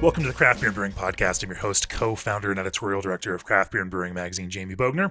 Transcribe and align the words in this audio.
Welcome 0.00 0.22
to 0.22 0.28
the 0.28 0.34
Craft 0.34 0.60
Beer 0.60 0.68
and 0.68 0.76
Brewing 0.76 0.92
Podcast. 0.92 1.42
I'm 1.42 1.50
your 1.50 1.58
host, 1.58 1.88
co 1.88 2.14
founder, 2.14 2.52
and 2.52 2.60
editorial 2.60 3.00
director 3.00 3.34
of 3.34 3.44
Craft 3.44 3.72
Beer 3.72 3.82
and 3.82 3.90
Brewing 3.90 4.14
Magazine, 4.14 4.48
Jamie 4.48 4.76
Bogner. 4.76 5.10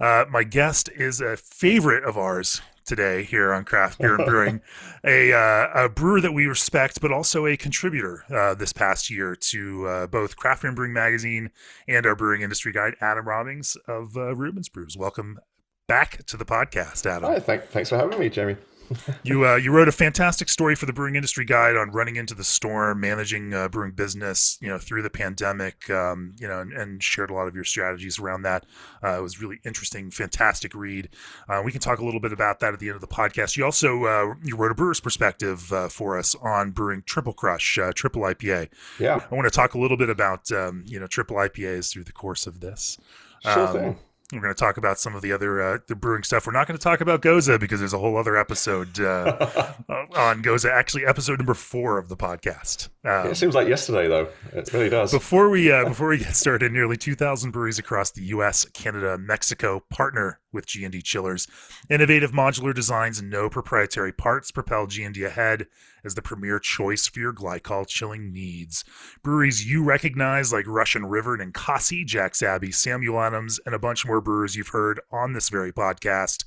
Uh, 0.00 0.24
my 0.30 0.42
guest 0.42 0.88
is 0.88 1.20
a 1.20 1.36
favorite 1.36 2.02
of 2.04 2.16
ours 2.16 2.62
today 2.86 3.24
here 3.24 3.52
on 3.52 3.66
Craft 3.66 3.98
Beer 3.98 4.14
and 4.14 4.24
Brewing, 4.26 4.62
a, 5.04 5.34
uh, 5.34 5.84
a 5.84 5.88
brewer 5.90 6.22
that 6.22 6.32
we 6.32 6.46
respect, 6.46 7.02
but 7.02 7.12
also 7.12 7.44
a 7.44 7.58
contributor 7.58 8.24
uh, 8.34 8.54
this 8.54 8.72
past 8.72 9.10
year 9.10 9.36
to 9.36 9.86
uh, 9.86 10.06
both 10.06 10.34
Craft 10.36 10.62
Beer 10.62 10.70
and 10.70 10.76
Brewing 10.76 10.94
Magazine 10.94 11.50
and 11.86 12.06
our 12.06 12.16
brewing 12.16 12.40
industry 12.40 12.72
guide, 12.72 12.94
Adam 13.02 13.28
Robbings 13.28 13.76
of 13.86 14.16
uh, 14.16 14.34
Reuben's 14.34 14.70
Brews. 14.70 14.96
Welcome 14.96 15.40
back 15.88 16.24
to 16.24 16.38
the 16.38 16.46
podcast, 16.46 17.04
Adam. 17.04 17.30
Hi, 17.30 17.38
thank, 17.38 17.64
thanks 17.64 17.90
for 17.90 17.98
having 17.98 18.18
me, 18.18 18.30
Jamie 18.30 18.56
you 19.22 19.46
uh, 19.46 19.56
you 19.56 19.72
wrote 19.72 19.88
a 19.88 19.92
fantastic 19.92 20.48
story 20.48 20.74
for 20.74 20.86
the 20.86 20.92
Brewing 20.92 21.16
Industry 21.16 21.44
Guide 21.44 21.76
on 21.76 21.90
running 21.90 22.16
into 22.16 22.34
the 22.34 22.44
storm, 22.44 23.00
managing 23.00 23.54
uh, 23.54 23.68
brewing 23.68 23.92
business, 23.92 24.58
you 24.60 24.68
know, 24.68 24.78
through 24.78 25.02
the 25.02 25.10
pandemic, 25.10 25.88
um, 25.90 26.34
you 26.38 26.48
know, 26.48 26.60
and, 26.60 26.72
and, 26.72 27.02
shared 27.02 27.30
a 27.30 27.34
lot 27.34 27.48
of 27.48 27.54
your 27.54 27.64
strategies 27.64 28.18
around 28.18 28.42
that. 28.42 28.64
Uh, 29.02 29.18
it 29.18 29.22
was 29.22 29.40
really 29.40 29.58
interesting, 29.64 30.10
fantastic 30.10 30.74
read. 30.74 31.08
Uh, 31.48 31.62
we 31.64 31.72
can 31.72 31.80
talk 31.80 31.98
a 31.98 32.04
little 32.04 32.20
bit 32.20 32.32
about 32.32 32.60
that 32.60 32.72
at 32.72 32.80
the 32.80 32.88
end 32.88 32.94
of 32.94 33.00
the 33.00 33.06
podcast. 33.06 33.56
You 33.56 33.64
also 33.64 34.04
uh, 34.04 34.34
you 34.42 34.56
wrote 34.56 34.72
a 34.72 34.74
brewer's 34.74 35.00
perspective 35.00 35.72
uh, 35.72 35.88
for 35.88 36.18
us 36.18 36.34
on 36.42 36.70
brewing 36.70 37.02
Triple 37.06 37.32
Crush, 37.32 37.78
Triple 37.94 38.22
IPA. 38.22 38.68
Yeah, 38.98 39.24
I 39.30 39.34
want 39.34 39.46
to 39.46 39.50
talk 39.50 39.74
a 39.74 39.78
little 39.78 39.96
bit 39.96 40.10
about 40.10 40.50
um, 40.52 40.84
you 40.86 41.00
know 41.00 41.06
Triple 41.06 41.36
IPAs 41.36 41.92
through 41.92 42.04
the 42.04 42.12
course 42.12 42.46
of 42.46 42.60
this. 42.60 42.98
Sure 43.42 43.66
um, 43.66 43.72
thing. 43.72 43.98
We're 44.32 44.40
going 44.40 44.54
to 44.54 44.58
talk 44.58 44.78
about 44.78 44.98
some 44.98 45.14
of 45.14 45.20
the 45.20 45.30
other 45.30 45.62
uh, 45.62 45.78
the 45.86 45.94
brewing 45.94 46.22
stuff. 46.22 46.46
We're 46.46 46.54
not 46.54 46.66
going 46.66 46.78
to 46.78 46.82
talk 46.82 47.02
about 47.02 47.20
Gose 47.20 47.60
because 47.60 47.80
there's 47.80 47.92
a 47.92 47.98
whole 47.98 48.16
other 48.16 48.36
episode 48.36 48.98
uh, 49.00 49.74
on 50.16 50.42
Gose. 50.42 50.68
Actually, 50.68 51.04
episode 51.04 51.38
number 51.38 51.52
four 51.52 51.98
of 51.98 52.08
the 52.08 52.16
podcast. 52.16 52.88
Um, 53.04 53.30
it 53.30 53.36
seems 53.36 53.54
like 53.54 53.68
yesterday, 53.68 54.08
though. 54.08 54.28
It 54.54 54.72
really 54.72 54.88
does. 54.88 55.12
Before 55.12 55.50
we 55.50 55.70
uh, 55.70 55.84
before 55.84 56.08
we 56.08 56.18
get 56.18 56.34
started, 56.34 56.72
nearly 56.72 56.96
2,000 56.96 57.50
breweries 57.50 57.78
across 57.78 58.10
the 58.10 58.22
U.S., 58.24 58.64
Canada, 58.72 59.14
and 59.14 59.26
Mexico 59.26 59.84
partner 59.90 60.40
with 60.50 60.66
G&D 60.66 61.02
chillers. 61.02 61.46
Innovative 61.90 62.32
modular 62.32 62.74
designs 62.74 63.18
and 63.18 63.28
no 63.28 63.50
proprietary 63.50 64.12
parts 64.12 64.50
propel 64.50 64.86
G&D 64.86 65.24
ahead 65.24 65.66
as 66.04 66.14
the 66.14 66.22
premier 66.22 66.58
choice 66.58 67.06
for 67.06 67.20
your 67.20 67.32
glycol 67.32 67.86
chilling 67.86 68.32
needs. 68.32 68.84
Breweries 69.22 69.64
you 69.64 69.82
recognize 69.82 70.52
like 70.52 70.66
Russian 70.66 71.06
River 71.06 71.34
and 71.34 71.52
Ninkasi, 71.52 72.04
Jack's 72.06 72.42
Abbey, 72.42 72.72
Samuel 72.72 73.20
Adams, 73.20 73.60
and 73.66 73.74
a 73.74 73.78
bunch 73.78 74.06
more 74.06 74.20
brewers 74.20 74.56
you've 74.56 74.68
heard 74.68 75.00
on 75.10 75.32
this 75.32 75.48
very 75.48 75.72
podcast 75.72 76.44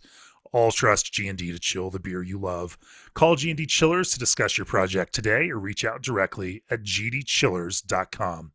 all 0.56 0.72
trust 0.72 1.12
G&D 1.12 1.52
to 1.52 1.60
chill 1.60 1.90
the 1.90 2.00
beer 2.00 2.24
you 2.24 2.40
love. 2.40 2.78
Call 3.14 3.36
G&D 3.36 3.66
Chillers 3.66 4.14
to 4.14 4.20
discuss 4.20 4.58
your 4.58 4.64
project 4.64 5.14
today 5.14 5.50
or 5.50 5.60
reach 5.60 5.84
out 5.84 6.02
directly 6.02 6.64
at 6.70 6.84
gdchillers.com. 6.84 8.54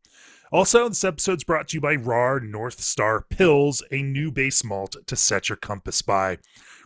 Also, 0.51 0.89
this 0.89 1.05
episode's 1.05 1.45
brought 1.45 1.69
to 1.69 1.77
you 1.77 1.81
by 1.81 1.97
Rahr 1.97 2.41
North 2.41 2.81
Star 2.81 3.25
Pils, 3.31 3.83
a 3.93 4.03
new 4.03 4.33
base 4.33 4.65
malt 4.65 4.97
to 5.07 5.15
set 5.15 5.51
your 5.51 5.57
compass 5.57 6.01
by. 6.01 6.39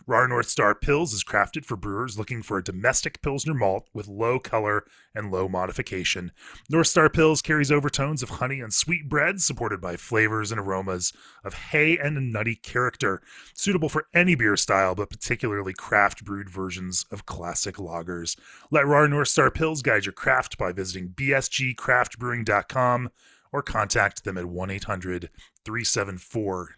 Rahr 0.07 0.29
North 0.29 0.47
Star 0.47 0.75
Pils 0.75 1.13
is 1.13 1.23
crafted 1.23 1.65
for 1.65 1.75
brewers 1.75 2.15
looking 2.17 2.43
for 2.43 2.59
a 2.59 2.63
domestic 2.63 3.23
Pilsner 3.23 3.55
malt 3.55 3.87
with 3.91 4.07
low 4.07 4.37
color 4.37 4.85
and 5.15 5.31
low 5.31 5.49
modification. 5.49 6.31
North 6.69 6.85
Star 6.85 7.09
Pils 7.09 7.41
carries 7.41 7.71
overtones 7.71 8.21
of 8.21 8.29
honey 8.29 8.59
and 8.59 8.71
sweet 8.71 9.09
bread, 9.09 9.41
supported 9.41 9.81
by 9.81 9.97
flavors 9.97 10.51
and 10.51 10.61
aromas 10.61 11.11
of 11.43 11.55
hay 11.55 11.97
and 11.97 12.17
a 12.17 12.21
nutty 12.21 12.55
character, 12.55 13.19
suitable 13.55 13.89
for 13.89 14.05
any 14.13 14.35
beer 14.35 14.55
style, 14.55 14.93
but 14.93 15.09
particularly 15.09 15.73
craft 15.73 16.23
brewed 16.23 16.51
versions 16.51 17.07
of 17.09 17.25
classic 17.25 17.77
lagers. 17.77 18.37
Let 18.69 18.85
Rahr 18.85 19.09
North 19.09 19.29
Star 19.29 19.49
Pils 19.49 19.81
guide 19.81 20.05
your 20.05 20.13
craft 20.13 20.59
by 20.59 20.71
visiting 20.71 21.09
bsgcraftbrewing.com 21.09 23.09
or 23.51 23.63
contact 23.63 24.23
them 24.23 24.37
at 24.37 24.45
1 24.45 24.69
800 24.69 25.31
374 25.63 26.75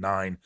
2739. 0.00 0.38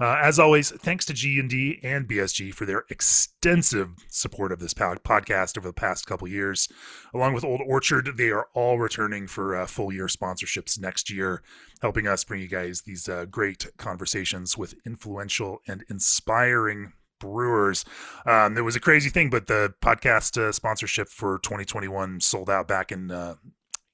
Uh, 0.00 0.26
as 0.26 0.38
always, 0.38 0.70
thanks 0.70 1.04
to 1.06 1.12
G&D 1.12 1.80
and 1.82 2.08
BSG 2.08 2.52
for 2.52 2.66
their 2.66 2.84
extensive 2.90 3.90
support 4.08 4.52
of 4.52 4.58
this 4.58 4.74
podcast 4.74 5.58
over 5.58 5.68
the 5.68 5.72
past 5.72 6.06
couple 6.06 6.28
years. 6.28 6.68
Along 7.14 7.34
with 7.34 7.44
Old 7.44 7.60
Orchard, 7.66 8.08
they 8.16 8.30
are 8.30 8.48
all 8.54 8.78
returning 8.78 9.26
for 9.26 9.56
uh, 9.56 9.66
full 9.66 9.92
year 9.92 10.06
sponsorships 10.06 10.80
next 10.80 11.10
year, 11.10 11.42
helping 11.80 12.06
us 12.06 12.24
bring 12.24 12.40
you 12.40 12.48
guys 12.48 12.82
these 12.82 13.08
uh, 13.08 13.26
great 13.26 13.66
conversations 13.76 14.56
with 14.56 14.74
influential 14.86 15.60
and 15.68 15.84
inspiring 15.88 16.92
brewers. 17.20 17.84
Um, 18.26 18.56
it 18.56 18.62
was 18.62 18.74
a 18.74 18.80
crazy 18.80 19.10
thing, 19.10 19.30
but 19.30 19.46
the 19.46 19.74
podcast 19.80 20.36
uh, 20.38 20.50
sponsorship 20.52 21.08
for 21.08 21.38
2021 21.38 22.20
sold 22.20 22.50
out 22.50 22.66
back 22.66 22.90
in 22.90 23.10
uh, 23.10 23.36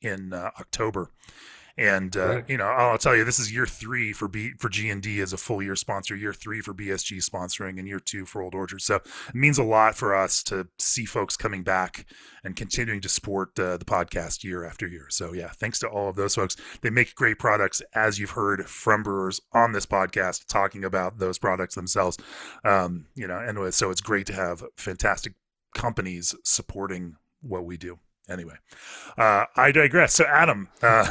in 0.00 0.32
uh, 0.32 0.50
October. 0.60 1.10
And 1.78 2.16
uh, 2.16 2.28
right. 2.28 2.44
you 2.48 2.56
know, 2.56 2.64
I'll 2.64 2.98
tell 2.98 3.14
you, 3.14 3.22
this 3.22 3.38
is 3.38 3.52
year 3.52 3.64
three 3.64 4.12
for 4.12 4.26
B 4.26 4.50
for 4.58 4.68
G 4.68 4.90
and 4.90 5.00
D 5.00 5.20
as 5.20 5.32
a 5.32 5.36
full 5.36 5.62
year 5.62 5.76
sponsor. 5.76 6.16
Year 6.16 6.32
three 6.32 6.60
for 6.60 6.74
BSG 6.74 7.24
sponsoring, 7.24 7.78
and 7.78 7.86
year 7.86 8.00
two 8.00 8.26
for 8.26 8.42
Old 8.42 8.54
Orchard. 8.54 8.82
So 8.82 8.96
it 8.96 9.34
means 9.34 9.58
a 9.58 9.62
lot 9.62 9.94
for 9.94 10.12
us 10.12 10.42
to 10.44 10.66
see 10.78 11.04
folks 11.04 11.36
coming 11.36 11.62
back 11.62 12.04
and 12.42 12.56
continuing 12.56 13.00
to 13.02 13.08
support 13.08 13.56
uh, 13.60 13.76
the 13.76 13.84
podcast 13.84 14.42
year 14.42 14.64
after 14.64 14.88
year. 14.88 15.06
So 15.08 15.32
yeah, 15.32 15.50
thanks 15.50 15.78
to 15.78 15.88
all 15.88 16.08
of 16.08 16.16
those 16.16 16.34
folks. 16.34 16.56
They 16.82 16.90
make 16.90 17.14
great 17.14 17.38
products, 17.38 17.80
as 17.94 18.18
you've 18.18 18.30
heard 18.30 18.66
from 18.66 19.04
brewers 19.04 19.40
on 19.52 19.70
this 19.70 19.86
podcast 19.86 20.46
talking 20.48 20.84
about 20.84 21.18
those 21.18 21.38
products 21.38 21.76
themselves. 21.76 22.18
Um, 22.64 23.06
you 23.14 23.28
know, 23.28 23.38
and 23.38 23.72
so 23.72 23.90
it's 23.90 24.00
great 24.00 24.26
to 24.26 24.32
have 24.32 24.64
fantastic 24.76 25.34
companies 25.76 26.34
supporting 26.42 27.14
what 27.40 27.64
we 27.64 27.76
do 27.76 28.00
anyway, 28.28 28.56
uh, 29.16 29.44
I 29.56 29.72
digress. 29.72 30.14
So, 30.14 30.24
Adam, 30.24 30.68
uh, 30.82 31.08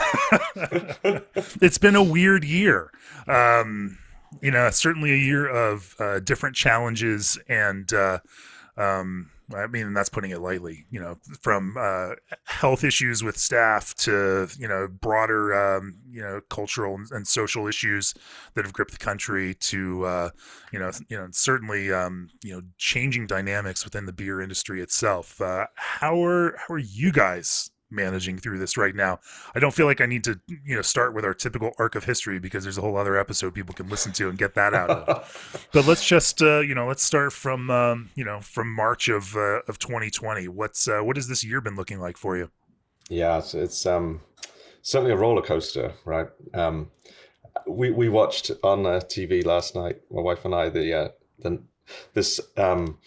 it's 1.61 1.77
been 1.77 1.95
a 1.95 2.03
weird 2.03 2.43
year. 2.43 2.91
Um, 3.27 3.97
you 4.41 4.51
know, 4.51 4.69
certainly 4.69 5.11
a 5.11 5.17
year 5.17 5.47
of 5.47 5.95
uh, 5.99 6.19
different 6.19 6.55
challenges 6.55 7.37
and 7.47 7.91
uh, 7.93 8.19
um, 8.77 9.29
I 9.55 9.67
mean, 9.67 9.93
that's 9.93 10.09
putting 10.09 10.31
it 10.31 10.41
lightly. 10.41 10.85
You 10.89 10.99
know, 10.99 11.17
from 11.39 11.75
uh, 11.79 12.15
health 12.43 12.83
issues 12.83 13.23
with 13.23 13.37
staff 13.37 13.95
to 13.95 14.47
you 14.57 14.67
know 14.67 14.87
broader 14.87 15.53
um, 15.53 15.97
you 16.09 16.21
know 16.21 16.41
cultural 16.49 16.95
and, 16.95 17.09
and, 17.11 17.27
social 17.27 17.67
issues 17.67 18.13
that 18.53 18.65
have 18.65 18.73
gripped 18.73 18.91
the 18.91 18.97
country 18.97 19.53
to 19.55 20.05
uh, 20.05 20.29
you 20.73 20.79
know 20.79 20.91
you 21.07 21.17
know 21.17 21.27
certainly 21.31 21.93
um, 21.93 22.29
you 22.43 22.53
know 22.53 22.61
changing 22.77 23.27
dynamics 23.27 23.85
within 23.85 24.05
the 24.05 24.13
beer 24.13 24.41
industry 24.41 24.81
itself. 24.81 25.39
Uh, 25.39 25.65
how 25.75 26.23
are 26.23 26.55
how 26.57 26.73
are 26.73 26.79
you 26.79 27.11
guys 27.11 27.71
managing 27.89 28.37
through 28.37 28.59
this 28.59 28.77
right 28.77 28.95
now. 28.95 29.19
I 29.55 29.59
don't 29.59 29.73
feel 29.73 29.85
like 29.85 30.01
I 30.01 30.05
need 30.05 30.23
to, 30.25 30.39
you 30.47 30.75
know, 30.75 30.81
start 30.81 31.13
with 31.13 31.25
our 31.25 31.33
typical 31.33 31.71
arc 31.77 31.95
of 31.95 32.03
history 32.03 32.39
because 32.39 32.63
there's 32.63 32.77
a 32.77 32.81
whole 32.81 32.97
other 32.97 33.17
episode 33.17 33.53
people 33.53 33.73
can 33.73 33.89
listen 33.89 34.11
to 34.13 34.29
and 34.29 34.37
get 34.37 34.55
that 34.55 34.73
out 34.73 34.89
of. 34.89 35.67
but 35.73 35.85
let's 35.85 36.05
just, 36.05 36.41
uh, 36.41 36.59
you 36.59 36.75
know, 36.75 36.87
let's 36.87 37.03
start 37.03 37.33
from, 37.33 37.69
um, 37.69 38.09
you 38.15 38.25
know, 38.25 38.41
from 38.41 38.73
March 38.73 39.09
of 39.09 39.35
uh, 39.35 39.61
of 39.67 39.79
2020. 39.79 40.47
What's 40.47 40.87
uh, 40.87 40.99
what 40.99 41.15
has 41.15 41.27
this 41.27 41.43
year 41.43 41.61
been 41.61 41.75
looking 41.75 41.99
like 41.99 42.17
for 42.17 42.37
you? 42.37 42.51
Yeah, 43.09 43.37
it's, 43.37 43.53
it's 43.53 43.85
um, 43.85 44.21
certainly 44.81 45.13
a 45.13 45.17
roller 45.17 45.41
coaster, 45.41 45.93
right? 46.05 46.27
Um, 46.53 46.91
we 47.65 47.91
we 47.91 48.09
watched 48.09 48.51
on 48.63 48.85
uh, 48.85 48.99
TV 49.03 49.45
last 49.45 49.75
night, 49.75 50.01
my 50.11 50.21
wife 50.21 50.45
and 50.45 50.53
I, 50.53 50.69
the 50.69 50.93
uh, 50.93 51.09
the 51.39 51.61
this 52.13 52.39
um 52.57 52.97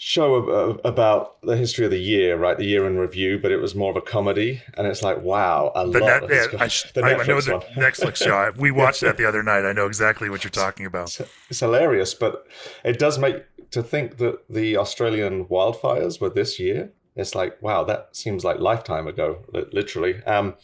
show 0.00 0.36
about 0.84 1.42
the 1.42 1.56
history 1.56 1.84
of 1.84 1.90
the 1.90 1.98
year, 1.98 2.36
right? 2.36 2.56
The 2.56 2.64
year 2.64 2.86
in 2.86 2.98
review, 2.98 3.36
but 3.36 3.50
it 3.50 3.56
was 3.56 3.74
more 3.74 3.90
of 3.90 3.96
a 3.96 4.00
comedy, 4.00 4.62
and 4.74 4.86
it's 4.86 5.02
like, 5.02 5.22
wow, 5.22 5.72
a 5.74 5.88
the 5.88 5.98
lot. 5.98 6.22
Net, 6.22 6.30
yeah, 6.52 6.60
I, 6.60 6.68
the 6.94 7.02
I, 7.02 7.26
know 7.26 7.40
the 7.40 7.64
Netflix 7.74 8.16
show. 8.18 8.52
We 8.56 8.70
watched 8.82 9.00
that 9.00 9.16
the 9.16 9.24
other 9.24 9.42
night. 9.42 9.64
I 9.64 9.72
know 9.72 9.86
exactly 9.86 10.30
what 10.30 10.44
you're 10.44 10.52
talking 10.52 10.86
about. 10.86 11.08
It's, 11.08 11.32
it's 11.50 11.58
hilarious, 11.58 12.14
but 12.14 12.46
it 12.84 13.00
does 13.00 13.18
make 13.18 13.42
to 13.72 13.82
think 13.82 14.18
that 14.18 14.48
the 14.48 14.76
Australian 14.76 15.46
wildfires 15.46 16.20
were 16.20 16.30
this 16.30 16.60
year. 16.60 16.92
It's 17.16 17.34
like, 17.34 17.60
wow, 17.60 17.82
that 17.82 18.14
seems 18.14 18.44
like 18.44 18.60
lifetime 18.60 19.08
ago, 19.08 19.44
literally. 19.72 20.22
Um, 20.26 20.54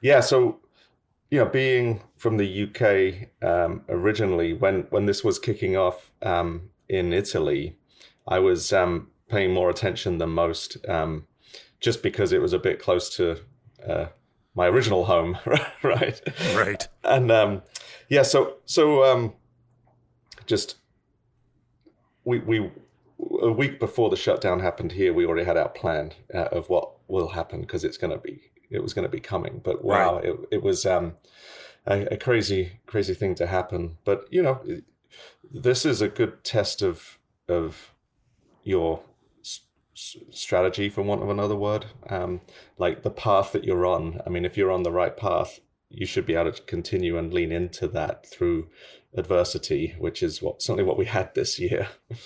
yeah, 0.00 0.20
so 0.20 0.60
you 1.28 1.40
know, 1.40 1.46
being 1.46 2.04
from 2.16 2.36
the 2.36 2.62
UK 2.62 3.44
um, 3.44 3.82
originally, 3.88 4.52
when 4.52 4.82
when 4.90 5.06
this 5.06 5.24
was 5.24 5.40
kicking 5.40 5.76
off 5.76 6.12
um, 6.22 6.70
in 6.88 7.12
Italy 7.12 7.76
I 8.26 8.38
was 8.38 8.72
um, 8.72 9.08
paying 9.28 9.52
more 9.52 9.70
attention 9.70 10.18
than 10.18 10.30
most, 10.30 10.76
um, 10.88 11.26
just 11.80 12.02
because 12.02 12.32
it 12.32 12.40
was 12.40 12.52
a 12.52 12.58
bit 12.58 12.80
close 12.80 13.14
to 13.16 13.40
uh, 13.86 14.06
my 14.54 14.66
original 14.66 15.04
home, 15.04 15.38
right? 15.82 16.20
Right. 16.54 16.88
And 17.04 17.30
um, 17.30 17.62
yeah. 18.08 18.22
So 18.22 18.56
so 18.64 19.04
um, 19.04 19.34
just 20.46 20.76
we 22.24 22.38
we 22.40 22.70
a 23.42 23.52
week 23.52 23.78
before 23.78 24.10
the 24.10 24.16
shutdown 24.16 24.60
happened 24.60 24.92
here, 24.92 25.12
we 25.12 25.26
already 25.26 25.44
had 25.44 25.56
our 25.56 25.68
plan 25.68 26.12
uh, 26.34 26.48
of 26.52 26.68
what 26.68 26.92
will 27.08 27.28
happen 27.28 27.60
because 27.60 27.84
it's 27.84 27.96
going 27.96 28.12
to 28.12 28.18
be 28.18 28.50
it 28.70 28.82
was 28.82 28.94
going 28.94 29.04
to 29.04 29.10
be 29.10 29.20
coming. 29.20 29.60
But 29.62 29.84
wow, 29.84 30.16
right. 30.16 30.24
it 30.24 30.36
it 30.50 30.62
was 30.62 30.84
um, 30.84 31.14
a, 31.86 32.14
a, 32.14 32.16
crazy 32.16 32.80
crazy 32.86 33.14
thing 33.14 33.34
to 33.36 33.46
happen. 33.46 33.98
But 34.04 34.26
you 34.30 34.42
know, 34.42 34.60
this 35.50 35.84
is 35.84 36.00
a 36.00 36.08
good 36.08 36.44
test 36.44 36.82
of 36.82 37.18
of 37.48 37.92
your 38.66 39.02
strategy, 39.94 40.88
for 40.88 41.02
want 41.02 41.22
of 41.22 41.30
another 41.30 41.56
word, 41.56 41.86
um, 42.10 42.40
like 42.78 43.02
the 43.02 43.10
path 43.10 43.52
that 43.52 43.64
you're 43.64 43.86
on. 43.86 44.20
I 44.26 44.30
mean, 44.30 44.44
if 44.44 44.56
you're 44.56 44.70
on 44.70 44.82
the 44.82 44.90
right 44.92 45.16
path, 45.16 45.60
you 45.88 46.06
should 46.06 46.26
be 46.26 46.34
able 46.34 46.52
to 46.52 46.62
continue 46.62 47.16
and 47.16 47.32
lean 47.32 47.52
into 47.52 47.88
that 47.88 48.26
through 48.26 48.68
adversity, 49.16 49.94
which 49.98 50.22
is 50.22 50.42
what 50.42 50.60
certainly 50.60 50.84
what 50.84 50.98
we 50.98 51.06
had 51.06 51.34
this 51.34 51.58
year. 51.58 51.88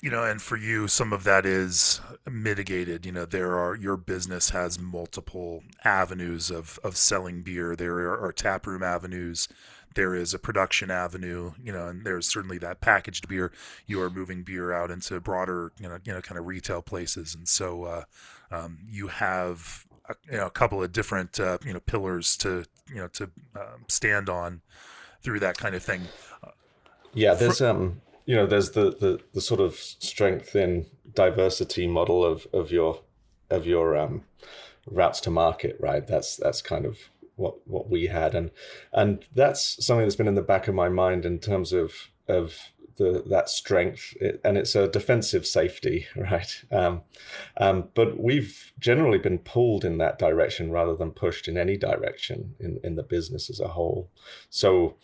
you 0.00 0.10
know 0.10 0.22
and 0.22 0.40
for 0.40 0.56
you 0.56 0.86
some 0.86 1.12
of 1.12 1.24
that 1.24 1.44
is 1.44 2.00
mitigated 2.30 3.04
you 3.04 3.12
know 3.12 3.24
there 3.24 3.58
are 3.58 3.74
your 3.74 3.96
business 3.96 4.50
has 4.50 4.78
multiple 4.78 5.62
avenues 5.84 6.50
of 6.50 6.78
of 6.84 6.96
selling 6.96 7.42
beer 7.42 7.74
there 7.74 7.94
are, 7.94 8.20
are 8.20 8.32
tap 8.32 8.66
room 8.66 8.82
avenues 8.82 9.48
there 9.94 10.14
is 10.14 10.34
a 10.34 10.38
production 10.38 10.90
avenue 10.90 11.52
you 11.62 11.72
know 11.72 11.88
and 11.88 12.04
there's 12.04 12.28
certainly 12.28 12.58
that 12.58 12.80
packaged 12.80 13.28
beer. 13.28 13.52
You 13.86 14.00
are 14.02 14.10
moving 14.10 14.42
beer 14.42 14.72
out 14.72 14.90
into 14.90 15.20
broader 15.20 15.72
you 15.80 15.88
know 15.88 15.98
you 16.04 16.12
know 16.12 16.20
kind 16.20 16.38
of 16.38 16.46
retail 16.46 16.82
places. 16.82 17.34
And 17.34 17.48
so 17.48 17.84
uh, 17.84 18.04
um, 18.50 18.78
you 18.88 19.08
have 19.08 19.86
a, 20.08 20.14
you 20.30 20.38
know 20.38 20.46
a 20.46 20.50
couple 20.50 20.82
of 20.82 20.92
different 20.92 21.38
uh, 21.40 21.58
you 21.64 21.72
know 21.72 21.80
pillars 21.80 22.36
to 22.38 22.64
you 22.88 22.96
know 22.96 23.08
to 23.08 23.24
um, 23.56 23.84
stand 23.88 24.28
on 24.28 24.62
through 25.22 25.40
that 25.40 25.56
kind 25.56 25.74
of 25.74 25.82
thing. 25.82 26.02
Yeah 27.14 27.34
there's 27.34 27.60
um 27.60 28.00
you 28.26 28.36
know 28.36 28.46
there's 28.46 28.72
the, 28.72 28.90
the 28.90 29.20
the 29.32 29.40
sort 29.40 29.60
of 29.60 29.74
strength 29.74 30.54
in 30.54 30.86
diversity 31.14 31.86
model 31.86 32.24
of 32.24 32.46
of 32.52 32.70
your 32.70 33.00
of 33.50 33.66
your 33.66 33.96
um, 33.96 34.24
routes 34.86 35.20
to 35.22 35.30
market 35.30 35.76
right? 35.80 36.06
That's 36.06 36.36
that's 36.36 36.62
kind 36.62 36.84
of 36.84 36.98
what 37.38 37.66
what 37.66 37.88
we 37.88 38.06
had. 38.06 38.34
And 38.34 38.50
and 38.92 39.24
that's 39.34 39.84
something 39.84 40.04
that's 40.04 40.16
been 40.16 40.28
in 40.28 40.34
the 40.34 40.42
back 40.42 40.68
of 40.68 40.74
my 40.74 40.88
mind 40.88 41.24
in 41.24 41.38
terms 41.38 41.72
of 41.72 42.10
of 42.26 42.72
the 42.96 43.22
that 43.30 43.48
strength. 43.48 44.14
It, 44.20 44.40
and 44.44 44.58
it's 44.58 44.74
a 44.74 44.88
defensive 44.88 45.46
safety 45.46 46.06
right? 46.16 46.64
Um, 46.70 47.02
um, 47.56 47.88
but 47.94 48.20
we've 48.20 48.72
generally 48.78 49.18
been 49.18 49.38
pulled 49.38 49.84
in 49.84 49.98
that 49.98 50.18
direction 50.18 50.70
rather 50.70 50.94
than 50.94 51.12
pushed 51.12 51.48
in 51.48 51.56
any 51.56 51.76
direction 51.76 52.54
in 52.60 52.80
in 52.84 52.96
the 52.96 53.02
business 53.02 53.48
as 53.48 53.60
a 53.60 53.68
whole. 53.68 54.10
So 54.50 54.96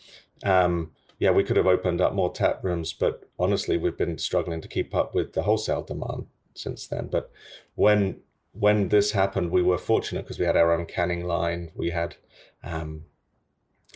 um, 0.45 0.91
yeah, 1.19 1.31
we 1.31 1.45
could 1.45 1.57
have 1.57 1.67
opened 1.67 2.01
up 2.01 2.15
more 2.15 2.33
tap 2.33 2.63
rooms, 2.63 2.93
but 2.93 3.29
honestly, 3.39 3.77
we've 3.77 3.97
been 3.97 4.19
struggling 4.19 4.61
to 4.61 4.69
keep 4.69 4.95
up 4.95 5.15
with 5.15 5.33
the 5.33 5.43
wholesale 5.43 5.83
demand 5.83 6.27
since 6.55 6.87
then. 6.87 7.09
But 7.11 7.31
when 7.75 8.21
when 8.55 8.89
this 8.89 9.13
happened, 9.13 9.51
we 9.51 9.63
were 9.63 9.79
fortunate 9.79 10.23
because 10.23 10.39
we 10.39 10.47
had 10.47 10.57
our 10.57 10.73
own 10.73 10.87
canning 10.87 11.27
line. 11.27 11.71
We 11.75 11.91
had, 11.91 12.17
um, 12.63 13.05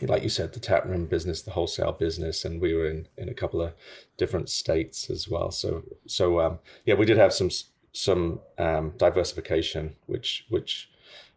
like 0.01 0.21
you 0.21 0.29
said, 0.29 0.53
the 0.53 0.59
tap 0.59 0.85
room 0.85 1.05
business, 1.05 1.41
the 1.41 1.51
wholesale 1.51 1.93
business, 1.93 2.45
and 2.45 2.61
we 2.61 2.73
were 2.73 2.87
in 2.87 3.07
in 3.17 3.29
a 3.29 3.33
couple 3.33 3.61
of 3.61 3.73
different 4.17 4.49
states 4.49 5.09
as 5.09 5.27
well. 5.27 5.51
So 5.51 5.83
so 6.05 6.39
um, 6.41 6.59
yeah, 6.85 6.95
we 6.95 7.05
did 7.05 7.17
have 7.17 7.33
some 7.33 7.49
some 7.93 8.41
um, 8.57 8.93
diversification, 8.97 9.95
which 10.05 10.45
which 10.49 10.89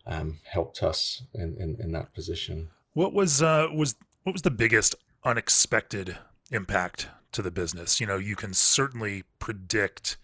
um, 0.06 0.40
helped 0.44 0.82
us 0.82 1.22
in, 1.32 1.56
in 1.58 1.76
in 1.80 1.92
that 1.92 2.12
position. 2.12 2.70
What 2.94 3.12
was 3.12 3.40
uh, 3.40 3.68
was 3.72 3.94
what 4.24 4.32
was 4.32 4.42
the 4.42 4.50
biggest 4.50 4.96
unexpected 5.24 6.18
impact 6.50 7.08
to 7.30 7.42
the 7.42 7.50
business. 7.50 8.00
You 8.00 8.06
know, 8.06 8.18
you 8.18 8.36
can 8.36 8.52
certainly 8.52 9.22
predict 9.38 10.16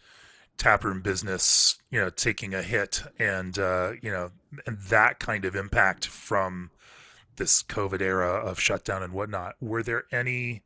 taproom 0.58 1.00
business, 1.00 1.78
you 1.90 2.00
know, 2.00 2.10
taking 2.10 2.52
a 2.52 2.62
hit 2.62 3.02
and, 3.18 3.58
uh, 3.58 3.92
you 4.02 4.10
know, 4.10 4.30
and 4.66 4.78
that 4.78 5.18
kind 5.18 5.44
of 5.44 5.54
impact 5.56 6.06
from 6.06 6.70
this 7.36 7.62
COVID 7.62 8.00
era 8.00 8.28
of 8.28 8.60
shutdown 8.60 9.02
and 9.02 9.12
whatnot. 9.12 9.54
Were 9.60 9.82
there 9.82 10.04
any 10.12 10.62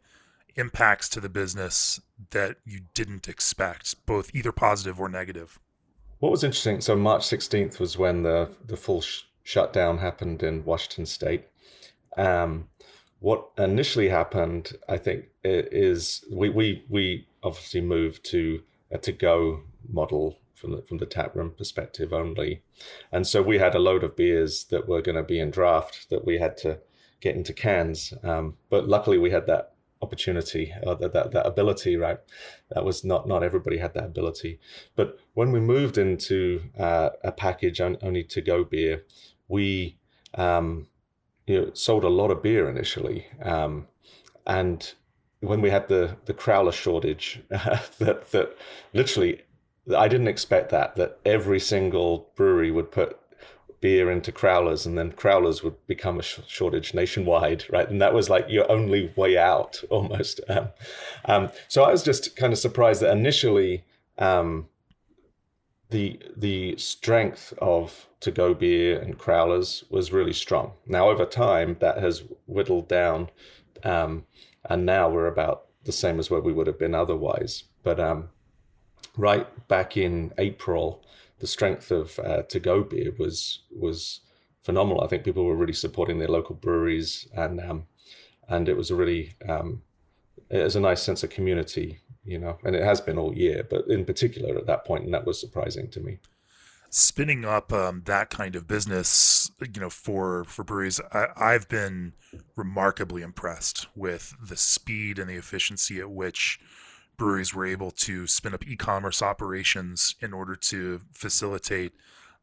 impacts 0.56 1.08
to 1.10 1.20
the 1.20 1.28
business 1.28 2.00
that 2.30 2.56
you 2.64 2.80
didn't 2.94 3.28
expect, 3.28 4.04
both 4.06 4.34
either 4.34 4.52
positive 4.52 4.98
or 4.98 5.08
negative? 5.08 5.60
What 6.18 6.32
was 6.32 6.44
interesting, 6.44 6.80
so 6.80 6.96
March 6.96 7.22
16th 7.22 7.78
was 7.78 7.98
when 7.98 8.22
the, 8.22 8.50
the 8.64 8.76
full 8.76 9.02
sh- 9.02 9.22
shutdown 9.42 9.98
happened 9.98 10.42
in 10.42 10.64
Washington 10.64 11.06
state. 11.06 11.44
Um, 12.16 12.68
what 13.20 13.50
initially 13.58 14.08
happened, 14.08 14.72
I 14.88 14.98
think, 14.98 15.26
is 15.44 16.24
we 16.30 16.48
we 16.48 16.84
we 16.88 17.28
obviously 17.42 17.80
moved 17.80 18.24
to 18.30 18.62
a 18.90 18.98
to 18.98 19.12
go 19.12 19.62
model 19.88 20.38
from 20.54 20.72
the, 20.72 20.82
from 20.82 20.98
the 20.98 21.06
tap 21.06 21.34
room 21.34 21.52
perspective 21.56 22.12
only, 22.12 22.62
and 23.10 23.26
so 23.26 23.42
we 23.42 23.58
had 23.58 23.74
a 23.74 23.80
load 23.80 24.04
of 24.04 24.16
beers 24.16 24.64
that 24.64 24.88
were 24.88 25.02
going 25.02 25.16
to 25.16 25.22
be 25.22 25.38
in 25.38 25.50
draft 25.50 26.08
that 26.10 26.24
we 26.24 26.38
had 26.38 26.56
to 26.58 26.78
get 27.20 27.36
into 27.36 27.52
cans. 27.52 28.12
Um, 28.22 28.56
but 28.70 28.88
luckily, 28.88 29.18
we 29.18 29.30
had 29.30 29.46
that 29.46 29.72
opportunity, 30.00 30.74
uh, 30.84 30.94
that, 30.94 31.12
that 31.12 31.30
that 31.32 31.46
ability. 31.46 31.96
Right, 31.96 32.18
that 32.70 32.84
was 32.84 33.04
not 33.04 33.26
not 33.26 33.42
everybody 33.42 33.78
had 33.78 33.94
that 33.94 34.04
ability. 34.04 34.60
But 34.96 35.18
when 35.34 35.52
we 35.52 35.60
moved 35.60 35.98
into 35.98 36.62
uh, 36.78 37.10
a 37.24 37.32
package 37.32 37.80
only 37.80 38.24
to 38.24 38.40
go 38.40 38.64
beer, 38.64 39.04
we 39.48 39.96
um, 40.34 40.88
you 41.46 41.60
know, 41.60 41.70
sold 41.74 42.04
a 42.04 42.08
lot 42.08 42.30
of 42.30 42.42
beer 42.42 42.68
initially. 42.68 43.26
Um, 43.42 43.88
and 44.46 44.92
when 45.40 45.60
we 45.60 45.70
had 45.70 45.88
the 45.88 46.16
the 46.24 46.34
crowler 46.34 46.72
shortage, 46.72 47.42
uh, 47.50 47.78
that 47.98 48.30
that 48.32 48.56
literally, 48.92 49.42
I 49.96 50.08
didn't 50.08 50.28
expect 50.28 50.70
that 50.70 50.96
that 50.96 51.18
every 51.24 51.60
single 51.60 52.30
brewery 52.36 52.70
would 52.70 52.90
put 52.90 53.18
beer 53.80 54.12
into 54.12 54.30
crowlers 54.30 54.86
and 54.86 54.96
then 54.96 55.10
crowlers 55.10 55.64
would 55.64 55.84
become 55.88 56.20
a 56.20 56.22
sh- 56.22 56.38
shortage 56.46 56.94
nationwide 56.94 57.64
right 57.68 57.90
and 57.90 58.00
that 58.00 58.14
was 58.14 58.30
like 58.30 58.46
your 58.48 58.70
only 58.70 59.12
way 59.16 59.36
out 59.36 59.82
almost 59.90 60.40
um, 60.48 60.68
um, 61.24 61.50
so 61.66 61.82
i 61.82 61.90
was 61.90 62.04
just 62.04 62.36
kind 62.36 62.52
of 62.52 62.60
surprised 62.60 63.02
that 63.02 63.10
initially 63.10 63.82
um, 64.18 64.68
the 65.92 66.18
the 66.36 66.76
strength 66.76 67.54
of 67.58 68.08
to 68.20 68.30
go 68.30 68.54
beer 68.54 68.98
and 68.98 69.18
crowlers 69.18 69.88
was 69.90 70.12
really 70.12 70.32
strong. 70.32 70.72
Now 70.86 71.08
over 71.08 71.24
time 71.24 71.76
that 71.80 71.98
has 71.98 72.24
whittled 72.46 72.88
down, 72.88 73.30
um, 73.84 74.24
and 74.64 74.84
now 74.84 75.08
we're 75.08 75.26
about 75.26 75.66
the 75.84 75.92
same 75.92 76.18
as 76.18 76.30
where 76.30 76.40
we 76.40 76.52
would 76.52 76.66
have 76.66 76.78
been 76.78 76.94
otherwise. 76.94 77.64
But 77.82 78.00
um, 78.00 78.30
right 79.16 79.46
back 79.68 79.96
in 79.96 80.32
April, 80.38 81.02
the 81.38 81.46
strength 81.46 81.90
of 81.90 82.18
uh, 82.18 82.42
to 82.42 82.60
go 82.60 82.82
beer 82.82 83.12
was 83.18 83.60
was 83.70 84.20
phenomenal. 84.62 85.02
I 85.02 85.08
think 85.08 85.24
people 85.24 85.44
were 85.44 85.56
really 85.56 85.72
supporting 85.72 86.18
their 86.18 86.28
local 86.28 86.54
breweries, 86.54 87.28
and 87.34 87.60
um, 87.60 87.86
and 88.48 88.68
it 88.68 88.76
was 88.76 88.90
a 88.90 88.96
really 88.96 89.34
um, 89.48 89.82
it 90.50 90.62
was 90.62 90.76
a 90.76 90.80
nice 90.80 91.02
sense 91.02 91.22
of 91.22 91.30
community 91.30 92.00
you 92.24 92.38
know, 92.38 92.58
and 92.64 92.76
it 92.76 92.82
has 92.82 93.00
been 93.00 93.18
all 93.18 93.34
year, 93.34 93.66
but 93.68 93.86
in 93.88 94.04
particular 94.04 94.56
at 94.56 94.66
that 94.66 94.84
point, 94.84 95.04
and 95.04 95.14
that 95.14 95.26
was 95.26 95.40
surprising 95.40 95.88
to 95.90 96.00
me. 96.00 96.18
Spinning 96.90 97.44
up 97.44 97.72
um, 97.72 98.02
that 98.04 98.30
kind 98.30 98.54
of 98.54 98.68
business, 98.68 99.50
you 99.60 99.80
know, 99.80 99.90
for 99.90 100.44
for 100.44 100.62
breweries, 100.62 101.00
I, 101.12 101.28
I've 101.36 101.68
been 101.68 102.12
remarkably 102.54 103.22
impressed 103.22 103.88
with 103.96 104.34
the 104.40 104.56
speed 104.56 105.18
and 105.18 105.28
the 105.28 105.36
efficiency 105.36 106.00
at 106.00 106.10
which 106.10 106.60
breweries 107.16 107.54
were 107.54 107.66
able 107.66 107.90
to 107.90 108.26
spin 108.26 108.54
up 108.54 108.66
e-commerce 108.66 109.22
operations 109.22 110.14
in 110.20 110.32
order 110.32 110.56
to 110.56 111.00
facilitate 111.12 111.92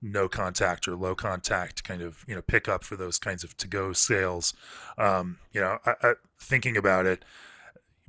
no 0.02 0.30
contact 0.30 0.88
or 0.88 0.96
low 0.96 1.14
contact 1.14 1.84
kind 1.84 2.02
of 2.02 2.24
you 2.28 2.36
know 2.36 2.42
pickup 2.42 2.84
for 2.84 2.96
those 2.96 3.18
kinds 3.18 3.44
of 3.44 3.56
to 3.58 3.68
go 3.68 3.94
sales. 3.94 4.54
Um, 4.98 5.40
you 5.52 5.62
know, 5.62 5.80
I, 5.86 5.94
I, 6.02 6.14
thinking 6.40 6.78
about 6.78 7.06
it, 7.06 7.26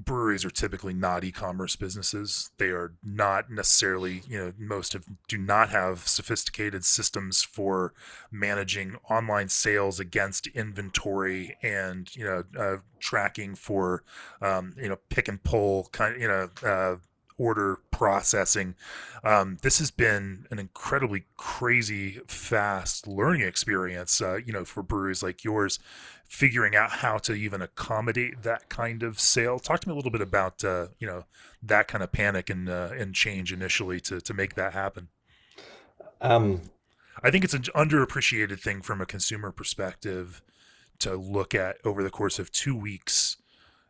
breweries 0.05 0.45
are 0.45 0.51
typically 0.51 0.95
not 0.95 1.25
e-commerce 1.25 1.77
businesses. 1.77 2.51
They 2.59 2.69
are 2.69 2.95
not 3.05 3.51
necessarily, 3.51 4.23
you 4.27 4.39
know, 4.39 4.53
most 4.59 4.95
of 4.95 5.05
do 5.29 5.39
not 5.39 5.71
have 5.71 6.09
sophisticated 6.09 6.85
systems 6.85 7.43
for 7.43 7.93
managing 8.31 8.97
online 9.09 9.49
sales 9.49 10.01
against 10.01 10.47
inventory 10.49 11.57
and 11.63 12.15
you 12.17 12.25
know 12.25 12.45
uh, 12.59 12.77
tracking 12.99 13.55
for 13.55 14.03
um, 14.41 14.75
you 14.77 14.89
know 14.89 14.99
pick 15.09 15.29
and 15.29 15.43
pull 15.43 15.89
kind 15.93 16.15
of 16.15 16.21
you 16.21 16.29
know 16.29 16.49
uh, 16.65 16.97
order 17.41 17.79
processing. 17.91 18.75
Um, 19.25 19.57
this 19.63 19.79
has 19.79 19.91
been 19.91 20.47
an 20.51 20.59
incredibly 20.59 21.25
crazy 21.39 22.21
fast 22.27 23.07
learning 23.07 23.43
experience, 23.43 24.21
uh, 24.21 24.37
you 24.45 24.53
know, 24.53 24.65
for 24.65 24.83
breweries 24.83 25.23
like 25.23 25.43
yours, 25.43 25.79
figuring 26.31 26.77
out 26.77 26.91
how 26.91 27.19
to 27.19 27.35
even 27.35 27.61
accommodate 27.61 28.45
that 28.45 28.69
kind 28.69 29.03
of 29.03 29.19
sale. 29.19 29.59
Talk 29.59 29.81
to 29.81 29.89
me 29.89 29.93
a 29.93 29.97
little 29.97 30.13
bit 30.13 30.21
about, 30.21 30.63
uh, 30.63 30.87
you 31.01 31.07
know, 31.07 31.25
that 31.61 31.89
kind 31.89 32.05
of 32.05 32.13
panic 32.13 32.49
and 32.49 32.69
uh, 32.69 32.91
and 32.97 33.15
change 33.15 33.53
initially 33.53 34.01
to 34.03 34.21
to 34.21 34.33
make 34.33 34.55
that 34.55 34.73
happen. 34.73 35.09
Um, 36.21 36.63
I 37.23 37.31
think 37.33 37.45
it's 37.45 37.55
an 37.55 37.63
underappreciated 37.75 38.61
thing 38.61 38.81
from 38.81 39.01
a 39.01 39.07
consumer 39.07 39.51
perspective 39.51 40.41
to 41.01 41.17
look 41.17 41.53
at 41.53 41.79
over 41.85 42.03
the 42.03 42.11
course 42.11 42.39
of 42.39 42.53
two 42.53 42.77
weeks 42.77 43.37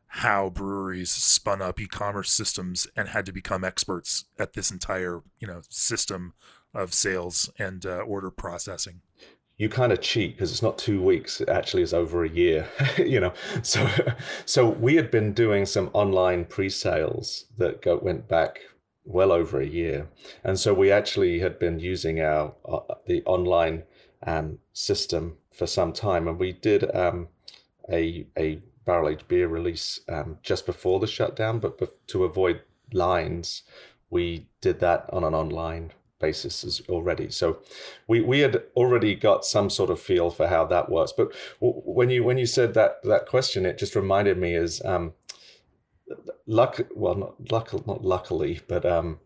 how 0.06 0.48
breweries 0.48 1.10
spun 1.10 1.60
up 1.60 1.78
e-commerce 1.78 2.32
systems 2.32 2.88
and 2.96 3.08
had 3.08 3.26
to 3.26 3.32
become 3.32 3.64
experts 3.64 4.24
at 4.38 4.54
this 4.54 4.70
entire 4.70 5.20
you 5.38 5.46
know 5.46 5.60
system 5.68 6.32
of 6.72 6.94
sales 6.94 7.50
and 7.58 7.84
uh, 7.84 7.98
order 7.98 8.30
processing 8.30 9.02
you 9.60 9.68
kind 9.68 9.92
of 9.92 10.00
cheat 10.00 10.34
because 10.34 10.50
it's 10.50 10.62
not 10.62 10.78
two 10.78 11.02
weeks 11.02 11.38
it 11.38 11.48
actually 11.50 11.82
is 11.82 11.92
over 11.92 12.24
a 12.24 12.28
year 12.30 12.66
you 12.98 13.20
know? 13.20 13.34
So 13.62 13.86
so 14.46 14.66
we 14.66 14.96
had 14.96 15.10
been 15.10 15.34
doing 15.34 15.66
some 15.66 15.90
online 15.92 16.46
pre-sales 16.46 17.44
that 17.58 17.82
go, 17.82 17.98
went 17.98 18.26
back 18.26 18.60
well 19.04 19.32
over 19.32 19.60
a 19.60 19.66
year. 19.66 20.08
And 20.44 20.58
so 20.58 20.72
we 20.72 20.90
actually 20.90 21.40
had 21.40 21.58
been 21.58 21.78
using 21.78 22.20
our 22.20 22.54
uh, 22.66 22.94
the 23.06 23.22
online 23.24 23.82
um, 24.26 24.58
system 24.72 25.36
for 25.52 25.66
some 25.66 25.92
time. 25.92 26.28
And 26.28 26.38
we 26.38 26.52
did 26.52 26.94
um, 26.94 27.28
a 27.90 28.26
a 28.38 28.62
barrel 28.86 29.10
aged 29.10 29.28
beer 29.28 29.46
release 29.46 30.00
um, 30.08 30.38
just 30.42 30.64
before 30.64 31.00
the 31.00 31.06
shutdown 31.06 31.58
but 31.58 32.06
to 32.08 32.24
avoid 32.24 32.62
lines 32.92 33.62
we 34.08 34.46
did 34.62 34.80
that 34.80 35.04
on 35.12 35.22
an 35.22 35.34
online 35.34 35.92
basis 36.20 36.62
is 36.64 36.82
already. 36.88 37.30
So 37.30 37.58
we 38.06 38.20
we 38.20 38.40
had 38.40 38.62
already 38.76 39.14
got 39.14 39.44
some 39.44 39.70
sort 39.70 39.90
of 39.90 40.00
feel 40.00 40.30
for 40.30 40.46
how 40.48 40.64
that 40.66 40.90
works. 40.90 41.12
But 41.16 41.34
when 41.60 42.10
you 42.10 42.22
when 42.24 42.38
you 42.38 42.46
said 42.46 42.74
that 42.74 43.02
that 43.04 43.26
question, 43.26 43.66
it 43.66 43.78
just 43.78 43.96
reminded 43.96 44.38
me 44.38 44.54
is 44.54 44.82
um, 44.84 45.14
luck. 46.46 46.80
Well, 46.94 47.14
not 47.14 47.50
luck, 47.50 47.86
not 47.86 48.04
luckily, 48.04 48.60
but 48.68 48.84
um, 48.86 49.18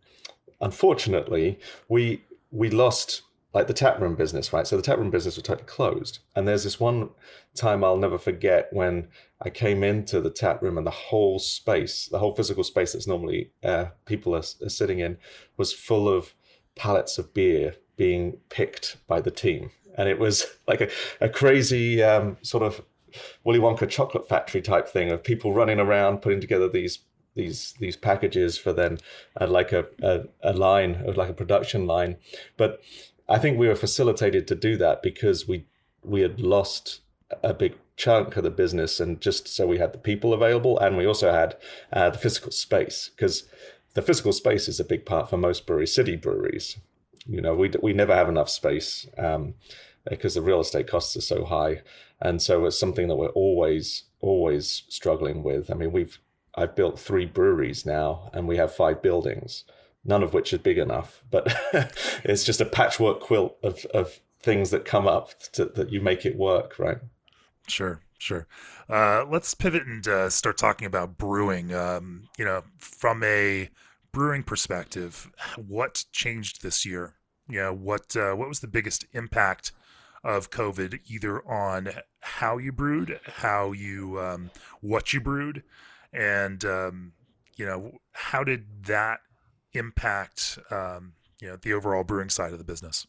unfortunately, 0.61 1.59
we 1.89 2.23
we 2.51 2.71
lost 2.71 3.23
like 3.55 3.69
the 3.69 3.73
tap 3.73 4.01
room 4.01 4.17
business, 4.17 4.53
right? 4.53 4.67
So 4.67 4.77
the 4.77 4.83
tap 4.83 4.99
room 4.99 5.11
business 5.11 5.37
was 5.37 5.45
totally 5.45 5.67
closed. 5.67 6.19
And 6.35 6.47
there's 6.47 6.65
this 6.65 6.81
one 6.81 7.11
time 7.55 7.85
I'll 7.85 7.97
never 7.97 8.19
forget 8.19 8.69
when 8.73 9.09
I 9.41 9.49
came 9.49 9.85
into 9.85 10.21
the 10.21 10.31
tap 10.31 10.61
room 10.61 10.77
and 10.77 10.87
the 10.87 10.91
whole 10.91 11.39
space, 11.39 12.09
the 12.09 12.19
whole 12.19 12.35
physical 12.35 12.65
space 12.65 12.93
that's 12.93 13.07
normally 13.07 13.53
uh, 13.63 13.87
people 14.07 14.35
are, 14.35 14.43
are 14.61 14.69
sitting 14.69 14.99
in, 14.99 15.19
was 15.57 15.73
full 15.73 16.09
of 16.09 16.35
pallets 16.77 17.19
of 17.19 17.33
beer 17.35 17.77
being 17.97 18.39
picked 18.49 18.97
by 19.07 19.21
the 19.21 19.31
team. 19.31 19.71
And 19.97 20.09
it 20.09 20.19
was 20.19 20.47
like 20.69 20.81
a, 20.81 20.89
a 21.21 21.29
crazy 21.29 22.03
um, 22.03 22.37
sort 22.43 22.63
of 22.63 22.83
Willy 23.45 23.61
Wonka 23.61 23.89
chocolate 23.89 24.29
factory 24.29 24.61
type 24.61 24.89
thing 24.89 25.11
of 25.11 25.23
people 25.23 25.53
running 25.53 25.79
around 25.79 26.23
putting 26.23 26.41
together 26.41 26.69
these 26.69 27.01
these 27.37 27.75
these 27.79 27.97
packages 27.97 28.59
for 28.59 28.73
then 28.73 28.99
uh, 29.41 29.47
like 29.47 29.73
a, 29.73 29.87
a, 30.03 30.23
a 30.43 30.53
line 30.53 31.05
like 31.17 31.31
a 31.31 31.35
production 31.35 31.87
line. 31.87 32.17
But 32.57 32.83
I 33.29 33.39
think 33.39 33.59
we 33.59 33.69
were 33.69 33.77
facilitated 33.77 34.47
to 34.49 34.55
do 34.55 34.77
that 34.79 35.03
because 35.03 35.47
we 35.47 35.67
we 36.03 36.21
had 36.21 36.41
lost 36.41 37.01
a 37.43 37.55
big 37.55 37.75
chunk 37.97 38.37
of 38.37 38.43
the 38.43 38.51
business 38.51 38.99
and 38.99 39.21
just 39.21 39.49
so 39.49 39.67
we 39.67 39.79
had 39.79 39.93
the 39.93 39.99
people 39.99 40.33
available 40.33 40.79
and 40.79 40.97
we 40.97 41.07
also 41.07 41.33
had 41.33 41.57
uh, 41.93 42.11
the 42.11 42.19
physical 42.19 42.51
space 42.51 43.11
because 43.15 43.45
the 43.95 44.03
physical 44.03 44.33
space 44.33 44.69
is 44.69 44.79
a 44.79 44.85
big 44.85 45.07
part 45.07 45.31
for 45.31 45.37
most 45.37 45.67
breweries, 45.67 45.95
city 45.95 46.17
breweries. 46.17 46.77
You 47.27 47.41
know, 47.41 47.55
we 47.55 47.71
we 47.83 47.93
never 47.93 48.15
have 48.15 48.29
enough 48.29 48.51
space 48.51 49.07
um, 49.17 49.55
because 50.09 50.35
the 50.35 50.43
real 50.43 50.61
estate 50.61 50.87
costs 50.87 51.17
are 51.17 51.23
so 51.23 51.45
high, 51.45 51.83
and 52.21 52.43
so 52.43 52.67
it's 52.67 52.79
something 52.79 53.09
that 53.09 53.17
we're 53.17 53.29
always 53.29 54.05
always 54.21 54.83
struggling 54.89 55.43
with. 55.43 55.71
I 55.71 55.75
mean, 55.75 55.93
we've 55.93 56.19
I've 56.55 56.77
built 56.77 56.99
three 56.99 57.25
breweries 57.25 57.87
now, 57.87 58.31
and 58.33 58.47
we 58.47 58.57
have 58.59 58.75
five 58.75 59.01
buildings, 59.01 59.65
none 60.05 60.23
of 60.23 60.35
which 60.35 60.53
is 60.53 60.61
big 60.61 60.79
enough. 60.79 61.25
But 61.31 61.55
it's 62.25 62.45
just 62.45 62.61
a 62.61 62.67
patchwork 62.67 63.21
quilt 63.21 63.57
of 63.63 63.87
of 63.87 64.21
things 64.41 64.71
that 64.71 64.85
come 64.85 65.09
up 65.09 65.31
to, 65.53 65.65
that 65.65 65.91
you 65.91 66.03
make 66.03 66.27
it 66.27 66.37
work, 66.37 66.79
right? 66.79 66.99
Sure, 67.67 68.01
sure. 68.25 68.47
Uh, 68.89 69.25
let's 69.29 69.53
pivot 69.55 69.85
and 69.87 70.07
uh, 70.09 70.31
start 70.31 70.57
talking 70.57 70.87
about 70.87 71.19
brewing. 71.19 71.75
Um, 71.75 72.29
you 72.39 72.45
know, 72.45 72.63
from 72.79 73.23
a 73.23 73.69
brewing 74.13 74.43
perspective, 74.43 75.31
what 75.57 76.05
changed 76.11 76.63
this 76.63 76.87
year? 76.87 77.15
You 77.49 77.61
know, 77.61 77.75
what 77.75 78.17
uh, 78.17 78.33
what 78.33 78.49
was 78.49 78.61
the 78.61 78.67
biggest 78.67 79.05
impact 79.13 79.73
of 80.23 80.51
COVID, 80.51 81.01
either 81.07 81.47
on 81.47 81.91
how 82.21 82.57
you 82.57 82.73
brewed, 82.73 83.21
how 83.25 83.73
you 83.73 84.19
um, 84.19 84.51
what 84.81 85.13
you 85.13 85.21
brewed, 85.21 85.63
and 86.13 86.65
um, 86.65 87.13
you 87.57 87.67
know, 87.67 87.99
how 88.13 88.43
did 88.43 88.85
that 88.87 89.21
impact 89.75 90.59
um, 90.71 91.13
you 91.41 91.49
know 91.49 91.57
the 91.57 91.75
overall 91.75 92.05
brewing 92.05 92.31
side 92.31 92.53
of 92.53 92.59
the 92.59 92.65
business? 92.65 93.07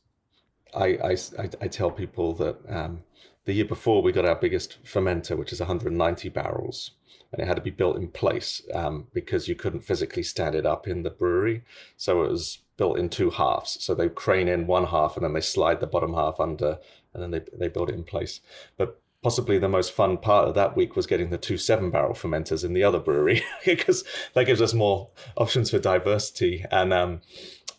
I 0.75 0.86
I, 0.86 1.17
I 1.62 1.67
tell 1.69 1.89
people 1.89 2.34
that 2.34 2.57
um, 2.67 3.03
the 3.46 3.54
year 3.54 3.66
before 3.66 4.02
we 4.02 4.12
got 4.12 4.25
our 4.25 4.36
biggest 4.36 4.84
fermenter, 4.84 5.38
which 5.38 5.54
is 5.54 5.60
190 5.60 6.30
barrels, 6.30 6.92
and 7.32 7.42
it 7.42 7.48
had 7.48 7.56
to 7.56 7.62
be 7.62 7.72
built 7.72 7.96
in 7.96 8.08
place 8.08 8.62
um, 8.74 9.08
because 9.14 9.48
you 9.48 9.56
couldn't 9.56 9.84
physically 9.84 10.24
stand 10.24 10.56
it 10.56 10.66
up 10.66 10.88
in 10.88 11.04
the 11.04 11.10
brewery. 11.10 11.64
So 11.96 12.24
it 12.24 12.32
was 12.32 12.60
built 12.78 12.98
in 12.98 13.10
two 13.10 13.30
halves. 13.30 13.78
So 13.84 13.94
they 13.94 14.10
crane 14.10 14.48
in 14.48 14.68
one 14.68 14.88
half 14.88 15.16
and 15.16 15.24
then 15.24 15.34
they 15.34 15.42
slide 15.42 15.80
the 15.80 15.88
bottom 15.88 16.14
half 16.14 16.40
under, 16.40 16.80
and 17.14 17.24
then 17.24 17.32
they 17.32 17.42
they 17.58 17.68
build 17.68 17.90
it 17.90 17.96
in 17.96 18.04
place. 18.04 18.42
But 18.78 19.00
possibly 19.25 19.58
the 19.58 19.68
most 19.68 19.92
fun 19.92 20.18
part 20.18 20.48
of 20.48 20.54
that 20.54 20.75
week 20.75 20.96
was 20.96 21.08
getting 21.08 21.32
the 21.32 21.38
two 21.38 21.58
seven 21.58 21.90
barrel 21.90 22.14
fermenters 22.14 22.64
in 22.64 22.74
the 22.74 22.84
other 22.84 23.00
brewery 23.00 23.42
because 23.66 24.04
that 24.34 24.46
gives 24.46 24.62
us 24.62 24.72
more 24.72 25.10
options 25.36 25.72
for 25.72 25.80
diversity 25.80 26.64
and 26.70 26.94
um 26.94 27.20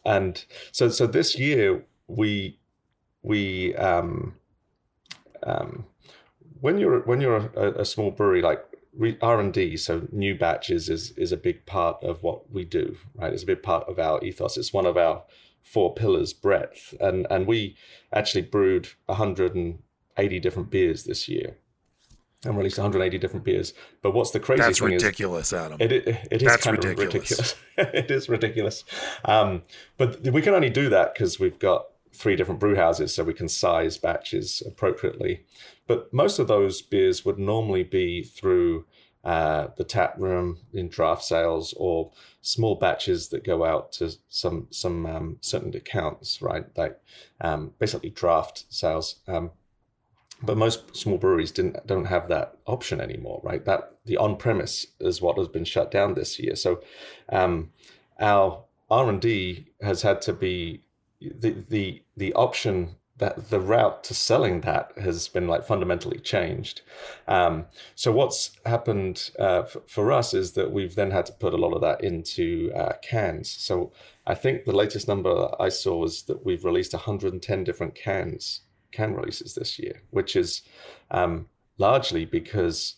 and 0.04 0.44
so 0.73 0.88
so 0.88 1.06
this 1.06 1.38
year 1.38 1.85
we 2.08 2.58
we 3.23 3.76
um 3.76 4.35
um, 5.42 5.86
when 6.60 6.78
you're 6.78 7.00
when 7.00 7.20
you're 7.20 7.50
a, 7.54 7.80
a 7.80 7.84
small 7.84 8.10
brewery 8.10 8.42
like 8.42 8.64
R 9.20 9.40
and 9.40 9.52
D, 9.52 9.76
so 9.76 10.08
new 10.12 10.34
batches 10.34 10.88
is 10.88 11.12
is 11.12 11.32
a 11.32 11.36
big 11.36 11.66
part 11.66 12.02
of 12.02 12.22
what 12.22 12.50
we 12.50 12.64
do, 12.64 12.96
right? 13.14 13.32
It's 13.32 13.42
a 13.42 13.46
big 13.46 13.62
part 13.62 13.88
of 13.88 13.98
our 13.98 14.22
ethos. 14.24 14.56
It's 14.56 14.72
one 14.72 14.86
of 14.86 14.96
our 14.96 15.24
four 15.62 15.94
pillars, 15.94 16.32
breadth, 16.32 16.94
and 17.00 17.26
and 17.30 17.46
we 17.46 17.76
actually 18.12 18.42
brewed 18.42 18.88
180 19.06 20.40
different 20.40 20.70
beers 20.70 21.04
this 21.04 21.28
year, 21.28 21.56
and 22.44 22.56
released 22.56 22.78
180 22.78 23.18
different 23.18 23.44
beers. 23.44 23.74
But 24.02 24.12
what's 24.12 24.30
the 24.30 24.40
crazy 24.40 24.62
That's 24.62 24.78
thing 24.78 24.92
ridiculous, 24.92 25.48
is, 25.48 25.52
Adam. 25.52 25.80
It, 25.80 25.92
it, 25.92 26.08
it 26.30 26.42
is 26.42 26.48
That's 26.48 26.64
kind 26.64 26.82
ridiculous. 26.82 27.08
of 27.08 27.14
ridiculous. 27.14 27.54
it 27.76 28.10
is 28.10 28.28
ridiculous. 28.28 28.84
Um, 29.24 29.62
but 29.98 30.22
we 30.22 30.40
can 30.40 30.54
only 30.54 30.70
do 30.70 30.88
that 30.88 31.14
because 31.14 31.38
we've 31.38 31.58
got 31.58 31.86
three 32.16 32.37
different 32.37 32.61
brew 32.61 32.76
houses 32.76 33.14
so 33.14 33.25
we 33.25 33.35
can 33.35 33.49
size 33.49 33.99
batches 33.99 34.62
appropriately. 34.66 35.44
But 35.87 36.12
most 36.12 36.38
of 36.38 36.49
those 36.49 36.82
beers 36.82 37.25
would 37.25 37.38
normally 37.38 37.85
be 37.85 38.23
through 38.23 38.87
uh, 39.23 39.68
the 39.76 39.85
tap 39.85 40.14
room 40.18 40.58
in 40.73 40.88
draft 40.88 41.25
sales 41.25 41.75
or 41.76 42.12
small 42.42 42.76
batches 42.76 43.28
that 43.30 43.44
go 43.44 43.64
out 43.64 43.90
to 43.90 44.12
some 44.28 44.68
some 44.70 45.04
um, 45.04 45.37
certain 45.40 45.75
accounts, 45.75 46.40
right? 46.40 46.64
Like 46.76 47.00
um, 47.40 47.73
basically 47.78 48.11
draft 48.11 48.64
sales. 48.68 49.16
Um, 49.26 49.50
but 50.42 50.56
most 50.56 50.94
small 50.94 51.18
breweries 51.18 51.50
didn't 51.50 51.87
don't 51.87 52.04
have 52.04 52.28
that 52.28 52.56
option 52.66 53.00
anymore, 53.00 53.40
right? 53.42 53.64
That 53.64 53.96
the 54.04 54.16
on 54.16 54.37
premise 54.37 54.87
is 55.00 55.20
what 55.20 55.38
has 55.38 55.49
been 55.49 55.64
shut 55.64 55.90
down 55.90 56.14
this 56.14 56.38
year. 56.38 56.54
So 56.54 56.80
um, 57.28 57.70
our 58.20 58.64
R 58.88 59.08
and 59.08 59.20
D 59.20 59.66
has 59.80 60.02
had 60.02 60.23
to 60.23 60.32
be 60.32 60.82
the 61.20 61.64
the 61.68 62.02
the 62.16 62.32
option 62.35 62.96
that 63.18 63.49
the 63.49 63.61
route 63.61 64.04
to 64.04 64.14
selling 64.14 64.61
that 64.61 64.92
has 64.99 65.28
been 65.28 65.49
like 65.49 65.64
fundamentally 65.64 66.18
changed. 66.18 66.82
Um, 67.26 67.66
so 67.94 68.12
what's 68.12 68.50
happened 68.66 69.30
uh, 69.38 69.62
f- 69.64 69.76
for 69.87 70.12
us 70.12 70.35
is 70.35 70.52
that 70.52 70.70
we've 70.70 70.94
then 70.94 71.12
had 71.12 71.25
to 71.26 71.32
put 71.32 71.54
a 71.54 71.56
lot 71.56 71.73
of 71.73 71.80
that 71.80 72.04
into 72.04 72.70
uh, 72.75 72.92
cans. 73.02 73.50
So 73.50 73.92
I 74.26 74.35
think 74.35 74.64
the 74.64 74.76
latest 74.76 75.08
number 75.08 75.50
I 75.58 75.70
saw 75.70 75.96
was 75.96 76.25
that 76.25 76.44
we've 76.44 76.64
released 76.64 76.92
110 76.92 77.64
different 77.64 77.94
cans 77.94 78.61
can 78.92 79.14
releases 79.14 79.54
this 79.54 79.78
year, 79.78 80.02
which 80.11 80.37
is 80.37 80.62
um, 81.11 81.46
largely 81.78 82.25
because 82.25 82.96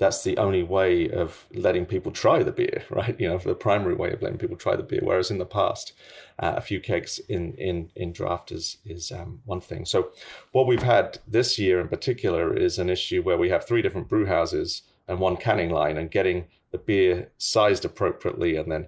that's 0.00 0.24
the 0.24 0.38
only 0.38 0.62
way 0.62 1.10
of 1.10 1.46
letting 1.52 1.84
people 1.84 2.10
try 2.10 2.42
the 2.42 2.50
beer, 2.50 2.84
right? 2.90 3.14
You 3.20 3.28
know, 3.28 3.38
the 3.38 3.54
primary 3.54 3.94
way 3.94 4.10
of 4.10 4.22
letting 4.22 4.38
people 4.38 4.56
try 4.56 4.74
the 4.74 4.82
beer. 4.82 5.00
Whereas 5.02 5.30
in 5.30 5.38
the 5.38 5.44
past, 5.44 5.92
uh, 6.38 6.54
a 6.56 6.62
few 6.62 6.80
kegs 6.80 7.20
in 7.28 7.52
in 7.54 7.90
in 7.94 8.12
draft 8.12 8.50
is 8.50 8.78
is 8.84 9.12
um, 9.12 9.42
one 9.44 9.60
thing. 9.60 9.84
So, 9.84 10.10
what 10.52 10.66
we've 10.66 10.82
had 10.82 11.18
this 11.28 11.58
year 11.58 11.80
in 11.80 11.88
particular 11.88 12.56
is 12.56 12.78
an 12.78 12.88
issue 12.88 13.22
where 13.22 13.36
we 13.36 13.50
have 13.50 13.66
three 13.66 13.82
different 13.82 14.08
brew 14.08 14.26
houses 14.26 14.82
and 15.06 15.20
one 15.20 15.36
canning 15.36 15.70
line, 15.70 15.98
and 15.98 16.10
getting 16.10 16.46
the 16.70 16.78
beer 16.78 17.30
sized 17.36 17.84
appropriately 17.84 18.56
and 18.56 18.72
then 18.72 18.86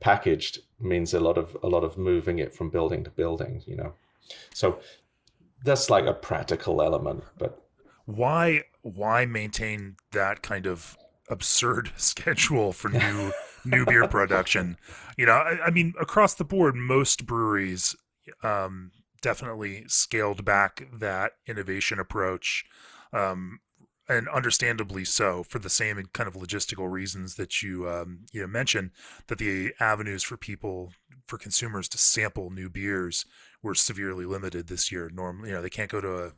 packaged 0.00 0.60
means 0.80 1.12
a 1.12 1.20
lot 1.20 1.36
of 1.36 1.56
a 1.62 1.68
lot 1.68 1.84
of 1.84 1.98
moving 1.98 2.38
it 2.38 2.54
from 2.54 2.70
building 2.70 3.04
to 3.04 3.10
building. 3.10 3.62
You 3.66 3.76
know, 3.76 3.92
so 4.54 4.78
that's 5.62 5.90
like 5.90 6.06
a 6.06 6.14
practical 6.14 6.80
element, 6.80 7.24
but 7.36 7.60
why 8.06 8.62
why 8.84 9.24
maintain 9.24 9.96
that 10.12 10.42
kind 10.42 10.66
of 10.66 10.96
absurd 11.30 11.92
schedule 11.96 12.72
for 12.72 12.90
new 12.90 13.32
new 13.64 13.84
beer 13.86 14.06
production? 14.08 14.76
You 15.16 15.26
know, 15.26 15.32
I, 15.32 15.66
I, 15.66 15.70
mean, 15.70 15.94
across 16.00 16.34
the 16.34 16.44
board, 16.44 16.76
most 16.76 17.26
breweries 17.26 17.96
um, 18.42 18.92
definitely 19.22 19.84
scaled 19.88 20.44
back 20.44 20.86
that 20.92 21.32
innovation 21.46 21.98
approach. 21.98 22.64
Um, 23.12 23.60
and 24.06 24.28
understandably 24.28 25.02
so 25.02 25.42
for 25.42 25.58
the 25.58 25.70
same 25.70 26.02
kind 26.12 26.28
of 26.28 26.34
logistical 26.34 26.90
reasons 26.90 27.36
that 27.36 27.62
you 27.62 27.88
um, 27.88 28.26
you 28.32 28.42
know, 28.42 28.46
mentioned 28.46 28.90
that 29.28 29.38
the 29.38 29.72
avenues 29.80 30.22
for 30.22 30.36
people 30.36 30.92
for 31.26 31.38
consumers 31.38 31.88
to 31.88 31.96
sample 31.96 32.50
new 32.50 32.68
beers 32.68 33.24
were 33.62 33.74
severely 33.74 34.26
limited 34.26 34.66
this 34.66 34.92
year. 34.92 35.10
Normally, 35.12 35.48
you 35.48 35.54
know, 35.54 35.62
they 35.62 35.70
can't 35.70 35.90
go 35.90 36.02
to 36.02 36.24
a 36.26 36.32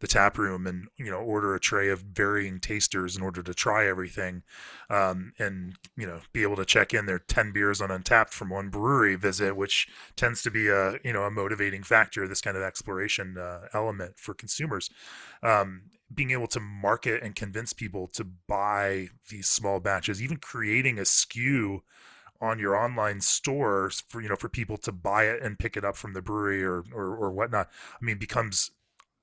the 0.00 0.06
tap 0.06 0.36
room 0.38 0.66
and 0.66 0.88
you 0.96 1.10
know 1.10 1.18
order 1.18 1.54
a 1.54 1.60
tray 1.60 1.88
of 1.88 2.00
varying 2.00 2.60
tasters 2.60 3.16
in 3.16 3.22
order 3.22 3.42
to 3.42 3.54
try 3.54 3.86
everything 3.86 4.42
um, 4.90 5.32
and 5.38 5.76
you 5.96 6.06
know 6.06 6.20
be 6.32 6.42
able 6.42 6.56
to 6.56 6.64
check 6.64 6.92
in 6.92 7.06
their 7.06 7.18
10 7.18 7.52
beers 7.52 7.80
on 7.80 7.88
Untappd 7.88 8.30
from 8.30 8.50
one 8.50 8.68
brewery 8.68 9.16
visit 9.16 9.56
which 9.56 9.88
tends 10.16 10.42
to 10.42 10.50
be 10.50 10.68
a 10.68 10.98
you 11.04 11.12
know 11.12 11.22
a 11.22 11.30
motivating 11.30 11.82
factor 11.82 12.28
this 12.28 12.40
kind 12.40 12.56
of 12.56 12.62
exploration 12.62 13.36
uh, 13.38 13.68
element 13.72 14.18
for 14.18 14.34
consumers. 14.34 14.90
Um, 15.42 15.82
being 16.14 16.30
able 16.30 16.46
to 16.46 16.60
market 16.60 17.20
and 17.22 17.34
convince 17.34 17.72
people 17.72 18.06
to 18.06 18.24
buy 18.46 19.08
these 19.28 19.48
small 19.48 19.80
batches 19.80 20.22
even 20.22 20.36
creating 20.36 20.98
a 20.98 21.02
SKU 21.02 21.80
on 22.40 22.58
your 22.58 22.76
online 22.76 23.20
stores 23.20 24.04
for 24.08 24.20
you 24.20 24.28
know 24.28 24.36
for 24.36 24.48
people 24.48 24.76
to 24.76 24.92
buy 24.92 25.24
it 25.24 25.42
and 25.42 25.58
pick 25.58 25.76
it 25.76 25.84
up 25.84 25.96
from 25.96 26.12
the 26.12 26.22
brewery 26.22 26.62
or 26.62 26.84
or, 26.92 27.16
or 27.16 27.30
whatnot 27.30 27.68
i 28.00 28.04
mean 28.04 28.18
becomes 28.18 28.70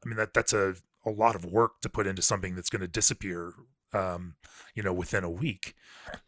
I 0.04 0.10
mean 0.10 0.18
that 0.18 0.34
that's 0.34 0.54
a 0.54 0.76
a 1.06 1.10
lot 1.10 1.36
of 1.36 1.46
work 1.46 1.82
to 1.82 1.90
put 1.90 2.08
into 2.08 2.22
something 2.22 2.56
that's 2.56 2.70
going 2.70 2.82
to 2.82 2.88
disappear, 2.88 3.54
um, 3.94 4.36
you 4.74 4.84
know, 4.84 4.94
within 4.94 5.24
a 5.24 5.30
week. 5.30 5.76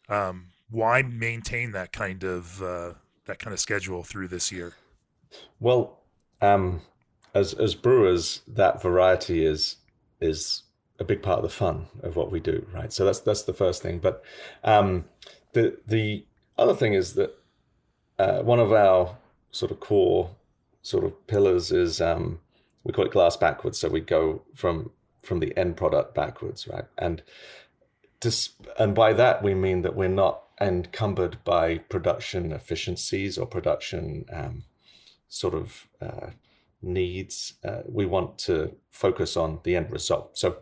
Um, 0.10 0.48
why 0.70 1.01
maintain 1.01 1.72
that 1.72 1.94
kind 1.94 2.24
of 2.24 2.62
uh, 2.62 2.94
that 3.25 3.39
kind 3.39 3.53
of 3.53 3.60
schedule 3.60 4.03
through 4.03 4.27
this 4.27 4.51
year? 4.51 4.74
Well, 5.60 6.00
um, 6.41 6.82
as 7.34 7.53
as 7.53 7.75
brewers, 7.75 8.41
that 8.48 8.82
variety 8.82 9.46
is 9.46 9.77
is 10.20 10.63
a 11.00 11.03
big 11.03 11.22
part 11.22 11.39
of 11.39 11.44
the 11.44 11.50
fun 11.50 11.88
of 12.01 12.15
what 12.15 12.32
we 12.32 12.39
do, 12.39 12.65
right? 12.74 12.91
So 12.91 13.05
that's 13.05 13.20
that's 13.20 13.44
the 13.44 13.53
first 13.53 13.82
thing. 13.82 14.00
But 14.00 14.24
um, 14.63 15.05
the 15.53 15.77
the 15.86 16.25
other 16.58 16.74
thing 16.74 16.94
is 16.94 17.13
that 17.13 17.38
uh, 18.17 18.39
one 18.39 18.60
of 18.60 18.72
our 18.72 19.17
sort 19.51 19.72
of 19.72 19.79
core 19.79 20.32
sort 20.82 21.03
of 21.03 21.27
pillars 21.27 21.72
is 21.72 22.00
um, 22.00 22.39
we 22.86 22.94
call 22.94 23.06
it 23.06 23.12
glass 23.12 23.36
backwards. 23.36 23.80
So 23.80 23.89
we 23.89 24.00
go 24.00 24.44
from 24.54 24.92
from 25.22 25.39
the 25.39 25.58
end 25.58 25.75
product 25.75 26.13
backwards, 26.13 26.68
right? 26.68 26.86
And 26.98 27.24
and 28.80 28.96
by 28.96 29.13
that 29.13 29.44
we 29.44 29.54
mean 29.54 29.82
that 29.82 29.96
we're 29.96 30.08
not 30.08 30.44
encumbered 30.62 31.44
by 31.44 31.80
production 31.80 32.51
efficiencies 32.51 33.38
or 33.38 33.46
production 33.46 34.25
um, 34.32 34.63
sort 35.27 35.54
of 35.54 35.88
uh, 36.01 36.30
needs. 36.82 37.54
Uh, 37.63 37.82
we 37.88 38.06
want 38.06 38.38
to 38.38 38.75
focus 38.89 39.36
on 39.36 39.60
the 39.63 39.75
end 39.75 39.92
result. 39.92 40.38
So, 40.38 40.58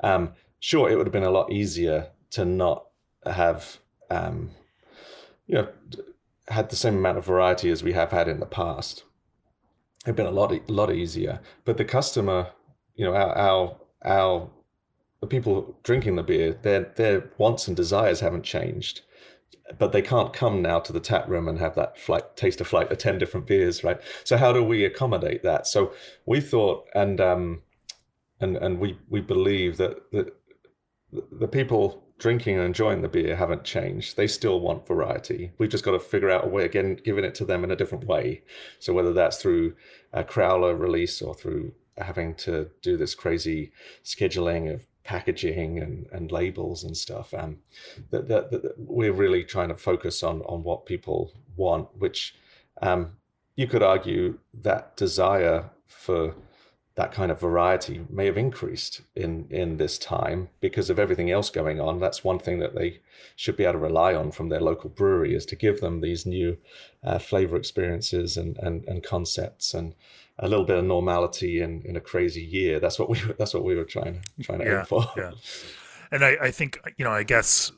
um, 0.00 0.34
sure, 0.60 0.90
it 0.90 0.96
would 0.96 1.06
have 1.06 1.12
been 1.12 1.22
a 1.22 1.30
lot 1.30 1.50
easier 1.50 2.08
to 2.32 2.44
not 2.44 2.86
have, 3.24 3.78
um, 4.10 4.50
you 5.46 5.54
know, 5.54 5.68
had 6.48 6.70
the 6.70 6.76
same 6.76 6.96
amount 6.96 7.18
of 7.18 7.24
variety 7.24 7.70
as 7.70 7.82
we 7.82 7.94
have 7.94 8.10
had 8.10 8.28
in 8.28 8.40
the 8.40 8.46
past 8.46 9.04
have 10.06 10.16
been 10.16 10.26
a 10.26 10.30
lot 10.30 10.52
a 10.52 10.72
lot 10.72 10.92
easier. 10.92 11.40
But 11.64 11.76
the 11.76 11.84
customer, 11.84 12.52
you 12.94 13.04
know, 13.04 13.14
our 13.14 13.36
our, 13.36 13.76
our 14.04 14.50
the 15.20 15.26
people 15.26 15.78
drinking 15.82 16.16
the 16.16 16.22
beer, 16.22 16.58
their 16.62 16.92
their 16.96 17.30
wants 17.38 17.68
and 17.68 17.76
desires 17.76 18.20
haven't 18.20 18.44
changed, 18.44 19.02
but 19.78 19.92
they 19.92 20.02
can't 20.02 20.32
come 20.32 20.62
now 20.62 20.78
to 20.80 20.92
the 20.92 21.00
tap 21.00 21.28
room 21.28 21.48
and 21.48 21.58
have 21.58 21.74
that 21.74 21.98
flight 21.98 22.36
taste 22.36 22.60
of 22.60 22.68
flight 22.68 22.90
of 22.90 22.98
ten 22.98 23.18
different 23.18 23.46
beers, 23.46 23.82
right? 23.82 24.00
So 24.24 24.36
how 24.36 24.52
do 24.52 24.62
we 24.62 24.84
accommodate 24.84 25.42
that? 25.42 25.66
So 25.66 25.92
we 26.26 26.40
thought, 26.40 26.86
and 26.94 27.20
um, 27.20 27.62
and 28.40 28.56
and 28.56 28.78
we 28.78 28.98
we 29.08 29.20
believe 29.20 29.76
that 29.78 30.10
that 30.12 30.34
the 31.12 31.48
people 31.48 32.07
drinking 32.18 32.56
and 32.56 32.64
enjoying 32.64 33.02
the 33.02 33.08
beer 33.08 33.36
haven't 33.36 33.64
changed. 33.64 34.16
They 34.16 34.26
still 34.26 34.60
want 34.60 34.86
variety. 34.86 35.52
We've 35.58 35.70
just 35.70 35.84
got 35.84 35.92
to 35.92 36.00
figure 36.00 36.30
out 36.30 36.44
a 36.44 36.48
way 36.48 36.64
again, 36.64 36.98
giving 37.04 37.24
it 37.24 37.34
to 37.36 37.44
them 37.44 37.64
in 37.64 37.70
a 37.70 37.76
different 37.76 38.04
way. 38.04 38.42
So 38.78 38.92
whether 38.92 39.12
that's 39.12 39.40
through 39.40 39.74
a 40.12 40.24
crowler 40.24 40.78
release 40.78 41.22
or 41.22 41.34
through 41.34 41.72
having 41.96 42.34
to 42.34 42.70
do 42.82 42.96
this 42.96 43.14
crazy 43.14 43.72
scheduling 44.04 44.72
of 44.72 44.86
packaging 45.04 45.78
and, 45.78 46.06
and 46.12 46.30
labels 46.30 46.84
and 46.84 46.96
stuff, 46.96 47.32
um, 47.32 47.58
that, 48.10 48.28
that, 48.28 48.50
that 48.50 48.74
we're 48.76 49.12
really 49.12 49.44
trying 49.44 49.68
to 49.68 49.74
focus 49.74 50.22
on 50.22 50.42
on 50.42 50.62
what 50.62 50.86
people 50.86 51.32
want, 51.56 51.88
which 51.96 52.34
um, 52.82 53.12
you 53.56 53.66
could 53.66 53.82
argue 53.82 54.38
that 54.52 54.96
desire 54.96 55.70
for 55.86 56.34
that 56.98 57.12
kind 57.12 57.30
of 57.30 57.38
variety 57.38 58.04
may 58.10 58.26
have 58.26 58.36
increased 58.36 59.02
in 59.14 59.46
in 59.50 59.76
this 59.76 59.98
time 59.98 60.48
because 60.60 60.90
of 60.90 60.98
everything 60.98 61.30
else 61.30 61.48
going 61.48 61.80
on. 61.80 62.00
That's 62.00 62.24
one 62.24 62.40
thing 62.40 62.58
that 62.58 62.74
they 62.74 62.98
should 63.36 63.56
be 63.56 63.62
able 63.62 63.74
to 63.74 63.78
rely 63.78 64.14
on 64.14 64.32
from 64.32 64.48
their 64.48 64.60
local 64.60 64.90
brewery 64.90 65.32
is 65.32 65.46
to 65.46 65.54
give 65.54 65.80
them 65.80 66.00
these 66.00 66.26
new 66.26 66.58
uh, 67.04 67.20
flavor 67.20 67.56
experiences 67.56 68.36
and, 68.36 68.58
and 68.58 68.84
and 68.88 69.04
concepts 69.04 69.74
and 69.74 69.94
a 70.40 70.48
little 70.48 70.64
bit 70.64 70.78
of 70.78 70.84
normality 70.86 71.60
in 71.60 71.82
in 71.82 71.94
a 71.94 72.00
crazy 72.00 72.42
year. 72.42 72.80
That's 72.80 72.98
what 72.98 73.08
we 73.08 73.20
that's 73.38 73.54
what 73.54 73.62
we 73.62 73.76
were 73.76 73.84
trying 73.84 74.24
trying 74.42 74.58
to 74.58 74.64
yeah, 74.64 74.80
aim 74.80 74.86
for. 74.86 75.06
Yeah. 75.16 75.30
And 76.10 76.24
I, 76.24 76.36
I 76.40 76.50
think 76.50 76.80
you 76.96 77.04
know 77.04 77.12
I 77.12 77.22
guess 77.22 77.70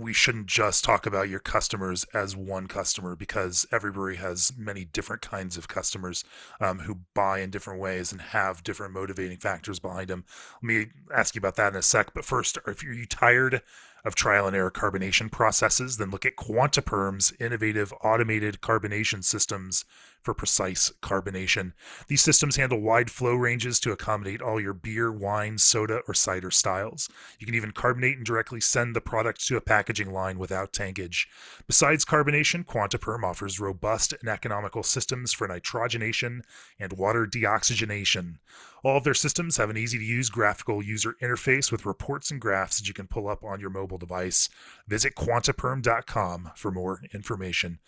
we 0.00 0.12
shouldn't 0.12 0.46
just 0.46 0.84
talk 0.84 1.06
about 1.06 1.28
your 1.28 1.40
customers 1.40 2.04
as 2.14 2.36
one 2.36 2.66
customer 2.66 3.16
because 3.16 3.66
every 3.72 3.90
brewery 3.90 4.16
has 4.16 4.52
many 4.56 4.84
different 4.84 5.22
kinds 5.22 5.56
of 5.56 5.68
customers 5.68 6.24
um, 6.60 6.80
who 6.80 7.00
buy 7.14 7.40
in 7.40 7.50
different 7.50 7.80
ways 7.80 8.12
and 8.12 8.20
have 8.20 8.62
different 8.62 8.92
motivating 8.92 9.38
factors 9.38 9.78
behind 9.78 10.08
them. 10.08 10.24
Let 10.62 10.66
me 10.66 10.86
ask 11.14 11.34
you 11.34 11.40
about 11.40 11.56
that 11.56 11.72
in 11.72 11.78
a 11.78 11.82
sec. 11.82 12.14
But 12.14 12.24
first, 12.24 12.58
you're 12.82 12.94
you 12.94 13.06
tired 13.06 13.62
of 14.06 14.14
trial 14.14 14.46
and 14.46 14.54
error 14.54 14.70
carbonation 14.70 15.30
processes, 15.30 15.96
then 15.96 16.10
look 16.10 16.24
at 16.24 16.36
Quantiperm's 16.36 17.32
innovative 17.40 17.92
automated 18.04 18.60
carbonation 18.60 19.24
systems 19.24 19.84
for 20.22 20.32
precise 20.32 20.92
carbonation. 21.02 21.72
These 22.08 22.20
systems 22.20 22.56
handle 22.56 22.80
wide 22.80 23.10
flow 23.10 23.34
ranges 23.34 23.78
to 23.80 23.92
accommodate 23.92 24.40
all 24.40 24.60
your 24.60 24.72
beer, 24.72 25.12
wine, 25.12 25.58
soda, 25.58 26.00
or 26.08 26.14
cider 26.14 26.50
styles. 26.50 27.08
You 27.38 27.46
can 27.46 27.54
even 27.54 27.72
carbonate 27.72 28.16
and 28.16 28.26
directly 28.26 28.60
send 28.60 28.94
the 28.94 29.00
product 29.00 29.46
to 29.46 29.56
a 29.56 29.60
packaging 29.60 30.12
line 30.12 30.38
without 30.38 30.72
tankage. 30.72 31.26
Besides 31.66 32.04
carbonation, 32.04 32.64
Quantiperm 32.64 33.24
offers 33.24 33.60
robust 33.60 34.14
and 34.20 34.28
economical 34.28 34.82
systems 34.82 35.32
for 35.32 35.48
nitrogenation 35.48 36.42
and 36.78 36.92
water 36.92 37.26
deoxygenation. 37.26 38.38
All 38.86 38.98
of 38.98 39.02
their 39.02 39.14
systems 39.14 39.56
have 39.56 39.68
an 39.68 39.76
easy 39.76 39.98
to 39.98 40.04
use 40.04 40.30
graphical 40.30 40.80
user 40.80 41.16
interface 41.20 41.72
with 41.72 41.86
reports 41.86 42.30
and 42.30 42.40
graphs 42.40 42.78
that 42.78 42.86
you 42.86 42.94
can 42.94 43.08
pull 43.08 43.26
up 43.26 43.42
on 43.42 43.58
your 43.58 43.68
mobile 43.68 43.98
device. 43.98 44.48
Visit 44.86 45.16
quantiperm.com 45.16 46.52
for 46.54 46.70
more 46.70 47.00
information. 47.12 47.80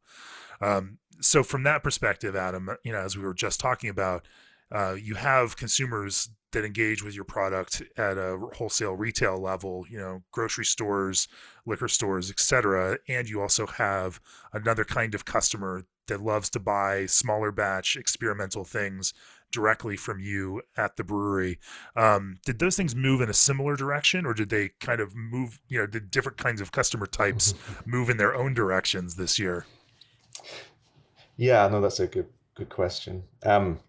Um, 0.60 0.98
so 1.20 1.42
from 1.42 1.64
that 1.64 1.82
perspective, 1.82 2.34
Adam, 2.34 2.70
you 2.82 2.92
know, 2.92 3.00
as 3.00 3.16
we 3.16 3.24
were 3.24 3.34
just 3.34 3.60
talking 3.60 3.90
about, 3.90 4.26
uh, 4.72 4.96
you 4.98 5.16
have 5.16 5.56
consumers 5.56 6.30
that 6.54 6.64
engage 6.64 7.04
with 7.04 7.14
your 7.14 7.24
product 7.24 7.82
at 7.96 8.16
a 8.16 8.38
wholesale 8.54 8.94
retail 8.94 9.38
level, 9.38 9.84
you 9.88 9.98
know, 9.98 10.22
grocery 10.32 10.64
stores, 10.64 11.28
liquor 11.66 11.88
stores, 11.88 12.30
etc. 12.30 12.98
And 13.08 13.28
you 13.28 13.40
also 13.40 13.66
have 13.66 14.20
another 14.52 14.84
kind 14.84 15.14
of 15.14 15.24
customer 15.24 15.84
that 16.06 16.22
loves 16.22 16.50
to 16.50 16.60
buy 16.60 17.06
smaller 17.06 17.52
batch 17.52 17.96
experimental 17.96 18.64
things 18.64 19.14
directly 19.50 19.96
from 19.96 20.18
you 20.18 20.60
at 20.76 20.96
the 20.96 21.04
brewery. 21.04 21.58
Um, 21.96 22.36
did 22.44 22.58
those 22.58 22.76
things 22.76 22.94
move 22.96 23.20
in 23.20 23.30
a 23.30 23.34
similar 23.34 23.76
direction, 23.76 24.26
or 24.26 24.34
did 24.34 24.48
they 24.48 24.70
kind 24.80 25.00
of 25.00 25.14
move? 25.14 25.60
You 25.68 25.78
know, 25.78 25.86
did 25.86 26.10
different 26.10 26.38
kinds 26.38 26.60
of 26.60 26.72
customer 26.72 27.06
types 27.06 27.54
move 27.86 28.10
in 28.10 28.16
their 28.16 28.34
own 28.34 28.52
directions 28.54 29.14
this 29.14 29.38
year? 29.38 29.66
Yeah, 31.36 31.68
no, 31.68 31.80
that's 31.80 32.00
a 32.00 32.06
good 32.06 32.26
good 32.54 32.68
question. 32.68 33.22
Um, 33.44 33.80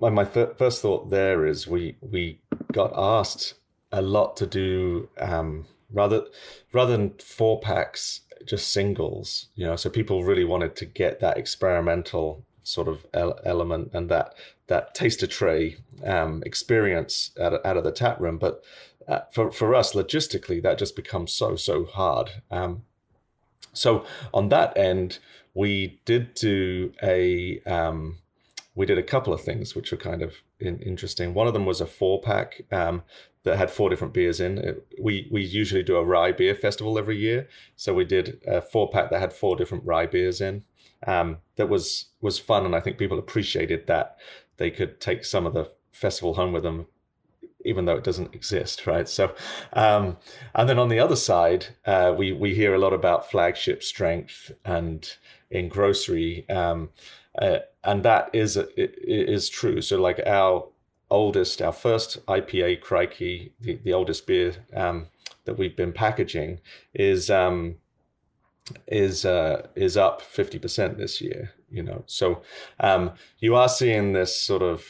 my 0.00 0.10
my 0.10 0.24
first 0.24 0.82
thought 0.82 1.10
there 1.10 1.46
is 1.46 1.66
we 1.66 1.96
we 2.00 2.40
got 2.72 2.92
asked 2.96 3.54
a 3.90 4.02
lot 4.02 4.36
to 4.38 4.46
do 4.46 5.08
um, 5.18 5.66
rather 5.92 6.24
rather 6.72 6.96
than 6.96 7.14
four 7.18 7.60
packs, 7.60 8.20
just 8.46 8.72
singles. 8.72 9.48
You 9.54 9.66
know, 9.66 9.76
so 9.76 9.90
people 9.90 10.24
really 10.24 10.44
wanted 10.44 10.76
to 10.76 10.86
get 10.86 11.20
that 11.20 11.36
experimental 11.36 12.44
sort 12.64 12.88
of 12.88 13.06
element 13.12 13.90
and 13.92 14.08
that 14.08 14.34
that 14.68 14.94
taster 14.94 15.26
tray 15.26 15.76
um, 16.04 16.42
experience 16.46 17.32
out 17.40 17.54
of, 17.54 17.60
out 17.64 17.76
of 17.76 17.84
the 17.84 17.92
tap 17.92 18.20
room. 18.20 18.38
But 18.38 18.62
uh, 19.08 19.20
for 19.32 19.50
for 19.50 19.74
us, 19.74 19.94
logistically, 19.94 20.62
that 20.62 20.78
just 20.78 20.96
becomes 20.96 21.32
so 21.32 21.56
so 21.56 21.84
hard. 21.84 22.42
Um, 22.50 22.84
so 23.74 24.04
on 24.34 24.48
that 24.50 24.76
end, 24.76 25.18
we 25.54 26.00
did 26.04 26.34
do 26.34 26.92
a 27.02 27.60
um, 27.60 28.18
we 28.74 28.86
did 28.86 28.98
a 28.98 29.02
couple 29.02 29.32
of 29.32 29.42
things 29.42 29.74
which 29.74 29.90
were 29.90 29.98
kind 29.98 30.22
of 30.22 30.36
in, 30.58 30.80
interesting. 30.80 31.34
One 31.34 31.46
of 31.46 31.52
them 31.52 31.66
was 31.66 31.80
a 31.80 31.86
four 31.86 32.20
pack 32.20 32.62
um, 32.70 33.02
that 33.42 33.58
had 33.58 33.70
four 33.70 33.90
different 33.90 34.14
beers 34.14 34.40
in. 34.40 34.58
It, 34.58 34.86
we 35.00 35.28
we 35.30 35.42
usually 35.42 35.82
do 35.82 35.96
a 35.96 36.04
rye 36.04 36.32
beer 36.32 36.54
festival 36.54 36.98
every 36.98 37.18
year, 37.18 37.48
so 37.76 37.92
we 37.92 38.04
did 38.04 38.40
a 38.46 38.62
four 38.62 38.90
pack 38.90 39.10
that 39.10 39.20
had 39.20 39.32
four 39.32 39.56
different 39.56 39.84
rye 39.84 40.06
beers 40.06 40.40
in. 40.40 40.64
Um, 41.06 41.38
that 41.56 41.68
was 41.68 42.06
was 42.20 42.38
fun, 42.38 42.64
and 42.64 42.74
I 42.74 42.80
think 42.80 42.98
people 42.98 43.18
appreciated 43.18 43.86
that 43.88 44.16
they 44.56 44.70
could 44.70 45.00
take 45.00 45.24
some 45.24 45.46
of 45.46 45.54
the 45.54 45.70
festival 45.90 46.34
home 46.34 46.52
with 46.52 46.62
them, 46.62 46.86
even 47.64 47.84
though 47.84 47.96
it 47.96 48.04
doesn't 48.04 48.34
exist, 48.34 48.86
right? 48.86 49.08
So, 49.08 49.34
um, 49.74 50.16
and 50.54 50.68
then 50.68 50.78
on 50.78 50.88
the 50.88 50.98
other 51.00 51.16
side, 51.16 51.66
uh, 51.84 52.14
we 52.16 52.32
we 52.32 52.54
hear 52.54 52.74
a 52.74 52.78
lot 52.78 52.94
about 52.94 53.30
flagship 53.30 53.82
strength 53.82 54.52
and 54.64 55.16
in 55.50 55.68
grocery, 55.68 56.48
um, 56.48 56.88
uh, 57.40 57.58
and 57.84 58.02
that 58.02 58.30
is 58.32 58.56
is 58.56 59.48
true. 59.48 59.80
So, 59.80 60.00
like 60.00 60.20
our 60.26 60.68
oldest, 61.10 61.60
our 61.60 61.72
first 61.72 62.24
IPA, 62.26 62.80
Crikey, 62.80 63.52
the, 63.60 63.78
the 63.82 63.92
oldest 63.92 64.26
beer 64.26 64.54
um, 64.74 65.08
that 65.44 65.58
we've 65.58 65.76
been 65.76 65.92
packaging, 65.92 66.60
is 66.94 67.30
um, 67.30 67.76
is 68.86 69.24
uh, 69.24 69.66
is 69.74 69.96
up 69.96 70.20
fifty 70.20 70.58
percent 70.58 70.98
this 70.98 71.20
year. 71.20 71.52
You 71.70 71.82
know, 71.82 72.04
so 72.06 72.42
um, 72.80 73.12
you 73.38 73.54
are 73.54 73.68
seeing 73.68 74.12
this 74.12 74.38
sort 74.38 74.62
of 74.62 74.84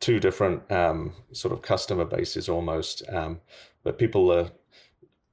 two 0.00 0.18
different 0.18 0.70
um, 0.72 1.12
sort 1.32 1.52
of 1.52 1.62
customer 1.62 2.04
bases 2.04 2.48
almost, 2.48 3.02
um, 3.08 3.40
but 3.84 3.98
people 3.98 4.32
are 4.32 4.50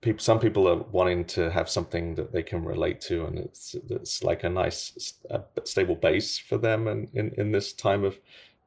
people. 0.01 0.19
Some 0.19 0.39
people 0.39 0.67
are 0.67 0.77
wanting 0.91 1.25
to 1.25 1.51
have 1.51 1.69
something 1.69 2.15
that 2.15 2.31
they 2.31 2.43
can 2.43 2.63
relate 2.63 3.01
to, 3.01 3.25
and 3.25 3.37
it's 3.39 3.75
it's 3.89 4.23
like 4.23 4.43
a 4.43 4.49
nice 4.49 5.13
a 5.29 5.41
stable 5.63 5.95
base 5.95 6.37
for 6.37 6.57
them, 6.57 6.87
and 6.87 7.09
in, 7.13 7.33
in 7.37 7.51
this 7.51 7.73
time 7.73 8.03
of, 8.03 8.19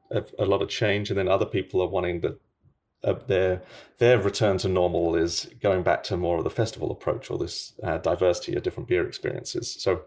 of 0.09 0.33
a 0.39 0.45
lot 0.45 0.61
of 0.61 0.69
change, 0.69 1.09
and 1.09 1.17
then 1.17 1.27
other 1.27 1.45
people 1.45 1.81
are 1.81 1.87
wanting 1.87 2.21
the 2.21 2.37
uh, 3.03 3.15
their 3.27 3.61
their 3.97 4.19
return 4.19 4.57
to 4.59 4.67
normal 4.67 5.15
is 5.15 5.49
going 5.61 5.83
back 5.83 6.03
to 6.03 6.17
more 6.17 6.37
of 6.37 6.43
the 6.43 6.49
festival 6.49 6.91
approach 6.91 7.31
or 7.31 7.37
this 7.37 7.73
uh, 7.83 7.97
diversity 7.97 8.55
of 8.55 8.63
different 8.63 8.89
beer 8.89 9.07
experiences. 9.07 9.75
So, 9.79 10.03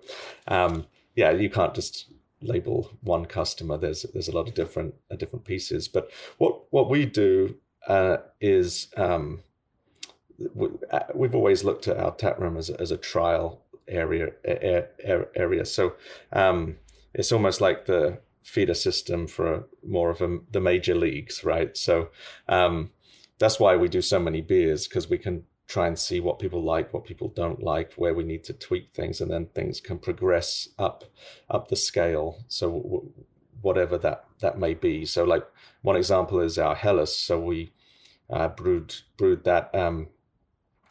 um, 0.47 0.87
yeah, 1.17 1.31
you 1.31 1.51
can't 1.51 1.75
just 1.75 2.13
label 2.41 2.91
one 3.01 3.27
customer. 3.27 3.77
There's 3.77 4.03
there's 4.13 4.29
a 4.29 4.37
lot 4.37 4.49
of 4.49 4.55
different 4.55 4.95
uh, 5.11 5.17
different 5.17 5.45
pieces. 5.45 5.89
But 5.89 6.11
what 6.39 6.63
what 6.71 6.89
we 6.89 7.07
do 7.07 7.57
uh, 7.89 8.19
is 8.41 8.89
um, 8.97 9.43
we've 11.15 11.35
always 11.35 11.65
looked 11.65 11.89
at 11.89 11.97
our 11.97 12.15
tap 12.15 12.39
room 12.39 12.57
as 12.57 12.71
as 12.71 12.91
a 12.91 12.97
trial 12.97 13.63
area 13.89 14.33
area. 14.45 15.65
So 15.65 15.95
um, 16.33 16.77
it's 17.13 17.33
almost 17.33 17.61
like 17.61 17.87
the 17.87 18.19
feeder 18.43 18.75
system 18.75 19.27
for 19.27 19.67
more 19.87 20.11
of 20.11 20.21
a, 20.21 20.39
the 20.51 20.61
major 20.61 20.95
leagues, 20.95 21.45
right? 21.45 21.77
So 21.77 22.11
um, 22.49 22.91
that's 23.39 23.59
why 23.59 23.77
we 23.77 23.89
do 23.89 24.03
so 24.03 24.19
many 24.19 24.43
beers 24.43 24.87
because 24.87 25.09
we 25.09 25.19
can 25.19 25.45
try 25.67 25.87
and 25.87 25.99
see 25.99 26.21
what 26.21 26.39
people 26.39 26.63
like, 26.63 26.93
what 26.93 27.07
people 27.07 27.29
don't 27.29 27.63
like, 27.63 27.95
where 27.95 28.13
we 28.13 28.23
need 28.23 28.45
to 28.45 28.53
tweak 28.53 28.93
things, 28.93 29.21
and 29.21 29.31
then 29.31 29.47
things 29.47 29.81
can 29.81 29.99
progress 29.99 30.69
up 30.79 31.05
up 31.49 31.69
the 31.69 31.77
scale. 31.77 32.45
So 32.49 32.71
w- 32.71 33.13
whatever 33.63 33.97
that 33.99 34.25
that 34.41 34.59
may 34.59 34.75
be. 34.75 35.07
So 35.07 35.25
like 35.25 35.47
one 35.83 35.97
example 35.97 36.41
is 36.41 36.59
our 36.59 36.75
Helles. 36.75 37.17
So 37.19 37.41
we 37.41 37.73
uh, 38.29 38.49
brewed 38.49 38.95
brewed 39.17 39.45
that 39.45 39.75
um, 39.75 40.09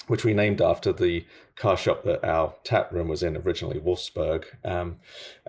which 0.07 0.25
we 0.25 0.33
named 0.33 0.61
after 0.61 0.91
the 0.91 1.25
car 1.55 1.77
shop 1.77 2.03
that 2.03 2.23
our 2.23 2.55
tap 2.63 2.91
room 2.91 3.07
was 3.07 3.23
in 3.23 3.37
originally, 3.37 3.79
Wolfsburg. 3.79 4.45
Um, 4.65 4.97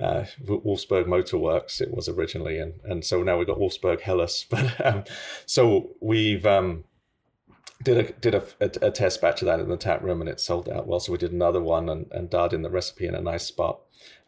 uh, 0.01 0.25
Wolfsburg 0.45 1.81
it 1.81 1.95
was 1.95 2.09
originally, 2.09 2.59
and 2.59 2.75
and 2.85 3.05
so 3.05 3.23
now 3.23 3.39
we've 3.39 3.47
got 3.47 3.59
Wolfsburg 3.59 4.01
Helles. 4.01 4.47
But 4.55 4.87
um, 4.87 5.05
so 5.47 5.91
we've 6.01 6.47
um, 6.47 6.85
did 7.83 7.99
a 7.99 8.13
did 8.13 8.35
a, 8.35 8.43
a, 8.61 8.89
a, 8.89 8.91
test 8.91 9.21
batch 9.21 9.43
of 9.43 9.47
that 9.47 9.61
in 9.61 9.69
the 9.69 9.77
tap 9.77 10.03
room, 10.03 10.21
and 10.21 10.31
it 10.31 10.41
sold 10.41 10.69
out 10.69 10.87
well. 10.87 11.01
So 11.01 11.13
we 11.13 11.19
did 11.19 11.33
another 11.33 11.63
one 11.63 11.89
and 11.89 12.07
and 12.13 12.31
dialed 12.31 12.55
in 12.55 12.63
the 12.63 12.71
recipe 12.71 13.07
in 13.07 13.15
a 13.15 13.21
nice 13.21 13.45
spot, 13.45 13.81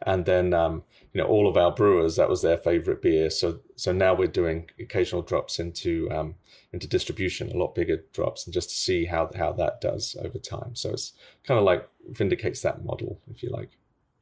and 0.05 0.25
then 0.25 0.53
um, 0.53 0.83
you 1.13 1.21
know 1.21 1.27
all 1.27 1.47
of 1.47 1.57
our 1.57 1.71
brewers 1.71 2.15
that 2.17 2.29
was 2.29 2.41
their 2.41 2.57
favorite 2.57 3.01
beer. 3.01 3.29
So 3.29 3.59
so 3.75 3.91
now 3.91 4.13
we're 4.13 4.27
doing 4.27 4.69
occasional 4.79 5.21
drops 5.21 5.59
into 5.59 6.09
um, 6.11 6.35
into 6.77 6.87
distribution, 6.87 7.51
a 7.51 7.57
lot 7.57 7.73
bigger 7.73 8.03
drops, 8.13 8.45
and 8.45 8.53
just 8.53 8.69
to 8.69 8.75
see 8.75 9.05
how 9.05 9.29
how 9.35 9.51
that 9.53 9.81
does 9.81 10.15
over 10.23 10.37
time. 10.37 10.75
So 10.75 10.91
it's 10.91 11.13
kind 11.43 11.57
of 11.57 11.65
like 11.65 11.89
vindicates 12.09 12.61
that 12.61 12.85
model, 12.85 13.19
if 13.29 13.41
you 13.41 13.49
like. 13.49 13.71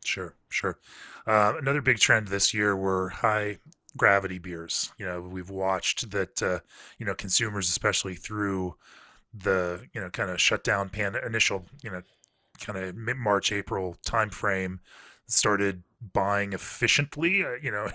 Sure, 0.04 0.36
sure. 0.50 0.80
Uh, 1.28 1.54
another 1.60 1.82
big 1.82 1.98
trend 1.98 2.28
this 2.28 2.54
year 2.54 2.76
were 2.76 3.10
high 3.10 3.58
gravity 3.98 4.40
beers. 4.40 4.92
You 4.98 5.06
know, 5.06 5.22
we've 5.22 5.50
watched 5.50 6.12
that. 6.12 6.42
Uh, 6.42 6.60
you 6.98 7.06
know, 7.06 7.16
consumers, 7.16 7.70
especially 7.70 8.16
through 8.16 8.76
the 9.34 9.82
you 9.94 10.00
know 10.00 10.10
kind 10.10 10.30
of 10.30 10.40
shutdown 10.40 10.88
pan 10.88 11.16
initial 11.26 11.66
you 11.84 11.92
know 11.92 12.02
kind 12.60 12.80
of 12.80 12.96
mid 12.96 13.18
March 13.18 13.52
April 13.52 13.98
timeframe 14.06 14.80
started 15.28 15.84
buying 16.14 16.54
efficiently, 16.54 17.44
uh, 17.44 17.56
you 17.62 17.72
know, 17.72 17.86
in 17.86 17.92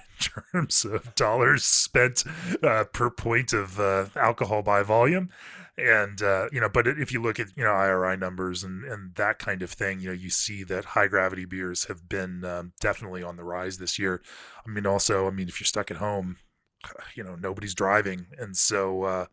terms 0.52 0.84
of 0.84 1.14
dollars 1.14 1.64
spent 1.64 2.24
uh, 2.62 2.84
per 2.92 3.10
point 3.10 3.52
of 3.52 3.78
uh, 3.78 4.06
alcohol 4.16 4.62
by 4.62 4.82
volume. 4.82 5.30
And, 5.78 6.20
uh, 6.20 6.48
you 6.52 6.60
know, 6.60 6.68
but 6.68 6.86
if 6.86 7.10
you 7.10 7.22
look 7.22 7.40
at, 7.40 7.48
you 7.56 7.64
know, 7.64 7.70
IRI 7.70 8.16
numbers 8.16 8.64
and, 8.64 8.84
and 8.84 9.14
that 9.14 9.38
kind 9.38 9.62
of 9.62 9.70
thing, 9.70 10.00
you 10.00 10.08
know, 10.08 10.14
you 10.14 10.28
see 10.28 10.62
that 10.64 10.84
high 10.84 11.06
gravity 11.06 11.46
beers 11.46 11.84
have 11.84 12.06
been 12.06 12.44
um, 12.44 12.72
definitely 12.80 13.22
on 13.22 13.36
the 13.36 13.44
rise 13.44 13.78
this 13.78 13.98
year. 13.98 14.20
I 14.66 14.70
mean, 14.70 14.84
also, 14.84 15.26
I 15.26 15.30
mean, 15.30 15.48
if 15.48 15.58
you're 15.58 15.66
stuck 15.66 15.90
at 15.90 15.96
home, 15.96 16.36
you 17.14 17.24
know, 17.24 17.34
nobody's 17.34 17.74
driving. 17.74 18.26
And 18.38 18.56
so, 18.56 19.04
uh, 19.04 19.26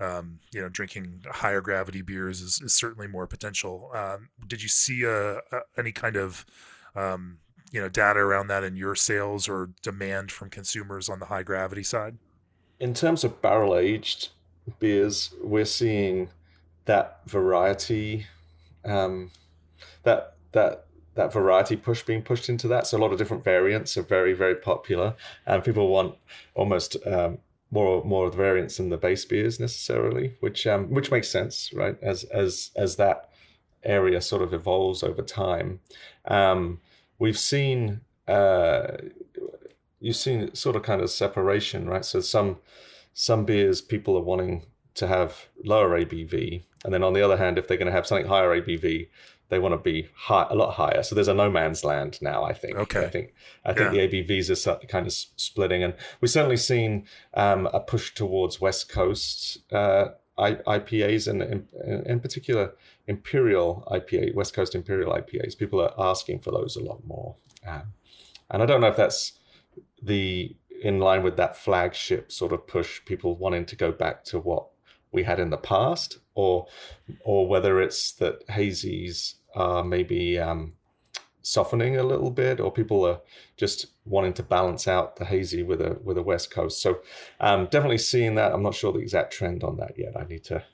um, 0.00 0.40
you 0.52 0.60
know, 0.60 0.68
drinking 0.68 1.24
higher 1.30 1.60
gravity 1.60 2.02
beers 2.02 2.40
is, 2.42 2.60
is 2.60 2.74
certainly 2.74 3.06
more 3.06 3.26
potential. 3.26 3.90
Um, 3.94 4.28
did 4.46 4.62
you 4.62 4.68
see 4.68 5.06
uh, 5.06 5.36
any 5.76 5.92
kind 5.92 6.16
of 6.16 6.44
um, 6.94 7.38
you 7.70 7.80
know 7.80 7.88
data 7.88 8.20
around 8.20 8.48
that 8.48 8.64
in 8.64 8.76
your 8.76 8.94
sales 8.94 9.48
or 9.48 9.70
demand 9.82 10.32
from 10.32 10.50
consumers 10.50 11.08
on 11.08 11.18
the 11.18 11.26
high 11.26 11.42
gravity 11.42 11.82
side? 11.82 12.16
In 12.80 12.94
terms 12.94 13.24
of 13.24 13.42
barrel 13.42 13.76
aged 13.76 14.28
beers, 14.78 15.34
we're 15.42 15.64
seeing 15.64 16.30
that 16.84 17.20
variety, 17.26 18.26
um, 18.84 19.30
that 20.02 20.36
that 20.52 20.86
that 21.14 21.32
variety 21.32 21.76
push 21.76 22.02
being 22.02 22.22
pushed 22.22 22.48
into 22.48 22.68
that. 22.68 22.86
So 22.86 22.96
a 22.96 23.00
lot 23.00 23.12
of 23.12 23.18
different 23.18 23.44
variants 23.44 23.96
are 23.96 24.02
very 24.02 24.32
very 24.32 24.54
popular, 24.54 25.14
and 25.46 25.64
people 25.64 25.88
want 25.88 26.16
almost 26.54 26.96
um, 27.06 27.38
more 27.70 28.04
more 28.04 28.26
of 28.26 28.32
the 28.32 28.38
variants 28.38 28.76
than 28.78 28.88
the 28.88 28.96
base 28.96 29.24
beers 29.24 29.60
necessarily, 29.60 30.36
which 30.40 30.66
um, 30.66 30.90
which 30.90 31.10
makes 31.10 31.28
sense, 31.28 31.72
right? 31.72 31.96
As 32.02 32.24
as 32.24 32.70
as 32.76 32.96
that 32.96 33.30
area 33.84 34.20
sort 34.20 34.42
of 34.42 34.52
evolves 34.52 35.02
over 35.02 35.22
time. 35.22 35.80
Um, 36.24 36.80
we've 37.18 37.38
seen 37.38 38.00
uh, 38.26 38.98
you've 40.00 40.16
seen 40.16 40.54
sort 40.54 40.76
of 40.76 40.82
kind 40.82 41.00
of 41.00 41.10
separation, 41.10 41.88
right? 41.88 42.04
So 42.04 42.20
some 42.20 42.58
some 43.14 43.44
beers 43.44 43.80
people 43.80 44.16
are 44.16 44.22
wanting 44.22 44.66
to 44.94 45.06
have 45.06 45.48
lower 45.64 45.90
ABV, 45.90 46.62
and 46.84 46.92
then 46.92 47.02
on 47.02 47.12
the 47.12 47.22
other 47.22 47.36
hand, 47.36 47.58
if 47.58 47.68
they're 47.68 47.76
going 47.76 47.86
to 47.86 47.92
have 47.92 48.06
something 48.06 48.28
higher 48.28 48.60
ABV, 48.60 49.08
they 49.48 49.58
want 49.58 49.72
to 49.72 49.78
be 49.78 50.08
high, 50.14 50.46
a 50.50 50.54
lot 50.54 50.74
higher. 50.74 51.02
So 51.02 51.14
there's 51.14 51.28
a 51.28 51.34
no 51.34 51.50
man's 51.50 51.84
land 51.84 52.18
now. 52.20 52.44
I 52.44 52.52
think. 52.52 52.76
Okay. 52.76 53.04
I 53.04 53.08
think 53.08 53.34
I 53.64 53.72
think 53.72 53.94
yeah. 53.94 54.06
the 54.06 54.22
ABVs 54.24 54.66
are 54.66 54.86
kind 54.86 55.06
of 55.06 55.12
splitting, 55.12 55.82
and 55.82 55.94
we've 56.20 56.30
certainly 56.30 56.56
seen 56.56 57.06
um, 57.34 57.66
a 57.72 57.80
push 57.80 58.14
towards 58.14 58.60
West 58.60 58.88
Coast 58.88 59.58
uh, 59.72 60.08
IPAs, 60.38 61.28
and 61.28 61.42
in, 61.42 61.68
in 62.06 62.20
particular 62.20 62.74
Imperial 63.06 63.86
IPA, 63.90 64.34
West 64.34 64.54
Coast 64.54 64.74
Imperial 64.74 65.12
IPAs. 65.12 65.58
People 65.58 65.80
are 65.80 65.94
asking 65.98 66.40
for 66.40 66.50
those 66.50 66.76
a 66.76 66.82
lot 66.82 67.04
more, 67.04 67.36
um, 67.66 67.94
and 68.50 68.62
I 68.62 68.66
don't 68.66 68.80
know 68.80 68.88
if 68.88 68.96
that's 68.96 69.38
the 70.02 70.54
in 70.80 71.00
line 71.00 71.22
with 71.22 71.36
that 71.36 71.56
flagship 71.56 72.30
sort 72.30 72.52
of 72.52 72.66
push, 72.66 73.04
people 73.04 73.36
wanting 73.36 73.66
to 73.66 73.76
go 73.76 73.90
back 73.90 74.24
to 74.24 74.38
what 74.38 74.68
we 75.10 75.24
had 75.24 75.40
in 75.40 75.50
the 75.50 75.56
past, 75.56 76.18
or 76.34 76.66
or 77.24 77.48
whether 77.48 77.80
it's 77.80 78.12
that 78.12 78.46
hazies 78.48 79.34
are 79.54 79.82
maybe 79.82 80.38
um, 80.38 80.74
softening 81.48 81.96
a 81.96 82.02
little 82.02 82.30
bit, 82.30 82.60
or 82.60 82.70
people 82.70 83.06
are 83.06 83.20
just 83.56 83.86
wanting 84.04 84.34
to 84.34 84.42
balance 84.42 84.86
out 84.86 85.16
the 85.16 85.24
hazy 85.24 85.62
with 85.62 85.80
a 85.80 85.98
with 86.02 86.18
a 86.18 86.22
West 86.22 86.50
Coast. 86.50 86.82
So 86.82 87.00
um, 87.40 87.68
definitely 87.70 87.98
seeing 87.98 88.34
that. 88.34 88.52
I'm 88.52 88.62
not 88.62 88.74
sure 88.74 88.92
the 88.92 88.98
exact 88.98 89.32
trend 89.32 89.64
on 89.64 89.76
that 89.78 89.98
yet. 89.98 90.16
I 90.16 90.24
need 90.24 90.44
to 90.44 90.64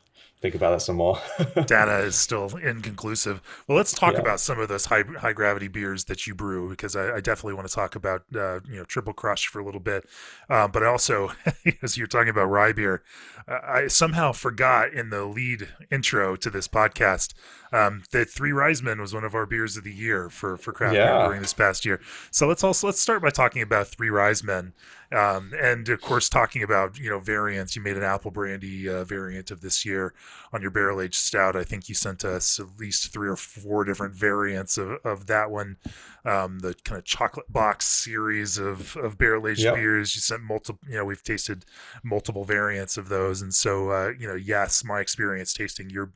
think 0.44 0.54
about 0.54 0.72
that 0.72 0.82
some 0.82 0.96
more. 0.96 1.18
Data 1.64 2.00
is 2.00 2.16
still 2.16 2.54
inconclusive. 2.56 3.40
Well, 3.66 3.78
let's 3.78 3.92
talk 3.92 4.12
yeah. 4.12 4.20
about 4.20 4.40
some 4.40 4.60
of 4.60 4.68
those 4.68 4.84
high 4.84 5.02
high 5.18 5.32
gravity 5.32 5.68
beers 5.68 6.04
that 6.04 6.26
you 6.26 6.34
brew 6.34 6.68
because 6.68 6.94
I, 6.94 7.16
I 7.16 7.20
definitely 7.20 7.54
want 7.54 7.66
to 7.66 7.74
talk 7.74 7.96
about 7.96 8.24
uh, 8.34 8.60
you 8.68 8.76
know 8.76 8.84
Triple 8.84 9.14
Crush 9.14 9.46
for 9.46 9.58
a 9.60 9.64
little 9.64 9.80
bit, 9.80 10.06
uh, 10.50 10.68
but 10.68 10.82
also 10.82 11.32
as 11.82 11.96
you're 11.96 12.06
talking 12.06 12.28
about 12.28 12.44
rye 12.44 12.72
beer, 12.72 13.02
uh, 13.48 13.58
I 13.66 13.86
somehow 13.86 14.32
forgot 14.32 14.92
in 14.92 15.08
the 15.08 15.24
lead 15.24 15.68
intro 15.90 16.36
to 16.36 16.50
this 16.50 16.68
podcast 16.68 17.32
um, 17.72 18.02
that 18.12 18.28
Three 18.28 18.52
Ryesmen 18.52 19.00
was 19.00 19.14
one 19.14 19.24
of 19.24 19.34
our 19.34 19.46
beers 19.46 19.78
of 19.78 19.84
the 19.84 19.94
year 19.94 20.28
for 20.28 20.58
for 20.58 20.72
craft 20.72 20.94
yeah. 20.94 21.16
beer 21.16 21.26
brewing 21.26 21.40
this 21.40 21.54
past 21.54 21.86
year. 21.86 22.02
So 22.30 22.46
let's 22.46 22.62
also 22.62 22.86
let's 22.86 23.00
start 23.00 23.22
by 23.22 23.30
talking 23.30 23.62
about 23.62 23.88
Three 23.88 24.10
Ryesmen. 24.10 24.74
Um, 25.14 25.52
and 25.60 25.88
of 25.88 26.00
course, 26.00 26.28
talking 26.28 26.62
about 26.62 26.98
you 26.98 27.08
know 27.08 27.20
variants, 27.20 27.76
you 27.76 27.82
made 27.82 27.96
an 27.96 28.02
apple 28.02 28.32
brandy 28.32 28.88
uh, 28.88 29.04
variant 29.04 29.50
of 29.52 29.60
this 29.60 29.84
year 29.84 30.12
on 30.52 30.60
your 30.60 30.72
barrel 30.72 31.00
aged 31.00 31.14
stout. 31.14 31.54
I 31.54 31.62
think 31.62 31.88
you 31.88 31.94
sent 31.94 32.24
us 32.24 32.58
at 32.58 32.66
least 32.78 33.12
three 33.12 33.28
or 33.28 33.36
four 33.36 33.84
different 33.84 34.14
variants 34.14 34.76
of, 34.76 34.98
of 35.04 35.26
that 35.26 35.50
one. 35.50 35.76
Um, 36.24 36.58
the 36.60 36.74
kind 36.84 36.98
of 36.98 37.04
chocolate 37.04 37.52
box 37.52 37.86
series 37.86 38.56
of, 38.56 38.96
of 38.96 39.18
barrel 39.18 39.46
aged 39.46 39.60
yep. 39.60 39.74
beers. 39.74 40.16
You 40.16 40.20
sent 40.20 40.42
multiple. 40.42 40.80
You 40.88 40.96
know, 40.96 41.04
we've 41.04 41.22
tasted 41.22 41.64
multiple 42.02 42.44
variants 42.44 42.96
of 42.96 43.08
those, 43.08 43.40
and 43.40 43.54
so 43.54 43.90
uh, 43.90 44.12
you 44.18 44.26
know, 44.26 44.34
yes, 44.34 44.82
my 44.84 45.00
experience 45.00 45.52
tasting 45.52 45.90
your 45.90 46.10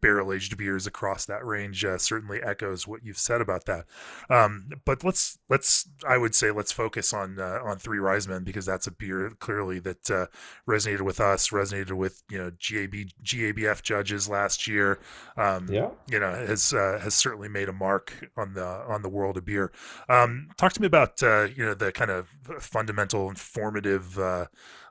barrel 0.00 0.32
aged 0.32 0.56
beers 0.56 0.86
across 0.86 1.24
that 1.26 1.44
range 1.44 1.84
uh, 1.84 1.98
certainly 1.98 2.42
echoes 2.42 2.86
what 2.86 3.04
you've 3.04 3.18
said 3.18 3.40
about 3.40 3.66
that. 3.66 3.86
Um, 4.28 4.70
but 4.84 5.04
let's 5.04 5.38
let's 5.48 5.88
I 6.06 6.16
would 6.16 6.34
say 6.34 6.50
let's 6.50 6.72
focus 6.72 7.12
on 7.12 7.38
uh, 7.38 7.60
on 7.64 7.78
Three 7.78 7.98
Ryesmen 7.98 8.44
because 8.44 8.66
that's 8.66 8.86
a 8.86 8.90
beer 8.90 9.32
clearly 9.40 9.78
that 9.80 10.10
uh, 10.10 10.26
resonated 10.68 11.02
with 11.02 11.20
us, 11.20 11.50
resonated 11.50 11.92
with 11.92 12.22
you 12.30 12.38
know 12.38 12.50
GAB 12.50 13.10
GABF 13.22 13.82
judges 13.82 14.28
last 14.28 14.66
year. 14.66 14.98
Um, 15.36 15.68
yeah, 15.70 15.90
you 16.08 16.18
know 16.18 16.30
has 16.30 16.72
uh, 16.72 16.98
has 17.02 17.14
certainly 17.14 17.48
made 17.48 17.68
a 17.68 17.72
mark 17.72 18.30
on 18.36 18.54
the 18.54 18.66
on 18.66 19.02
the 19.02 19.08
world 19.08 19.36
of 19.36 19.44
beer. 19.44 19.72
Um, 20.08 20.48
talk 20.56 20.72
to 20.74 20.80
me 20.80 20.86
about 20.86 21.22
uh, 21.22 21.48
you 21.54 21.64
know 21.64 21.74
the 21.74 21.92
kind 21.92 22.10
of 22.10 22.28
fundamental 22.60 23.28
and 23.28 23.38
formative 23.38 24.18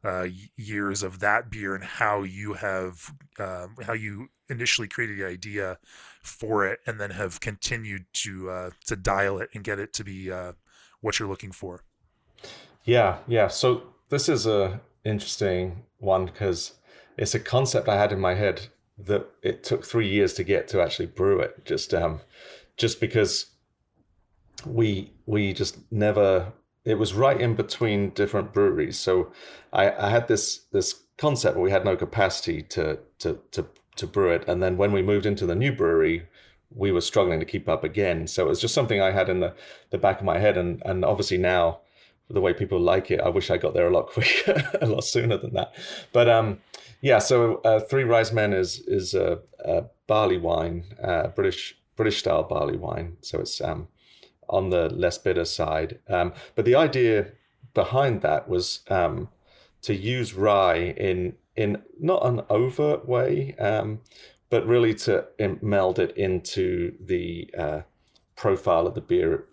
uh, 0.04 0.28
years 0.56 1.04
of 1.04 1.20
that 1.20 1.50
beer 1.50 1.76
and 1.76 1.84
how 1.84 2.24
you 2.24 2.54
have 2.54 3.14
um, 3.38 3.76
how 3.84 3.94
you 3.94 4.30
initially 4.50 4.88
created 4.88 5.18
the 5.20 5.26
idea 5.26 5.78
for 6.24 6.66
it 6.66 6.80
and 6.88 7.00
then 7.00 7.12
have 7.12 7.40
continued 7.40 8.06
to 8.14 8.50
uh, 8.50 8.70
to 8.86 8.96
dial 8.96 9.40
it 9.40 9.50
and 9.54 9.64
get 9.64 9.80
it 9.80 9.94
to 9.94 10.04
be 10.04 10.32
uh, 10.32 10.54
what 11.02 11.20
you're 11.20 11.30
looking 11.30 11.52
for. 11.52 11.84
Yeah, 12.84 13.18
yeah. 13.28 13.48
So 13.48 13.84
this 14.10 14.30
is 14.30 14.46
a 14.48 14.82
interesting 15.04 15.84
one 15.98 16.26
because 16.26 16.74
it's 17.18 17.36
a 17.36 17.40
concept 17.40 17.88
I 17.88 17.98
had 17.98 18.12
in 18.12 18.20
my 18.20 18.36
head 18.36 18.68
that 18.98 19.28
it 19.42 19.64
took 19.64 19.86
three 19.86 20.08
years 20.08 20.34
to 20.34 20.44
get 20.44 20.68
to 20.70 20.82
actually 20.82 21.08
brew 21.08 21.40
it. 21.40 21.66
Just 21.66 21.94
um, 21.94 22.22
just 22.78 23.00
because 23.00 23.48
we 24.66 25.12
we 25.26 25.54
just 25.54 25.78
never 25.92 26.54
it 26.86 26.96
was 26.96 27.14
right 27.14 27.40
in 27.40 27.56
between 27.56 28.12
different 28.12 28.54
breweries. 28.54 28.98
So 28.98 29.32
I, 29.72 29.92
I 29.92 30.10
had 30.10 30.28
this 30.28 30.62
this 30.72 31.04
concept, 31.18 31.56
but 31.56 31.62
we 31.62 31.72
had 31.72 31.86
no 31.86 31.96
capacity 31.96 32.62
to 32.64 33.00
to 33.20 33.40
to 33.52 33.68
to 33.98 34.08
brew 34.08 34.32
it. 34.32 34.48
And 34.48 34.64
then 34.64 34.78
when 34.78 34.92
we 34.92 35.02
moved 35.02 35.26
into 35.26 35.46
the 35.46 35.56
new 35.56 35.74
brewery, 35.74 36.28
we 36.74 36.92
were 36.92 37.02
struggling 37.02 37.40
to 37.40 37.46
keep 37.46 37.68
up 37.68 37.84
again. 37.84 38.28
So 38.28 38.46
it 38.46 38.50
was 38.50 38.62
just 38.62 38.74
something 38.74 39.02
I 39.02 39.12
had 39.12 39.30
in 39.30 39.40
the 39.40 39.54
the 39.90 39.98
back 39.98 40.20
of 40.20 40.26
my 40.26 40.40
head. 40.40 40.58
And 40.58 40.82
and 40.86 41.04
obviously 41.04 41.38
now, 41.38 41.80
the 42.30 42.42
way 42.42 42.54
people 42.54 42.80
like 42.80 43.12
it, 43.12 43.20
I 43.22 43.30
wish 43.30 43.50
I 43.50 43.58
got 43.58 43.74
there 43.74 43.88
a 43.88 43.94
lot 43.94 44.08
quicker, 44.08 44.72
a 44.82 44.86
lot 44.88 45.04
sooner 45.04 45.38
than 45.38 45.54
that. 45.54 45.74
But 46.14 46.30
um, 46.30 46.60
yeah. 47.02 47.20
So 47.20 47.56
uh, 47.66 47.82
Three 47.82 48.04
Ryesmen 48.04 48.54
is 48.54 48.80
is 48.80 49.14
a, 49.14 49.40
a 49.64 49.86
barley 50.08 50.38
wine, 50.38 50.86
uh, 51.04 51.28
British 51.28 51.78
British 51.96 52.20
style 52.20 52.44
barley 52.44 52.78
wine. 52.78 53.18
So 53.22 53.40
it's 53.40 53.60
um 53.60 53.90
on 54.50 54.70
the 54.70 54.90
less 54.90 55.18
bitter 55.18 55.46
side. 55.46 56.00
Um, 56.08 56.34
but 56.56 56.66
the 56.66 56.76
idea 56.76 57.32
behind 57.74 58.22
that 58.22 58.50
was 58.50 58.82
um, 58.90 59.30
to 59.82 59.96
use 59.96 60.34
rye 60.34 60.94
in 60.98 61.36
in 61.56 61.82
not 62.00 62.26
an 62.26 62.42
overt 62.50 63.08
way, 63.08 63.54
um, 63.60 64.00
but 64.50 64.66
really 64.66 64.94
to 64.94 65.26
meld 65.62 66.00
it 66.00 66.16
into 66.16 66.96
the 67.00 67.54
uh, 67.58 67.82
profile 68.36 68.88
of 68.88 68.96
the 68.96 69.02
beer 69.02 69.46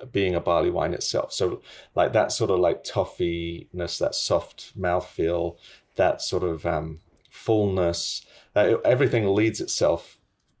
uh, 0.00 0.06
being 0.06 0.34
a 0.34 0.40
barley 0.40 0.70
wine 0.70 0.94
itself. 0.94 1.32
So 1.32 1.60
like 1.94 2.14
that 2.14 2.32
sort 2.32 2.50
of 2.50 2.58
like 2.58 2.84
toffiness, 2.84 3.98
that 3.98 4.14
soft 4.14 4.78
mouthfeel, 4.78 5.58
that 5.96 6.22
sort 6.22 6.42
of 6.42 6.64
um, 6.64 7.00
fullness, 7.30 8.24
uh, 8.54 8.78
everything 8.84 9.34
leads 9.34 9.60
itself 9.60 10.15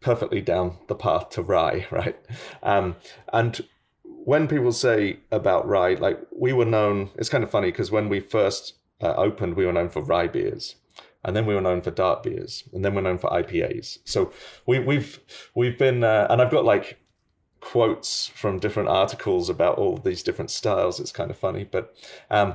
perfectly 0.06 0.40
down 0.40 0.76
the 0.86 0.94
path 0.94 1.30
to 1.30 1.42
rye, 1.42 1.84
right? 1.90 2.16
Um, 2.62 2.94
and 3.32 3.60
when 4.04 4.46
people 4.46 4.70
say 4.70 5.18
about 5.32 5.66
rye, 5.66 5.94
like 5.94 6.20
we 6.30 6.52
were 6.52 6.64
known, 6.64 7.10
it's 7.16 7.28
kind 7.28 7.42
of 7.42 7.50
funny 7.50 7.72
because 7.72 7.90
when 7.90 8.08
we 8.08 8.20
first 8.20 8.74
uh, 9.02 9.14
opened, 9.16 9.56
we 9.56 9.66
were 9.66 9.72
known 9.72 9.88
for 9.88 10.00
rye 10.00 10.28
beers, 10.28 10.76
and 11.24 11.34
then 11.34 11.44
we 11.44 11.56
were 11.56 11.60
known 11.60 11.80
for 11.80 11.90
dark 11.90 12.22
beers, 12.22 12.62
and 12.72 12.84
then 12.84 12.94
we're 12.94 13.00
known 13.00 13.18
for 13.18 13.30
IPAs. 13.30 13.98
So 14.04 14.32
we, 14.64 14.78
we've 14.78 15.18
we've 15.56 15.76
been, 15.76 16.04
uh, 16.04 16.28
and 16.30 16.40
I've 16.40 16.52
got 16.52 16.64
like 16.64 17.00
quotes 17.58 18.28
from 18.28 18.60
different 18.60 18.88
articles 18.88 19.50
about 19.50 19.76
all 19.76 19.96
these 19.96 20.22
different 20.22 20.52
styles. 20.52 21.00
It's 21.00 21.10
kind 21.10 21.32
of 21.32 21.36
funny, 21.36 21.64
but 21.64 21.96
um, 22.30 22.54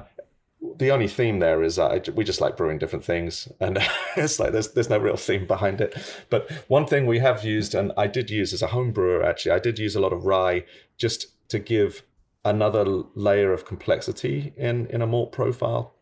the 0.77 0.91
only 0.91 1.07
theme 1.07 1.39
there 1.39 1.63
is 1.63 1.79
uh, 1.79 1.99
we 2.13 2.23
just 2.23 2.41
like 2.41 2.55
brewing 2.55 2.77
different 2.77 3.05
things, 3.05 3.47
and 3.59 3.79
it's 4.17 4.39
like 4.39 4.51
there's 4.51 4.71
there's 4.73 4.89
no 4.89 4.97
real 4.97 5.17
theme 5.17 5.47
behind 5.47 5.81
it. 5.81 5.97
But 6.29 6.49
one 6.67 6.85
thing 6.85 7.05
we 7.05 7.19
have 7.19 7.43
used, 7.43 7.73
and 7.73 7.91
I 7.97 8.07
did 8.07 8.29
use 8.29 8.53
as 8.53 8.61
a 8.61 8.67
home 8.67 8.91
brewer 8.91 9.23
actually, 9.23 9.53
I 9.53 9.59
did 9.59 9.79
use 9.79 9.95
a 9.95 9.99
lot 9.99 10.13
of 10.13 10.25
rye 10.25 10.65
just 10.97 11.27
to 11.49 11.59
give 11.59 12.03
another 12.45 12.85
layer 13.15 13.53
of 13.53 13.65
complexity 13.65 14.53
in 14.55 14.87
in 14.87 15.01
a 15.01 15.07
malt 15.07 15.31
profile. 15.31 15.93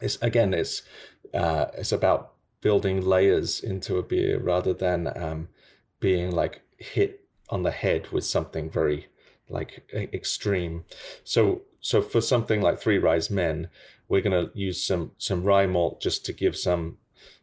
It's 0.00 0.16
again, 0.22 0.54
it's 0.54 0.82
uh, 1.34 1.66
it's 1.74 1.92
about 1.92 2.32
building 2.60 3.04
layers 3.04 3.60
into 3.60 3.98
a 3.98 4.02
beer 4.02 4.38
rather 4.38 4.72
than 4.72 5.12
um, 5.16 5.48
being 6.00 6.30
like 6.30 6.62
hit 6.78 7.26
on 7.50 7.62
the 7.62 7.70
head 7.70 8.10
with 8.10 8.24
something 8.24 8.70
very 8.70 9.08
like 9.48 9.86
extreme. 9.92 10.84
So 11.22 11.62
so 11.84 12.00
for 12.00 12.22
something 12.22 12.62
like 12.62 12.78
Three 12.80 12.98
Ryesmen, 12.98 13.68
we're 14.08 14.22
going 14.22 14.46
to 14.46 14.50
use 14.58 14.82
some 14.82 15.10
some 15.18 15.44
rye 15.44 15.66
malt 15.66 16.00
just 16.00 16.24
to 16.24 16.32
give 16.32 16.56
some 16.56 16.96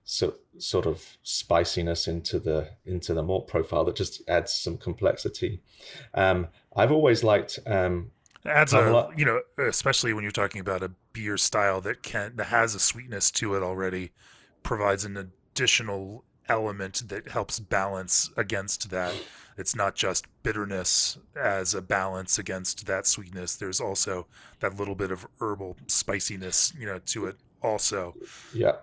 so, 0.03 0.33
sort 0.57 0.87
of 0.87 1.19
spiciness 1.21 2.07
into 2.07 2.39
the 2.39 2.71
into 2.83 3.13
the 3.13 3.21
malt 3.21 3.47
profile 3.47 3.85
that 3.85 3.95
just 3.95 4.27
adds 4.27 4.51
some 4.51 4.77
complexity. 4.77 5.61
Um, 6.15 6.47
I've 6.75 6.91
always 6.91 7.23
liked. 7.23 7.59
Um, 7.67 8.13
adds 8.43 8.73
a 8.73 8.81
lot, 8.89 9.19
you 9.19 9.25
know 9.25 9.41
especially 9.59 10.11
when 10.11 10.23
you're 10.23 10.31
talking 10.31 10.59
about 10.59 10.81
a 10.81 10.89
beer 11.13 11.37
style 11.37 11.79
that 11.81 12.01
can 12.01 12.35
that 12.37 12.45
has 12.45 12.73
a 12.73 12.79
sweetness 12.79 13.29
to 13.29 13.53
it 13.53 13.61
already 13.61 14.11
provides 14.63 15.05
an 15.05 15.17
additional 15.17 16.25
element 16.49 17.03
that 17.09 17.29
helps 17.29 17.59
balance 17.59 18.31
against 18.37 18.89
that 18.89 19.13
it's 19.57 19.75
not 19.75 19.95
just 19.95 20.25
bitterness 20.43 21.17
as 21.35 21.73
a 21.73 21.81
balance 21.81 22.39
against 22.39 22.85
that 22.87 23.05
sweetness. 23.05 23.55
There's 23.55 23.81
also 23.81 24.27
that 24.59 24.77
little 24.77 24.95
bit 24.95 25.11
of 25.11 25.27
herbal 25.39 25.77
spiciness, 25.87 26.73
you 26.77 26.85
know, 26.85 26.99
to 27.07 27.27
it 27.27 27.37
also. 27.61 28.15
Yeah. 28.53 28.73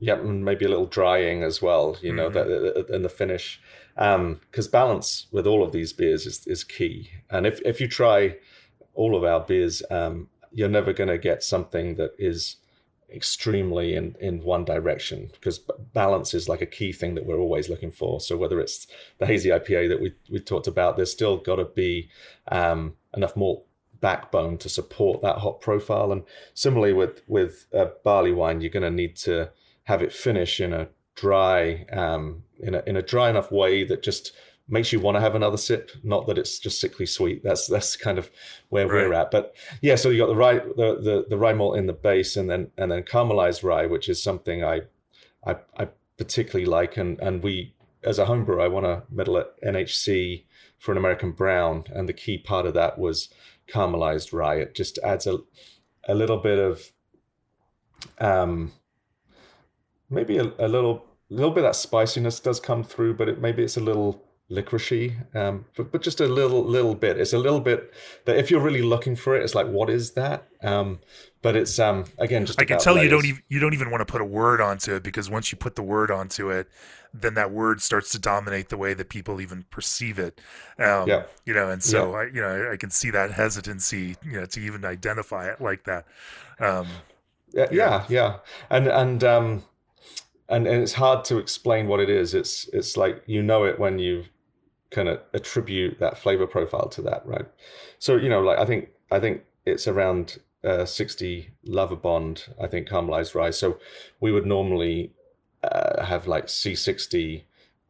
Yeah, 0.00 0.14
and 0.14 0.44
maybe 0.44 0.64
a 0.64 0.68
little 0.68 0.86
drying 0.86 1.42
as 1.42 1.60
well, 1.60 1.96
you 2.00 2.12
know, 2.12 2.30
mm-hmm. 2.30 2.84
that 2.86 2.94
in 2.94 3.02
the 3.02 3.08
finish. 3.08 3.60
Because 3.96 4.66
um, 4.66 4.70
balance 4.70 5.26
with 5.32 5.44
all 5.44 5.64
of 5.64 5.72
these 5.72 5.92
beers 5.92 6.24
is, 6.24 6.46
is 6.46 6.62
key. 6.62 7.10
And 7.30 7.46
if, 7.46 7.60
if 7.62 7.80
you 7.80 7.88
try 7.88 8.36
all 8.94 9.16
of 9.16 9.24
our 9.24 9.40
beers, 9.40 9.82
um, 9.90 10.28
you're 10.52 10.68
never 10.68 10.92
going 10.92 11.08
to 11.08 11.18
get 11.18 11.42
something 11.42 11.96
that 11.96 12.12
is 12.16 12.56
extremely 13.10 13.94
in 13.94 14.14
in 14.20 14.42
one 14.42 14.64
direction 14.64 15.30
because 15.32 15.60
balance 15.94 16.34
is 16.34 16.48
like 16.48 16.60
a 16.60 16.66
key 16.66 16.92
thing 16.92 17.14
that 17.14 17.24
we're 17.24 17.38
always 17.38 17.68
looking 17.68 17.90
for. 17.90 18.20
So 18.20 18.36
whether 18.36 18.60
it's 18.60 18.86
the 19.18 19.26
hazy 19.26 19.48
ipa 19.48 19.88
that 19.88 20.00
we 20.00 20.14
we 20.30 20.40
talked 20.40 20.66
about 20.66 20.96
there's 20.96 21.12
still 21.12 21.38
got 21.38 21.56
to 21.56 21.64
be 21.64 22.10
um, 22.50 22.94
enough 23.16 23.36
more 23.36 23.62
backbone 24.00 24.58
to 24.58 24.68
support 24.68 25.22
that 25.22 25.38
hop 25.38 25.60
profile. 25.60 26.12
And 26.12 26.24
similarly 26.54 26.92
with 26.92 27.22
with 27.26 27.66
uh, 27.74 27.86
barley 28.04 28.32
wine 28.32 28.60
you're 28.60 28.70
going 28.70 28.82
to 28.82 28.90
need 28.90 29.16
to 29.16 29.50
have 29.84 30.02
it 30.02 30.12
finish 30.12 30.60
in 30.60 30.72
a 30.72 30.88
dry 31.14 31.86
um, 31.92 32.44
in 32.60 32.74
a 32.74 32.82
in 32.86 32.96
a 32.96 33.02
dry 33.02 33.30
enough 33.30 33.50
way 33.50 33.84
that 33.84 34.02
just 34.02 34.32
makes 34.68 34.92
you 34.92 35.00
want 35.00 35.16
to 35.16 35.20
have 35.20 35.34
another 35.34 35.56
sip. 35.56 35.90
Not 36.02 36.26
that 36.26 36.38
it's 36.38 36.58
just 36.58 36.80
sickly 36.80 37.06
sweet. 37.06 37.42
That's 37.42 37.66
that's 37.66 37.96
kind 37.96 38.18
of 38.18 38.30
where 38.68 38.86
right. 38.86 39.08
we're 39.08 39.14
at. 39.14 39.30
But 39.30 39.54
yeah, 39.80 39.96
so 39.96 40.10
you 40.10 40.18
got 40.18 40.28
the 40.28 40.36
rye 40.36 40.58
the, 40.58 40.98
the 41.00 41.26
the 41.28 41.38
rye 41.38 41.54
malt 41.54 41.76
in 41.76 41.86
the 41.86 41.92
base, 41.92 42.36
and 42.36 42.50
then 42.50 42.70
and 42.76 42.92
then 42.92 43.02
caramelized 43.02 43.62
rye, 43.62 43.86
which 43.86 44.08
is 44.08 44.22
something 44.22 44.64
I 44.64 44.82
I, 45.46 45.56
I 45.76 45.88
particularly 46.16 46.66
like, 46.66 46.96
and 46.96 47.18
and 47.20 47.42
we 47.42 47.74
as 48.04 48.18
a 48.18 48.26
homebrewer, 48.26 48.62
I 48.62 48.68
want 48.68 48.86
to 48.86 49.02
medal 49.10 49.38
at 49.38 49.60
NHC 49.62 50.44
for 50.78 50.92
an 50.92 50.98
American 50.98 51.32
brown, 51.32 51.84
and 51.92 52.08
the 52.08 52.12
key 52.12 52.38
part 52.38 52.66
of 52.66 52.74
that 52.74 52.98
was 52.98 53.28
caramelized 53.68 54.32
rye. 54.32 54.56
It 54.56 54.74
just 54.74 54.98
adds 54.98 55.26
a 55.26 55.38
a 56.06 56.14
little 56.14 56.38
bit 56.38 56.58
of 56.58 56.92
um 58.18 58.72
maybe 60.08 60.38
a, 60.38 60.52
a 60.58 60.68
little 60.68 61.04
a 61.30 61.34
little 61.34 61.50
bit 61.50 61.64
of 61.64 61.70
that 61.70 61.76
spiciness 61.76 62.40
does 62.40 62.60
come 62.60 62.84
through, 62.84 63.14
but 63.14 63.28
it 63.28 63.40
maybe 63.40 63.62
it's 63.62 63.76
a 63.76 63.80
little 63.80 64.27
licoricey, 64.50 65.14
um, 65.36 65.66
but, 65.76 65.92
but 65.92 66.02
just 66.02 66.20
a 66.20 66.26
little 66.26 66.64
little 66.64 66.94
bit. 66.94 67.18
It's 67.18 67.32
a 67.32 67.38
little 67.38 67.60
bit 67.60 67.92
that 68.24 68.36
if 68.36 68.50
you're 68.50 68.60
really 68.60 68.82
looking 68.82 69.14
for 69.14 69.36
it, 69.36 69.42
it's 69.42 69.54
like 69.54 69.66
what 69.66 69.90
is 69.90 70.12
that? 70.12 70.48
Um, 70.62 71.00
but 71.42 71.54
it's 71.54 71.78
um 71.78 72.06
again 72.18 72.46
just 72.46 72.60
I 72.60 72.64
can 72.64 72.78
tell 72.78 72.94
layers. 72.94 73.04
you 73.04 73.10
don't 73.10 73.26
even 73.26 73.42
you 73.48 73.60
don't 73.60 73.74
even 73.74 73.90
want 73.90 74.00
to 74.06 74.10
put 74.10 74.20
a 74.20 74.24
word 74.24 74.60
onto 74.60 74.94
it 74.94 75.02
because 75.02 75.28
once 75.28 75.52
you 75.52 75.58
put 75.58 75.76
the 75.76 75.82
word 75.82 76.10
onto 76.10 76.50
it, 76.50 76.68
then 77.12 77.34
that 77.34 77.50
word 77.50 77.82
starts 77.82 78.10
to 78.12 78.18
dominate 78.18 78.70
the 78.70 78.78
way 78.78 78.94
that 78.94 79.10
people 79.10 79.40
even 79.40 79.64
perceive 79.70 80.18
it. 80.18 80.40
Um, 80.78 81.08
yeah. 81.08 81.24
You 81.44 81.52
know, 81.52 81.70
and 81.70 81.82
so 81.82 82.12
yeah. 82.12 82.16
I 82.16 82.24
you 82.24 82.40
know 82.40 82.70
I 82.72 82.76
can 82.76 82.90
see 82.90 83.10
that 83.10 83.32
hesitancy 83.32 84.16
you 84.24 84.40
know 84.40 84.46
to 84.46 84.60
even 84.60 84.84
identify 84.84 85.48
it 85.48 85.60
like 85.60 85.84
that. 85.84 86.06
Um, 86.58 86.86
yeah, 87.52 87.66
yeah, 87.70 88.04
yeah, 88.08 88.36
and 88.70 88.88
and 88.88 89.24
um, 89.24 89.64
and 90.48 90.66
and 90.66 90.82
it's 90.82 90.94
hard 90.94 91.24
to 91.26 91.38
explain 91.38 91.86
what 91.86 92.00
it 92.00 92.08
is. 92.08 92.34
It's 92.34 92.68
it's 92.72 92.96
like 92.96 93.22
you 93.26 93.42
know 93.42 93.64
it 93.64 93.78
when 93.78 93.98
you 93.98 94.24
kind 94.90 95.08
of 95.08 95.20
attribute 95.34 95.98
that 95.98 96.18
flavor 96.18 96.46
profile 96.46 96.88
to 96.88 97.02
that, 97.02 97.26
right? 97.26 97.46
So 97.98 98.16
you 98.16 98.28
know, 98.28 98.40
like 98.40 98.58
I 98.58 98.64
think 98.64 98.90
I 99.10 99.20
think 99.20 99.42
it's 99.64 99.86
around 99.86 100.38
uh, 100.64 100.84
60 100.84 101.50
bond. 102.02 102.46
I 102.60 102.66
think 102.66 102.88
caramelized 102.88 103.34
rye. 103.34 103.50
So 103.50 103.78
we 104.20 104.32
would 104.32 104.46
normally 104.46 105.12
uh, 105.62 106.04
have 106.04 106.26
like 106.26 106.46
C60 106.46 107.42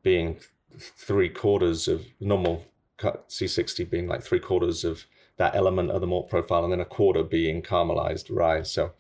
being 0.03 0.39
three 0.79 1.29
quarters 1.29 1.89
of 1.89 2.07
normal 2.21 2.67
C60 2.99 3.89
being 3.89 4.09
like 4.09 4.23
three 4.23 4.41
quarters 4.41 4.85
of 4.85 5.07
that 5.37 5.55
element 5.55 5.91
of 5.93 6.01
the 6.01 6.07
malt 6.07 6.29
profile, 6.29 6.65
and 6.65 6.73
then 6.73 6.81
a 6.81 6.85
quarter 6.85 7.23
being 7.23 7.63
caramelized 7.63 8.27
rye. 8.29 8.63
So, 8.63 8.93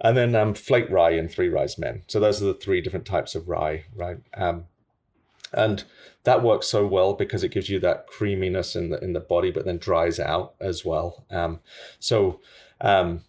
and 0.00 0.16
then 0.16 0.34
um, 0.34 0.54
flake 0.54 0.88
rye 0.88 1.10
and 1.10 1.30
Three 1.30 1.48
Ryesmen. 1.48 2.02
So 2.06 2.18
those 2.18 2.42
are 2.42 2.46
the 2.46 2.54
three 2.54 2.80
different 2.80 3.04
types 3.06 3.34
of 3.34 3.46
rye, 3.46 3.84
right? 3.94 4.16
Um, 4.34 4.64
and 5.52 5.84
that 6.24 6.42
works 6.42 6.68
so 6.68 6.86
well 6.86 7.14
because 7.14 7.42
it 7.42 7.50
gives 7.50 7.68
you 7.68 7.78
that 7.80 8.06
creaminess 8.06 8.76
in 8.76 8.90
the 8.90 9.02
in 9.02 9.12
the 9.12 9.20
body, 9.20 9.50
but 9.50 9.64
then 9.64 9.78
dries 9.78 10.20
out 10.20 10.54
as 10.60 10.84
well. 10.84 11.24
Um, 11.30 11.60
so 11.98 12.40
um, 12.80 13.22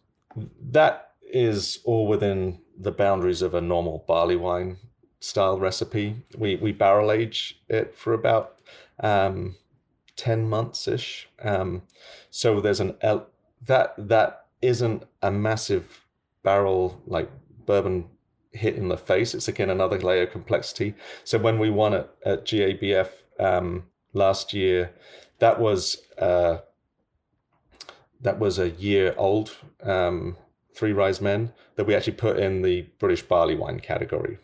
that 0.61 1.11
is 1.21 1.79
all 1.85 2.07
within 2.07 2.59
the 2.77 2.91
boundaries 2.91 3.41
of 3.41 3.53
a 3.53 3.61
normal 3.61 4.03
barley 4.07 4.35
wine 4.35 4.77
style 5.19 5.57
recipe. 5.57 6.17
We 6.37 6.55
we 6.55 6.71
barrel 6.71 7.11
age 7.11 7.59
it 7.67 7.95
for 7.95 8.13
about 8.13 8.59
um, 8.99 9.55
ten 10.15 10.47
months 10.47 10.87
ish. 10.87 11.29
Um, 11.41 11.83
so 12.29 12.59
there's 12.61 12.79
an 12.79 12.95
that 13.01 13.95
that 13.97 14.45
isn't 14.61 15.03
a 15.21 15.31
massive 15.31 16.05
barrel 16.43 17.01
like 17.05 17.29
bourbon 17.65 18.09
hit 18.53 18.75
in 18.75 18.87
the 18.87 18.97
face. 18.97 19.33
It's 19.33 19.47
again 19.47 19.69
another 19.69 19.99
layer 19.99 20.23
of 20.23 20.31
complexity. 20.31 20.95
So 21.23 21.37
when 21.37 21.59
we 21.59 21.69
won 21.69 21.93
it 21.93 22.09
at 22.25 22.45
GABF 22.45 23.09
um, 23.39 23.85
last 24.13 24.53
year, 24.53 24.93
that 25.39 25.59
was 25.59 25.97
uh, 26.17 26.59
that 28.21 28.39
was 28.39 28.59
a 28.59 28.69
year 28.69 29.13
old 29.17 29.57
um, 29.81 30.37
Three 30.73 30.93
Ryesmen 30.93 31.51
that 31.75 31.85
we 31.85 31.95
actually 31.95 32.13
put 32.13 32.37
in 32.37 32.61
the 32.61 32.83
British 32.99 33.21
barley 33.23 33.55
wine 33.55 33.79
category. 33.79 34.37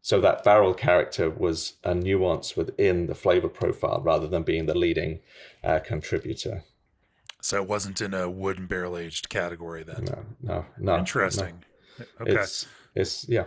So 0.00 0.20
that 0.20 0.44
barrel 0.44 0.72
character 0.72 1.28
was 1.28 1.74
a 1.84 1.94
nuance 1.94 2.56
within 2.56 3.06
the 3.06 3.14
flavor 3.14 3.48
profile 3.48 4.00
rather 4.02 4.26
than 4.26 4.42
being 4.42 4.66
the 4.66 4.78
leading 4.78 5.20
uh, 5.62 5.80
contributor. 5.80 6.62
So 7.40 7.62
it 7.62 7.68
wasn't 7.68 8.00
in 8.00 8.14
a 8.14 8.28
wood 8.30 8.58
and 8.58 8.68
barrel 8.68 8.96
aged 8.96 9.28
category 9.28 9.82
then. 9.82 10.04
No, 10.04 10.24
no, 10.40 10.66
no. 10.78 10.98
Interesting. 10.98 11.64
No. 11.98 12.06
Okay. 12.22 12.40
It's, 12.40 12.66
it's 12.98 13.28
yeah. 13.28 13.44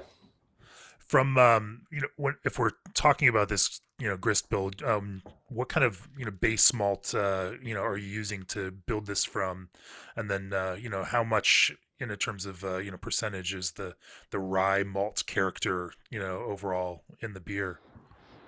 From 0.97 1.37
um, 1.37 1.81
you 1.91 2.01
know, 2.01 2.07
when, 2.15 2.35
if 2.45 2.57
we're 2.57 2.71
talking 2.93 3.27
about 3.27 3.49
this, 3.49 3.81
you 3.99 4.07
know, 4.07 4.15
grist 4.15 4.49
build, 4.49 4.81
um, 4.81 5.21
what 5.49 5.67
kind 5.67 5.83
of 5.83 6.07
you 6.17 6.25
know 6.25 6.31
base 6.31 6.73
malt, 6.73 7.13
uh, 7.13 7.51
you 7.61 7.73
know, 7.73 7.81
are 7.81 7.97
you 7.97 8.07
using 8.07 8.43
to 8.45 8.71
build 8.71 9.07
this 9.07 9.25
from, 9.25 9.69
and 10.15 10.31
then 10.31 10.53
uh, 10.53 10.77
you 10.79 10.89
know 10.89 11.03
how 11.03 11.23
much 11.23 11.73
in 11.99 12.09
terms 12.15 12.45
of 12.45 12.63
uh, 12.63 12.77
you 12.77 12.91
know 12.91 12.97
percentage 12.97 13.53
is 13.53 13.71
the 13.71 13.95
the 14.31 14.39
rye 14.39 14.83
malt 14.83 15.23
character, 15.27 15.93
you 16.09 16.19
know, 16.19 16.39
overall 16.47 17.03
in 17.19 17.33
the 17.33 17.41
beer. 17.41 17.79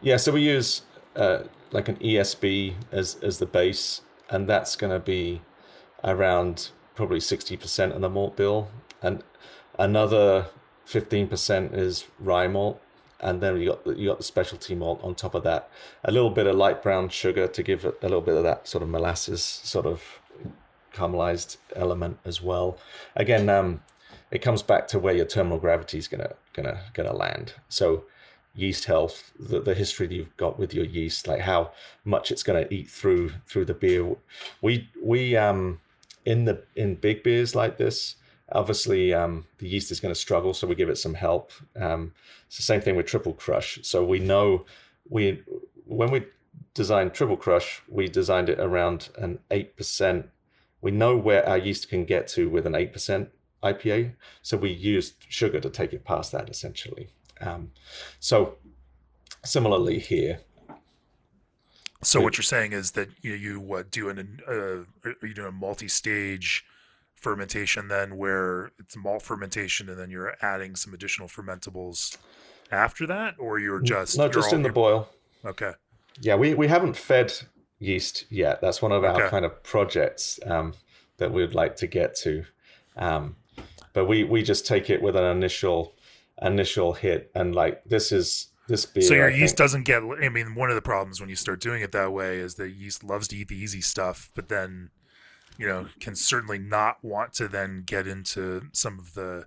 Yeah, 0.02 0.18
so 0.18 0.32
we 0.32 0.42
use 0.42 0.84
uh, 1.16 1.44
like 1.72 1.90
an 1.90 1.98
ESB 1.98 2.76
as 2.92 3.16
as 3.22 3.40
the 3.40 3.46
base, 3.46 4.02
and 4.30 4.48
that's 4.48 4.78
going 4.78 4.94
to 4.94 5.00
be 5.00 5.42
around 6.04 6.70
probably 6.96 7.20
60% 7.20 7.96
of 7.96 8.02
the 8.02 8.10
malt 8.10 8.36
bill 8.36 8.70
and 9.02 9.24
another 9.80 10.48
15% 10.88 11.74
is 11.74 12.06
rye 12.20 12.48
malt 12.48 12.82
and 13.20 13.42
then 13.42 13.60
you 13.60 13.70
got 13.70 13.84
the, 13.86 13.94
you 13.94 14.10
got 14.10 14.18
the 14.18 14.24
specialty 14.24 14.76
malt 14.76 15.00
on 15.02 15.16
top 15.16 15.34
of 15.34 15.44
that. 15.44 15.70
A 16.04 16.12
little 16.12 16.30
bit 16.30 16.46
of 16.46 16.56
light 16.56 16.84
brown 16.84 17.10
sugar 17.10 17.48
to 17.48 17.64
give 17.64 17.86
a 17.86 17.94
little 18.02 18.22
bit 18.22 18.36
of 18.36 18.44
that 18.44 18.68
sort 18.68 18.84
of 18.84 18.90
molasses 18.90 19.42
sort 19.42 19.86
of 19.86 20.20
caramelized 20.94 21.58
element 21.76 22.20
as 22.26 22.42
well. 22.42 22.78
Again 23.16 23.50
um, 23.50 23.82
it 24.30 24.42
comes 24.42 24.62
back 24.62 24.88
to 24.90 25.00
where 25.00 25.14
your 25.14 25.26
terminal 25.26 25.58
gravity 25.58 25.98
is 25.98 26.08
gonna 26.08 26.36
gonna 26.54 26.82
gonna 26.94 27.14
land. 27.14 27.54
So 27.70 28.06
yeast 28.56 28.86
health, 28.86 29.32
the, 29.40 29.60
the 29.60 29.74
history 29.74 30.08
that 30.08 30.14
you've 30.14 30.38
got 30.38 30.60
with 30.60 30.74
your 30.74 30.86
yeast, 30.86 31.28
like 31.28 31.42
how 31.42 31.72
much 32.06 32.32
it's 32.32 32.44
to 32.44 32.72
eat 32.74 32.90
through 32.90 33.34
through 33.48 33.66
the 33.66 33.74
beer. 33.74 34.16
We 34.62 34.90
we 35.02 35.36
um 35.36 35.80
in 36.26 36.46
the 36.46 36.64
in 36.76 36.96
big 36.96 37.24
beers 37.24 37.56
like 37.56 37.78
this, 37.78 38.16
obviously 38.54 39.14
um, 39.14 39.46
the 39.58 39.68
yeast 39.68 39.92
is 39.92 40.00
going 40.00 40.14
to 40.14 40.20
struggle, 40.20 40.54
so 40.54 40.68
we 40.68 40.76
give 40.76 40.90
it 40.90 40.98
some 40.98 41.16
help. 41.16 41.52
Um, 41.76 42.14
it's 42.48 42.58
the 42.58 42.64
same 42.64 42.82
thing 42.82 42.96
with 42.96 43.08
triple 43.08 43.34
crush. 43.34 43.80
So 43.84 44.04
we 44.04 44.20
know 44.20 44.66
we 45.10 45.44
when 45.86 46.12
we 46.12 46.26
designed 46.74 47.14
triple 47.14 47.38
crush, 47.38 47.82
we 47.90 48.08
designed 48.08 48.50
it 48.50 48.60
around 48.60 49.10
an 49.18 49.40
eight 49.52 49.76
percent. 49.76 50.30
We 50.82 50.92
know 50.92 51.18
where 51.18 51.48
our 51.48 51.58
yeast 51.58 51.90
can 51.90 52.06
get 52.06 52.28
to 52.30 52.50
with 52.50 52.66
an 52.66 52.76
eight 52.76 52.94
percent 52.94 53.30
IPA, 53.64 54.14
so 54.42 54.58
we 54.58 54.72
used 54.72 55.26
sugar 55.28 55.60
to 55.60 55.70
take 55.70 55.94
it 55.94 56.06
past 56.06 56.32
that 56.32 56.50
essentially. 56.50 57.10
Um, 57.42 57.72
so 58.20 58.56
similarly 59.44 60.00
here. 60.00 60.40
So 62.02 62.20
what 62.20 62.38
you're 62.38 62.44
saying 62.44 62.74
is 62.74 62.92
that 62.92 63.10
you 63.22 63.34
you 63.34 63.74
uh, 63.74 63.84
do 63.90 64.10
an 64.10 64.42
uh, 64.48 64.52
are 64.52 65.28
you 65.28 65.34
doing 65.34 65.48
a 65.48 65.52
multi-stage 65.52 66.66
fermentation 67.24 67.88
then 67.88 68.18
where 68.18 68.72
it's 68.78 68.96
malt 68.98 69.22
fermentation 69.22 69.90
and 69.90 69.98
then 69.98 70.10
you're 70.10 70.36
adding 70.42 70.76
some 70.76 70.94
additional 70.94 71.28
fermentables 71.28 72.18
after 72.72 73.08
that 73.08 73.36
or 73.40 73.60
you're 73.60 73.82
just 73.82 74.18
not 74.18 74.34
just 74.34 74.54
in 74.54 74.62
the 74.62 74.72
boil. 74.72 75.08
Okay. 75.46 75.72
Yeah, 76.22 76.36
we 76.36 76.54
we 76.54 76.68
haven't 76.68 76.96
fed 76.96 77.34
yeast 77.80 78.26
yet. 78.30 78.62
That's 78.62 78.82
one 78.82 78.92
of 78.92 79.04
our 79.04 79.22
okay. 79.22 79.30
kind 79.30 79.46
of 79.46 79.64
projects 79.64 80.40
um, 80.46 80.74
that 81.18 81.32
we'd 81.32 81.56
like 81.56 81.76
to 81.78 81.88
get 81.88 82.16
to. 82.18 82.46
Um, 82.96 83.38
but 83.94 84.06
we 84.06 84.24
we 84.24 84.44
just 84.44 84.68
take 84.68 84.90
it 84.90 85.02
with 85.02 85.16
an 85.16 85.26
initial 85.26 85.96
initial 86.42 86.94
hit 86.94 87.32
and 87.36 87.56
like 87.56 87.84
this 87.86 88.12
is 88.12 88.48
this 88.68 88.86
beer. 88.86 89.04
So 89.04 89.14
your 89.14 89.30
I 89.30 89.34
yeast 89.34 89.52
think, 89.52 89.58
doesn't 89.58 89.84
get. 89.84 90.04
I 90.04 90.30
mean, 90.30 90.56
one 90.56 90.70
of 90.70 90.76
the 90.76 90.82
problems 90.82 91.20
when 91.20 91.30
you 91.30 91.36
start 91.36 91.60
doing 91.60 91.82
it 91.82 91.92
that 91.92 92.12
way 92.12 92.38
is 92.38 92.56
that 92.56 92.70
yeast 92.70 93.04
loves 93.04 93.28
to 93.30 93.38
eat 93.38 93.50
the 93.50 93.58
easy 93.58 93.82
stuff, 93.82 94.32
but 94.36 94.50
then 94.50 94.90
you 95.58 95.68
know 95.68 95.88
can 96.00 96.16
certainly 96.16 96.58
not 96.58 96.98
want 97.04 97.34
to 97.34 97.48
then 97.48 97.84
get 97.86 98.08
into 98.08 98.64
some 98.72 98.98
of 99.00 99.14
the 99.14 99.46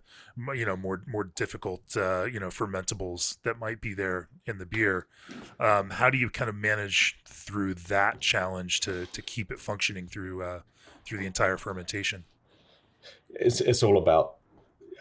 you 0.55 0.64
know 0.64 0.77
more 0.77 1.03
more 1.07 1.25
difficult 1.25 1.83
uh, 1.97 2.25
you 2.25 2.38
know 2.38 2.49
fermentables 2.49 3.38
that 3.42 3.59
might 3.59 3.81
be 3.81 3.95
there 3.95 4.29
in 4.47 4.59
the 4.59 4.66
beer. 4.66 5.07
Um, 5.59 5.90
how 5.90 6.11
do 6.11 6.19
you 6.19 6.31
kind 6.31 6.49
of 6.49 6.55
manage 6.55 7.19
through 7.25 7.75
that 7.75 8.21
challenge 8.21 8.81
to 8.81 9.07
to 9.07 9.23
keep 9.23 9.51
it 9.51 9.59
functioning 9.59 10.07
through 10.07 10.42
uh, 10.42 10.61
through 11.05 11.19
the 11.19 11.27
entire 11.27 11.57
fermentation? 11.57 12.25
It's 13.31 13.61
it's 13.61 13.83
all 13.83 13.99
about 13.99 14.37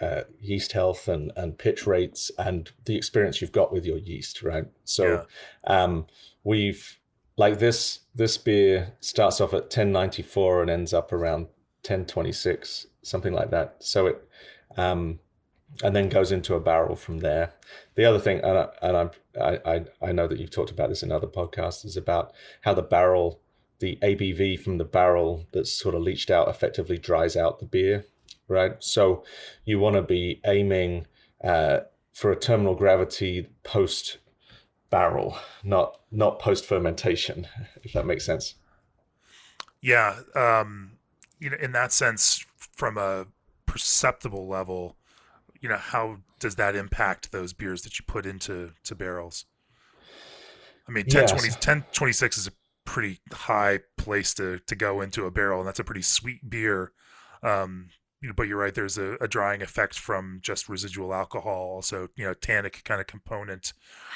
uh, 0.02 0.22
yeast 0.42 0.74
health 0.74 1.08
and, 1.08 1.32
and 1.36 1.58
pitch 1.58 1.88
rates 1.88 2.32
and 2.38 2.72
the 2.86 2.96
experience 2.96 3.42
you've 3.42 3.52
got 3.52 3.72
with 3.72 3.86
your 3.86 3.98
yeast, 3.98 4.44
right? 4.44 4.66
So 4.84 5.26
yeah. 5.68 5.84
um, 5.84 6.08
we've 6.44 7.00
like 7.38 7.60
this 7.60 8.00
this 8.14 8.38
beer 8.38 8.94
starts 9.00 9.42
off 9.42 9.54
at 9.54 9.64
1094 9.64 10.62
and 10.62 10.72
ends 10.72 10.94
up 10.94 11.12
around 11.12 11.44
1026, 11.84 12.88
something 13.02 13.34
like 13.34 13.52
that. 13.52 13.76
So 13.80 14.08
it 14.08 14.28
um, 14.78 15.20
and 15.84 15.96
then 15.96 16.08
goes 16.08 16.32
into 16.32 16.56
a 16.56 16.60
barrel 16.60 16.96
from 16.96 17.20
there. 17.20 17.54
The 17.96 18.06
other 18.06 18.20
thing, 18.20 18.40
and 18.40 18.58
I, 18.58 18.68
and 18.82 19.12
I, 19.42 19.60
I 19.66 19.86
I 20.02 20.12
know 20.12 20.28
that 20.28 20.40
you've 20.40 20.52
talked 20.52 20.72
about 20.72 20.90
this 20.90 21.04
in 21.04 21.12
other 21.12 21.28
podcasts, 21.28 21.86
is 21.86 21.98
about 21.98 22.34
how 22.62 22.74
the 22.74 22.82
barrel, 22.82 23.42
the 23.80 23.98
ABV 24.02 24.60
from 24.60 24.78
the 24.78 24.86
barrel 24.86 25.46
that's 25.52 25.72
sort 25.72 25.96
of 25.96 26.02
leached 26.02 26.30
out 26.30 26.48
effectively 26.48 26.98
dries 26.98 27.36
out 27.36 27.60
the 27.60 27.66
beer 27.66 28.06
right? 28.48 28.76
So 28.80 29.24
you 29.66 29.80
want 29.80 29.96
to 29.96 30.02
be 30.02 30.42
aiming 30.46 31.08
uh, 31.44 31.80
for 32.14 32.32
a 32.32 32.40
terminal 32.40 32.76
gravity 32.76 33.48
post 33.64 34.18
barrel, 34.90 35.38
not 35.64 36.00
not 36.12 36.40
post 36.40 36.66
fermentation, 36.66 37.48
if 37.84 37.94
that 37.94 38.06
makes 38.06 38.26
sense. 38.26 38.56
Yeah, 39.82 40.20
um, 40.36 40.94
you 41.40 41.50
know, 41.50 41.58
in 41.62 41.72
that 41.74 41.92
sense, 41.92 42.46
from 42.58 42.98
a 42.98 43.28
perceptible 43.66 44.48
level, 44.48 44.96
you 45.62 45.70
know 45.70 45.78
how 45.78 46.18
does 46.40 46.56
that 46.56 46.76
impact 46.76 47.32
those 47.32 47.54
beers 47.54 47.84
that 47.84 48.00
you 48.00 48.06
put 48.08 48.26
into 48.26 48.72
to 48.84 48.96
barrels? 48.96 49.46
I 50.88 50.92
mean, 50.92 51.06
10, 51.06 51.22
yes. 51.22 51.32
20, 51.32 51.50
10 51.60 51.86
26 51.92 52.38
is 52.38 52.48
a 52.48 52.52
pretty 52.86 53.20
high 53.32 53.80
place 53.98 54.34
to 54.36 54.60
to 54.60 54.76
go 54.76 55.02
into 55.02 55.26
a 55.26 55.32
barrel, 55.32 55.60
and 55.60 55.68
that's 55.68 55.80
a 55.80 55.84
pretty 55.84 56.04
sweet 56.04 56.50
beer. 56.50 56.92
Um, 57.44 57.90
but 58.36 58.48
you're 58.48 58.58
right. 58.58 58.74
There's 58.74 58.98
a, 58.98 59.18
a, 59.22 59.28
drying 59.28 59.62
effect 59.62 60.00
from 60.00 60.40
just 60.42 60.70
residual 60.70 61.14
alcohol, 61.14 61.72
also 61.76 62.10
you 62.16 62.26
know 62.26 62.34
tannic 62.34 62.84
kind 62.84 63.02
of 63.02 63.08
component, 63.08 63.74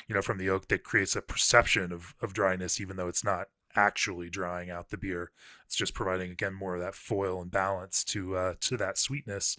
you 0.07 0.15
know, 0.15 0.21
from 0.21 0.37
the 0.37 0.49
oak 0.49 0.67
that 0.69 0.83
creates 0.83 1.15
a 1.15 1.21
perception 1.21 1.91
of 1.91 2.15
of 2.21 2.33
dryness, 2.33 2.79
even 2.79 2.97
though 2.97 3.07
it's 3.07 3.23
not 3.23 3.47
actually 3.75 4.29
drying 4.29 4.69
out 4.69 4.89
the 4.89 4.97
beer. 4.97 5.31
It's 5.65 5.75
just 5.75 5.93
providing 5.93 6.31
again 6.31 6.53
more 6.53 6.75
of 6.75 6.81
that 6.81 6.95
foil 6.95 7.41
and 7.41 7.51
balance 7.51 8.03
to 8.05 8.35
uh, 8.35 8.53
to 8.61 8.77
that 8.77 8.97
sweetness. 8.97 9.57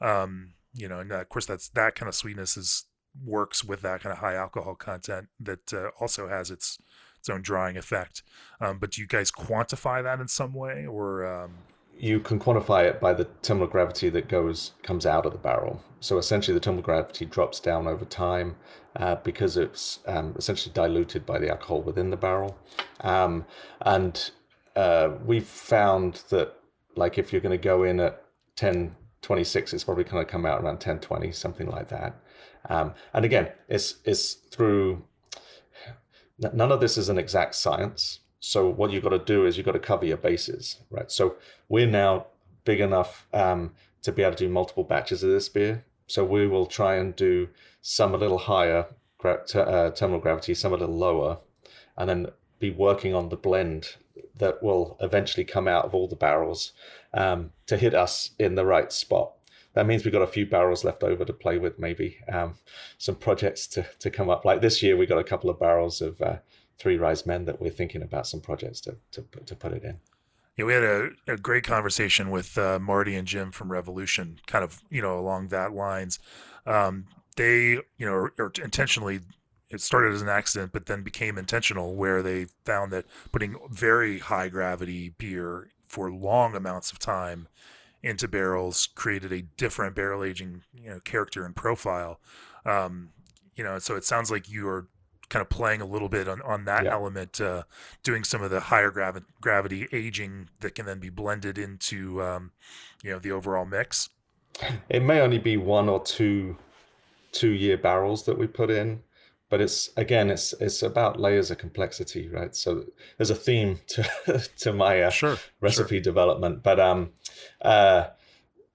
Um, 0.00 0.54
you 0.74 0.88
know, 0.88 1.00
and 1.00 1.10
of 1.12 1.28
course 1.28 1.46
that's 1.46 1.68
that 1.70 1.94
kind 1.94 2.08
of 2.08 2.14
sweetness 2.14 2.56
is 2.56 2.84
works 3.24 3.64
with 3.64 3.80
that 3.82 4.02
kind 4.02 4.12
of 4.12 4.18
high 4.18 4.34
alcohol 4.34 4.74
content 4.74 5.28
that 5.40 5.72
uh, 5.72 5.88
also 6.00 6.28
has 6.28 6.50
its 6.50 6.78
its 7.18 7.28
own 7.28 7.42
drying 7.42 7.76
effect. 7.76 8.22
Um, 8.60 8.78
but 8.78 8.92
do 8.92 9.00
you 9.00 9.06
guys 9.06 9.30
quantify 9.30 10.02
that 10.02 10.20
in 10.20 10.28
some 10.28 10.52
way, 10.52 10.86
or 10.86 11.26
um... 11.26 11.54
you 11.98 12.20
can 12.20 12.38
quantify 12.38 12.84
it 12.84 13.00
by 13.00 13.12
the 13.12 13.24
terminal 13.42 13.68
gravity 13.68 14.08
that 14.10 14.28
goes 14.28 14.72
comes 14.82 15.06
out 15.06 15.26
of 15.26 15.32
the 15.32 15.38
barrel. 15.38 15.82
So 16.00 16.18
essentially, 16.18 16.54
the 16.54 16.60
terminal 16.60 16.82
gravity 16.82 17.24
drops 17.24 17.60
down 17.60 17.86
over 17.86 18.04
time 18.04 18.56
uh, 18.94 19.16
because 19.16 19.56
it's 19.56 20.00
um, 20.06 20.34
essentially 20.36 20.72
diluted 20.72 21.24
by 21.24 21.38
the 21.38 21.50
alcohol 21.50 21.82
within 21.82 22.10
the 22.10 22.16
barrel, 22.16 22.58
um, 23.00 23.46
and 23.80 24.30
uh, 24.74 25.10
we've 25.24 25.46
found 25.46 26.22
that 26.30 26.54
like 26.96 27.18
if 27.18 27.32
you're 27.32 27.42
going 27.42 27.56
to 27.56 27.62
go 27.62 27.82
in 27.82 28.00
at 28.00 28.24
1026, 28.58 29.72
it's 29.74 29.84
probably 29.84 30.04
going 30.04 30.24
to 30.24 30.30
come 30.30 30.46
out 30.46 30.60
around 30.62 30.76
1020, 30.76 31.32
something 31.32 31.66
like 31.66 31.88
that 31.88 32.18
um, 32.68 32.94
and 33.12 33.24
again 33.24 33.48
it's 33.68 33.96
it's 34.04 34.34
through 34.34 35.04
none 36.38 36.72
of 36.72 36.80
this 36.80 36.98
is 36.98 37.08
an 37.08 37.18
exact 37.18 37.54
science. 37.54 38.20
So 38.46 38.68
what 38.68 38.92
you've 38.92 39.02
got 39.02 39.10
to 39.10 39.18
do 39.18 39.44
is 39.44 39.56
you've 39.56 39.66
got 39.66 39.72
to 39.72 39.80
cover 39.80 40.06
your 40.06 40.18
bases, 40.18 40.76
right? 40.88 41.10
So 41.10 41.34
we're 41.68 41.88
now 41.88 42.26
big 42.64 42.78
enough 42.78 43.26
um, 43.32 43.72
to 44.02 44.12
be 44.12 44.22
able 44.22 44.36
to 44.36 44.44
do 44.44 44.48
multiple 44.48 44.84
batches 44.84 45.24
of 45.24 45.30
this 45.30 45.48
beer. 45.48 45.84
So 46.06 46.24
we 46.24 46.46
will 46.46 46.66
try 46.66 46.94
and 46.94 47.16
do 47.16 47.48
some 47.82 48.14
a 48.14 48.16
little 48.16 48.38
higher 48.38 48.86
uh, 49.24 49.90
terminal 49.90 50.20
gravity, 50.20 50.54
some 50.54 50.72
a 50.72 50.76
little 50.76 50.96
lower, 50.96 51.38
and 51.98 52.08
then 52.08 52.26
be 52.60 52.70
working 52.70 53.16
on 53.16 53.30
the 53.30 53.36
blend 53.36 53.96
that 54.36 54.62
will 54.62 54.96
eventually 55.00 55.44
come 55.44 55.66
out 55.66 55.84
of 55.84 55.92
all 55.92 56.06
the 56.06 56.14
barrels 56.14 56.72
um, 57.12 57.50
to 57.66 57.76
hit 57.76 57.94
us 57.94 58.30
in 58.38 58.54
the 58.54 58.64
right 58.64 58.92
spot 58.92 59.32
that 59.76 59.86
means 59.86 60.04
we've 60.04 60.12
got 60.12 60.22
a 60.22 60.26
few 60.26 60.46
barrels 60.46 60.84
left 60.84 61.04
over 61.04 61.22
to 61.22 61.34
play 61.34 61.58
with, 61.58 61.78
maybe 61.78 62.16
um, 62.32 62.54
some 62.96 63.14
projects 63.14 63.66
to, 63.66 63.84
to 63.98 64.10
come 64.10 64.30
up. 64.30 64.42
Like 64.42 64.62
this 64.62 64.82
year, 64.82 64.96
we 64.96 65.04
got 65.04 65.18
a 65.18 65.24
couple 65.24 65.50
of 65.50 65.60
barrels 65.60 66.00
of 66.00 66.18
uh, 66.22 66.36
Three 66.78 66.98
Ryesmen 66.98 67.46
that 67.46 67.60
we're 67.60 67.70
thinking 67.70 68.02
about 68.02 68.26
some 68.26 68.40
projects 68.40 68.80
to, 68.82 68.96
to, 69.12 69.22
to 69.44 69.56
put 69.56 69.72
it 69.72 69.82
in. 69.82 69.98
Yeah, 70.56 70.64
we 70.64 70.72
had 70.72 70.84
a, 70.84 71.10
a 71.26 71.36
great 71.36 71.64
conversation 71.64 72.30
with 72.30 72.56
uh, 72.56 72.78
Marty 72.78 73.14
and 73.14 73.26
Jim 73.26 73.52
from 73.52 73.70
Revolution, 73.70 74.40
kind 74.46 74.64
of, 74.64 74.82
you 74.90 75.02
know, 75.02 75.18
along 75.18 75.48
that 75.48 75.72
lines. 75.72 76.18
Um, 76.66 77.06
they, 77.36 77.72
you 77.72 78.06
know, 78.06 78.12
are, 78.12 78.32
are 78.38 78.52
intentionally 78.62 79.20
it 79.68 79.80
started 79.80 80.12
as 80.12 80.22
an 80.22 80.28
accident, 80.28 80.72
but 80.72 80.86
then 80.86 81.02
became 81.02 81.36
intentional, 81.36 81.96
where 81.96 82.22
they 82.22 82.46
found 82.64 82.92
that 82.92 83.04
putting 83.32 83.56
very 83.68 84.20
high 84.20 84.48
gravity 84.48 85.10
beer 85.18 85.70
for 85.88 86.10
long 86.10 86.54
amounts 86.54 86.92
of 86.92 86.98
time 86.98 87.48
into 88.02 88.28
barrels 88.28 88.88
created 88.94 89.32
a 89.32 89.42
different 89.42 89.96
barrel 89.96 90.22
aging 90.22 90.62
you 90.74 90.88
know 90.88 91.00
character 91.00 91.44
and 91.44 91.56
profile 91.56 92.20
um, 92.64 93.10
you 93.56 93.64
know 93.64 93.78
so 93.78 93.96
it 93.96 94.04
sounds 94.04 94.30
like 94.30 94.48
you 94.48 94.68
are 94.68 94.86
kind 95.28 95.42
of 95.42 95.48
playing 95.48 95.80
a 95.80 95.86
little 95.86 96.08
bit 96.08 96.28
on, 96.28 96.40
on 96.42 96.64
that 96.64 96.84
yeah. 96.84 96.92
element 96.92 97.40
uh, 97.40 97.64
doing 98.02 98.24
some 98.24 98.42
of 98.42 98.50
the 98.50 98.60
higher 98.60 98.90
gravi- 98.90 99.24
gravity 99.40 99.88
aging 99.92 100.48
that 100.60 100.74
can 100.74 100.86
then 100.86 100.98
be 100.98 101.10
blended 101.10 101.58
into 101.58 102.22
um, 102.22 102.52
you 103.02 103.10
know 103.10 103.18
the 103.18 103.32
overall 103.32 103.64
mix 103.64 104.08
it 104.88 105.02
may 105.02 105.20
only 105.20 105.38
be 105.38 105.56
one 105.56 105.88
or 105.88 106.02
two 106.02 106.56
two 107.32 107.50
year 107.50 107.76
barrels 107.76 108.24
that 108.24 108.38
we 108.38 108.46
put 108.46 108.70
in 108.70 109.02
but 109.50 109.60
it's 109.60 109.90
again 109.96 110.30
it's 110.30 110.52
it's 110.54 110.82
about 110.82 111.20
layers 111.20 111.50
of 111.50 111.58
complexity 111.58 112.28
right 112.28 112.56
so 112.56 112.84
there's 113.16 113.30
a 113.30 113.34
theme 113.34 113.78
to 113.86 114.48
to 114.56 114.72
my 114.72 115.02
uh, 115.02 115.10
sure, 115.10 115.38
recipe 115.60 115.96
sure. 115.96 116.02
development 116.02 116.62
but 116.62 116.80
um 116.80 117.10
uh 117.62 118.06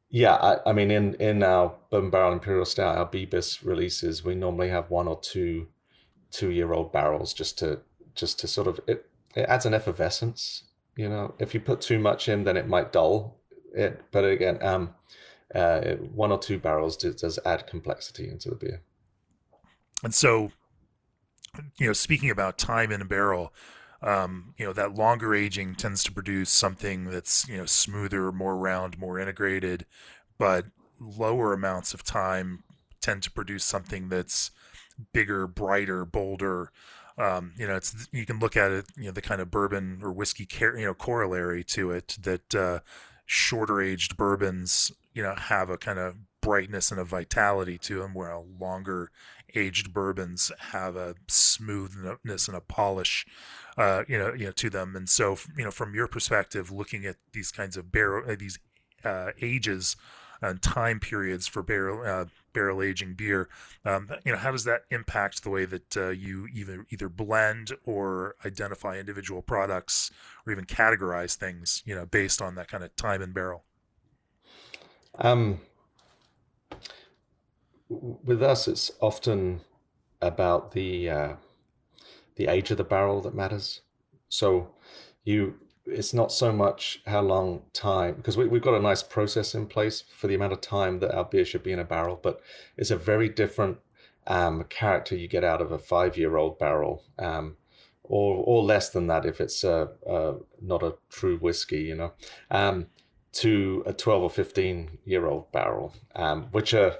yeah 0.09 0.35
I, 0.35 0.69
I 0.69 0.73
mean 0.73 0.91
in 0.91 1.15
in 1.15 1.43
our 1.43 1.73
bourbon 1.89 2.09
barrel 2.09 2.33
imperial 2.33 2.65
stout 2.65 2.97
our 2.97 3.09
bbis 3.09 3.65
releases 3.65 4.23
we 4.23 4.35
normally 4.35 4.69
have 4.69 4.89
one 4.89 5.07
or 5.07 5.19
two 5.19 5.67
two 6.31 6.51
year 6.51 6.73
old 6.73 6.91
barrels 6.91 7.33
just 7.33 7.57
to 7.59 7.79
just 8.15 8.39
to 8.39 8.47
sort 8.47 8.67
of 8.67 8.79
it 8.87 9.09
it 9.35 9.41
adds 9.41 9.65
an 9.65 9.73
effervescence 9.73 10.63
you 10.97 11.07
know? 11.07 11.33
If 11.39 11.53
you 11.53 11.61
put 11.61 11.81
too 11.81 11.99
much 11.99 12.27
in 12.27 12.43
then 12.43 12.57
it 12.57 12.67
might 12.67 12.91
dull 12.91 13.37
it. 13.73 14.01
But 14.11 14.25
again 14.25 14.57
um 14.61 14.95
uh 15.53 15.95
one 16.13 16.31
or 16.31 16.39
two 16.39 16.59
barrels 16.59 16.97
does, 16.97 17.15
does 17.15 17.39
add 17.45 17.67
complexity 17.67 18.29
into 18.29 18.49
the 18.49 18.55
beer. 18.55 18.81
And 20.03 20.13
so 20.13 20.51
you 21.77 21.87
know, 21.87 21.93
speaking 21.93 22.29
about 22.29 22.57
time 22.57 22.91
in 22.91 23.01
a 23.01 23.05
barrel, 23.05 23.53
um, 24.01 24.53
you 24.57 24.65
know, 24.65 24.73
that 24.73 24.95
longer 24.95 25.35
aging 25.35 25.75
tends 25.75 26.03
to 26.03 26.11
produce 26.11 26.49
something 26.49 27.05
that's, 27.05 27.47
you 27.47 27.57
know, 27.57 27.65
smoother, 27.65 28.31
more 28.31 28.57
round, 28.57 28.97
more 28.97 29.19
integrated, 29.19 29.85
but 30.37 30.65
lower 30.99 31.53
amounts 31.53 31.93
of 31.93 32.03
time 32.03 32.63
tend 32.99 33.23
to 33.23 33.31
produce 33.31 33.63
something 33.63 34.09
that's 34.09 34.51
bigger, 35.13 35.47
brighter, 35.47 36.05
bolder. 36.05 36.71
Um, 37.17 37.53
you 37.57 37.67
know, 37.67 37.75
it's 37.75 38.07
you 38.11 38.25
can 38.25 38.39
look 38.39 38.55
at 38.55 38.71
it, 38.71 38.85
you 38.97 39.05
know, 39.05 39.11
the 39.11 39.21
kind 39.21 39.41
of 39.41 39.51
bourbon 39.51 39.99
or 40.01 40.11
whiskey, 40.11 40.45
car- 40.45 40.77
you 40.77 40.85
know, 40.85 40.93
corollary 40.93 41.63
to 41.65 41.91
it 41.91 42.17
that 42.21 42.55
uh, 42.55 42.79
shorter 43.25 43.81
aged 43.81 44.17
bourbons, 44.17 44.91
you 45.13 45.21
know, 45.21 45.35
have 45.35 45.69
a 45.69 45.77
kind 45.77 45.99
of 45.99 46.15
brightness 46.41 46.91
and 46.91 46.99
a 46.99 47.03
vitality 47.03 47.77
to 47.77 47.99
them, 47.99 48.13
where 48.13 48.35
longer 48.59 49.11
aged 49.53 49.93
bourbons 49.93 50.51
have 50.71 50.95
a 50.95 51.15
smoothness 51.27 52.47
and 52.47 52.57
a 52.57 52.61
polish, 52.61 53.25
uh, 53.77 54.03
you 54.07 54.17
know, 54.17 54.33
you 54.33 54.45
know, 54.45 54.51
to 54.51 54.69
them. 54.69 54.95
And 54.95 55.07
so, 55.09 55.37
you 55.57 55.63
know, 55.63 55.71
from 55.71 55.93
your 55.93 56.07
perspective, 56.07 56.71
looking 56.71 57.05
at 57.05 57.17
these 57.33 57.51
kinds 57.51 57.77
of 57.77 57.91
barrel, 57.91 58.23
uh, 58.29 58.35
these 58.37 58.59
uh, 59.03 59.31
ages 59.41 59.95
and 60.41 60.61
time 60.61 60.99
periods 60.99 61.47
for 61.47 61.61
barrel 61.61 62.03
uh, 62.05 62.25
barrel 62.53 62.81
aging 62.81 63.13
beer, 63.13 63.49
um, 63.85 64.09
you 64.25 64.31
know, 64.31 64.37
how 64.37 64.51
does 64.51 64.63
that 64.65 64.81
impact 64.89 65.43
the 65.43 65.49
way 65.49 65.65
that 65.65 65.97
uh, 65.97 66.09
you 66.09 66.47
either 66.53 66.85
either 66.89 67.09
blend 67.09 67.71
or 67.85 68.35
identify 68.45 68.97
individual 68.97 69.41
products 69.41 70.11
or 70.45 70.51
even 70.51 70.65
categorize 70.65 71.35
things, 71.35 71.83
you 71.85 71.95
know, 71.95 72.05
based 72.05 72.41
on 72.41 72.55
that 72.55 72.67
kind 72.67 72.83
of 72.83 72.95
time 72.95 73.21
and 73.21 73.33
barrel? 73.33 73.63
Um, 75.15 75.59
with 77.89 78.41
us, 78.41 78.67
it's 78.67 78.91
often 79.01 79.61
about 80.21 80.71
the 80.71 81.09
uh, 81.09 81.33
the 82.35 82.47
age 82.47 82.71
of 82.71 82.77
the 82.77 82.83
barrel 82.83 83.21
that 83.21 83.35
matters. 83.35 83.81
So 84.29 84.75
you, 85.23 85.55
it's 85.85 86.13
not 86.13 86.31
so 86.31 86.51
much 86.51 87.01
how 87.07 87.21
long 87.21 87.63
time 87.73 88.15
because 88.15 88.37
we, 88.37 88.47
we've 88.47 88.61
got 88.61 88.75
a 88.75 88.81
nice 88.81 89.03
process 89.03 89.55
in 89.55 89.65
place 89.65 90.03
for 90.15 90.27
the 90.27 90.35
amount 90.35 90.53
of 90.53 90.61
time 90.61 90.99
that 90.99 91.13
our 91.13 91.25
beer 91.25 91.45
should 91.45 91.63
be 91.63 91.71
in 91.71 91.79
a 91.79 91.83
barrel, 91.83 92.19
but 92.21 92.41
it's 92.77 92.91
a 92.91 92.97
very 92.97 93.29
different 93.29 93.79
um, 94.27 94.63
character 94.65 95.15
you 95.15 95.27
get 95.27 95.43
out 95.43 95.61
of 95.61 95.71
a 95.71 95.79
five 95.79 96.17
year 96.17 96.37
old 96.37 96.59
barrel. 96.59 97.03
Um, 97.17 97.57
or, 98.03 98.43
or 98.45 98.61
less 98.61 98.89
than 98.89 99.07
that 99.07 99.25
if 99.25 99.39
it's 99.39 99.63
uh, 99.63 99.87
uh, 100.09 100.33
not 100.61 100.83
a 100.83 100.95
true 101.09 101.37
whiskey, 101.37 101.83
you 101.83 101.95
know, 101.95 102.11
um, 102.49 102.87
to 103.31 103.83
a 103.85 103.93
12 103.93 104.23
or 104.23 104.29
15 104.29 104.97
year 105.05 105.25
old 105.27 105.49
barrel, 105.53 105.93
um, 106.15 106.47
which 106.51 106.73
are 106.73 106.97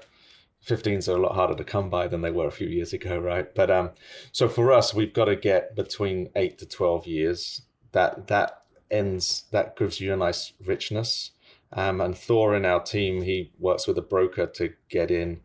15s 0.66 1.08
are 1.08 1.16
a 1.16 1.20
lot 1.20 1.34
harder 1.34 1.54
to 1.54 1.64
come 1.64 1.90
by 1.90 2.06
than 2.06 2.22
they 2.22 2.30
were 2.30 2.46
a 2.46 2.52
few 2.52 2.68
years 2.68 2.92
ago, 2.92 3.18
right? 3.18 3.54
But 3.54 3.70
um, 3.70 3.90
so 4.30 4.48
for 4.48 4.72
us, 4.72 4.94
we've 4.94 5.12
got 5.12 5.26
to 5.26 5.36
get 5.36 5.76
between 5.76 6.30
eight 6.34 6.58
to 6.58 6.66
12 6.66 7.06
years. 7.06 7.62
That 7.90 8.28
that 8.28 8.61
ends 8.92 9.44
that 9.50 9.76
gives 9.76 10.00
you 10.00 10.12
a 10.12 10.16
nice 10.16 10.52
richness. 10.64 11.32
Um, 11.72 12.00
and 12.00 12.16
Thor 12.16 12.54
in 12.54 12.64
our 12.64 12.82
team, 12.82 13.22
he 13.22 13.52
works 13.58 13.86
with 13.86 13.96
a 13.96 14.02
broker 14.02 14.46
to 14.46 14.74
get 14.90 15.10
in 15.10 15.40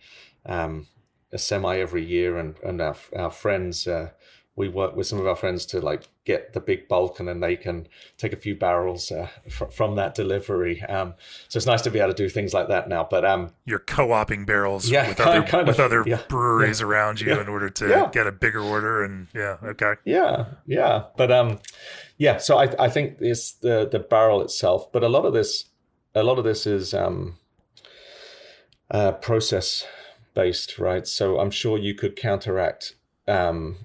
um, 0.46 0.88
a 1.32 1.38
semi 1.38 1.78
every 1.80 2.06
year, 2.06 2.38
and 2.38 2.56
and 2.64 2.82
our 2.82 2.96
our 3.16 3.32
friends. 3.32 3.88
Uh, 3.88 4.12
we 4.58 4.68
work 4.68 4.96
with 4.96 5.08
some 5.08 5.20
of 5.20 5.28
our 5.28 5.36
friends 5.36 5.66
to 5.68 5.80
like 5.80 6.10
get 6.26 6.52
the 6.52 6.60
big 6.60 6.90
bulk 6.90 7.20
and 7.20 7.30
then 7.30 7.40
they 7.40 7.56
can 7.56 7.88
take 8.18 8.34
a 8.34 8.36
few 8.36 8.56
barrels 8.56 9.12
uh, 9.12 9.30
fr- 9.50 9.66
from 9.66 9.96
that 9.96 10.14
delivery 10.14 10.82
um, 10.84 11.14
so 11.48 11.58
it's 11.58 11.66
nice 11.66 11.82
to 11.82 11.90
be 11.90 12.00
able 12.00 12.10
to 12.10 12.16
do 12.16 12.28
things 12.28 12.54
like 12.54 12.68
that 12.68 12.90
now 12.90 13.08
but 13.10 13.24
um, 13.24 13.52
you're 13.66 13.80
co-oping 13.80 14.44
barrels 14.44 14.90
yeah, 14.90 15.08
with 15.08 15.18
kind, 15.18 15.38
other, 15.38 15.48
kind 15.48 15.68
with 15.68 15.80
other 15.80 16.04
yeah, 16.06 16.22
breweries 16.28 16.82
yeah, 16.82 16.88
around 16.88 17.22
you 17.22 17.30
yeah, 17.30 17.40
in 17.40 17.48
order 17.48 17.70
to 17.70 18.10
get 18.12 18.28
a 18.28 18.32
bigger 18.32 18.62
order 18.62 19.04
and 19.04 19.28
yeah 19.34 19.58
okay. 19.64 19.94
Yeah 20.04 20.46
yeah 20.66 21.06
but 21.16 21.32
um 21.32 21.60
yeah 22.18 22.38
so 22.38 22.58
i 22.58 22.74
i 22.84 22.90
think 22.90 23.18
it's 23.22 23.54
the 23.54 23.88
the 23.90 24.00
barrel 24.00 24.42
itself 24.42 24.92
but 24.92 25.04
a 25.04 25.10
lot 25.10 25.26
of 25.26 25.34
this 25.34 25.66
a 26.14 26.24
lot 26.24 26.38
of 26.38 26.44
this 26.44 26.66
is 26.66 26.94
um 26.94 27.38
uh, 28.90 29.12
process 29.12 29.86
based, 30.34 30.78
right? 30.78 31.08
So 31.08 31.40
I'm 31.40 31.52
sure 31.52 31.78
you 31.78 31.96
could 31.96 32.16
counteract, 32.16 32.94
um, 33.28 33.78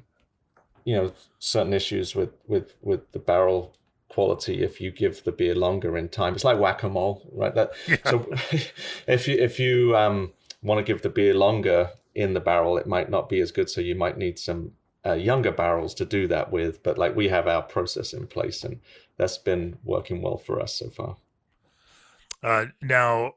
you 0.85 0.95
know, 0.95 1.13
certain 1.39 1.73
issues 1.73 2.15
with 2.15 2.31
with 2.47 2.75
with 2.83 3.11
the 3.13 3.19
barrel 3.19 3.75
quality 4.09 4.63
if 4.63 4.81
you 4.81 4.91
give 4.91 5.25
the 5.25 5.33
beer 5.33 5.55
longer 5.55 5.97
in 5.97 6.09
time. 6.09 6.35
It's 6.35 6.45
like 6.45 6.59
whack 6.59 6.83
a 6.83 6.89
mole, 6.89 7.29
right? 7.33 7.55
That 7.55 7.73
yeah. 7.89 7.97
so 8.05 8.27
if 9.07 9.27
you 9.27 9.37
if 9.39 9.59
you 9.59 9.97
um, 9.97 10.33
want 10.63 10.79
to 10.79 10.85
give 10.85 11.03
the 11.03 11.09
beer 11.09 11.35
longer 11.35 11.91
in 12.15 12.35
the 12.35 12.41
barrel, 12.41 12.77
it 12.77 12.87
might 12.87 13.11
not 13.11 13.29
be 13.29 13.41
as 13.41 13.51
good. 13.51 13.71
So 13.71 13.81
you 13.81 13.95
might 13.95 14.19
need 14.19 14.39
some 14.39 14.73
uh, 15.05 15.15
younger 15.15 15.51
barrels 15.51 15.95
to 15.95 16.05
do 16.05 16.29
that 16.29 16.53
with. 16.53 16.83
But 16.83 16.99
like 16.99 17.17
we 17.17 17.29
have 17.29 17.49
our 17.49 17.63
process 17.63 18.13
in 18.13 18.27
place, 18.27 18.63
and 18.65 18.81
that's 19.17 19.39
been 19.39 19.79
working 19.83 20.21
well 20.21 20.37
for 20.37 20.61
us 20.61 20.75
so 20.75 20.91
far. 20.91 21.17
Uh, 22.43 22.67
now, 22.83 23.35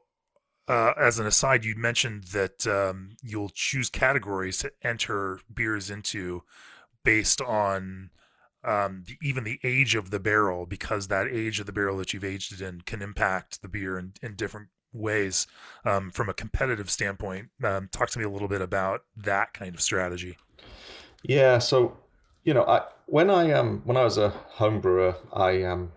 uh, 0.68 0.92
as 0.98 1.18
an 1.18 1.26
aside, 1.26 1.64
you 1.64 1.76
mentioned 1.76 2.24
that 2.24 2.66
um, 2.66 3.16
you'll 3.22 3.50
choose 3.50 3.88
categories 3.88 4.58
to 4.58 4.72
enter 4.82 5.40
beers 5.52 5.90
into 5.90 6.42
based 7.06 7.40
on 7.40 8.10
um, 8.64 9.04
the, 9.06 9.16
even 9.22 9.44
the 9.44 9.60
age 9.62 9.94
of 9.94 10.10
the 10.10 10.18
barrel, 10.18 10.66
because 10.66 11.06
that 11.06 11.28
age 11.28 11.60
of 11.60 11.66
the 11.66 11.72
barrel 11.72 11.96
that 11.98 12.12
you've 12.12 12.24
aged 12.24 12.52
it 12.52 12.60
in 12.60 12.80
can 12.80 13.00
impact 13.00 13.62
the 13.62 13.68
beer 13.68 13.96
in, 13.96 14.12
in 14.22 14.34
different 14.34 14.68
ways 14.92 15.46
um, 15.84 16.10
from 16.10 16.28
a 16.28 16.34
competitive 16.34 16.90
standpoint. 16.90 17.50
Um, 17.62 17.88
talk 17.92 18.10
to 18.10 18.18
me 18.18 18.24
a 18.24 18.28
little 18.28 18.48
bit 18.48 18.60
about 18.60 19.02
that 19.16 19.54
kind 19.54 19.72
of 19.72 19.80
strategy. 19.80 20.36
Yeah, 21.22 21.58
so 21.58 21.96
you 22.42 22.52
know, 22.54 22.64
I 22.64 22.86
when 23.06 23.30
I 23.30 23.52
um 23.52 23.82
when 23.84 23.96
I 23.96 24.02
was 24.02 24.18
a 24.18 24.30
home 24.30 24.80
brewer, 24.80 25.14
I 25.32 25.62
um 25.62 25.92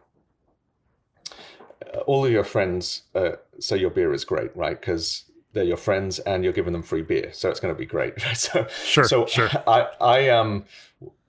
all 2.06 2.24
of 2.24 2.32
your 2.32 2.44
friends 2.44 3.04
uh, 3.16 3.32
say 3.60 3.78
your 3.78 3.90
beer 3.90 4.14
is 4.14 4.26
great, 4.26 4.56
right? 4.56 4.80
Because 4.80 5.26
they're 5.54 5.64
your 5.64 5.78
friends 5.78 6.20
and 6.20 6.44
you're 6.44 6.54
giving 6.54 6.74
them 6.74 6.84
free 6.84 7.02
beer, 7.02 7.32
so 7.34 7.50
it's 7.50 7.60
going 7.60 7.74
to 7.74 7.78
be 7.78 7.86
great. 7.86 8.20
so 8.34 8.68
sure, 8.84 9.06
so 9.06 9.26
sure. 9.26 9.50
I 9.68 9.88
I 10.00 10.30
um 10.30 10.66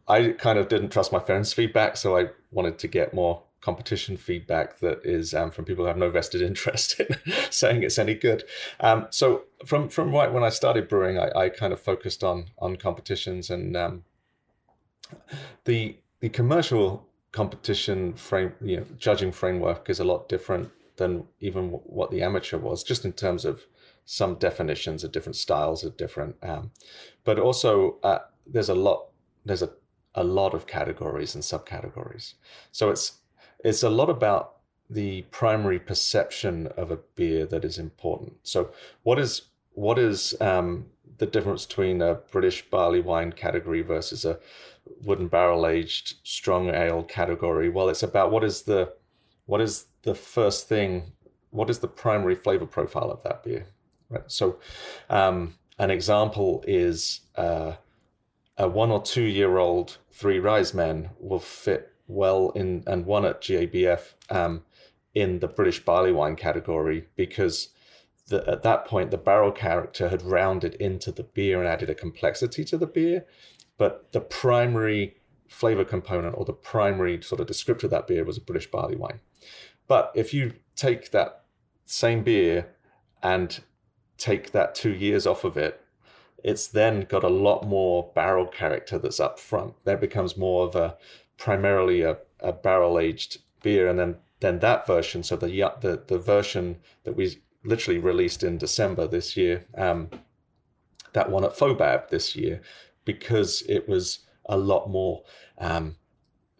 I 0.08 0.30
kind 0.30 0.58
of 0.58 0.68
didn't 0.68 0.90
trust 0.90 1.12
my 1.12 1.20
friends' 1.20 1.52
feedback, 1.52 1.96
so 1.96 2.16
I 2.16 2.30
wanted 2.50 2.78
to 2.80 2.88
get 2.88 3.14
more 3.14 3.42
competition 3.60 4.16
feedback 4.16 4.78
that 4.80 5.00
is 5.04 5.34
um, 5.34 5.50
from 5.50 5.66
people 5.66 5.84
who 5.84 5.88
have 5.88 5.96
no 5.96 6.10
vested 6.10 6.40
interest 6.50 6.98
in 7.00 7.08
saying 7.50 7.82
it's 7.82 7.98
any 7.98 8.14
good. 8.14 8.44
Um, 8.80 9.06
so 9.10 9.44
from 9.64 9.88
from 9.88 10.12
right 10.12 10.32
when 10.32 10.44
I 10.44 10.48
started 10.48 10.88
brewing, 10.88 11.18
I, 11.18 11.30
I 11.36 11.48
kind 11.48 11.72
of 11.72 11.80
focused 11.80 12.24
on 12.24 12.46
on 12.58 12.76
competitions 12.76 13.50
and 13.50 13.76
um, 13.76 14.04
the 15.64 15.96
the 16.20 16.28
commercial 16.28 17.06
competition 17.32 18.14
frame, 18.14 18.52
you 18.60 18.78
know, 18.78 18.86
judging 18.98 19.32
framework 19.32 19.88
is 19.88 20.00
a 20.00 20.04
lot 20.04 20.28
different 20.28 20.70
than 20.96 21.24
even 21.40 21.70
what 21.70 22.10
the 22.10 22.22
amateur 22.22 22.58
was, 22.58 22.82
just 22.82 23.04
in 23.04 23.12
terms 23.12 23.44
of 23.44 23.66
some 24.04 24.34
definitions 24.34 25.04
of 25.04 25.12
different 25.12 25.36
styles 25.36 25.84
are 25.84 25.90
different. 25.90 26.36
Um, 26.42 26.72
but 27.24 27.38
also, 27.38 27.98
uh, 28.02 28.20
there's 28.46 28.68
a 28.68 28.74
lot. 28.74 29.06
There's 29.44 29.62
a 29.62 29.70
a 30.14 30.24
lot 30.24 30.54
of 30.54 30.66
categories 30.66 31.34
and 31.34 31.44
subcategories. 31.44 32.34
So 32.72 32.90
it's 32.90 33.18
it's 33.64 33.82
a 33.82 33.90
lot 33.90 34.10
about 34.10 34.56
the 34.88 35.22
primary 35.30 35.78
perception 35.78 36.66
of 36.76 36.90
a 36.90 36.98
beer 37.14 37.46
that 37.46 37.64
is 37.64 37.78
important. 37.78 38.38
So 38.42 38.72
what 39.02 39.18
is 39.18 39.42
what 39.72 39.98
is 39.98 40.34
um, 40.40 40.86
the 41.18 41.26
difference 41.26 41.64
between 41.64 42.02
a 42.02 42.14
British 42.14 42.68
barley 42.68 43.00
wine 43.00 43.32
category 43.32 43.82
versus 43.82 44.24
a 44.24 44.40
wooden 45.02 45.28
barrel 45.28 45.66
aged 45.66 46.16
strong 46.24 46.70
ale 46.70 47.04
category? 47.04 47.68
Well, 47.68 47.88
it's 47.88 48.02
about 48.02 48.32
what 48.32 48.42
is 48.42 48.62
the 48.62 48.94
what 49.46 49.60
is 49.60 49.86
the 50.02 50.14
first 50.14 50.68
thing, 50.68 51.12
what 51.50 51.70
is 51.70 51.80
the 51.80 51.88
primary 51.88 52.34
flavor 52.34 52.66
profile 52.66 53.10
of 53.10 53.22
that 53.22 53.44
beer? 53.44 53.66
Right. 54.10 54.24
So, 54.26 54.58
um, 55.08 55.54
an 55.78 55.90
example 55.90 56.64
is 56.66 57.20
uh, 57.36 57.74
a 58.58 58.68
one 58.68 58.90
or 58.90 59.02
two 59.02 59.22
year 59.22 59.56
old 59.56 59.98
Three 60.10 60.38
Ryesmen 60.38 61.10
will 61.18 61.38
fit 61.38 61.94
well 62.06 62.50
in 62.50 62.82
and 62.86 63.06
one 63.06 63.24
at 63.24 63.40
GABF 63.40 64.14
um, 64.28 64.64
in 65.14 65.38
the 65.38 65.48
British 65.48 65.82
barley 65.84 66.12
wine 66.12 66.36
category 66.36 67.06
because 67.16 67.70
the, 68.28 68.46
at 68.48 68.62
that 68.62 68.84
point 68.84 69.10
the 69.10 69.16
barrel 69.16 69.52
character 69.52 70.08
had 70.08 70.22
rounded 70.22 70.74
into 70.74 71.12
the 71.12 71.22
beer 71.22 71.58
and 71.58 71.68
added 71.68 71.88
a 71.88 71.94
complexity 71.94 72.64
to 72.64 72.76
the 72.76 72.86
beer, 72.86 73.24
but 73.78 74.12
the 74.12 74.20
primary 74.20 75.16
flavor 75.48 75.84
component 75.84 76.36
or 76.36 76.44
the 76.44 76.52
primary 76.52 77.22
sort 77.22 77.40
of 77.40 77.46
descriptor 77.46 77.84
of 77.84 77.90
that 77.90 78.06
beer 78.06 78.24
was 78.24 78.36
a 78.36 78.42
British 78.42 78.70
barley 78.70 78.96
wine. 78.96 79.20
But 79.88 80.12
if 80.14 80.34
you 80.34 80.52
take 80.76 81.10
that 81.10 81.44
same 81.86 82.22
beer 82.22 82.68
and 83.22 83.60
take 84.20 84.52
that 84.52 84.74
two 84.74 84.92
years 84.92 85.26
off 85.26 85.44
of 85.44 85.56
it, 85.56 85.82
it's 86.44 86.68
then 86.68 87.02
got 87.02 87.24
a 87.24 87.28
lot 87.28 87.66
more 87.66 88.10
barrel 88.14 88.46
character 88.46 88.98
that's 88.98 89.20
up 89.20 89.38
front. 89.38 89.74
That 89.84 90.00
becomes 90.00 90.36
more 90.36 90.66
of 90.66 90.76
a 90.76 90.96
primarily 91.36 92.02
a, 92.02 92.18
a 92.40 92.52
barrel 92.52 92.98
aged 92.98 93.38
beer, 93.62 93.88
and 93.88 93.98
then 93.98 94.16
then 94.40 94.60
that 94.60 94.86
version. 94.86 95.22
So 95.22 95.36
the 95.36 95.48
the 95.80 96.02
the 96.06 96.18
version 96.18 96.78
that 97.04 97.16
we 97.16 97.42
literally 97.64 97.98
released 97.98 98.42
in 98.42 98.58
December 98.58 99.06
this 99.06 99.36
year, 99.36 99.66
um, 99.76 100.10
that 101.12 101.30
one 101.30 101.44
at 101.44 101.52
FoBAB 101.52 102.08
this 102.08 102.36
year, 102.36 102.62
because 103.04 103.62
it 103.68 103.88
was 103.88 104.20
a 104.46 104.56
lot 104.56 104.88
more 104.88 105.22
um, 105.58 105.96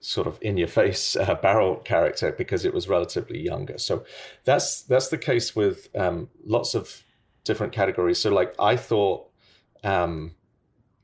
sort 0.01 0.27
of 0.27 0.39
in 0.41 0.57
your 0.57 0.69
face 0.69 1.17
uh, 1.17 1.35
barrel 1.35 1.77
character 1.77 2.33
because 2.33 2.65
it 2.65 2.75
was 2.75 2.89
relatively 2.89 3.41
younger. 3.41 3.79
So 3.79 4.05
that's 4.45 4.83
that's 4.83 5.09
the 5.09 5.19
case 5.19 5.55
with 5.55 5.89
um, 5.97 6.29
lots 6.45 6.75
of 6.75 7.05
different 7.45 7.73
categories. 7.73 8.19
So 8.19 8.31
like 8.31 8.55
I 8.59 8.77
thought, 8.77 9.29
um, 9.85 10.35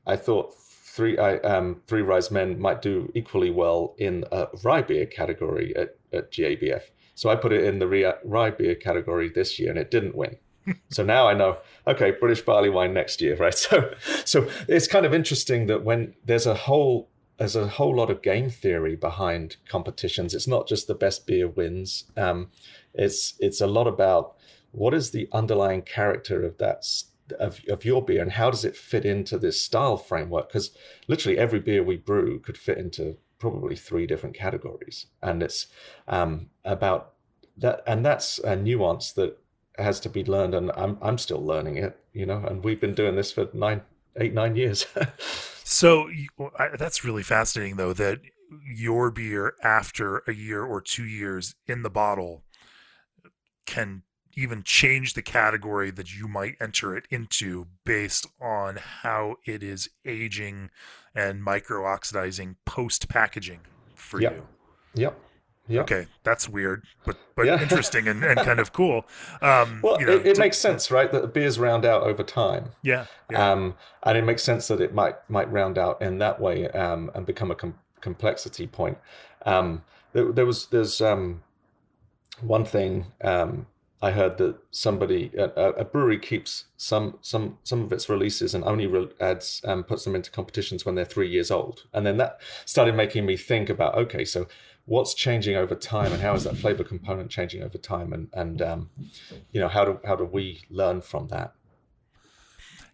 I 0.05 0.15
thought 0.15 0.53
three 0.57 1.17
I, 1.17 1.37
um, 1.37 1.81
Three 1.87 2.01
Ryesmen 2.01 2.57
might 2.59 2.81
do 2.81 3.11
equally 3.13 3.51
well 3.51 3.95
in 3.97 4.25
a 4.31 4.47
rye 4.63 4.81
beer 4.81 5.05
category 5.05 5.75
at, 5.75 5.97
at 6.11 6.31
GABF. 6.31 6.83
So 7.15 7.29
I 7.29 7.35
put 7.35 7.53
it 7.53 7.63
in 7.63 7.79
the 7.79 8.17
rye 8.23 8.51
beer 8.51 8.75
category 8.75 9.29
this 9.29 9.59
year, 9.59 9.69
and 9.69 9.79
it 9.79 9.91
didn't 9.91 10.15
win. 10.15 10.37
so 10.89 11.03
now 11.03 11.27
I 11.27 11.33
know, 11.33 11.57
okay, 11.85 12.11
British 12.11 12.41
barley 12.41 12.69
wine 12.69 12.93
next 12.93 13.21
year, 13.21 13.35
right? 13.35 13.53
So, 13.69 13.93
so 14.25 14.49
it's 14.67 14.87
kind 14.87 15.05
of 15.05 15.13
interesting 15.13 15.67
that 15.67 15.83
when 15.83 16.15
there's 16.25 16.45
a 16.45 16.55
whole 16.55 17.09
there's 17.37 17.55
a 17.55 17.67
whole 17.67 17.95
lot 17.95 18.09
of 18.09 18.23
game 18.23 18.49
theory 18.49 18.95
behind 18.95 19.57
competitions. 19.69 20.33
It's 20.33 20.47
not 20.47 20.67
just 20.67 20.87
the 20.87 20.95
best 20.95 21.27
beer 21.27 21.47
wins. 21.47 22.05
Um, 22.15 22.49
it's 22.95 23.35
it's 23.39 23.61
a 23.61 23.67
lot 23.67 23.87
about 23.87 24.36
what 24.77 24.93
is 24.93 25.11
the 25.11 25.27
underlying 25.31 25.81
character 25.81 26.43
of 26.45 26.57
that 26.59 26.85
of, 27.39 27.61
of 27.67 27.83
your 27.83 28.03
beer 28.05 28.21
and 28.21 28.33
how 28.33 28.49
does 28.49 28.63
it 28.63 28.77
fit 28.77 29.03
into 29.03 29.37
this 29.37 29.61
style 29.61 29.97
framework? 29.97 30.47
Because 30.47 30.71
literally 31.07 31.37
every 31.37 31.59
beer 31.59 31.83
we 31.83 31.97
brew 31.97 32.39
could 32.39 32.57
fit 32.57 32.77
into 32.77 33.17
probably 33.39 33.75
three 33.75 34.07
different 34.07 34.35
categories 34.35 35.07
and 35.21 35.43
it's 35.43 35.67
um, 36.07 36.49
about 36.63 37.13
that 37.57 37.81
and 37.87 38.05
that's 38.05 38.39
a 38.39 38.55
nuance 38.55 39.11
that 39.13 39.39
has 39.77 39.99
to 39.99 40.09
be 40.09 40.23
learned 40.23 40.53
and 40.53 40.71
I'm, 40.75 40.97
I'm 41.01 41.17
still 41.17 41.43
learning 41.43 41.77
it 41.77 41.99
you 42.13 42.25
know 42.25 42.43
and 42.45 42.63
we've 42.63 42.79
been 42.79 42.95
doing 42.95 43.15
this 43.15 43.31
for 43.31 43.49
nine 43.53 43.81
eight 44.15 44.33
nine 44.33 44.55
years. 44.55 44.85
So 45.69 46.09
that's 46.79 47.03
really 47.03 47.23
fascinating 47.23 47.75
though 47.75 47.91
that 47.91 48.21
your 48.73 49.11
beer 49.11 49.53
after 49.61 50.19
a 50.19 50.31
year 50.31 50.63
or 50.63 50.79
two 50.79 51.03
years 51.03 51.55
in 51.67 51.83
the 51.83 51.89
bottle 51.89 52.45
can 53.65 54.03
even 54.37 54.61
change 54.61 55.15
the 55.15 55.21
category 55.23 55.89
that 55.89 56.15
you 56.15 56.27
might 56.27 56.55
enter 56.61 56.95
it 56.95 57.07
into 57.09 57.65
based 57.83 58.27
on 58.39 58.77
how 58.77 59.35
it 59.45 59.63
is 59.63 59.89
aging 60.05 60.69
and 61.15 61.43
micro 61.43 61.85
oxidizing 61.85 62.55
post 62.63 63.09
packaging 63.09 63.59
for 63.95 64.21
yep. 64.21 64.33
you. 64.35 65.01
Yep. 65.01 65.19
Yep. 65.69 65.81
Okay, 65.81 66.07
that's 66.23 66.47
weird, 66.47 66.85
but 67.05 67.17
but 67.35 67.45
yeah. 67.45 67.61
interesting 67.61 68.07
and, 68.07 68.23
and 68.23 68.39
kind 68.39 68.59
of 68.61 68.71
cool. 68.71 69.05
Um, 69.41 69.81
well, 69.83 69.99
you 69.99 70.05
know, 70.05 70.13
it, 70.13 70.25
it 70.25 70.33
to, 70.35 70.39
makes 70.39 70.57
sense, 70.57 70.89
right? 70.91 71.11
That 71.11 71.23
the 71.23 71.27
beers 71.27 71.59
round 71.59 71.83
out 71.83 72.03
over 72.03 72.23
time. 72.23 72.69
Yeah, 72.83 73.07
yeah. 73.29 73.51
Um, 73.51 73.75
and 74.03 74.17
it 74.17 74.23
makes 74.23 74.43
sense 74.43 74.69
that 74.69 74.79
it 74.79 74.93
might 74.93 75.15
might 75.29 75.51
round 75.51 75.77
out 75.77 76.01
in 76.01 76.19
that 76.19 76.39
way 76.39 76.69
um, 76.69 77.11
and 77.13 77.25
become 77.25 77.51
a 77.51 77.55
com- 77.55 77.77
complexity 77.99 78.65
point. 78.65 78.97
Um, 79.45 79.83
there, 80.13 80.31
there 80.31 80.45
was 80.45 80.67
there's 80.67 81.01
um, 81.01 81.43
one 82.39 82.63
thing 82.63 83.07
um, 83.21 83.67
I 84.01 84.11
heard 84.11 84.37
that 84.37 84.57
somebody 84.69 85.31
a, 85.37 85.45
a, 85.71 85.85
brewery 85.85 86.19
keeps 86.19 86.65
some 86.77 87.17
some 87.21 87.57
some 87.63 87.81
of 87.81 87.91
its 87.91 88.07
releases 88.07 88.53
and 88.53 88.63
only 88.63 88.85
re- 88.85 89.09
adds 89.19 89.61
um, 89.65 89.83
puts 89.83 90.03
them 90.03 90.15
into 90.15 90.29
competitions 90.29 90.85
when 90.85 90.93
they're 90.93 91.05
three 91.05 91.29
years 91.29 91.49
old, 91.49 91.85
and 91.93 92.05
then 92.05 92.17
that 92.17 92.39
started 92.65 92.95
making 92.95 93.25
me 93.25 93.37
think 93.37 93.69
about 93.69 93.95
okay, 93.95 94.23
so 94.23 94.47
what's 94.85 95.15
changing 95.15 95.55
over 95.55 95.73
time, 95.73 96.13
and 96.13 96.21
how 96.21 96.35
is 96.35 96.43
that 96.43 96.57
flavor 96.57 96.83
component 96.83 97.31
changing 97.31 97.63
over 97.63 97.77
time, 97.79 98.13
and 98.13 98.29
and 98.33 98.61
um, 98.61 98.89
you 99.51 99.59
know 99.59 99.67
how 99.67 99.83
do 99.83 99.99
how 100.05 100.15
do 100.15 100.25
we 100.25 100.61
learn 100.69 101.01
from 101.01 101.29
that? 101.29 101.53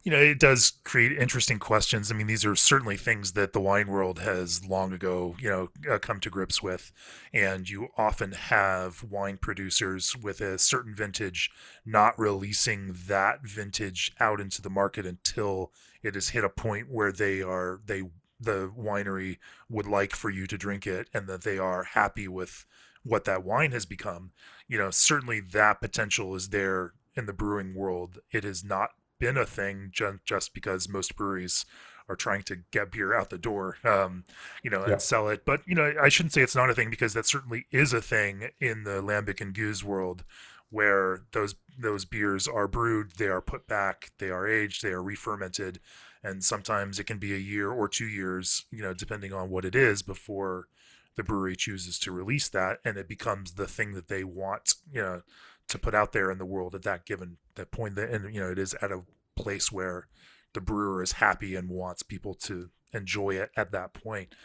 You 0.03 0.11
know, 0.11 0.19
it 0.19 0.37
does 0.37 0.73
create 0.83 1.17
interesting 1.17 1.59
questions. 1.59 2.11
I 2.11 2.15
mean, 2.15 2.27
these 2.27 2.43
are 2.43 2.57
certainly 2.57 2.97
things 2.97 3.31
that 3.33 3.53
the 3.53 3.61
wine 3.61 3.87
world 3.87 4.19
has 4.19 4.65
long 4.65 4.91
ago, 4.91 5.35
you 5.39 5.49
know, 5.49 5.69
uh, 5.89 5.97
come 5.97 6.19
to 6.19 6.29
grips 6.29 6.61
with. 6.61 6.91
And 7.33 7.69
you 7.69 7.87
often 7.97 8.33
have 8.33 9.01
wine 9.03 9.37
producers 9.37 10.13
with 10.17 10.41
a 10.41 10.59
certain 10.59 10.93
vintage 10.93 11.49
not 11.85 12.19
releasing 12.19 12.93
that 13.07 13.43
vintage 13.43 14.11
out 14.19 14.41
into 14.41 14.61
the 14.61 14.69
market 14.69 15.05
until 15.05 15.71
it 16.01 16.15
has 16.15 16.29
hit 16.29 16.43
a 16.43 16.49
point 16.49 16.91
where 16.91 17.13
they 17.13 17.41
are, 17.41 17.79
they, 17.85 18.03
the 18.41 18.69
winery 18.77 19.37
would 19.69 19.87
like 19.87 20.13
for 20.17 20.29
you 20.29 20.47
to 20.47 20.57
drink 20.57 20.85
it 20.85 21.07
and 21.13 21.27
that 21.27 21.43
they 21.43 21.57
are 21.57 21.83
happy 21.83 22.27
with 22.27 22.65
what 23.03 23.23
that 23.23 23.45
wine 23.45 23.71
has 23.71 23.85
become. 23.85 24.31
You 24.67 24.79
know, 24.79 24.91
certainly 24.91 25.39
that 25.39 25.79
potential 25.79 26.35
is 26.35 26.49
there 26.49 26.91
in 27.15 27.25
the 27.25 27.31
brewing 27.31 27.73
world. 27.73 28.19
It 28.31 28.43
is 28.43 28.65
not 28.65 28.89
been 29.19 29.37
a 29.37 29.45
thing 29.45 29.91
just 29.91 30.53
because 30.53 30.89
most 30.89 31.15
breweries 31.15 31.65
are 32.09 32.15
trying 32.15 32.43
to 32.43 32.57
get 32.71 32.91
beer 32.91 33.17
out 33.17 33.29
the 33.29 33.37
door, 33.37 33.77
um, 33.83 34.25
you 34.63 34.69
know, 34.69 34.81
and 34.81 34.91
yeah. 34.91 34.97
sell 34.97 35.29
it. 35.29 35.45
But 35.45 35.61
you 35.65 35.75
know, 35.75 35.93
I 36.01 36.09
shouldn't 36.09 36.33
say 36.33 36.41
it's 36.41 36.55
not 36.55 36.69
a 36.69 36.75
thing 36.75 36.89
because 36.89 37.13
that 37.13 37.25
certainly 37.25 37.65
is 37.71 37.93
a 37.93 38.01
thing 38.01 38.49
in 38.59 38.83
the 38.83 39.01
lambic 39.01 39.39
and 39.39 39.53
gueuze 39.53 39.83
world, 39.83 40.23
where 40.69 41.21
those 41.31 41.55
those 41.77 42.05
beers 42.05 42.47
are 42.47 42.67
brewed, 42.67 43.13
they 43.17 43.27
are 43.27 43.41
put 43.41 43.67
back, 43.67 44.11
they 44.19 44.29
are 44.29 44.47
aged, 44.47 44.83
they 44.83 44.91
are 44.91 45.01
re-fermented, 45.01 45.79
and 46.23 46.43
sometimes 46.43 46.99
it 46.99 47.05
can 47.05 47.17
be 47.17 47.33
a 47.33 47.37
year 47.37 47.71
or 47.71 47.87
two 47.87 48.07
years, 48.07 48.65
you 48.71 48.81
know, 48.81 48.93
depending 48.93 49.33
on 49.33 49.49
what 49.49 49.65
it 49.65 49.75
is 49.75 50.01
before 50.01 50.67
the 51.15 51.23
brewery 51.23 51.55
chooses 51.55 51.97
to 51.99 52.11
release 52.11 52.49
that, 52.49 52.79
and 52.83 52.97
it 52.97 53.07
becomes 53.07 53.53
the 53.53 53.67
thing 53.67 53.93
that 53.93 54.07
they 54.07 54.23
want, 54.23 54.73
you 54.91 55.01
know 55.01 55.21
to 55.67 55.79
put 55.79 55.95
out 55.95 56.11
there 56.11 56.29
in 56.31 56.37
the 56.37 56.45
world 56.45 56.75
at 56.75 56.83
that 56.83 57.05
given 57.05 57.37
that 57.55 57.71
point 57.71 57.95
that 57.95 58.09
and 58.09 58.33
you 58.33 58.41
know 58.41 58.51
it 58.51 58.59
is 58.59 58.73
at 58.81 58.91
a 58.91 59.03
place 59.35 59.71
where 59.71 60.07
the 60.53 60.61
brewer 60.61 61.01
is 61.01 61.13
happy 61.13 61.55
and 61.55 61.69
wants 61.69 62.03
people 62.03 62.33
to 62.33 62.69
enjoy 62.93 63.31
it 63.31 63.49
at 63.57 63.71
that 63.71 63.93
point. 63.93 64.35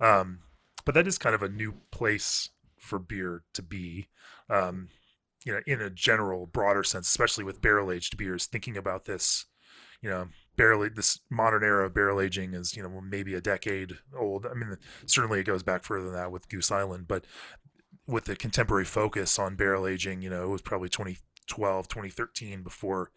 Um, 0.00 0.40
but 0.84 0.94
that 0.94 1.06
is 1.06 1.18
kind 1.18 1.34
of 1.34 1.42
a 1.42 1.48
new 1.48 1.74
place 1.90 2.50
for 2.78 2.98
beer 2.98 3.42
to 3.52 3.62
be 3.62 4.08
um, 4.48 4.88
you 5.44 5.52
know 5.52 5.60
in 5.66 5.80
a 5.80 5.90
general 5.90 6.46
broader 6.46 6.84
sense 6.84 7.08
especially 7.08 7.44
with 7.44 7.60
barrel 7.60 7.92
aged 7.92 8.16
beers 8.16 8.46
thinking 8.46 8.76
about 8.76 9.04
this 9.04 9.46
you 10.00 10.08
know 10.08 10.28
barrel 10.56 10.88
this 10.94 11.20
modern 11.28 11.62
era 11.62 11.86
of 11.86 11.94
barrel 11.94 12.20
aging 12.20 12.54
is 12.54 12.76
you 12.76 12.82
know 12.82 13.00
maybe 13.00 13.34
a 13.34 13.40
decade 13.40 13.98
old. 14.16 14.46
I 14.46 14.54
mean 14.54 14.76
certainly 15.06 15.40
it 15.40 15.44
goes 15.44 15.62
back 15.62 15.82
further 15.82 16.06
than 16.06 16.14
that 16.14 16.32
with 16.32 16.48
goose 16.48 16.70
island 16.70 17.06
but 17.08 17.24
with 18.08 18.24
the 18.24 18.34
contemporary 18.34 18.86
focus 18.86 19.38
on 19.38 19.54
barrel 19.54 19.86
aging, 19.86 20.22
you 20.22 20.30
know, 20.30 20.42
it 20.42 20.48
was 20.48 20.62
probably 20.62 20.88
2012, 21.48 21.88
2013 21.88 22.62
before 22.62 23.10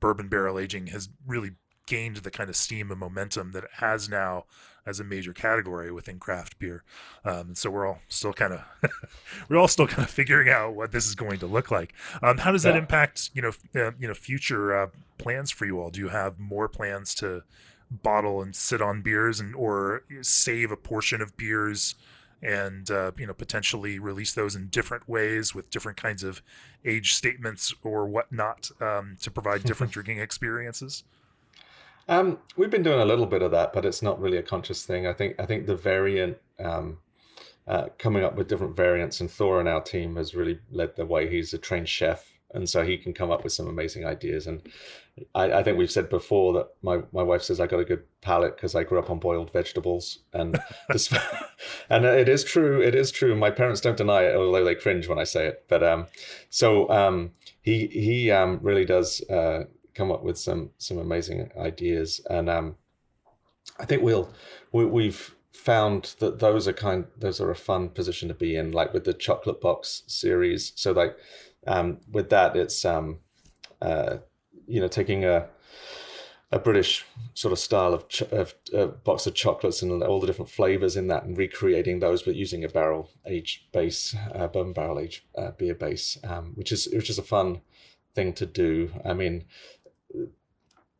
bourbon 0.00 0.28
barrel 0.28 0.58
aging 0.58 0.88
has 0.88 1.08
really 1.26 1.52
gained 1.86 2.16
the 2.18 2.30
kind 2.30 2.50
of 2.50 2.56
steam 2.56 2.90
and 2.90 3.00
momentum 3.00 3.52
that 3.52 3.64
it 3.64 3.70
has 3.74 4.08
now 4.08 4.44
as 4.84 5.00
a 5.00 5.04
major 5.04 5.32
category 5.32 5.90
within 5.90 6.18
craft 6.18 6.58
beer. 6.58 6.84
Um, 7.24 7.54
so 7.54 7.70
we're 7.70 7.86
all 7.86 8.00
still 8.08 8.32
kind 8.32 8.52
of 8.52 8.64
we're 9.48 9.56
all 9.56 9.68
still 9.68 9.86
kind 9.86 10.04
of 10.04 10.10
figuring 10.10 10.48
out 10.48 10.74
what 10.74 10.92
this 10.92 11.06
is 11.06 11.14
going 11.14 11.38
to 11.40 11.46
look 11.46 11.70
like. 11.70 11.94
Um, 12.22 12.38
how 12.38 12.52
does 12.52 12.62
that 12.62 12.74
yeah. 12.74 12.80
impact 12.80 13.30
you 13.34 13.42
know 13.42 13.52
uh, 13.74 13.92
you 13.98 14.08
know 14.08 14.14
future 14.14 14.76
uh, 14.76 14.86
plans 15.18 15.50
for 15.50 15.64
you 15.64 15.80
all? 15.80 15.90
Do 15.90 16.00
you 16.00 16.08
have 16.08 16.38
more 16.38 16.68
plans 16.68 17.14
to 17.16 17.42
bottle 17.90 18.42
and 18.42 18.54
sit 18.54 18.82
on 18.82 19.02
beers 19.02 19.40
and 19.40 19.54
or 19.54 20.02
save 20.22 20.70
a 20.70 20.76
portion 20.76 21.20
of 21.20 21.36
beers? 21.36 21.94
And 22.42 22.90
uh, 22.90 23.12
you 23.18 23.26
know 23.26 23.34
potentially 23.34 23.98
release 23.98 24.32
those 24.32 24.54
in 24.54 24.68
different 24.68 25.08
ways 25.08 25.54
with 25.54 25.70
different 25.70 25.96
kinds 25.96 26.22
of 26.22 26.42
age 26.84 27.14
statements 27.14 27.74
or 27.82 28.06
whatnot 28.06 28.70
um, 28.80 29.16
to 29.20 29.30
provide 29.30 29.64
different 29.64 29.92
drinking 29.94 30.18
experiences? 30.18 31.04
Um, 32.08 32.38
we've 32.56 32.70
been 32.70 32.84
doing 32.84 33.00
a 33.00 33.04
little 33.04 33.26
bit 33.26 33.42
of 33.42 33.50
that, 33.50 33.72
but 33.72 33.84
it's 33.84 34.02
not 34.02 34.20
really 34.20 34.36
a 34.36 34.42
conscious 34.42 34.84
thing. 34.84 35.06
I 35.06 35.12
think 35.12 35.34
I 35.38 35.46
think 35.46 35.66
the 35.66 35.76
variant 35.76 36.38
um, 36.58 36.98
uh, 37.66 37.88
coming 37.98 38.22
up 38.22 38.36
with 38.36 38.48
different 38.48 38.76
variants, 38.76 39.20
and 39.20 39.30
Thor 39.30 39.58
and 39.58 39.68
our 39.68 39.80
team 39.80 40.16
has 40.16 40.34
really 40.34 40.60
led 40.70 40.96
the 40.96 41.04
way. 41.04 41.28
He's 41.28 41.52
a 41.52 41.58
trained 41.58 41.88
chef 41.88 42.35
and 42.52 42.68
so 42.68 42.84
he 42.84 42.96
can 42.96 43.12
come 43.12 43.30
up 43.30 43.44
with 43.44 43.52
some 43.52 43.66
amazing 43.66 44.04
ideas. 44.04 44.46
And 44.46 44.62
I, 45.34 45.52
I 45.52 45.62
think 45.62 45.78
we've 45.78 45.90
said 45.90 46.08
before 46.08 46.52
that 46.54 46.68
my, 46.82 47.02
my 47.12 47.22
wife 47.22 47.42
says 47.42 47.60
I 47.60 47.66
got 47.66 47.80
a 47.80 47.84
good 47.84 48.04
palate 48.20 48.56
because 48.56 48.74
I 48.74 48.84
grew 48.84 48.98
up 48.98 49.10
on 49.10 49.18
boiled 49.18 49.52
vegetables, 49.52 50.20
and 50.32 50.58
this, 50.88 51.12
and 51.90 52.04
it 52.04 52.28
is 52.28 52.44
true. 52.44 52.80
It 52.80 52.94
is 52.94 53.10
true. 53.10 53.34
My 53.34 53.50
parents 53.50 53.80
don't 53.80 53.96
deny 53.96 54.22
it, 54.22 54.36
although 54.36 54.64
they 54.64 54.74
cringe 54.74 55.08
when 55.08 55.18
I 55.18 55.24
say 55.24 55.46
it. 55.46 55.64
But 55.68 55.82
um, 55.82 56.06
so 56.50 56.88
um, 56.90 57.32
he 57.60 57.86
he 57.88 58.30
um 58.30 58.60
really 58.62 58.84
does 58.84 59.20
uh 59.28 59.64
come 59.94 60.12
up 60.12 60.22
with 60.22 60.38
some 60.38 60.70
some 60.78 60.98
amazing 60.98 61.50
ideas, 61.58 62.20
and 62.28 62.48
um, 62.48 62.76
I 63.78 63.84
think 63.84 64.02
we'll 64.02 64.30
we, 64.72 64.84
we've 64.84 65.36
found 65.56 66.14
that 66.20 66.38
those 66.38 66.68
are 66.68 66.72
kind 66.72 67.06
those 67.16 67.40
are 67.40 67.50
a 67.50 67.56
fun 67.56 67.88
position 67.88 68.28
to 68.28 68.34
be 68.34 68.54
in 68.54 68.72
like 68.72 68.92
with 68.92 69.04
the 69.04 69.14
chocolate 69.14 69.60
box 69.60 70.02
series 70.06 70.72
so 70.76 70.92
like 70.92 71.16
um, 71.66 72.00
with 72.10 72.30
that, 72.30 72.56
it's 72.56 72.84
um, 72.84 73.20
uh, 73.82 74.18
you 74.66 74.80
know 74.80 74.88
taking 74.88 75.24
a 75.24 75.48
a 76.52 76.58
British 76.60 77.04
sort 77.34 77.52
of 77.52 77.58
style 77.58 77.92
of, 77.92 78.08
ch- 78.08 78.22
of 78.22 78.54
box 79.02 79.26
of 79.26 79.34
chocolates 79.34 79.82
and 79.82 80.02
all 80.02 80.20
the 80.20 80.28
different 80.28 80.50
flavors 80.50 80.96
in 80.96 81.08
that, 81.08 81.24
and 81.24 81.36
recreating 81.36 81.98
those, 81.98 82.22
but 82.22 82.36
using 82.36 82.64
a 82.64 82.68
barrel 82.68 83.10
age 83.26 83.66
base, 83.72 84.14
uh, 84.32 84.46
bourbon 84.46 84.72
barrel 84.72 85.00
age 85.00 85.26
uh, 85.36 85.50
beer 85.50 85.74
base, 85.74 86.18
um, 86.24 86.52
which 86.54 86.70
is 86.70 86.88
which 86.92 87.10
is 87.10 87.18
a 87.18 87.22
fun 87.22 87.60
thing 88.14 88.32
to 88.34 88.46
do. 88.46 88.92
I 89.04 89.12
mean, 89.12 89.44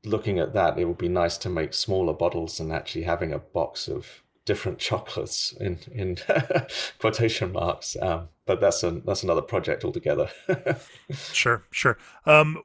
looking 0.04 0.38
at 0.38 0.52
that, 0.54 0.78
it 0.78 0.84
would 0.86 0.98
be 0.98 1.08
nice 1.08 1.38
to 1.38 1.48
make 1.48 1.74
smaller 1.74 2.12
bottles 2.12 2.58
and 2.58 2.72
actually 2.72 3.04
having 3.04 3.32
a 3.32 3.38
box 3.38 3.88
of 3.88 4.22
different 4.47 4.78
chocolates 4.78 5.53
in 5.61 5.78
in 5.92 6.16
quotation 6.99 7.53
marks. 7.53 7.97
Um, 8.01 8.28
but 8.47 8.61
that's 8.61 8.82
a 8.82 8.92
that's 9.05 9.22
another 9.22 9.42
project 9.42 9.84
altogether. 9.84 10.30
sure, 11.11 11.64
sure. 11.70 11.99
Um, 12.24 12.62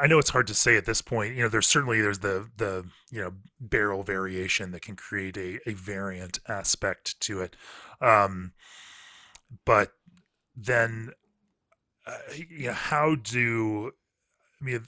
I 0.00 0.06
know 0.08 0.18
it's 0.18 0.30
hard 0.30 0.46
to 0.48 0.54
say 0.54 0.76
at 0.76 0.86
this 0.86 1.02
point. 1.02 1.36
You 1.36 1.42
know, 1.42 1.48
there's 1.48 1.68
certainly 1.68 2.00
there's 2.00 2.20
the 2.20 2.48
the 2.56 2.86
you 3.12 3.20
know 3.20 3.32
barrel 3.60 4.02
variation 4.02 4.72
that 4.72 4.82
can 4.82 4.96
create 4.96 5.36
a 5.36 5.60
a 5.68 5.74
variant 5.74 6.40
aspect 6.48 7.20
to 7.20 7.42
it, 7.42 7.54
um, 8.00 8.52
but 9.64 9.92
then 10.56 11.10
uh, 12.06 12.16
you 12.34 12.68
know 12.68 12.72
how 12.72 13.14
do 13.14 13.92
I 14.60 14.64
mean 14.64 14.86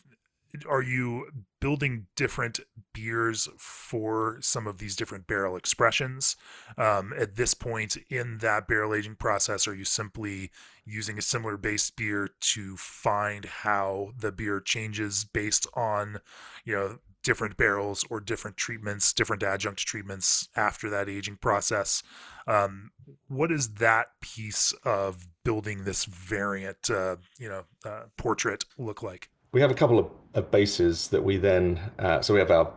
are 0.69 0.83
you 0.83 1.27
building 1.61 2.07
different 2.17 2.61
beers 2.93 3.49
for 3.59 4.39
some 4.41 4.67
of 4.67 4.79
these 4.79 4.97
different 4.97 5.27
barrel 5.27 5.57
expressions. 5.57 6.37
Um, 6.77 7.13
at 7.19 7.37
this 7.37 7.55
point 7.55 7.97
in 8.09 8.39
that 8.39 8.69
barrel 8.69 8.95
aging 8.95 9.17
process 9.17 9.67
are 9.67 9.75
you 9.75 9.85
simply 9.85 10.51
using 10.85 11.19
a 11.19 11.23
similar 11.23 11.57
base 11.57 11.91
beer 11.91 12.31
to 12.41 12.77
find 12.77 13.45
how 13.45 14.13
the 14.19 14.33
beer 14.33 14.61
changes 14.61 15.25
based 15.25 15.67
on 15.75 16.21
you 16.65 16.75
know 16.75 16.99
different 17.25 17.57
barrels 17.57 18.05
or 18.09 18.21
different 18.21 18.57
treatments 18.57 19.13
different 19.13 19.43
adjunct 19.43 19.81
treatments 19.81 20.49
after 20.57 20.89
that 20.91 21.09
aging 21.09 21.37
process? 21.37 22.03
Um, 22.47 22.93
what 23.27 23.51
does 23.51 23.75
that 23.75 24.21
piece 24.21 24.73
of 24.85 25.29
building 25.45 25.85
this 25.85 26.05
variant 26.05 26.91
uh, 26.91 27.17
you 27.39 27.49
know 27.49 27.65
uh, 27.85 28.05
portrait 28.17 28.65
look 28.79 29.03
like 29.03 29.29
we 29.53 29.61
have 29.61 29.71
a 29.71 29.75
couple 29.75 29.99
of, 29.99 30.11
of 30.35 30.51
bases 30.51 31.09
that 31.09 31.25
we 31.25 31.37
then 31.37 31.81
uh, 31.99 32.21
so 32.21 32.35
we 32.35 32.41
have 32.41 32.51
our 32.51 32.73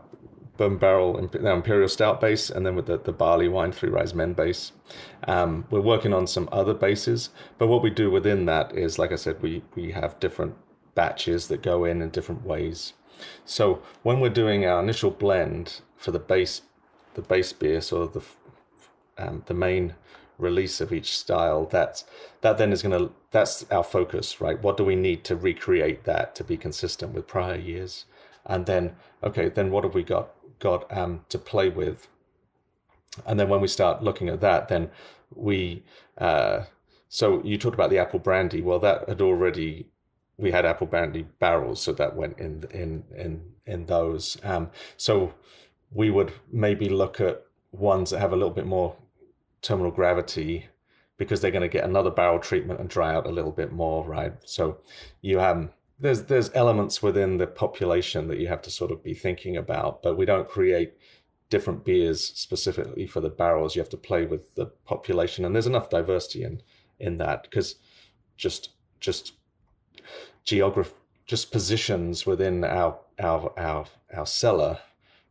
bourbon 0.58 0.78
barrel 0.78 1.18
our 1.18 1.56
imperial 1.56 1.90
stout 1.90 2.22
base 2.22 2.50
and 2.50 2.66
then 2.66 2.76
with 2.76 2.86
the, 2.86 2.98
the 2.98 3.12
barley 3.12 3.48
wine 3.48 3.72
Three 3.72 3.90
Ryesmen 3.90 4.36
base. 4.36 4.74
Um, 5.28 5.66
we're 5.72 5.82
working 5.82 6.14
on 6.14 6.28
some 6.28 6.48
other 6.52 6.74
bases 6.74 7.30
but 7.58 7.68
what 7.68 7.82
we 7.82 7.90
do 7.90 8.12
within 8.12 8.46
that 8.46 8.76
is 8.78 9.00
like 9.00 9.12
i 9.12 9.16
said 9.16 9.42
we 9.42 9.64
we 9.76 9.92
have 9.92 10.20
different 10.20 10.56
batches 10.96 11.48
that 11.48 11.62
go 11.62 11.86
in 11.86 12.02
in 12.02 12.10
different 12.10 12.46
ways. 12.46 12.94
So 13.46 13.82
when 14.04 14.20
we're 14.20 14.30
doing 14.30 14.66
our 14.66 14.82
initial 14.82 15.12
blend 15.12 15.82
for 15.96 16.12
the 16.12 16.20
base 16.20 16.62
the 17.14 17.22
base 17.22 17.52
beer 17.52 17.82
so 17.82 18.08
the 18.08 18.24
um, 19.18 19.44
the 19.46 19.54
main 19.54 19.96
release 20.42 20.82
of 20.82 20.92
each 20.92 21.18
style 21.18 21.66
that's 21.66 22.04
that 22.42 22.58
then 22.58 22.74
is 22.74 22.82
going 22.82 22.98
to 22.98 23.14
that's 23.32 23.66
our 23.72 23.84
focus 23.84 24.42
right? 24.42 24.62
What 24.62 24.78
do 24.78 24.84
we 24.84 24.96
need 24.96 25.24
to 25.26 25.36
recreate 25.36 26.04
that 26.04 26.36
to 26.36 26.44
be 26.44 26.58
consistent 26.58 27.14
with 27.14 27.28
prior 27.28 27.56
years? 27.56 28.06
And 28.46 28.66
then 28.66 28.96
okay 29.24 29.50
then 29.50 29.72
what 29.72 29.84
have 29.84 29.94
we 29.94 30.04
got 30.04 30.32
got 30.60 30.86
um, 30.96 31.26
to 31.30 31.38
play 31.38 31.70
with? 31.70 32.08
And 33.26 33.40
then 33.40 33.50
when 33.50 33.62
we 33.62 33.68
start 33.68 34.04
looking 34.04 34.30
at 34.30 34.42
that 34.42 34.68
then 34.68 34.90
we 35.34 35.84
uh, 36.18 36.64
so 37.08 37.44
you 37.44 37.58
talked 37.58 37.76
about 37.76 37.90
the 37.90 38.00
apple 38.00 38.20
brandy. 38.20 38.62
Well 38.62 38.80
that 38.80 39.08
had 39.08 39.22
already 39.22 39.88
we 40.38 40.52
had 40.52 40.66
apple 40.66 40.88
brandy 40.88 41.28
barrels 41.40 41.82
so 41.82 41.94
that 41.94 42.16
went 42.16 42.40
in 42.40 42.66
in 42.72 43.04
in 43.16 43.42
in 43.66 43.86
those. 43.86 44.38
Um, 44.44 44.72
so 44.98 45.34
we 45.92 46.10
would 46.10 46.34
maybe 46.52 46.90
look 46.90 47.20
at 47.22 47.44
ones 47.72 48.10
that 48.10 48.20
have 48.20 48.34
a 48.34 48.36
little 48.36 48.54
bit 48.54 48.66
more 48.66 48.96
terminal 49.62 49.92
gravity 49.92 50.68
because 51.18 51.42
they're 51.42 51.52
going 51.52 51.62
to 51.62 51.68
get 51.68 51.84
another 51.84 52.10
barrel 52.10 52.40
treatment 52.40 52.80
and 52.80 52.90
dry 52.90 53.14
out 53.14 53.28
a 53.28 53.32
little 53.32 53.52
bit 53.52 53.72
more, 53.72 54.04
right? 54.08 54.34
So 54.44 54.80
you 55.22 55.38
have 55.38 55.70
there's 56.00 56.24
there's 56.24 56.50
elements 56.56 57.04
within 57.04 57.38
the 57.38 57.48
population 57.48 58.28
that 58.28 58.40
you 58.40 58.48
have 58.48 58.64
to 58.64 58.72
sort 58.72 58.92
of 58.92 59.04
be 59.04 59.14
thinking 59.14 59.56
about, 59.56 60.02
but 60.02 60.18
we 60.18 60.26
don't 60.26 60.50
create 60.50 60.94
different 61.50 61.86
beers 61.86 62.24
specifically 62.24 63.06
for 63.06 63.20
the 63.20 63.30
barrels. 63.30 63.76
You 63.76 63.82
have 63.82 63.90
to 63.90 63.98
play 63.98 64.26
with 64.26 64.56
the 64.56 64.66
population, 64.66 65.46
and 65.46 65.54
there's 65.54 65.68
enough 65.68 65.90
diversity 65.90 66.44
in 66.44 66.64
in 67.00 67.18
that 67.18 67.44
because 67.44 67.76
just 68.36 68.70
just 69.00 69.34
geography, 70.44 70.96
just 71.28 71.52
positions 71.52 72.26
within 72.26 72.64
our 72.64 72.98
our 73.20 73.54
our 73.60 73.86
our 74.12 74.26
cellar 74.26 74.80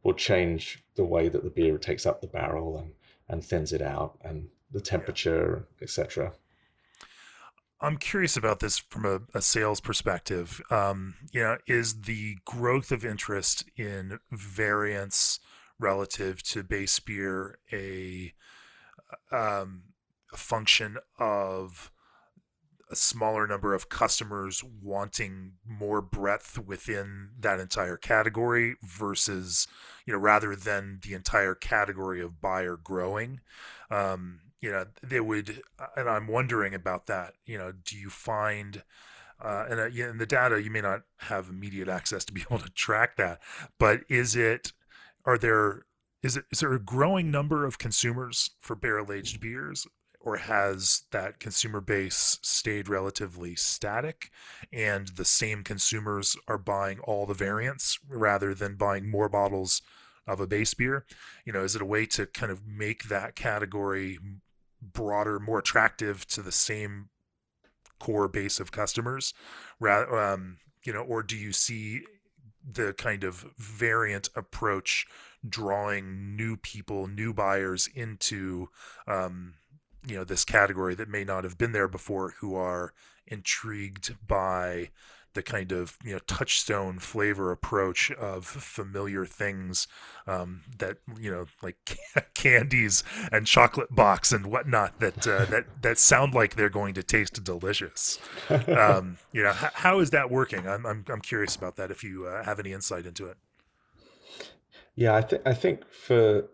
will 0.03 0.15
change 0.15 0.85
the 0.95 1.05
way 1.05 1.29
that 1.29 1.43
the 1.43 1.51
beer 1.51 1.77
takes 1.79 2.07
up 2.07 2.21
the 2.21 2.27
barrel 2.27 2.79
and 2.79 2.93
and 3.31 3.45
thins 3.45 3.73
it 3.73 3.81
out 3.81 4.19
and 4.23 4.49
the 4.71 4.81
temperature, 4.81 5.67
etc. 5.81 6.33
I'm 7.81 7.97
curious 7.97 8.37
about 8.37 8.61
this 8.61 8.79
from 8.79 9.07
a, 9.07 9.21
a 9.33 9.41
sales 9.41 9.81
perspective. 9.81 10.61
Um, 10.71 11.15
you 11.33 11.41
know, 11.41 11.57
is 11.67 12.03
the 12.03 12.37
growth 12.45 12.93
of 12.93 13.05
interest 13.05 13.65
in 13.77 14.19
variants 14.31 15.41
relative 15.79 16.43
to 16.43 16.63
base 16.63 17.01
beer 17.01 17.59
a, 17.73 18.35
um, 19.33 19.85
a 20.33 20.37
function 20.37 20.99
of 21.19 21.91
a 22.91 22.97
smaller 22.97 23.47
number 23.47 23.73
of 23.75 23.89
customers 23.89 24.65
wanting 24.83 25.53
more 25.67 26.03
breadth 26.03 26.59
within 26.59 27.31
that 27.39 27.61
entire 27.61 27.97
category 27.97 28.75
versus 28.83 29.69
you 30.05 30.13
know 30.13 30.19
rather 30.19 30.57
than 30.57 30.99
the 31.03 31.15
entire 31.15 31.55
category 31.55 32.21
of 32.21 32.41
buyer 32.41 32.77
growing 32.77 33.41
um, 33.91 34.41
you 34.61 34.71
know 34.71 34.85
they 35.03 35.21
would 35.21 35.63
and 35.97 36.09
i'm 36.09 36.27
wondering 36.27 36.75
about 36.75 37.07
that 37.07 37.35
you 37.47 37.57
know 37.57 37.73
do 37.73 37.97
you 37.97 38.11
find 38.11 38.83
uh, 39.43 39.67
and 39.71 39.81
uh, 39.81 39.87
in 39.87 40.19
the 40.19 40.27
data 40.27 40.61
you 40.61 40.71
may 40.71 40.81
not 40.81 41.03
have 41.19 41.49
immediate 41.49 41.89
access 41.89 42.25
to 42.25 42.33
be 42.33 42.45
able 42.51 42.59
to 42.59 42.71
track 42.71 43.17
that 43.17 43.41
but 43.79 44.01
is 44.09 44.35
it 44.35 44.73
are 45.25 45.39
there 45.39 45.83
is 46.23 46.37
it 46.37 46.45
is 46.51 46.61
there 46.61 46.73
a 46.73 46.81
growing 46.81 47.31
number 47.31 47.65
of 47.65 47.79
consumers 47.79 48.51
for 48.61 48.75
barrel 48.75 49.13
aged 49.13 49.41
beers 49.41 49.87
or 50.21 50.37
has 50.37 51.05
that 51.13 51.41
consumer 51.41 51.81
base 51.81 52.39
stayed 52.43 52.89
relatively 52.89 53.55
static 53.57 54.31
and 54.73 55.09
the 55.09 55.25
same 55.25 55.65
consumers 55.65 56.37
are 56.47 56.59
buying 56.59 57.01
all 57.01 57.27
the 57.27 57.35
variants 57.35 57.99
rather 58.09 58.55
than 58.55 58.77
buying 58.77 59.11
more 59.11 59.29
bottles 59.29 59.81
of 60.27 60.39
a 60.39 60.47
base 60.47 60.75
beer? 60.75 61.07
You 61.45 61.53
know 61.53 61.65
is 61.65 61.75
it 61.75 61.83
a 61.83 61.87
way 61.87 62.07
to 62.07 62.27
kind 62.27 62.53
of 62.53 62.67
make 62.67 63.05
that 63.05 63.35
category 63.35 64.19
broader 64.83 65.39
more 65.39 65.59
attractive 65.59 66.27
to 66.29 66.43
the 66.43 66.53
same 66.53 67.09
core 67.99 68.29
base 68.29 68.59
of 68.61 68.73
customers 68.73 69.35
um, 69.87 70.57
you 70.85 70.93
know 70.93 71.03
or 71.03 71.23
do 71.23 71.37
you 71.37 71.53
see 71.53 72.01
the 72.73 72.93
kind 72.95 73.25
of 73.25 73.47
variant 73.59 74.29
approach 74.35 75.07
drawing 75.49 76.37
new 76.37 76.57
people 76.57 77.07
new 77.07 77.33
buyers 77.33 77.89
into 77.95 78.69
um, 79.07 79.55
you 80.07 80.17
know 80.17 80.25
this 80.25 80.45
category 80.45 80.95
that 80.95 81.09
may 81.09 81.25
not 81.25 81.45
have 81.45 81.59
been 81.59 81.73
there 81.73 81.89
before 81.89 82.35
who 82.41 82.55
are 82.55 82.93
intrigued 83.27 84.17
by 84.27 84.91
the 85.35 85.43
kind 85.43 85.71
of 85.71 85.97
you 86.05 86.13
know 86.13 86.19
touchstone 86.27 86.99
flavor 86.99 87.53
approach 87.53 88.11
of 88.13 88.45
familiar 88.45 89.25
things 89.25 89.87
um, 90.27 90.63
that 90.79 90.99
you 91.19 91.31
know 91.31 91.47
like 91.63 91.99
candies 92.35 93.05
and 93.31 93.47
chocolate 93.47 93.95
box 93.95 94.33
and 94.33 94.47
whatnot 94.47 94.99
that 94.99 95.27
uh, 95.27 95.45
that 95.47 95.67
that 95.83 95.99
sound 95.99 96.35
like 96.35 96.57
they're 96.57 96.69
going 96.69 96.95
to 96.95 97.03
taste 97.03 97.43
delicious. 97.45 98.19
Um, 98.49 99.19
you 99.33 99.43
know 99.43 99.53
how 99.53 100.01
is 100.01 100.11
that 100.11 100.31
working? 100.31 100.67
I'm, 100.67 100.85
I'm 100.85 101.05
I'm 101.09 101.21
curious 101.21 101.55
about 101.55 101.77
that. 101.77 101.91
If 101.91 102.03
you 102.03 102.27
uh, 102.27 102.45
have 102.45 102.59
any 102.59 102.73
insight 102.73 103.07
into 103.07 103.27
it. 103.27 103.37
Yeah, 104.97 105.15
I 105.15 105.23
think 105.23 105.43
I 105.47 105.55
think 105.55 105.91
for 105.93 106.49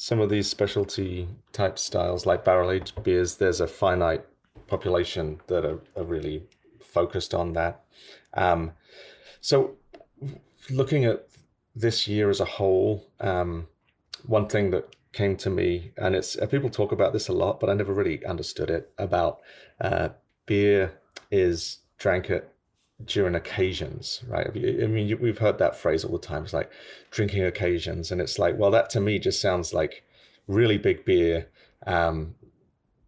some 0.00 0.18
of 0.18 0.30
these 0.30 0.48
specialty 0.48 1.28
type 1.52 1.78
styles 1.78 2.24
like 2.24 2.42
barrel 2.42 2.70
aged 2.70 3.02
beers, 3.02 3.36
there's 3.36 3.60
a 3.60 3.66
finite 3.66 4.24
population 4.66 5.42
that 5.48 5.62
are, 5.62 5.78
are 5.94 6.04
really 6.04 6.44
focused 6.80 7.34
on 7.34 7.52
that. 7.52 7.84
Um, 8.32 8.72
so, 9.42 9.76
looking 10.70 11.04
at 11.04 11.28
this 11.76 12.08
year 12.08 12.30
as 12.30 12.40
a 12.40 12.46
whole, 12.46 13.10
um, 13.20 13.68
one 14.24 14.48
thing 14.48 14.70
that 14.70 14.96
came 15.12 15.36
to 15.36 15.50
me, 15.50 15.92
and 15.98 16.14
it's 16.14 16.34
uh, 16.38 16.46
people 16.46 16.70
talk 16.70 16.92
about 16.92 17.12
this 17.12 17.28
a 17.28 17.34
lot, 17.34 17.60
but 17.60 17.68
I 17.68 17.74
never 17.74 17.92
really 17.92 18.24
understood 18.24 18.70
it 18.70 18.90
about 18.96 19.42
uh, 19.82 20.08
beer 20.46 20.94
is 21.30 21.80
drank 21.98 22.30
at 22.30 22.50
during 23.04 23.34
occasions, 23.34 24.22
right? 24.26 24.48
I 24.48 24.86
mean, 24.86 25.18
we've 25.20 25.38
heard 25.38 25.58
that 25.58 25.76
phrase 25.76 26.04
all 26.04 26.12
the 26.12 26.26
time. 26.26 26.44
It's 26.44 26.52
like 26.52 26.70
drinking 27.10 27.44
occasions, 27.44 28.10
and 28.10 28.20
it's 28.20 28.38
like, 28.38 28.58
well, 28.58 28.70
that 28.70 28.90
to 28.90 29.00
me 29.00 29.18
just 29.18 29.40
sounds 29.40 29.72
like 29.72 30.04
really 30.46 30.78
big 30.78 31.04
beer 31.04 31.48
um, 31.86 32.34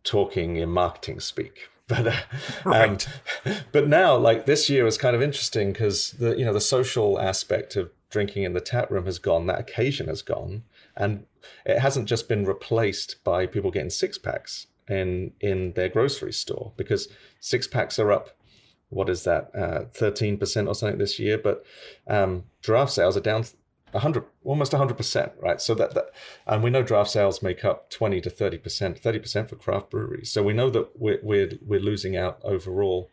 talking 0.05 0.57
in 0.57 0.70
marketing 0.70 1.20
speak. 1.20 1.68
But 1.88 2.07
uh, 2.07 2.16
right. 2.64 3.09
um, 3.45 3.55
but 3.72 3.88
now, 3.88 4.16
like 4.16 4.47
this 4.47 4.70
year, 4.70 4.86
is 4.86 4.97
kind 4.97 5.16
of 5.16 5.20
interesting 5.20 5.72
because 5.72 6.12
the 6.12 6.38
you 6.38 6.45
know 6.45 6.53
the 6.53 6.61
social 6.61 7.20
aspect 7.20 7.76
of 7.76 7.90
drinking 8.09 8.45
in 8.45 8.55
the 8.55 8.61
tap 8.61 8.88
room 8.90 9.05
has 9.05 9.18
gone. 9.18 9.47
That 9.47 9.59
occasion 9.59 10.07
has 10.07 10.22
gone, 10.22 10.62
and 10.97 11.26
it 11.66 11.80
hasn't 11.80 12.09
just 12.09 12.28
been 12.28 12.47
replaced 12.47 13.22
by 13.24 13.47
people 13.47 13.72
getting 13.72 13.90
six 13.90 14.16
packs 14.16 14.68
in 14.88 15.32
in 15.40 15.72
their 15.72 15.88
grocery 15.88 16.32
store 16.32 16.72
because 16.76 17.09
six 17.40 17.66
packs 17.66 17.99
are 17.99 18.12
up 18.12 18.30
what 18.93 19.09
is 19.09 19.24
that, 19.24 19.51
uh, 19.55 19.84
13% 19.95 20.68
or 20.68 20.74
something 20.74 20.99
this 20.99 21.18
year, 21.18 21.38
but 21.38 21.64
um, 22.07 22.45
draft 22.61 22.93
sales 22.93 23.16
are 23.16 23.20
down 23.20 23.45
100, 23.93 24.24
almost 24.45 24.72
100%, 24.72 25.32
right? 25.40 25.61
So 25.61 25.74
that, 25.74 25.95
that, 25.95 26.11
and 26.47 26.62
we 26.62 26.70
know 26.70 26.82
draft 26.82 27.11
sales 27.11 27.43
make 27.43 27.64
up 27.64 27.90
20 27.90 28.20
to 28.22 28.30
30%, 28.30 29.01
30% 29.01 29.49
for 29.49 29.57
craft 29.57 29.90
breweries. 29.90 30.30
So 30.30 30.43
we 30.43 30.53
know 30.53 30.70
that 30.70 30.90
we're, 30.99 31.20
we're, 31.22 31.53
we're 31.64 31.80
losing 31.80 32.16
out 32.16 32.38
overall. 32.43 33.11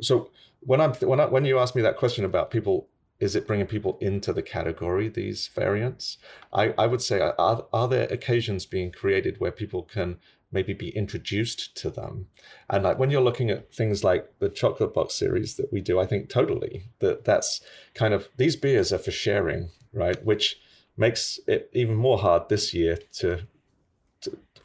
So 0.00 0.30
when 0.60 0.80
I'm, 0.80 0.94
when 0.94 1.20
I, 1.20 1.26
when 1.26 1.44
you 1.44 1.58
ask 1.58 1.74
me 1.74 1.82
that 1.82 1.96
question 1.96 2.24
about 2.24 2.50
people, 2.50 2.88
is 3.18 3.36
it 3.36 3.46
bringing 3.46 3.66
people 3.66 3.98
into 4.00 4.32
the 4.32 4.42
category, 4.42 5.08
these 5.08 5.48
variants? 5.48 6.16
I, 6.52 6.74
I 6.78 6.86
would 6.86 7.02
say, 7.02 7.20
are, 7.20 7.66
are 7.72 7.88
there 7.88 8.08
occasions 8.10 8.64
being 8.64 8.92
created 8.92 9.38
where 9.38 9.52
people 9.52 9.82
can 9.82 10.18
maybe 10.52 10.72
be 10.72 10.90
introduced 10.90 11.76
to 11.76 11.90
them. 11.90 12.26
And 12.68 12.82
like 12.84 12.98
when 12.98 13.10
you're 13.10 13.20
looking 13.20 13.50
at 13.50 13.72
things 13.72 14.02
like 14.02 14.28
the 14.40 14.48
chocolate 14.48 14.92
box 14.92 15.14
series 15.14 15.56
that 15.56 15.72
we 15.72 15.80
do, 15.80 16.00
I 16.00 16.06
think 16.06 16.28
totally 16.28 16.84
that 16.98 17.24
that's 17.24 17.60
kind 17.94 18.12
of 18.14 18.28
these 18.36 18.56
beers 18.56 18.92
are 18.92 18.98
for 18.98 19.12
sharing, 19.12 19.70
right? 19.92 20.22
Which 20.24 20.60
makes 20.96 21.38
it 21.46 21.70
even 21.72 21.94
more 21.94 22.18
hard 22.18 22.48
this 22.48 22.74
year 22.74 22.98
to 23.14 23.46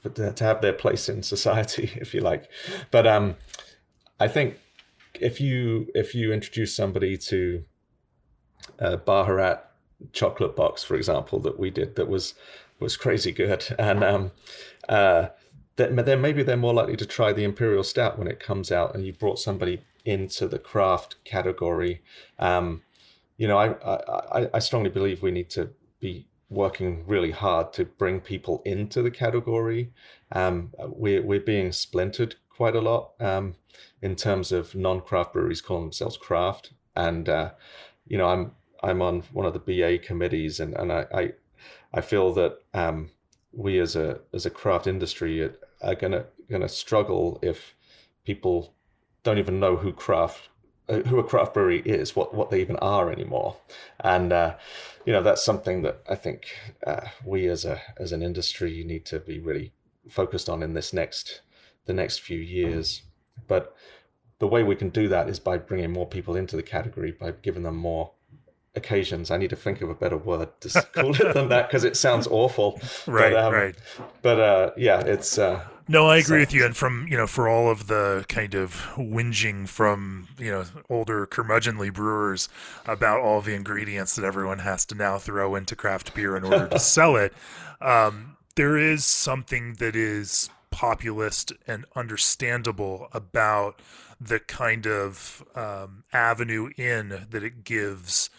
to, 0.03 0.31
to 0.33 0.43
have 0.43 0.61
their 0.61 0.73
place 0.73 1.09
in 1.09 1.23
society, 1.23 1.91
if 1.95 2.13
you 2.13 2.21
like. 2.21 2.49
But 2.91 3.07
um, 3.07 3.35
I 4.19 4.27
think 4.27 4.59
if 5.19 5.39
you 5.39 5.87
if 5.93 6.15
you 6.15 6.31
introduce 6.33 6.75
somebody 6.75 7.17
to 7.17 7.63
a 8.79 8.97
Baharat 8.97 9.61
chocolate 10.13 10.55
box, 10.55 10.83
for 10.83 10.95
example, 10.95 11.39
that 11.39 11.59
we 11.59 11.69
did 11.69 11.95
that 11.95 12.07
was 12.07 12.33
was 12.79 12.97
crazy 12.97 13.31
good, 13.31 13.65
and 13.79 14.03
um, 14.03 14.31
uh, 14.89 15.27
then 15.77 16.21
maybe 16.21 16.41
they're 16.43 16.57
more 16.57 16.73
likely 16.73 16.95
to 16.95 17.05
try 17.05 17.33
the 17.33 17.43
imperial 17.43 17.83
stout 17.83 18.17
when 18.17 18.27
it 18.27 18.39
comes 18.39 18.71
out, 18.71 18.95
and 18.95 19.05
you 19.05 19.13
brought 19.13 19.39
somebody 19.39 19.81
into 20.05 20.47
the 20.47 20.59
craft 20.59 21.23
category. 21.23 22.01
Um, 22.39 22.83
you 23.37 23.47
know, 23.47 23.57
I, 23.57 24.39
I 24.39 24.49
I 24.53 24.59
strongly 24.59 24.89
believe 24.89 25.21
we 25.21 25.31
need 25.31 25.49
to 25.51 25.71
be 25.99 26.27
working 26.49 27.05
really 27.05 27.31
hard 27.31 27.73
to 27.73 27.85
bring 27.85 28.21
people 28.21 28.61
into 28.65 29.01
the 29.01 29.11
category. 29.11 29.91
Um, 30.31 30.73
we're 30.79 31.21
we're 31.21 31.39
being 31.39 31.71
splintered 31.71 32.35
quite 32.49 32.75
a 32.75 32.81
lot 32.81 33.11
um, 33.19 33.55
in 34.01 34.15
terms 34.15 34.51
of 34.51 34.75
non-craft 34.75 35.33
breweries 35.33 35.61
calling 35.61 35.85
themselves 35.85 36.17
craft, 36.17 36.71
and 36.95 37.27
uh, 37.27 37.51
you 38.07 38.17
know, 38.17 38.27
I'm 38.27 38.51
I'm 38.81 39.01
on 39.01 39.23
one 39.33 39.45
of 39.45 39.53
the 39.53 39.59
BA 39.59 39.99
committees, 39.99 40.59
and 40.59 40.73
and 40.75 40.91
I 40.91 41.05
I, 41.13 41.33
I 41.93 42.01
feel 42.01 42.33
that 42.33 42.59
um, 42.73 43.11
we 43.51 43.79
as 43.79 43.95
a 43.95 44.21
as 44.33 44.45
a 44.45 44.49
craft 44.49 44.87
industry 44.87 45.49
are 45.81 45.95
gonna 45.95 46.25
gonna 46.49 46.69
struggle 46.69 47.39
if 47.41 47.75
people 48.23 48.73
don't 49.23 49.37
even 49.37 49.59
know 49.59 49.77
who 49.77 49.91
craft 49.91 50.49
uh, 50.87 50.99
who 50.99 51.17
a 51.17 51.23
craft 51.23 51.53
brewery 51.55 51.81
is, 51.81 52.15
what 52.15 52.33
what 52.33 52.51
they 52.51 52.61
even 52.61 52.75
are 52.77 53.11
anymore, 53.11 53.57
and 53.99 54.31
uh, 54.31 54.55
you 55.05 55.11
know 55.11 55.23
that's 55.23 55.43
something 55.43 55.81
that 55.81 56.03
I 56.07 56.15
think 56.15 56.47
uh, 56.85 57.07
we 57.25 57.47
as 57.47 57.65
a 57.65 57.81
as 57.97 58.11
an 58.11 58.21
industry 58.21 58.83
need 58.83 59.05
to 59.07 59.19
be 59.19 59.39
really 59.39 59.73
focused 60.07 60.47
on 60.47 60.61
in 60.61 60.75
this 60.75 60.93
next 60.93 61.41
the 61.85 61.93
next 61.93 62.19
few 62.19 62.37
years. 62.37 63.01
But 63.47 63.75
the 64.39 64.47
way 64.47 64.63
we 64.63 64.75
can 64.75 64.89
do 64.89 65.07
that 65.07 65.27
is 65.27 65.39
by 65.39 65.57
bringing 65.57 65.91
more 65.91 66.05
people 66.05 66.35
into 66.35 66.55
the 66.55 66.63
category, 66.63 67.11
by 67.11 67.31
giving 67.31 67.63
them 67.63 67.77
more 67.77 68.11
occasions. 68.75 69.31
I 69.31 69.37
need 69.37 69.49
to 69.49 69.55
think 69.55 69.81
of 69.81 69.89
a 69.89 69.93
better 69.93 70.17
word 70.17 70.49
to 70.61 70.81
call 70.93 71.15
it 71.15 71.33
than 71.33 71.49
that 71.49 71.67
because 71.67 71.83
it 71.83 71.97
sounds 71.97 72.27
awful. 72.27 72.79
right, 73.07 73.33
but, 73.33 73.43
um, 73.43 73.53
right. 73.53 73.75
But 74.21 74.39
uh, 74.39 74.71
yeah, 74.77 74.99
it's 75.01 75.37
uh, 75.37 75.63
No, 75.87 76.07
I 76.07 76.17
agree 76.17 76.37
so, 76.37 76.41
with 76.41 76.53
you. 76.53 76.65
And 76.65 76.75
from 76.75 77.07
you 77.09 77.17
know, 77.17 77.27
for 77.27 77.47
all 77.47 77.69
of 77.69 77.87
the 77.87 78.25
kind 78.29 78.55
of 78.55 78.73
whinging 78.95 79.67
from 79.67 80.27
you 80.37 80.51
know 80.51 80.65
older 80.89 81.25
curmudgeonly 81.27 81.93
brewers 81.93 82.49
about 82.85 83.19
all 83.19 83.41
the 83.41 83.53
ingredients 83.53 84.15
that 84.15 84.25
everyone 84.25 84.59
has 84.59 84.85
to 84.85 84.95
now 84.95 85.17
throw 85.17 85.55
into 85.55 85.75
craft 85.75 86.13
beer 86.13 86.35
in 86.35 86.43
order 86.43 86.67
to 86.67 86.79
sell 86.95 87.15
it, 87.15 87.33
um, 87.81 88.37
there 88.55 88.77
is 88.77 89.05
something 89.05 89.75
that 89.75 89.95
is 89.95 90.49
populist 90.71 91.53
and 91.67 91.85
understandable 91.95 93.07
about 93.13 93.81
the 94.19 94.39
kind 94.39 94.87
of 94.87 95.43
um, 95.55 96.03
avenue 96.13 96.69
in 96.77 97.27
that 97.29 97.43
it 97.43 97.63
gives 97.63 98.29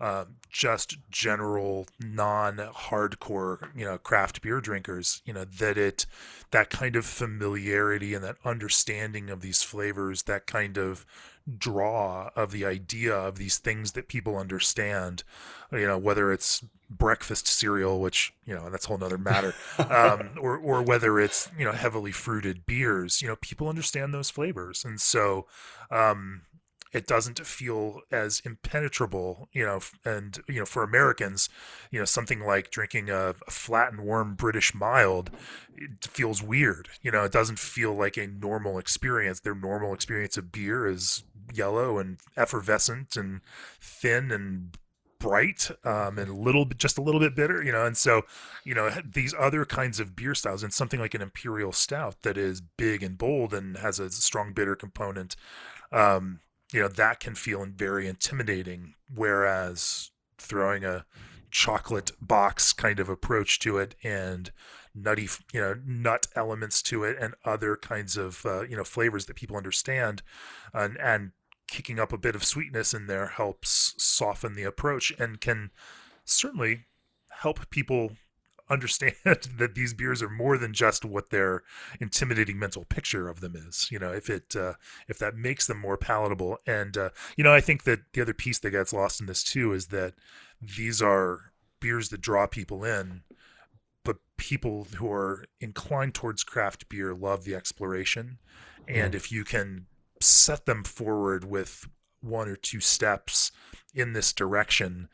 uh, 0.00 0.24
just 0.50 0.96
general 1.10 1.86
non-hardcore 2.00 3.68
you 3.74 3.84
know 3.84 3.98
craft 3.98 4.42
beer 4.42 4.60
drinkers 4.60 5.22
you 5.24 5.32
know 5.32 5.44
that 5.44 5.78
it 5.78 6.06
that 6.50 6.70
kind 6.70 6.96
of 6.96 7.04
familiarity 7.04 8.14
and 8.14 8.22
that 8.24 8.36
understanding 8.44 9.30
of 9.30 9.40
these 9.40 9.62
flavors 9.62 10.24
that 10.24 10.46
kind 10.46 10.76
of 10.76 11.04
draw 11.58 12.30
of 12.34 12.50
the 12.50 12.64
idea 12.64 13.14
of 13.14 13.36
these 13.38 13.58
things 13.58 13.92
that 13.92 14.08
people 14.08 14.36
understand 14.36 15.22
you 15.72 15.86
know 15.86 15.98
whether 15.98 16.32
it's 16.32 16.64
breakfast 16.88 17.48
cereal 17.48 18.00
which 18.00 18.32
you 18.44 18.54
know 18.54 18.70
that's 18.70 18.84
a 18.84 18.88
whole 18.88 18.98
nother 18.98 19.18
matter 19.18 19.54
um, 19.78 20.30
or 20.40 20.56
or 20.56 20.82
whether 20.82 21.18
it's 21.18 21.50
you 21.58 21.64
know 21.64 21.72
heavily 21.72 22.12
fruited 22.12 22.64
beers 22.66 23.22
you 23.22 23.28
know 23.28 23.36
people 23.36 23.68
understand 23.68 24.12
those 24.12 24.30
flavors. 24.30 24.84
And 24.84 25.00
so 25.00 25.46
um, 25.90 26.42
it 26.92 27.06
doesn't 27.06 27.44
feel 27.44 28.00
as 28.10 28.40
impenetrable, 28.44 29.48
you 29.52 29.64
know, 29.64 29.80
and 30.04 30.38
you 30.48 30.60
know, 30.60 30.64
for 30.64 30.82
Americans, 30.82 31.48
you 31.90 31.98
know, 31.98 32.04
something 32.04 32.40
like 32.40 32.70
drinking 32.70 33.10
a, 33.10 33.34
a, 33.46 33.50
flat 33.50 33.92
and 33.92 34.02
warm 34.02 34.34
British 34.34 34.74
mild, 34.74 35.30
it 35.74 36.04
feels 36.04 36.42
weird. 36.42 36.88
You 37.02 37.10
know, 37.10 37.24
it 37.24 37.32
doesn't 37.32 37.58
feel 37.58 37.94
like 37.94 38.16
a 38.16 38.26
normal 38.26 38.78
experience. 38.78 39.40
Their 39.40 39.54
normal 39.54 39.92
experience 39.92 40.36
of 40.36 40.52
beer 40.52 40.86
is 40.86 41.24
yellow 41.52 41.98
and 41.98 42.18
effervescent 42.36 43.16
and 43.16 43.40
thin 43.80 44.30
and 44.30 44.76
bright 45.18 45.70
um, 45.84 46.18
and 46.18 46.28
a 46.28 46.34
little 46.34 46.64
bit 46.64 46.78
just 46.78 46.98
a 46.98 47.02
little 47.02 47.20
bit 47.20 47.34
bitter 47.34 47.62
you 47.62 47.72
know 47.72 47.86
and 47.86 47.96
so 47.96 48.22
you 48.64 48.74
know 48.74 48.90
these 49.02 49.34
other 49.38 49.64
kinds 49.64 49.98
of 49.98 50.14
beer 50.14 50.34
styles 50.34 50.62
and 50.62 50.74
something 50.74 51.00
like 51.00 51.14
an 51.14 51.22
imperial 51.22 51.72
stout 51.72 52.20
that 52.22 52.36
is 52.36 52.60
big 52.60 53.02
and 53.02 53.16
bold 53.16 53.54
and 53.54 53.78
has 53.78 53.98
a 53.98 54.10
strong 54.10 54.52
bitter 54.52 54.76
component 54.76 55.34
um, 55.90 56.40
you 56.72 56.80
know 56.80 56.88
that 56.88 57.20
can 57.20 57.34
feel 57.34 57.64
very 57.64 58.06
intimidating 58.06 58.94
whereas 59.14 60.10
throwing 60.38 60.84
a 60.84 61.04
chocolate 61.50 62.10
box 62.20 62.72
kind 62.72 63.00
of 63.00 63.08
approach 63.08 63.58
to 63.58 63.78
it 63.78 63.94
and 64.02 64.50
nutty 64.94 65.28
you 65.52 65.60
know 65.60 65.74
nut 65.86 66.26
elements 66.34 66.82
to 66.82 67.04
it 67.04 67.16
and 67.20 67.34
other 67.44 67.76
kinds 67.76 68.16
of 68.16 68.44
uh, 68.44 68.62
you 68.62 68.76
know 68.76 68.84
flavors 68.84 69.26
that 69.26 69.36
people 69.36 69.56
understand 69.56 70.22
and 70.72 70.98
and 70.98 71.32
kicking 71.68 71.98
up 71.98 72.12
a 72.12 72.18
bit 72.18 72.34
of 72.34 72.44
sweetness 72.44 72.94
in 72.94 73.06
there 73.06 73.26
helps 73.26 73.94
soften 73.98 74.54
the 74.54 74.62
approach 74.62 75.12
and 75.18 75.40
can 75.40 75.70
certainly 76.24 76.84
help 77.30 77.68
people 77.70 78.12
understand 78.68 79.14
that 79.24 79.74
these 79.74 79.94
beers 79.94 80.22
are 80.22 80.28
more 80.28 80.58
than 80.58 80.72
just 80.72 81.04
what 81.04 81.30
their 81.30 81.62
intimidating 82.00 82.58
mental 82.58 82.84
picture 82.84 83.28
of 83.28 83.40
them 83.40 83.54
is. 83.56 83.88
You 83.90 83.98
know, 83.98 84.12
if 84.12 84.28
it 84.28 84.54
uh, 84.56 84.74
if 85.08 85.18
that 85.18 85.36
makes 85.36 85.66
them 85.66 85.78
more 85.78 85.96
palatable, 85.96 86.58
and 86.66 86.96
uh, 86.96 87.10
you 87.36 87.44
know, 87.44 87.52
I 87.52 87.60
think 87.60 87.84
that 87.84 88.00
the 88.12 88.20
other 88.20 88.34
piece 88.34 88.58
that 88.60 88.70
gets 88.70 88.92
lost 88.92 89.20
in 89.20 89.26
this 89.26 89.42
too 89.42 89.72
is 89.72 89.88
that 89.88 90.14
these 90.60 91.02
are 91.02 91.52
beers 91.80 92.08
that 92.10 92.20
draw 92.20 92.46
people 92.46 92.84
in, 92.84 93.22
but 94.04 94.16
people 94.36 94.88
who 94.96 95.10
are 95.10 95.44
inclined 95.60 96.14
towards 96.14 96.44
craft 96.44 96.88
beer 96.88 97.14
love 97.14 97.44
the 97.44 97.54
exploration, 97.54 98.38
and 98.88 99.12
mm. 99.12 99.16
if 99.16 99.30
you 99.30 99.44
can 99.44 99.86
set 100.20 100.66
them 100.66 100.82
forward 100.82 101.44
with 101.44 101.88
one 102.22 102.48
or 102.48 102.56
two 102.56 102.80
steps 102.80 103.52
in 103.94 104.14
this 104.14 104.32
direction 104.32 105.08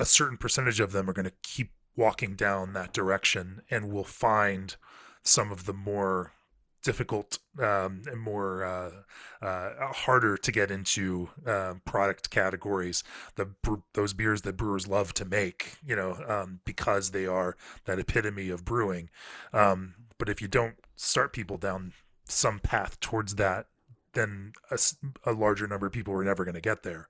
a 0.00 0.06
certain 0.06 0.38
percentage 0.38 0.80
of 0.80 0.92
them 0.92 1.08
are 1.08 1.12
going 1.12 1.26
to 1.26 1.32
keep 1.42 1.70
walking 1.96 2.34
down 2.34 2.72
that 2.72 2.92
direction 2.92 3.62
and 3.70 3.92
we'll 3.92 4.04
find 4.04 4.76
some 5.22 5.52
of 5.52 5.66
the 5.66 5.72
more 5.72 6.32
difficult 6.82 7.38
um, 7.58 8.02
and 8.06 8.18
more 8.18 8.64
uh, 8.64 8.90
uh, 9.44 9.92
harder 9.92 10.36
to 10.36 10.52
get 10.52 10.70
into 10.70 11.28
uh, 11.46 11.74
product 11.84 12.30
categories. 12.30 13.04
The 13.36 13.48
those 13.94 14.14
beers 14.14 14.42
that 14.42 14.56
brewers 14.56 14.88
love 14.88 15.12
to 15.14 15.24
make, 15.24 15.76
you 15.84 15.94
know, 15.94 16.16
um, 16.26 16.60
because 16.64 17.10
they 17.10 17.26
are 17.26 17.56
that 17.84 17.98
epitome 17.98 18.48
of 18.48 18.64
brewing. 18.64 19.10
Um, 19.52 19.94
but 20.18 20.28
if 20.28 20.40
you 20.40 20.48
don't 20.48 20.76
start 20.96 21.32
people 21.32 21.56
down 21.56 21.92
some 22.24 22.58
path 22.60 22.98
towards 23.00 23.34
that 23.36 23.66
then 24.12 24.52
a, 24.70 24.78
a, 25.24 25.32
larger 25.32 25.66
number 25.66 25.86
of 25.86 25.92
people 25.92 26.12
were 26.12 26.24
never 26.24 26.44
going 26.44 26.54
to 26.54 26.60
get 26.60 26.82
there. 26.82 27.08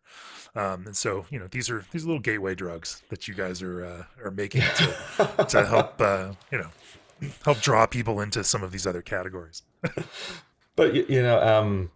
Um, 0.55 0.87
and 0.87 0.97
so, 0.97 1.27
you 1.31 1.39
know, 1.39 1.47
these 1.51 1.71
are 1.71 1.85
these 1.93 2.05
little 2.05 2.21
gateway 2.21 2.55
drugs 2.55 3.03
that 3.09 3.29
you 3.29 3.35
guys 3.35 3.63
are 3.63 3.85
uh, 3.85 4.05
are 4.25 4.31
making 4.31 4.63
to 4.63 5.47
to 5.49 5.67
help 5.67 6.01
uh, 6.01 6.33
you 6.51 6.59
know 6.59 6.69
help 7.45 7.61
draw 7.61 7.87
people 7.87 8.21
into 8.21 8.45
some 8.45 8.63
of 8.63 8.73
these 8.73 8.87
other 8.87 9.03
categories. 9.03 9.63
but 10.77 10.95
you 11.11 11.23
know, 11.23 11.41
um, 11.41 11.91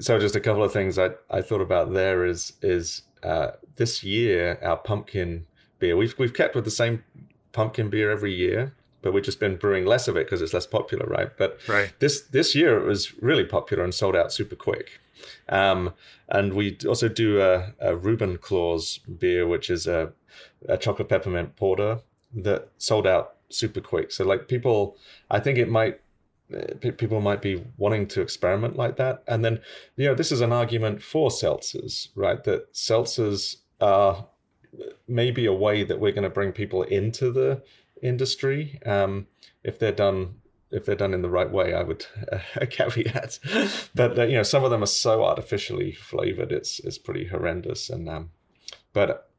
so 0.00 0.18
just 0.18 0.36
a 0.36 0.40
couple 0.40 0.62
of 0.62 0.72
things 0.72 0.98
I 0.98 1.10
I 1.30 1.42
thought 1.42 1.60
about 1.60 1.92
there 1.92 2.24
is 2.24 2.52
is 2.62 3.02
uh, 3.22 3.52
this 3.76 4.04
year 4.04 4.58
our 4.62 4.76
pumpkin 4.76 5.46
beer 5.78 5.96
we've 5.96 6.14
we've 6.18 6.34
kept 6.34 6.54
with 6.54 6.64
the 6.64 6.70
same 6.70 7.02
pumpkin 7.52 7.90
beer 7.90 8.10
every 8.10 8.32
year 8.32 8.74
but 9.02 9.12
we've 9.12 9.24
just 9.24 9.40
been 9.40 9.56
brewing 9.56 9.86
less 9.86 10.08
of 10.08 10.16
it 10.16 10.26
because 10.26 10.42
it's 10.42 10.54
less 10.54 10.66
popular, 10.66 11.06
right? 11.06 11.30
But 11.36 11.58
right. 11.68 11.92
this 11.98 12.20
this 12.22 12.54
year 12.54 12.78
it 12.78 12.86
was 12.86 13.14
really 13.22 13.44
popular 13.44 13.84
and 13.84 13.94
sold 13.94 14.16
out 14.16 14.32
super 14.32 14.56
quick. 14.56 15.00
Um, 15.48 15.94
and 16.28 16.54
we 16.54 16.78
also 16.88 17.08
do 17.08 17.40
a, 17.40 17.74
a 17.80 17.96
Reuben 17.96 18.38
Claus 18.38 18.98
beer, 18.98 19.46
which 19.46 19.68
is 19.68 19.86
a, 19.86 20.12
a 20.68 20.78
chocolate 20.78 21.08
peppermint 21.08 21.56
porter 21.56 22.00
that 22.34 22.68
sold 22.78 23.06
out 23.06 23.34
super 23.50 23.80
quick. 23.80 24.12
So 24.12 24.24
like 24.24 24.48
people, 24.48 24.96
I 25.30 25.40
think 25.40 25.58
it 25.58 25.68
might 25.68 26.00
people 26.80 27.20
might 27.20 27.42
be 27.42 27.64
wanting 27.76 28.08
to 28.08 28.20
experiment 28.20 28.76
like 28.76 28.96
that. 28.96 29.22
And 29.26 29.44
then, 29.44 29.60
you 29.96 30.08
know, 30.08 30.14
this 30.14 30.32
is 30.32 30.40
an 30.40 30.52
argument 30.52 31.02
for 31.02 31.30
seltzers, 31.30 32.08
right? 32.14 32.42
That 32.44 32.72
seltzers 32.72 33.56
are 33.80 34.26
maybe 35.06 35.46
a 35.46 35.52
way 35.52 35.84
that 35.84 36.00
we're 36.00 36.12
going 36.12 36.24
to 36.24 36.30
bring 36.30 36.52
people 36.52 36.82
into 36.82 37.30
the 37.30 37.62
industry. 38.02 38.80
Um, 38.84 39.26
if 39.62 39.78
they're 39.78 39.92
done 39.92 40.36
if 40.70 40.86
they're 40.86 40.94
done 40.94 41.14
in 41.14 41.22
the 41.22 41.30
right 41.30 41.50
way, 41.50 41.74
I 41.74 41.82
would 41.82 42.06
uh, 42.32 42.38
caveat. 42.70 43.38
but 43.94 44.18
uh, 44.18 44.24
you 44.24 44.36
know, 44.36 44.42
some 44.42 44.64
of 44.64 44.70
them 44.70 44.82
are 44.82 44.86
so 44.86 45.24
artificially 45.24 45.92
flavored; 45.92 46.52
it's 46.52 46.80
it's 46.80 46.98
pretty 46.98 47.26
horrendous. 47.26 47.90
And 47.90 48.08
um, 48.08 48.30
but 48.92 49.30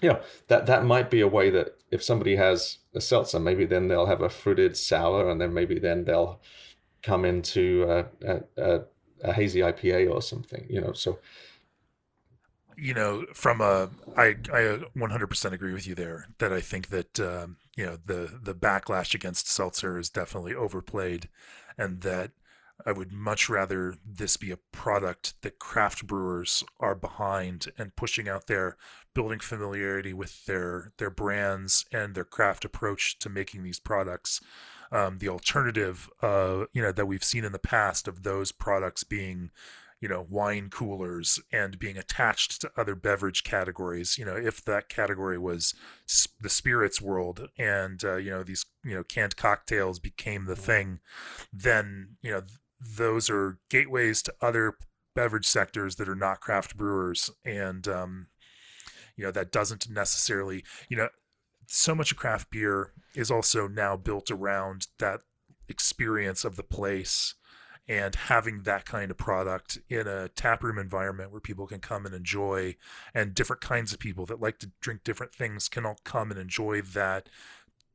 you 0.00 0.10
know 0.10 0.20
that 0.48 0.66
that 0.66 0.84
might 0.84 1.10
be 1.10 1.20
a 1.20 1.28
way 1.28 1.50
that 1.50 1.76
if 1.90 2.02
somebody 2.02 2.36
has 2.36 2.78
a 2.94 3.00
seltzer, 3.00 3.38
maybe 3.38 3.64
then 3.64 3.88
they'll 3.88 4.06
have 4.06 4.22
a 4.22 4.28
fruited 4.28 4.76
sour, 4.76 5.30
and 5.30 5.40
then 5.40 5.54
maybe 5.54 5.78
then 5.78 6.04
they'll 6.04 6.40
come 7.02 7.24
into 7.24 7.86
a, 7.88 8.40
a, 8.56 8.80
a 9.22 9.32
hazy 9.32 9.60
IPA 9.60 10.12
or 10.12 10.20
something. 10.20 10.66
You 10.68 10.80
know, 10.80 10.92
so 10.92 11.18
you 12.76 12.94
know, 12.94 13.24
from 13.32 13.60
a, 13.60 13.90
I, 14.16 14.36
I 14.52 14.80
100% 14.96 15.52
agree 15.52 15.72
with 15.72 15.86
you 15.86 15.94
there 15.94 16.26
that 16.38 16.52
I 16.52 16.60
think 16.60 16.88
that, 16.88 17.18
um, 17.20 17.56
you 17.76 17.86
know, 17.86 17.98
the, 18.04 18.38
the 18.42 18.54
backlash 18.54 19.14
against 19.14 19.50
seltzer 19.50 19.98
is 19.98 20.10
definitely 20.10 20.54
overplayed 20.54 21.28
and 21.78 22.02
that 22.02 22.32
I 22.84 22.92
would 22.92 23.12
much 23.12 23.48
rather 23.48 23.94
this 24.04 24.36
be 24.36 24.50
a 24.50 24.58
product 24.72 25.34
that 25.42 25.58
craft 25.58 26.06
brewers 26.06 26.62
are 26.78 26.94
behind 26.94 27.68
and 27.78 27.96
pushing 27.96 28.28
out 28.28 28.46
there, 28.46 28.76
building 29.14 29.40
familiarity 29.40 30.12
with 30.12 30.44
their, 30.44 30.92
their 30.98 31.10
brands 31.10 31.86
and 31.90 32.14
their 32.14 32.24
craft 32.24 32.64
approach 32.64 33.18
to 33.20 33.30
making 33.30 33.62
these 33.62 33.80
products. 33.80 34.40
Um, 34.92 35.18
the 35.18 35.28
alternative, 35.28 36.08
uh, 36.22 36.66
you 36.72 36.82
know, 36.82 36.92
that 36.92 37.06
we've 37.06 37.24
seen 37.24 37.44
in 37.44 37.52
the 37.52 37.58
past 37.58 38.06
of 38.06 38.22
those 38.22 38.52
products 38.52 39.02
being, 39.04 39.50
you 40.00 40.08
know 40.08 40.26
wine 40.28 40.68
coolers 40.70 41.40
and 41.52 41.78
being 41.78 41.96
attached 41.96 42.60
to 42.60 42.70
other 42.76 42.94
beverage 42.94 43.44
categories 43.44 44.18
you 44.18 44.24
know 44.24 44.36
if 44.36 44.64
that 44.64 44.88
category 44.88 45.38
was 45.38 45.74
the 46.40 46.50
spirits 46.50 47.00
world 47.00 47.48
and 47.58 48.04
uh, 48.04 48.16
you 48.16 48.30
know 48.30 48.42
these 48.42 48.66
you 48.84 48.94
know 48.94 49.02
canned 49.02 49.36
cocktails 49.36 49.98
became 49.98 50.44
the 50.44 50.56
thing 50.56 51.00
then 51.52 52.16
you 52.22 52.30
know 52.30 52.42
those 52.80 53.30
are 53.30 53.58
gateways 53.70 54.22
to 54.22 54.34
other 54.40 54.76
beverage 55.16 55.46
sectors 55.46 55.96
that 55.96 56.08
are 56.08 56.14
not 56.14 56.40
craft 56.40 56.76
brewers. 56.76 57.30
And 57.44 57.88
um, 57.88 58.26
you 59.16 59.24
know 59.24 59.32
that 59.32 59.50
doesn't 59.50 59.88
necessarily 59.90 60.62
you 60.88 60.96
know 60.96 61.08
so 61.66 61.94
much 61.94 62.12
of 62.12 62.18
craft 62.18 62.50
beer 62.50 62.92
is 63.14 63.30
also 63.30 63.66
now 63.66 63.96
built 63.96 64.30
around 64.30 64.86
that 64.98 65.20
experience 65.68 66.44
of 66.44 66.54
the 66.54 66.62
place 66.62 67.34
and 67.88 68.14
having 68.14 68.62
that 68.62 68.84
kind 68.84 69.10
of 69.10 69.16
product 69.16 69.78
in 69.88 70.06
a 70.06 70.28
taproom 70.28 70.78
environment 70.78 71.30
where 71.30 71.40
people 71.40 71.66
can 71.66 71.78
come 71.78 72.04
and 72.04 72.14
enjoy 72.14 72.74
and 73.14 73.34
different 73.34 73.62
kinds 73.62 73.92
of 73.92 73.98
people 73.98 74.26
that 74.26 74.40
like 74.40 74.58
to 74.58 74.70
drink 74.80 75.04
different 75.04 75.34
things 75.34 75.68
can 75.68 75.86
all 75.86 75.98
come 76.04 76.30
and 76.30 76.40
enjoy 76.40 76.80
that 76.82 77.28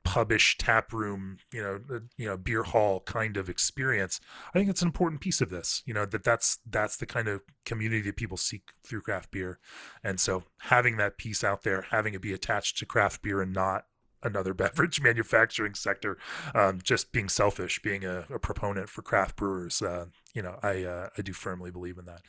pubish 0.04 0.58
tap 0.58 0.92
room, 0.94 1.38
you 1.54 1.62
know, 1.62 1.80
you 2.18 2.26
know, 2.28 2.38
beer 2.38 2.64
hall 2.64 3.02
kind 3.02 3.38
of 3.38 3.50
experience. 3.50 4.20
I 4.50 4.58
think 4.58 4.70
it's 4.70 4.82
an 4.82 4.88
important 4.88 5.22
piece 5.22 5.42
of 5.42 5.50
this. 5.50 5.84
You 5.86 5.94
know 5.94 6.06
that 6.06 6.24
that's 6.24 6.60
that's 6.68 6.98
the 6.98 7.06
kind 7.06 7.28
of 7.28 7.42
community 7.66 8.02
that 8.02 8.16
people 8.16 8.38
seek 8.38 8.72
through 8.84 9.02
craft 9.02 9.32
beer, 9.32 9.60
and 10.04 10.20
so 10.20 10.44
having 10.62 10.98
that 10.98 11.18
piece 11.18 11.44
out 11.44 11.64
there, 11.64 11.84
having 11.92 12.14
it 12.14 12.22
be 12.22 12.34
attached 12.34 12.78
to 12.80 12.86
craft 12.86 13.22
beer 13.22 13.42
and 13.42 13.54
not 13.54 13.86
another 14.24 14.54
beverage 14.54 15.02
manufacturing 15.04 15.76
sector, 15.76 16.18
um, 16.54 16.80
just 16.84 17.12
being 17.12 17.30
selfish, 17.30 17.82
being 17.82 18.06
a, 18.06 18.26
a 18.34 18.40
proponent 18.40 18.90
for 18.90 19.02
craft 19.02 19.36
brewers. 19.36 19.82
Uh, 19.82 20.06
you 20.34 20.42
know, 20.42 20.60
I 20.64 20.84
uh, 20.84 21.10
I 21.18 21.22
do 21.22 21.34
firmly 21.34 21.72
believe 21.72 21.98
in 21.98 22.06
that. 22.06 22.22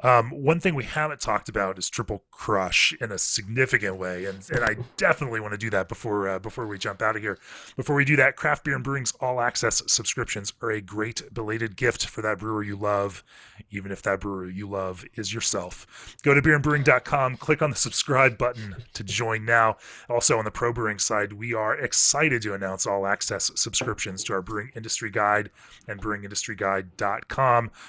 Um, 0.00 0.30
one 0.30 0.60
thing 0.60 0.76
we 0.76 0.84
haven't 0.84 1.20
talked 1.20 1.48
about 1.48 1.76
is 1.76 1.90
Triple 1.90 2.22
Crush 2.30 2.94
in 3.00 3.10
a 3.10 3.18
significant 3.18 3.98
way, 3.98 4.26
and, 4.26 4.48
and 4.50 4.64
I 4.64 4.76
definitely 4.96 5.40
want 5.40 5.54
to 5.54 5.58
do 5.58 5.70
that 5.70 5.88
before 5.88 6.28
uh, 6.28 6.38
before 6.38 6.66
we 6.66 6.78
jump 6.78 7.02
out 7.02 7.16
of 7.16 7.22
here. 7.22 7.38
Before 7.76 7.96
we 7.96 8.04
do 8.04 8.14
that, 8.16 8.36
Craft 8.36 8.64
Beer 8.64 8.76
and 8.76 8.84
Brewing's 8.84 9.12
All 9.20 9.40
Access 9.40 9.82
subscriptions 9.88 10.52
are 10.62 10.70
a 10.70 10.80
great 10.80 11.22
belated 11.34 11.76
gift 11.76 12.06
for 12.06 12.22
that 12.22 12.38
brewer 12.38 12.62
you 12.62 12.76
love, 12.76 13.24
even 13.70 13.90
if 13.90 14.02
that 14.02 14.20
brewer 14.20 14.48
you 14.48 14.68
love 14.68 15.04
is 15.14 15.34
yourself. 15.34 16.16
Go 16.22 16.32
to 16.32 16.40
beerandbrewing.com, 16.40 17.36
click 17.38 17.60
on 17.60 17.70
the 17.70 17.76
subscribe 17.76 18.38
button 18.38 18.76
to 18.94 19.02
join 19.02 19.44
now. 19.44 19.78
Also 20.08 20.38
on 20.38 20.44
the 20.44 20.50
Pro 20.52 20.72
Brewing 20.72 21.00
side, 21.00 21.32
we 21.32 21.54
are 21.54 21.76
excited 21.76 22.42
to 22.42 22.54
announce 22.54 22.86
All 22.86 23.04
Access 23.04 23.50
subscriptions 23.56 24.22
to 24.24 24.32
our 24.32 24.42
Brewing 24.42 24.70
Industry 24.76 25.10
Guide 25.10 25.50
and 25.88 26.00
BrewingIndustryGuide.com, 26.00 27.27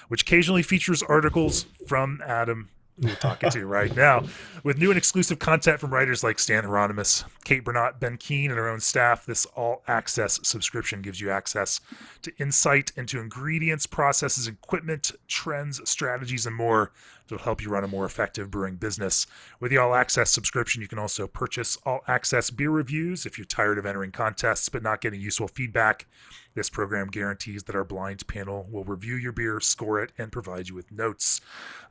which 0.08 0.22
occasionally 0.22 0.64
features 0.64 1.02
articles 1.04 1.66
from 1.88 2.22
Adam, 2.26 2.70
we're 3.02 3.16
talking 3.16 3.50
to 3.50 3.66
right 3.66 3.96
now, 3.96 4.26
with 4.64 4.78
new 4.78 4.92
and 4.92 4.98
exclusive 4.98 5.40
content 5.40 5.80
from 5.80 5.94
writers 5.94 6.24
like 6.24 6.38
Stan 6.38 6.64
Hieronymus, 6.66 7.24
Kate 7.46 7.64
Bernot, 7.64 8.00
Ben 8.00 8.18
Keene, 8.18 8.52
and 8.52 8.60
our 8.60 8.68
own 8.68 8.82
staff. 8.82 9.26
This 9.26 9.46
all 9.46 9.84
access 9.88 10.40
subscription 10.44 11.02
gives 11.02 11.22
you 11.22 11.32
access 11.32 11.80
to 12.24 12.34
insight 12.40 12.92
into 12.98 13.20
ingredients, 13.20 13.86
processes, 13.86 14.48
equipment, 14.48 15.12
trends, 15.28 15.80
strategies, 15.90 16.46
and 16.46 16.56
more 16.56 16.92
that'll 17.30 17.44
help 17.44 17.62
you 17.62 17.70
run 17.70 17.84
a 17.84 17.88
more 17.88 18.06
effective 18.06 18.52
brewing 18.52 18.76
business. 18.76 19.28
With 19.60 19.72
the 19.72 19.78
all 19.78 19.96
access 19.96 20.32
subscription, 20.32 20.82
you 20.82 20.88
can 20.88 21.00
also 21.00 21.28
purchase 21.28 21.78
all 21.86 22.02
access 22.08 22.50
beer 22.50 22.72
reviews 22.72 23.26
if 23.26 23.38
you're 23.38 23.46
tired 23.46 23.78
of 23.78 23.86
entering 23.86 24.12
contests 24.12 24.70
but 24.70 24.84
not 24.84 25.02
getting 25.02 25.22
useful 25.22 25.48
feedback. 25.48 26.08
This 26.56 26.70
program 26.70 27.08
guarantees 27.08 27.64
that 27.64 27.76
our 27.76 27.84
blind 27.84 28.28
panel 28.28 28.68
will 28.70 28.84
review 28.84 29.16
your 29.16 29.32
beer, 29.32 29.60
score 29.60 30.02
it, 30.02 30.12
and 30.18 30.32
provide 30.32 30.68
you 30.68 30.76
with 30.76 30.92
notes. 30.92 31.42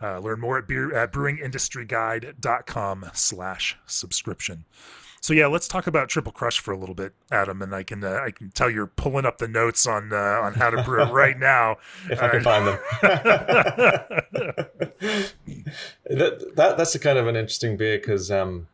Uh, 0.03 0.18
learn 0.18 0.41
more 0.41 0.59
at, 0.59 0.66
beer, 0.66 0.95
at 0.95 1.12
brewingindustryguide.com 1.12 3.11
slash 3.14 3.78
subscription. 3.86 4.64
So 5.21 5.35
yeah, 5.35 5.47
let's 5.47 5.69
talk 5.69 5.87
about 5.87 6.09
Triple 6.09 6.33
Crush 6.33 6.61
for 6.61 6.73
a 6.73 6.77
little 6.77 6.95
bit, 6.95 7.12
Adam, 7.31 7.61
and 7.62 7.75
I 7.75 7.83
can 7.83 8.05
uh, 8.05 8.21
I 8.25 8.31
can 8.31 8.51
tell 8.51 8.71
you're 8.71 8.87
pulling 8.87 9.27
up 9.27 9.39
the 9.39 9.49
notes 9.49 9.87
on 9.87 10.12
uh, 10.12 10.16
on 10.43 10.55
how 10.55 10.71
to 10.71 10.83
brew 10.83 11.03
it 11.03 11.12
right 11.12 11.39
now. 11.41 11.77
if 12.11 12.23
I 12.23 12.29
can 12.29 12.43
find 12.43 12.66
them. 12.66 12.79
that, 16.05 16.53
that 16.57 16.77
that's 16.77 16.95
a 16.95 16.99
kind 16.99 17.19
of 17.19 17.27
an 17.27 17.37
interesting 17.37 17.77
beer 17.77 17.99
because 17.99 18.31
um, 18.31 18.69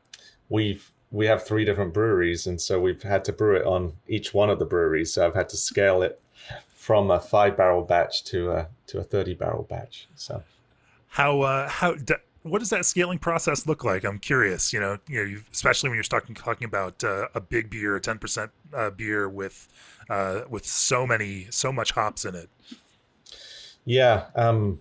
we've 0.49 0.91
we 1.11 1.27
have 1.27 1.45
three 1.47 1.65
different 1.65 1.95
breweries, 1.95 2.47
and 2.47 2.61
so 2.61 2.81
we've 2.81 3.03
had 3.03 3.25
to 3.25 3.33
brew 3.33 3.57
it 3.57 3.65
on 3.65 3.95
each 4.07 4.35
one 4.35 4.51
of 4.51 4.59
the 4.59 4.67
breweries. 4.67 5.15
So 5.15 5.27
I've 5.27 5.35
had 5.35 5.49
to 5.51 5.57
scale 5.57 6.03
it 6.03 6.21
from 6.75 7.11
a 7.11 7.21
five 7.21 7.57
barrel 7.57 7.83
batch 7.83 8.25
to 8.25 8.51
a 8.51 8.69
to 8.89 8.99
a 8.99 9.03
thirty 9.03 9.35
barrel 9.35 9.63
batch. 9.63 10.09
So 10.15 10.43
how 11.09 11.43
uh, 11.43 11.69
how 11.69 11.95
what 12.45 12.59
does 12.59 12.71
that 12.71 12.85
scaling 12.85 13.19
process 13.19 13.67
look 13.67 13.85
like? 13.85 14.05
I'm 14.05 14.19
curious. 14.19 14.73
You 14.73 14.81
know, 14.81 14.99
you 15.09 15.25
know, 15.25 15.41
especially 15.51 15.89
when 15.89 15.97
you're 15.97 16.05
talking 16.05 16.35
talking 16.35 16.67
about 16.67 17.03
uh, 17.03 17.29
a 17.35 17.41
big 17.41 17.71
beer, 17.71 17.97
a 17.97 18.01
ten 18.01 18.19
percent 18.19 18.51
uh, 18.73 18.91
beer 18.91 19.29
with 19.29 19.67
uh, 20.11 20.43
with 20.49 20.67
so 20.67 21.07
many 21.07 21.47
so 21.51 21.73
much 21.73 21.93
hops 21.93 22.25
in 22.25 22.35
it. 22.35 22.51
Yeah, 23.87 24.27
um, 24.35 24.81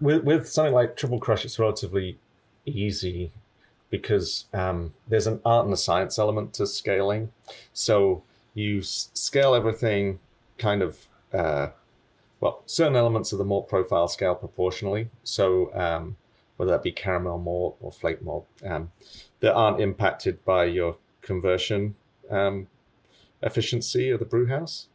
with 0.00 0.22
with 0.22 0.48
something 0.48 0.72
like 0.72 0.96
Triple 0.96 1.18
Crush, 1.18 1.44
it's 1.44 1.58
relatively 1.58 2.18
easy 2.64 3.32
because 3.90 4.46
um, 4.52 4.94
there's 5.08 5.26
an 5.26 5.40
art 5.44 5.64
and 5.64 5.74
a 5.74 5.76
science 5.76 6.18
element 6.18 6.54
to 6.54 6.66
scaling. 6.66 7.32
So 7.72 8.22
you 8.54 8.82
scale 8.82 9.54
everything 9.54 10.20
kind 10.58 10.82
of, 10.82 11.06
uh, 11.32 11.68
well, 12.40 12.62
certain 12.66 12.96
elements 12.96 13.32
of 13.32 13.38
the 13.38 13.44
malt 13.44 13.68
profile 13.68 14.08
scale 14.08 14.34
proportionally. 14.36 15.10
So 15.22 15.74
um, 15.74 16.16
whether 16.56 16.72
that 16.72 16.82
be 16.82 16.92
caramel 16.92 17.38
malt 17.38 17.76
or 17.80 17.90
flake 17.90 18.22
malt, 18.22 18.46
um, 18.64 18.90
that 19.40 19.54
aren't 19.54 19.80
impacted 19.80 20.44
by 20.44 20.64
your 20.64 20.96
conversion 21.22 21.94
um, 22.30 22.68
efficiency 23.42 24.10
of 24.10 24.18
the 24.18 24.24
brew 24.24 24.46
house. 24.46 24.88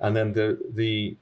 And 0.00 0.14
then 0.16 0.32
the 0.32 0.58
the 0.68 1.16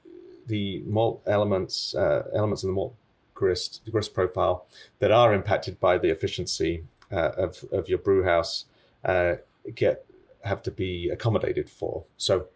the 0.47 0.83
malt 0.85 1.21
elements 1.25 1.95
uh, 1.95 2.23
elements 2.33 2.63
in 2.63 2.69
the 2.69 2.73
malt 2.73 2.95
grist 3.33 3.81
grist 3.89 4.13
profile 4.13 4.65
that 4.99 5.11
are 5.11 5.33
impacted 5.33 5.79
by 5.79 5.97
the 5.97 6.09
efficiency 6.09 6.83
uh, 7.11 7.31
of 7.37 7.65
of 7.71 7.87
your 7.87 7.99
brew 7.99 8.23
house 8.23 8.65
uh, 9.03 9.35
get 9.73 10.05
have 10.43 10.61
to 10.63 10.71
be 10.71 11.09
accommodated 11.09 11.69
for. 11.69 12.05
So 12.17 12.47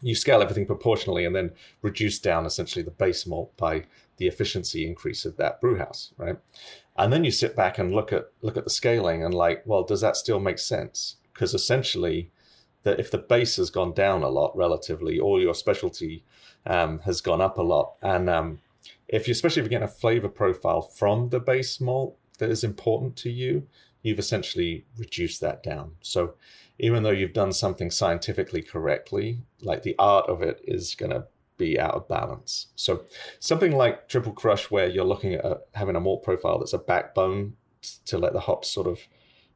you 0.00 0.14
scale 0.14 0.42
everything 0.42 0.66
proportionally 0.66 1.24
and 1.24 1.34
then 1.34 1.52
reduce 1.82 2.18
down 2.18 2.46
essentially 2.46 2.82
the 2.82 2.90
base 2.90 3.26
malt 3.26 3.56
by 3.56 3.84
the 4.16 4.26
efficiency 4.26 4.86
increase 4.86 5.24
of 5.24 5.36
that 5.36 5.60
brew 5.60 5.78
house, 5.78 6.12
right? 6.16 6.36
And 6.96 7.12
then 7.12 7.24
you 7.24 7.30
sit 7.30 7.54
back 7.54 7.78
and 7.78 7.92
look 7.92 8.12
at 8.12 8.30
look 8.42 8.56
at 8.56 8.64
the 8.64 8.70
scaling 8.70 9.24
and 9.24 9.32
like, 9.32 9.62
well, 9.64 9.84
does 9.84 10.00
that 10.00 10.16
still 10.16 10.40
make 10.40 10.58
sense? 10.58 11.16
Because 11.32 11.54
essentially, 11.54 12.30
that 12.82 12.98
if 12.98 13.10
the 13.10 13.18
base 13.18 13.56
has 13.56 13.70
gone 13.70 13.92
down 13.92 14.22
a 14.22 14.28
lot 14.28 14.56
relatively, 14.56 15.18
or 15.18 15.40
your 15.40 15.54
specialty 15.54 16.24
um, 16.66 17.00
has 17.00 17.20
gone 17.20 17.40
up 17.40 17.58
a 17.58 17.62
lot, 17.62 17.94
and 18.02 18.28
um, 18.28 18.60
if 19.06 19.28
you 19.28 19.32
especially 19.32 19.60
if 19.60 19.64
you're 19.64 19.70
getting 19.70 19.84
a 19.84 20.00
flavor 20.00 20.28
profile 20.28 20.82
from 20.82 21.28
the 21.28 21.40
base 21.40 21.80
malt 21.80 22.16
that 22.38 22.50
is 22.50 22.64
important 22.64 23.16
to 23.16 23.30
you, 23.30 23.66
you've 24.02 24.18
essentially 24.18 24.84
reduced 24.96 25.40
that 25.40 25.62
down. 25.62 25.92
So 26.00 26.34
even 26.78 27.02
though 27.02 27.10
you've 27.10 27.32
done 27.32 27.52
something 27.52 27.90
scientifically 27.90 28.62
correctly, 28.62 29.42
like 29.60 29.82
the 29.82 29.96
art 29.98 30.28
of 30.28 30.42
it 30.42 30.60
is 30.64 30.94
going 30.94 31.10
to 31.10 31.26
be 31.56 31.78
out 31.78 31.94
of 31.94 32.08
balance. 32.08 32.68
So 32.76 33.04
something 33.40 33.72
like 33.72 34.08
Triple 34.08 34.32
Crush, 34.32 34.70
where 34.70 34.86
you're 34.86 35.04
looking 35.04 35.34
at 35.34 35.44
a, 35.44 35.60
having 35.74 35.96
a 35.96 36.00
malt 36.00 36.22
profile 36.22 36.58
that's 36.58 36.72
a 36.72 36.78
backbone 36.78 37.54
to 38.06 38.18
let 38.18 38.32
the 38.32 38.40
hops 38.40 38.70
sort 38.70 38.86
of 38.86 39.00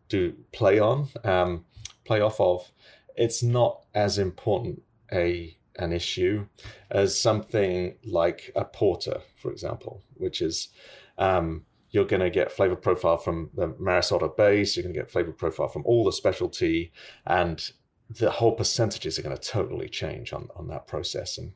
do 0.08 0.34
play 0.52 0.78
on, 0.78 1.08
um, 1.24 1.64
play 2.04 2.20
off 2.20 2.40
of, 2.40 2.72
it's 3.16 3.42
not 3.42 3.84
as 3.94 4.18
important 4.18 4.82
a 5.12 5.56
an 5.76 5.92
issue 5.92 6.46
as 6.90 7.18
something 7.18 7.96
like 8.04 8.52
a 8.54 8.64
porter, 8.64 9.20
for 9.36 9.50
example, 9.50 10.02
which 10.14 10.42
is 10.42 10.68
um, 11.16 11.64
you're 11.92 12.06
going 12.06 12.20
to 12.20 12.30
get 12.30 12.50
flavor 12.50 12.74
profile 12.74 13.18
from 13.18 13.50
the 13.54 13.74
Maris 13.78 14.10
Otter 14.10 14.28
base. 14.28 14.76
You're 14.76 14.82
going 14.82 14.94
to 14.94 15.00
get 15.00 15.10
flavor 15.10 15.32
profile 15.32 15.68
from 15.68 15.84
all 15.84 16.04
the 16.04 16.12
specialty, 16.12 16.90
and 17.24 17.70
the 18.10 18.30
whole 18.30 18.52
percentages 18.52 19.18
are 19.18 19.22
going 19.22 19.36
to 19.36 19.48
totally 19.48 19.88
change 19.88 20.32
on 20.32 20.48
on 20.56 20.68
that 20.68 20.86
process. 20.86 21.38
And 21.38 21.52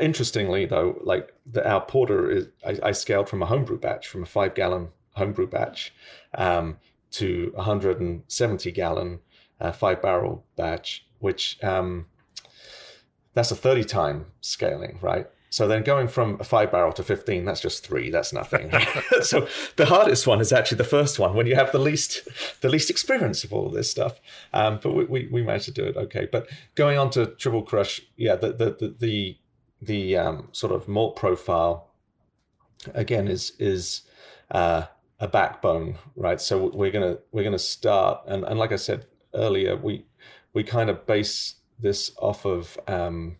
interestingly, 0.00 0.66
though, 0.66 0.98
like 1.02 1.34
the, 1.44 1.68
our 1.68 1.82
porter 1.82 2.30
is, 2.30 2.48
I, 2.66 2.78
I, 2.82 2.92
scaled 2.92 3.28
from 3.28 3.42
a 3.42 3.46
homebrew 3.46 3.78
batch, 3.78 4.08
from 4.08 4.22
a 4.22 4.26
five 4.26 4.54
gallon 4.54 4.88
homebrew 5.14 5.46
batch, 5.46 5.92
um, 6.34 6.78
to 7.12 7.52
170 7.54 8.70
gallon 8.72 9.20
uh, 9.60 9.72
five 9.72 10.02
barrel 10.02 10.44
batch, 10.56 11.06
which 11.18 11.62
um, 11.62 12.06
that's 13.32 13.50
a 13.50 13.56
30 13.56 13.84
time 13.84 14.26
scaling, 14.40 14.98
right? 15.00 15.28
So 15.56 15.66
then 15.66 15.84
going 15.84 16.08
from 16.08 16.36
a 16.38 16.44
five 16.44 16.70
barrel 16.70 16.92
to 16.92 17.02
15, 17.02 17.46
that's 17.46 17.62
just 17.62 17.82
three. 17.82 18.10
That's 18.10 18.30
nothing. 18.30 18.70
so 19.22 19.48
the 19.76 19.86
hardest 19.86 20.26
one 20.26 20.38
is 20.38 20.52
actually 20.52 20.76
the 20.76 20.84
first 20.84 21.18
one 21.18 21.32
when 21.32 21.46
you 21.46 21.54
have 21.54 21.72
the 21.72 21.78
least 21.78 22.28
the 22.60 22.68
least 22.68 22.90
experience 22.90 23.42
of 23.42 23.54
all 23.54 23.66
of 23.66 23.72
this 23.72 23.90
stuff. 23.90 24.20
Um, 24.52 24.80
but 24.82 24.92
we, 24.92 25.04
we, 25.06 25.28
we, 25.32 25.42
managed 25.42 25.64
to 25.64 25.70
do 25.70 25.84
it 25.84 25.96
okay. 25.96 26.28
But 26.30 26.50
going 26.74 26.98
on 26.98 27.08
to 27.12 27.24
Triple 27.24 27.62
Crush, 27.62 28.02
yeah, 28.18 28.36
the 28.36 28.52
the 28.52 28.76
the 28.78 28.96
the, 28.98 29.38
the 29.80 30.16
um, 30.18 30.48
sort 30.52 30.74
of 30.74 30.88
malt 30.88 31.16
profile 31.16 31.88
again 32.92 33.26
is 33.26 33.52
is 33.58 34.02
uh, 34.50 34.82
a 35.18 35.26
backbone, 35.26 35.96
right? 36.16 36.38
So 36.38 36.66
we're 36.66 36.90
gonna 36.90 37.16
we're 37.32 37.44
gonna 37.44 37.58
start 37.58 38.20
and, 38.26 38.44
and 38.44 38.58
like 38.58 38.72
I 38.72 38.76
said 38.76 39.06
earlier, 39.32 39.74
we 39.74 40.04
we 40.52 40.64
kind 40.64 40.90
of 40.90 41.06
base 41.06 41.54
this 41.78 42.10
off 42.18 42.44
of 42.44 42.78
um, 42.86 43.38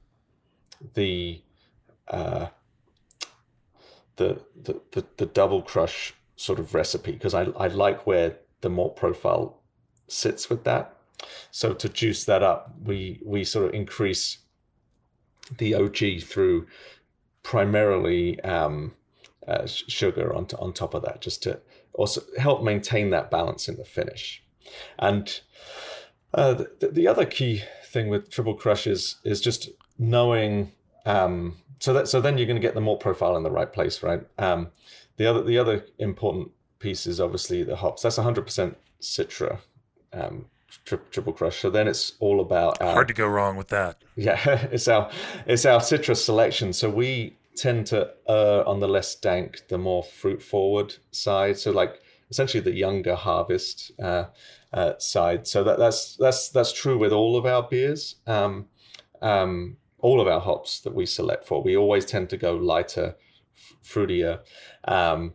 the 0.95 1.43
uh, 2.09 2.47
the, 4.17 4.41
the, 4.61 4.81
the 4.93 5.05
the 5.17 5.27
double 5.27 5.63
crush 5.63 6.15
sort 6.37 6.59
of 6.59 6.75
recipe 6.75 7.13
because 7.13 7.35
I 7.35 7.45
I 7.57 7.69
like 7.69 8.07
where 8.07 8.39
the 8.61 8.71
malt 8.71 8.97
profile 8.97 9.61
sits 10.09 10.49
with 10.51 10.65
that. 10.65 10.97
So 11.51 11.75
to 11.75 11.89
juice 11.89 12.25
that 12.25 12.43
up, 12.43 12.75
we 12.83 13.21
we 13.25 13.45
sort 13.45 13.67
of 13.67 13.75
increase 13.75 14.39
the 15.59 15.75
OG 15.75 16.23
through 16.23 16.67
primarily 17.43 18.41
um, 18.41 18.95
uh, 19.47 19.67
sugar 19.67 20.35
on, 20.35 20.47
on 20.59 20.73
top 20.73 20.95
of 20.95 21.03
that, 21.03 21.21
just 21.21 21.43
to 21.45 21.61
also 21.93 22.21
help 22.39 22.63
maintain 22.63 23.11
that 23.11 23.31
balance 23.31 23.69
in 23.69 23.77
the 23.77 23.85
finish. 23.85 24.43
And 24.99 25.41
Uh, 26.35 26.55
the, 26.81 26.89
the 26.93 27.09
other 27.09 27.25
key 27.25 27.63
thing 27.85 28.11
with 28.11 28.29
Triple 28.31 28.55
Crush 28.55 28.87
is 28.87 29.17
is 29.25 29.41
just 29.41 29.71
knowing. 29.99 30.73
Um, 31.07 31.55
so 31.79 31.93
that 31.93 32.09
so 32.09 32.21
then 32.21 32.37
you're 32.37 32.47
going 32.47 32.61
to 32.61 32.67
get 32.67 32.75
the 32.75 32.81
malt 32.81 33.01
profile 33.01 33.37
in 33.37 33.43
the 33.43 33.51
right 33.51 33.73
place, 33.73 34.03
right? 34.03 34.27
Um, 34.39 34.69
the 35.17 35.27
other 35.27 35.43
the 35.43 35.59
other 35.59 35.87
important 35.99 36.51
piece 36.79 37.07
is 37.07 37.21
obviously 37.21 37.63
the 37.63 37.77
hops. 37.77 38.03
That's 38.03 38.19
100% 38.19 38.75
Citra. 39.01 39.61
Um, 40.13 40.47
tri- 40.85 40.99
triple 41.11 41.33
crush. 41.33 41.61
So 41.61 41.71
then 41.71 41.89
it's 41.89 42.13
all 42.19 42.41
about 42.41 42.81
our, 42.81 42.95
hard 42.95 43.09
to 43.09 43.15
go 43.15 43.27
wrong 43.27 43.57
with 43.57 43.69
that. 43.69 44.03
Yeah, 44.15 44.39
it's 44.73 44.89
our 44.89 45.11
it's 45.47 45.65
our 45.65 45.81
Citra 45.81 46.17
selection. 46.17 46.73
So 46.73 46.91
we 46.91 47.37
tend 47.57 47.87
to 47.87 48.13
err 48.29 48.67
on 48.67 48.81
the 48.81 48.89
less 48.89 49.15
dank, 49.15 49.69
the 49.69 49.79
more 49.79 50.03
fruit 50.03 50.43
forward 50.43 50.97
side. 51.11 51.59
So 51.59 51.71
like 51.71 52.01
essentially 52.31 52.61
the 52.61 52.75
younger 52.75 53.15
harvest 53.15 53.93
uh, 54.03 54.27
uh, 54.73 54.93
side. 54.99 55.47
So 55.47 55.65
that, 55.65 55.79
that's 55.79 56.17
that's 56.17 56.49
that's 56.49 56.73
true 56.73 56.99
with 56.99 57.13
all 57.13 57.37
of 57.37 57.47
our 57.47 57.63
beers. 57.63 58.17
Um, 58.27 58.67
um, 59.23 59.77
all 60.07 60.21
of 60.21 60.29
our 60.29 60.39
hops 60.41 60.79
that 60.79 60.95
we 60.95 61.05
select 61.05 61.45
for, 61.45 61.61
we 61.61 61.77
always 61.77 62.05
tend 62.05 62.31
to 62.31 62.37
go 62.37 62.55
lighter, 62.55 63.17
fruitier, 63.83 64.39
um, 64.85 65.35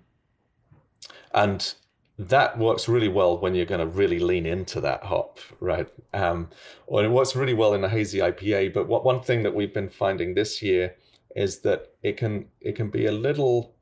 and 1.34 1.74
that 2.18 2.58
works 2.58 2.88
really 2.88 3.10
well 3.10 3.38
when 3.38 3.54
you're 3.54 3.66
going 3.74 3.86
to 3.86 3.98
really 4.02 4.20
lean 4.20 4.46
into 4.46 4.80
that 4.80 5.04
hop, 5.04 5.40
right? 5.60 5.90
Um, 6.14 6.50
or 6.88 7.04
it 7.04 7.12
works 7.12 7.36
really 7.36 7.54
well 7.54 7.74
in 7.74 7.84
a 7.84 7.90
hazy 7.90 8.20
IPA. 8.20 8.74
But 8.74 8.88
what 8.88 9.04
one 9.04 9.22
thing 9.22 9.44
that 9.44 9.54
we've 9.54 9.74
been 9.74 9.90
finding 9.90 10.36
this 10.36 10.62
year 10.62 10.96
is 11.36 11.60
that 11.62 11.92
it 12.02 12.16
can 12.16 12.46
it 12.62 12.76
can 12.78 12.90
be 12.90 13.06
a 13.06 13.12
little, 13.12 13.76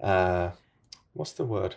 uh, 0.00 0.50
what's 1.14 1.32
the 1.32 1.44
word? 1.44 1.74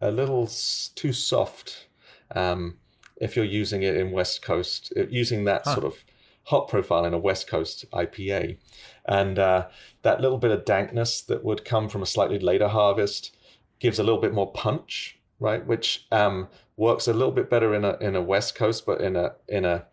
A, 0.00 0.08
a 0.08 0.10
little 0.12 0.48
too 0.94 1.12
soft 1.12 1.88
um, 2.34 2.78
if 3.16 3.34
you're 3.34 3.44
using 3.62 3.82
it 3.82 3.96
in 3.96 4.12
West 4.12 4.40
Coast, 4.42 4.92
uh, 4.96 5.06
using 5.08 5.44
that 5.44 5.62
huh. 5.64 5.74
sort 5.74 5.86
of 5.86 6.04
hop 6.46 6.70
profile 6.70 7.04
in 7.04 7.14
a 7.14 7.18
West 7.18 7.48
Coast 7.48 7.84
IPA, 7.92 8.58
and 9.04 9.38
uh, 9.38 9.66
that 10.02 10.20
little 10.20 10.38
bit 10.38 10.50
of 10.50 10.64
dankness 10.64 11.20
that 11.22 11.44
would 11.44 11.64
come 11.64 11.88
from 11.88 12.02
a 12.02 12.06
slightly 12.06 12.38
later 12.38 12.68
harvest 12.68 13.36
gives 13.78 13.98
a 13.98 14.02
little 14.02 14.20
bit 14.20 14.32
more 14.32 14.50
punch, 14.52 15.18
right? 15.38 15.66
Which 15.66 16.06
um, 16.10 16.48
works 16.76 17.08
a 17.08 17.12
little 17.12 17.32
bit 17.32 17.50
better 17.50 17.74
in 17.74 17.84
a 17.84 17.96
in 17.98 18.16
a 18.16 18.22
West 18.22 18.54
Coast, 18.54 18.86
but 18.86 19.00
in 19.00 19.16
a 19.16 19.34
in 19.48 19.64
a 19.64 19.86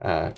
uh, 0.00 0.32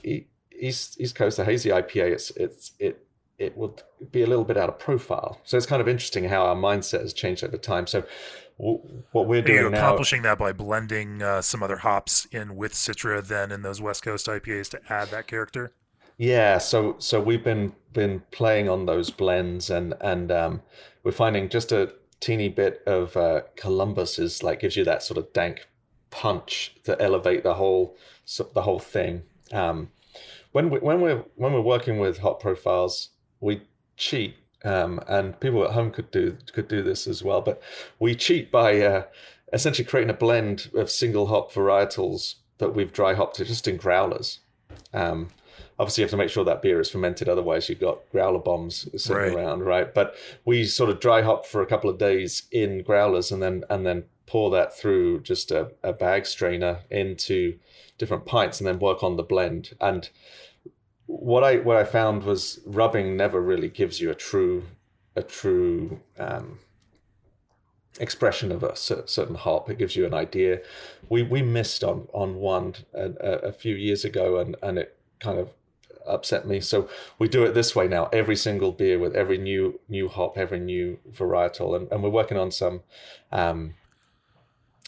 East 0.59 1.01
East 1.01 1.15
Coast, 1.15 1.39
a 1.39 1.45
hazy 1.45 1.71
IPA, 1.71 2.13
it's 2.13 2.31
it's 2.33 2.73
it 2.79 3.07
it 3.41 3.57
would 3.57 3.83
be 4.13 4.23
a 4.23 4.27
little 4.27 4.45
bit 4.45 4.57
out 4.57 4.69
of 4.69 4.79
profile. 4.79 5.41
So 5.45 5.57
it's 5.57 5.67
kind 5.67 5.81
of 5.81 5.89
interesting 5.89 6.25
how 6.25 6.45
our 6.45 6.55
mindset 6.55 7.01
has 7.01 7.13
changed 7.13 7.43
over 7.43 7.57
time. 7.57 7.87
So 7.87 8.05
w- 8.59 8.81
what 9.13 9.27
we're 9.27 9.43
doing 9.43 9.59
Are 9.59 9.63
you 9.63 9.71
now, 9.71 9.79
accomplishing 9.79 10.23
that 10.23 10.39
by 10.39 10.53
blending 10.53 11.23
uh, 11.23 11.41
some 11.41 11.63
other 11.63 11.79
hops 11.79 12.27
in 12.31 12.55
with 12.55 12.75
Citra, 12.75 13.27
then 13.27 13.51
in 13.51 13.63
those 13.63 13.81
West 13.81 14.03
Coast 14.03 14.27
IPAs 14.27 14.69
to 14.71 14.81
add 14.93 15.09
that 15.09 15.27
character. 15.27 15.73
Yeah, 16.19 16.59
so 16.59 16.97
so 16.99 17.19
we've 17.19 17.43
been 17.43 17.73
been 17.95 18.23
playing 18.31 18.69
on 18.69 18.85
those 18.85 19.11
blends 19.11 19.71
and 19.71 19.95
and 20.03 20.31
um, 20.31 20.63
we're 21.03 21.13
finding 21.13 21.49
just 21.49 21.73
a 21.73 21.95
teeny 22.21 22.51
bit 22.51 22.83
of 22.87 23.17
uh, 23.17 23.41
Columbus 23.57 24.19
is 24.19 24.43
like 24.43 24.61
gives 24.61 24.77
you 24.77 24.85
that 24.85 25.03
sort 25.03 25.17
of 25.17 25.33
dank 25.33 25.67
punch 26.11 26.75
to 26.85 27.01
elevate 27.01 27.43
the 27.43 27.55
whole 27.55 27.97
the 28.55 28.63
whole 28.63 28.79
thing. 28.79 29.23
Um, 29.51 29.89
when 30.53 30.71
we, 30.71 30.79
when 30.79 31.01
we're 31.01 31.25
when 31.37 31.53
we're 31.53 31.61
working 31.61 31.99
with 31.99 32.19
hop 32.19 32.41
profiles, 32.41 33.10
we 33.41 33.63
cheat, 33.97 34.37
um, 34.65 35.01
and 35.09 35.39
people 35.41 35.65
at 35.65 35.73
home 35.73 35.91
could 35.91 36.11
do 36.11 36.37
could 36.53 36.69
do 36.69 36.83
this 36.83 37.07
as 37.07 37.23
well. 37.23 37.41
But 37.41 37.63
we 37.99 38.15
cheat 38.15 38.51
by 38.51 38.81
uh, 38.81 39.05
essentially 39.53 39.87
creating 39.87 40.11
a 40.11 40.15
blend 40.15 40.71
of 40.75 40.91
single 40.91 41.27
hop 41.27 41.53
varietals 41.53 42.37
that 42.59 42.75
we've 42.75 42.93
dry 42.93 43.15
hopped 43.15 43.39
just 43.39 43.67
in 43.67 43.77
growlers. 43.77 44.41
Um, 44.93 45.31
obviously 45.81 46.03
you 46.03 46.05
have 46.05 46.11
to 46.11 46.17
make 46.17 46.29
sure 46.29 46.45
that 46.45 46.63
beer 46.63 46.79
is 46.79 46.91
fermented 46.91 47.29
otherwise 47.29 47.69
you've 47.69 47.81
got 47.81 47.99
growler 48.13 48.39
bombs 48.39 48.87
sitting 49.03 49.17
right. 49.17 49.35
around 49.35 49.61
right 49.61 49.95
but 49.95 50.15
we 50.45 50.65
sort 50.65 50.91
of 50.91 51.01
dry 51.01 51.23
hop 51.23 51.47
for 51.47 51.63
a 51.63 51.67
couple 51.67 51.89
of 51.89 51.99
days 51.99 52.43
in 52.53 52.83
growlers 52.83 53.33
and 53.33 53.43
then 53.43 53.65
and 53.71 53.87
then 53.87 54.05
pour 54.27 54.51
that 54.51 54.77
through 54.77 55.21
just 55.21 55.51
a, 55.51 55.73
a 55.83 55.93
bag 55.93 56.27
strainer 56.27 56.81
into 56.91 57.59
different 57.99 58.27
pints 58.27 58.61
and 58.61 58.69
then 58.69 58.79
work 58.79 59.03
on 59.03 59.17
the 59.17 59.23
blend 59.23 59.75
and 59.81 60.11
what 61.19 61.43
i 61.45 61.57
what 61.57 61.77
i 61.77 61.85
found 61.85 62.23
was 62.25 62.61
rubbing 62.65 63.17
never 63.17 63.41
really 63.41 63.69
gives 63.69 64.01
you 64.01 64.11
a 64.11 64.15
true 64.15 64.65
a 65.17 65.23
true 65.23 66.01
um, 66.19 66.59
expression 67.99 68.53
of 68.53 68.63
a 68.63 68.77
certain 68.77 69.35
hop. 69.35 69.69
It 69.69 69.79
gives 69.79 69.97
you 69.97 70.07
an 70.07 70.15
idea. 70.15 70.61
We 71.09 71.23
we 71.23 71.43
missed 71.43 71.83
on 71.83 72.09
on 72.13 72.37
one 72.37 72.75
a, 72.95 73.11
a, 73.51 73.53
few 73.53 73.75
years 73.75 74.05
ago, 74.05 74.39
and 74.39 74.57
and 74.63 74.79
it 74.79 74.97
kind 75.19 75.39
of 75.39 75.55
upset 76.07 76.47
me. 76.47 76.61
So 76.61 76.89
we 77.19 77.29
do 77.29 77.45
it 77.45 77.53
this 77.53 77.75
way 77.75 77.89
now. 77.89 78.09
Every 78.13 78.37
single 78.37 78.73
beer 78.73 78.99
with 78.99 79.15
every 79.15 79.39
new 79.39 79.81
new 79.89 80.09
hop, 80.09 80.39
every 80.39 80.61
new 80.61 80.99
varietal, 81.11 81.77
and, 81.77 81.91
and 81.91 82.03
we're 82.03 82.11
working 82.11 82.39
on 82.39 82.51
some 82.51 82.83
um, 83.33 83.75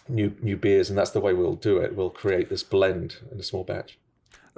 new 0.09 0.37
new 0.41 0.57
beers, 0.57 0.89
and 0.89 0.99
that's 0.99 1.11
the 1.11 1.21
way 1.21 1.33
we'll 1.33 1.57
do 1.57 1.79
it. 1.79 1.97
We'll 1.97 2.11
create 2.11 2.49
this 2.49 2.63
blend 2.63 3.17
in 3.31 3.41
a 3.41 3.43
small 3.43 3.65
batch. 3.65 3.99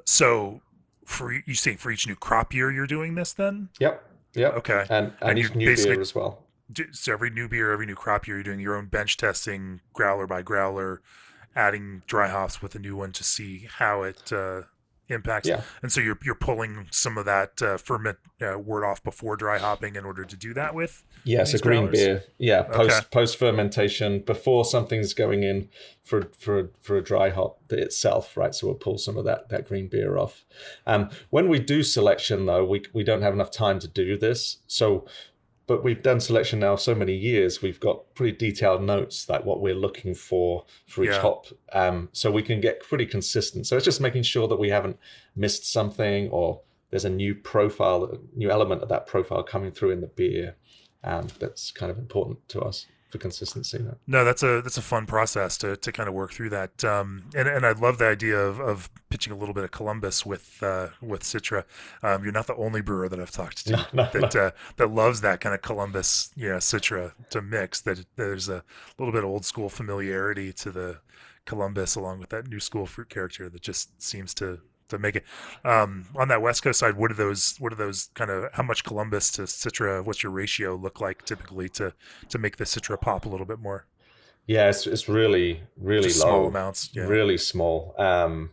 So 0.04 0.60
for 1.04 1.32
you 1.32 1.54
say 1.54 1.76
for 1.76 1.90
each 1.90 2.06
new 2.06 2.16
crop 2.16 2.54
year, 2.54 2.70
you're 2.70 2.86
doing 2.86 3.14
this 3.14 3.32
then? 3.32 3.68
Yep. 3.80 4.04
Yep. 4.34 4.54
Okay. 4.54 4.86
And 4.90 5.12
and, 5.20 5.30
and 5.30 5.38
each 5.38 5.54
new 5.54 5.74
beer 5.74 6.00
as 6.00 6.14
well. 6.14 6.44
So 6.92 7.12
every 7.12 7.30
new 7.30 7.48
beer, 7.48 7.72
every 7.72 7.86
new 7.86 7.94
crop 7.94 8.26
year, 8.26 8.36
you're 8.36 8.44
doing 8.44 8.60
your 8.60 8.76
own 8.76 8.86
bench 8.86 9.16
testing, 9.16 9.80
growler 9.92 10.26
by 10.26 10.42
growler, 10.42 11.02
adding 11.54 12.02
dry 12.06 12.28
hops 12.28 12.62
with 12.62 12.74
a 12.74 12.78
new 12.78 12.96
one 12.96 13.12
to 13.12 13.24
see 13.24 13.68
how 13.70 14.02
it. 14.02 14.32
Uh, 14.32 14.62
impacts. 15.08 15.48
Yeah. 15.48 15.62
And 15.82 15.92
so 15.92 16.00
you're 16.00 16.18
you're 16.22 16.34
pulling 16.34 16.86
some 16.90 17.18
of 17.18 17.24
that 17.24 17.60
uh, 17.60 17.76
ferment 17.76 18.18
uh, 18.40 18.58
wort 18.58 18.84
off 18.84 19.02
before 19.02 19.36
dry 19.36 19.58
hopping 19.58 19.96
in 19.96 20.04
order 20.04 20.24
to 20.24 20.36
do 20.36 20.54
that 20.54 20.74
with. 20.74 21.04
Yes, 21.24 21.54
a 21.54 21.58
green 21.58 21.84
growlers? 21.84 21.92
beer. 21.92 22.24
Yeah, 22.38 22.62
post 22.62 22.98
okay. 22.98 23.06
post 23.10 23.38
fermentation 23.38 24.20
before 24.20 24.64
something's 24.64 25.14
going 25.14 25.42
in 25.42 25.68
for 26.02 26.30
for 26.38 26.70
for 26.80 26.96
a 26.96 27.02
dry 27.02 27.30
hop 27.30 27.60
itself, 27.70 28.36
right? 28.36 28.54
So 28.54 28.66
we'll 28.66 28.76
pull 28.76 28.98
some 28.98 29.16
of 29.16 29.24
that 29.24 29.48
that 29.48 29.68
green 29.68 29.88
beer 29.88 30.16
off. 30.16 30.44
Um, 30.86 31.10
when 31.30 31.48
we 31.48 31.58
do 31.58 31.82
selection 31.82 32.46
though, 32.46 32.64
we 32.64 32.84
we 32.92 33.04
don't 33.04 33.22
have 33.22 33.34
enough 33.34 33.50
time 33.50 33.78
to 33.80 33.88
do 33.88 34.16
this, 34.16 34.58
so 34.66 35.06
but 35.66 35.82
we've 35.82 36.02
done 36.02 36.20
selection 36.20 36.60
now 36.60 36.76
so 36.76 36.94
many 36.94 37.14
years 37.14 37.62
we've 37.62 37.80
got 37.80 38.14
pretty 38.14 38.36
detailed 38.36 38.82
notes 38.82 39.28
like 39.28 39.44
what 39.44 39.60
we're 39.60 39.74
looking 39.74 40.14
for 40.14 40.64
for 40.86 41.04
each 41.04 41.10
yeah. 41.10 41.20
hop. 41.20 41.46
Um, 41.72 42.08
so 42.12 42.30
we 42.30 42.42
can 42.42 42.60
get 42.60 42.80
pretty 42.80 43.06
consistent. 43.06 43.66
So 43.66 43.76
it's 43.76 43.84
just 43.84 44.00
making 44.00 44.24
sure 44.24 44.48
that 44.48 44.58
we 44.58 44.70
haven't 44.70 44.98
missed 45.34 45.70
something 45.70 46.28
or 46.30 46.60
there's 46.90 47.04
a 47.04 47.10
new 47.10 47.34
profile 47.34 48.04
a 48.04 48.38
new 48.38 48.50
element 48.50 48.82
of 48.82 48.88
that 48.88 49.06
profile 49.06 49.42
coming 49.42 49.72
through 49.72 49.90
in 49.90 50.00
the 50.00 50.06
beer 50.06 50.56
um, 51.02 51.26
that's 51.40 51.72
kind 51.72 51.90
of 51.90 51.98
important 51.98 52.48
to 52.48 52.60
us 52.60 52.86
for 53.14 53.18
consistency. 53.18 53.78
No, 54.08 54.24
that's 54.24 54.42
a 54.42 54.60
that's 54.60 54.76
a 54.76 54.82
fun 54.82 55.06
process 55.06 55.56
to, 55.58 55.76
to 55.76 55.92
kind 55.92 56.08
of 56.08 56.14
work 56.14 56.32
through 56.32 56.50
that. 56.50 56.82
Um, 56.82 57.30
and 57.36 57.46
and 57.46 57.64
I 57.64 57.70
love 57.70 57.98
the 57.98 58.08
idea 58.08 58.36
of, 58.36 58.58
of 58.58 58.90
pitching 59.08 59.32
a 59.32 59.36
little 59.36 59.54
bit 59.54 59.62
of 59.62 59.70
Columbus 59.70 60.26
with 60.26 60.60
uh, 60.62 60.88
with 61.00 61.22
Citra. 61.22 61.62
Um, 62.02 62.24
you're 62.24 62.32
not 62.32 62.48
the 62.48 62.56
only 62.56 62.80
brewer 62.80 63.08
that 63.08 63.20
I've 63.20 63.30
talked 63.30 63.66
to 63.66 63.72
no, 63.92 64.02
no, 64.04 64.10
that. 64.12 64.34
Uh, 64.34 64.50
that 64.76 64.90
loves 64.90 65.20
that 65.20 65.40
kind 65.40 65.54
of 65.54 65.62
Columbus, 65.62 66.32
you 66.34 66.48
know, 66.48 66.56
Citra 66.56 67.12
to 67.30 67.40
mix. 67.40 67.80
That 67.80 68.04
there's 68.16 68.48
a 68.48 68.64
little 68.98 69.12
bit 69.12 69.22
of 69.22 69.30
old 69.30 69.44
school 69.44 69.68
familiarity 69.68 70.52
to 70.54 70.72
the 70.72 70.98
Columbus 71.44 71.94
along 71.94 72.18
with 72.18 72.30
that 72.30 72.48
new 72.48 72.58
school 72.58 72.86
fruit 72.86 73.08
character 73.08 73.48
that 73.48 73.62
just 73.62 74.02
seems 74.02 74.34
to 74.34 74.58
to 74.94 75.02
make 75.02 75.16
it 75.16 75.24
um, 75.64 76.06
on 76.16 76.28
that 76.28 76.42
West 76.42 76.62
Coast 76.62 76.78
side. 76.78 76.96
What 76.96 77.10
are 77.10 77.14
those? 77.14 77.56
What 77.58 77.72
are 77.72 77.76
those 77.76 78.10
kind 78.14 78.30
of? 78.30 78.52
How 78.52 78.62
much 78.62 78.84
Columbus 78.84 79.30
to 79.32 79.42
Citra? 79.42 80.04
What's 80.04 80.22
your 80.22 80.32
ratio 80.32 80.74
look 80.74 81.00
like 81.00 81.24
typically 81.24 81.68
to 81.70 81.92
to 82.28 82.38
make 82.38 82.56
the 82.56 82.64
Citra 82.64 83.00
pop 83.00 83.26
a 83.26 83.28
little 83.28 83.46
bit 83.46 83.58
more? 83.58 83.86
Yeah, 84.46 84.68
it's 84.68 84.86
it's 84.86 85.08
really 85.08 85.62
really 85.76 86.08
Just 86.08 86.20
low 86.20 86.30
small 86.30 86.46
amounts. 86.46 86.90
Yeah. 86.92 87.04
Really 87.04 87.38
small. 87.38 87.94
Um, 87.98 88.50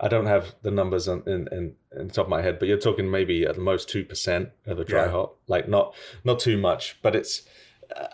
I 0.00 0.06
don't 0.06 0.26
have 0.26 0.54
the 0.62 0.70
numbers 0.70 1.08
in, 1.08 1.22
in, 1.26 1.48
in, 1.50 1.74
in, 1.96 2.06
the 2.06 2.12
top 2.12 2.26
of 2.26 2.30
my 2.30 2.40
head, 2.40 2.60
but 2.60 2.68
you're 2.68 2.78
talking 2.78 3.10
maybe 3.10 3.44
at 3.44 3.56
the 3.56 3.60
most 3.60 3.88
two 3.88 4.04
percent 4.04 4.50
of 4.66 4.78
a 4.78 4.84
dry 4.84 5.06
yeah. 5.06 5.10
hop, 5.10 5.38
like 5.48 5.68
not 5.68 5.94
not 6.24 6.38
too 6.38 6.56
much. 6.56 6.98
But 7.02 7.16
it's 7.16 7.42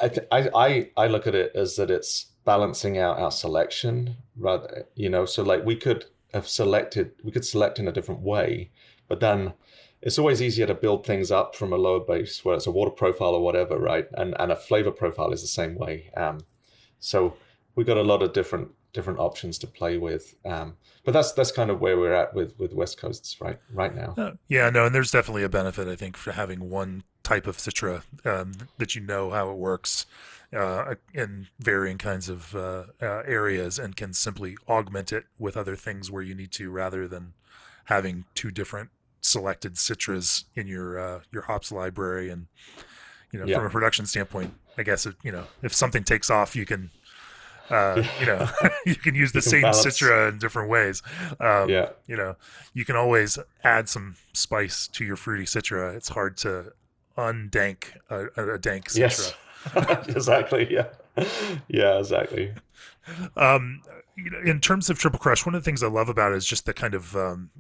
I, 0.01 0.09
th- 0.09 0.27
I 0.33 0.51
I 0.55 0.91
I 0.97 1.07
look 1.07 1.27
at 1.27 1.35
it 1.35 1.53
as 1.55 1.77
that 1.77 1.91
it's 1.91 2.27
balancing 2.45 2.99
out 2.99 3.19
our 3.19 3.31
selection 3.31 4.17
rather 4.37 4.87
you 4.95 5.09
know 5.09 5.25
so 5.25 5.43
like 5.43 5.65
we 5.65 5.75
could 5.77 6.05
have 6.35 6.47
selected, 6.47 7.13
we 7.23 7.33
could 7.33 7.45
select 7.45 7.79
in 7.79 7.89
a 7.89 7.93
different 7.93 8.21
way, 8.21 8.71
but 9.09 9.21
then 9.21 9.55
it's 10.03 10.19
always 10.19 10.43
easier 10.43 10.67
to 10.67 10.75
build 10.75 11.07
things 11.07 11.31
up 11.31 11.55
from 11.55 11.73
a 11.73 11.77
lower 11.77 12.01
base, 12.01 12.45
whether 12.45 12.57
it's 12.57 12.67
a 12.67 12.71
water 12.71 12.91
profile 12.91 13.35
or 13.35 13.41
whatever, 13.41 13.79
right? 13.79 14.07
And 14.13 14.35
and 14.39 14.53
a 14.53 14.57
flavor 14.57 14.91
profile 14.91 15.33
is 15.33 15.41
the 15.41 15.49
same 15.49 15.77
way. 15.77 16.11
Um, 16.17 16.41
so 16.99 17.37
we've 17.75 17.87
got 17.87 17.97
a 17.97 18.03
lot 18.03 18.23
of 18.23 18.35
different 18.35 18.73
different 18.93 19.19
options 19.19 19.59
to 19.59 19.67
play 19.67 19.97
with. 19.97 20.37
Um, 20.45 20.77
but 21.05 21.13
that's 21.13 21.33
that's 21.33 21.53
kind 21.53 21.71
of 21.71 21.81
where 21.81 21.99
we're 21.99 22.13
at 22.13 22.35
with 22.35 22.59
with 22.59 22.75
West 22.75 22.99
Coasts 22.99 23.41
right 23.41 23.59
right 23.73 23.95
now. 23.95 24.15
Uh, 24.19 24.33
yeah, 24.49 24.69
no, 24.69 24.87
and 24.87 24.95
there's 24.95 25.11
definitely 25.11 25.43
a 25.43 25.49
benefit 25.49 25.89
I 25.89 25.97
think 25.97 26.17
for 26.17 26.33
having 26.33 26.69
one 26.69 27.05
type 27.23 27.47
of 27.47 27.57
citra 27.57 28.03
um, 28.27 28.53
that 28.77 28.95
you 28.95 29.01
know 29.01 29.31
how 29.31 29.51
it 29.51 29.57
works 29.57 30.05
uh, 30.55 30.95
in 31.13 31.49
varying 31.59 31.99
kinds 31.99 32.29
of 32.29 32.55
uh, 32.55 32.85
uh, 33.03 33.23
areas 33.27 33.79
and 33.79 33.97
can 33.97 34.13
simply 34.13 34.57
augment 34.69 35.13
it 35.13 35.25
with 35.39 35.57
other 35.57 35.77
things 35.77 36.11
where 36.11 36.23
you 36.23 36.35
need 36.35 36.53
to 36.53 36.71
rather 36.71 37.09
than 37.09 37.33
having 37.87 38.25
two 38.35 38.51
different 38.51 38.91
selected 39.21 39.75
citras 39.75 40.45
in 40.55 40.67
your 40.67 40.99
uh, 40.99 41.21
your 41.33 41.43
hops 41.43 41.73
library 41.73 42.31
and 42.31 42.47
you 43.33 43.39
know 43.39 43.47
yeah. 43.47 43.57
from 43.57 43.67
a 43.67 43.71
production 43.71 44.07
standpoint 44.07 44.53
i 44.77 44.83
guess 44.83 45.07
it, 45.07 45.15
you 45.23 45.33
know 45.33 45.45
if 45.63 45.75
something 45.75 46.05
takes 46.05 46.31
off 46.31 46.55
you 46.55 46.67
can 46.67 46.91
uh, 47.71 48.03
you 48.21 48.27
know 48.27 48.47
you 48.87 48.95
can 48.95 49.15
use 49.15 49.33
the 49.33 49.41
same 49.41 49.63
balance. 49.63 49.85
citra 49.85 50.29
in 50.31 50.39
different 50.39 50.69
ways 50.69 51.03
um, 51.41 51.69
yeah 51.69 51.89
you 52.07 52.17
know 52.17 52.37
you 52.75 52.85
can 52.85 52.97
always 52.97 53.39
add 53.65 53.89
some 53.89 54.15
spice 54.35 54.87
to 54.89 55.05
your 55.05 55.17
fruity 55.17 55.45
citra 55.45 55.95
it's 55.97 56.11
hard 56.11 56.37
to 56.37 56.73
undank 57.17 57.87
a, 58.11 58.55
a 58.55 58.59
dank 58.59 58.89
citra 58.89 58.99
yes. 58.99 59.35
exactly 60.09 60.73
yeah. 60.73 60.89
Yeah 61.69 61.99
exactly. 61.99 62.55
Um 63.37 63.81
you 64.17 64.31
know 64.31 64.41
in 64.45 64.61
terms 64.61 64.91
of 64.91 64.99
triple 64.99 65.19
crush 65.19 65.45
one 65.45 65.55
of 65.55 65.63
the 65.63 65.65
things 65.65 65.83
i 65.83 65.89
love 65.89 66.09
about 66.09 66.33
it 66.33 66.37
is 66.37 66.47
just 66.47 66.67
the 66.67 66.75
kind 66.75 66.95
of 66.95 67.17
um 67.17 67.51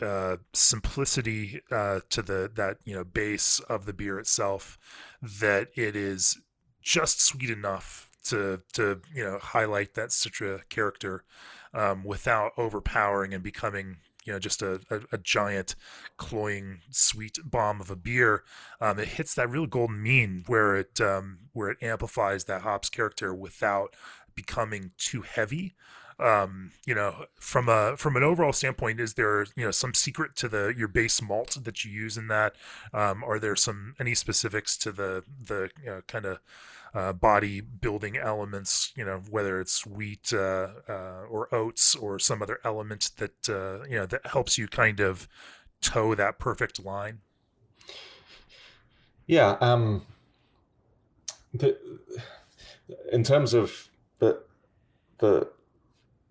uh, 0.00 0.36
simplicity 0.52 1.62
uh, 1.70 2.00
to 2.10 2.20
the 2.20 2.50
that 2.54 2.78
you 2.84 2.94
know 2.94 3.04
base 3.04 3.60
of 3.60 3.86
the 3.86 3.92
beer 3.92 4.18
itself 4.18 4.78
that 5.22 5.68
it 5.74 5.96
is 5.96 6.38
just 6.82 7.20
sweet 7.20 7.50
enough 7.50 8.10
to 8.22 8.60
to 8.72 9.00
you 9.14 9.24
know 9.24 9.38
highlight 9.40 9.94
that 9.94 10.10
citra 10.10 10.60
character 10.68 11.24
um, 11.72 12.04
without 12.04 12.52
overpowering 12.56 13.32
and 13.32 13.42
becoming 13.42 13.96
you 14.26 14.32
know 14.32 14.38
just 14.38 14.60
a, 14.60 14.80
a, 14.90 15.00
a, 15.12 15.18
giant 15.18 15.74
cloying 16.16 16.80
sweet 16.90 17.38
bomb 17.44 17.80
of 17.80 17.90
a 17.90 17.96
beer 17.96 18.42
um, 18.80 18.98
it 18.98 19.08
hits 19.08 19.34
that 19.34 19.48
real 19.48 19.66
golden 19.66 20.02
mean 20.02 20.44
where 20.46 20.76
it 20.76 21.00
um, 21.00 21.38
where 21.52 21.70
it 21.70 21.78
amplifies 21.82 22.44
that 22.44 22.62
hops 22.62 22.90
character 22.90 23.34
without 23.34 23.94
becoming 24.34 24.90
too 24.98 25.22
heavy 25.22 25.74
um, 26.18 26.72
you 26.86 26.94
know, 26.94 27.26
from 27.34 27.68
a 27.68 27.96
from 27.96 28.16
an 28.16 28.22
overall 28.22 28.52
standpoint, 28.52 29.00
is 29.00 29.14
there 29.14 29.42
you 29.54 29.64
know 29.64 29.70
some 29.70 29.92
secret 29.92 30.34
to 30.36 30.48
the 30.48 30.72
your 30.76 30.88
base 30.88 31.20
malt 31.20 31.58
that 31.62 31.84
you 31.84 31.90
use 31.90 32.16
in 32.16 32.28
that? 32.28 32.54
Um, 32.94 33.22
are 33.22 33.38
there 33.38 33.54
some 33.54 33.94
any 34.00 34.14
specifics 34.14 34.78
to 34.78 34.92
the 34.92 35.24
the 35.46 35.70
you 35.78 35.86
know, 35.86 36.00
kind 36.08 36.24
of 36.24 36.40
uh, 36.96 37.12
body 37.12 37.60
building 37.60 38.16
elements? 38.16 38.92
You 38.96 39.04
know, 39.04 39.22
whether 39.30 39.60
it's 39.60 39.86
wheat 39.86 40.32
uh, 40.32 40.68
uh, 40.88 41.26
or 41.28 41.54
oats 41.54 41.94
or 41.94 42.18
some 42.18 42.42
other 42.42 42.58
element 42.64 43.10
that 43.18 43.48
uh, 43.48 43.84
you 43.84 43.96
know 43.96 44.06
that 44.06 44.26
helps 44.26 44.56
you 44.56 44.66
kind 44.66 45.00
of 45.00 45.28
toe 45.80 46.14
that 46.14 46.38
perfect 46.38 46.84
line. 46.84 47.20
Yeah. 49.26 49.56
Um, 49.60 50.02
the, 51.52 51.76
in 53.12 53.22
terms 53.24 53.52
of 53.52 53.88
the 54.18 54.42
the 55.18 55.48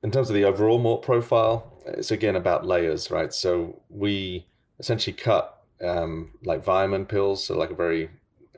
in 0.02 0.12
terms 0.12 0.30
of 0.30 0.36
the 0.36 0.46
overall 0.46 0.80
malt 0.80 1.04
profile, 1.04 1.74
it's 1.86 2.12
again 2.12 2.36
about 2.36 2.66
layers, 2.66 3.12
right? 3.12 3.34
So 3.34 3.82
we 3.90 4.48
essentially 4.80 5.16
cut 5.16 5.64
um, 5.84 6.32
like 6.44 6.66
Weyermann 6.66 7.08
Pils, 7.08 7.40
so 7.40 7.58
like 7.58 7.72
a 7.72 7.76
very 7.76 8.10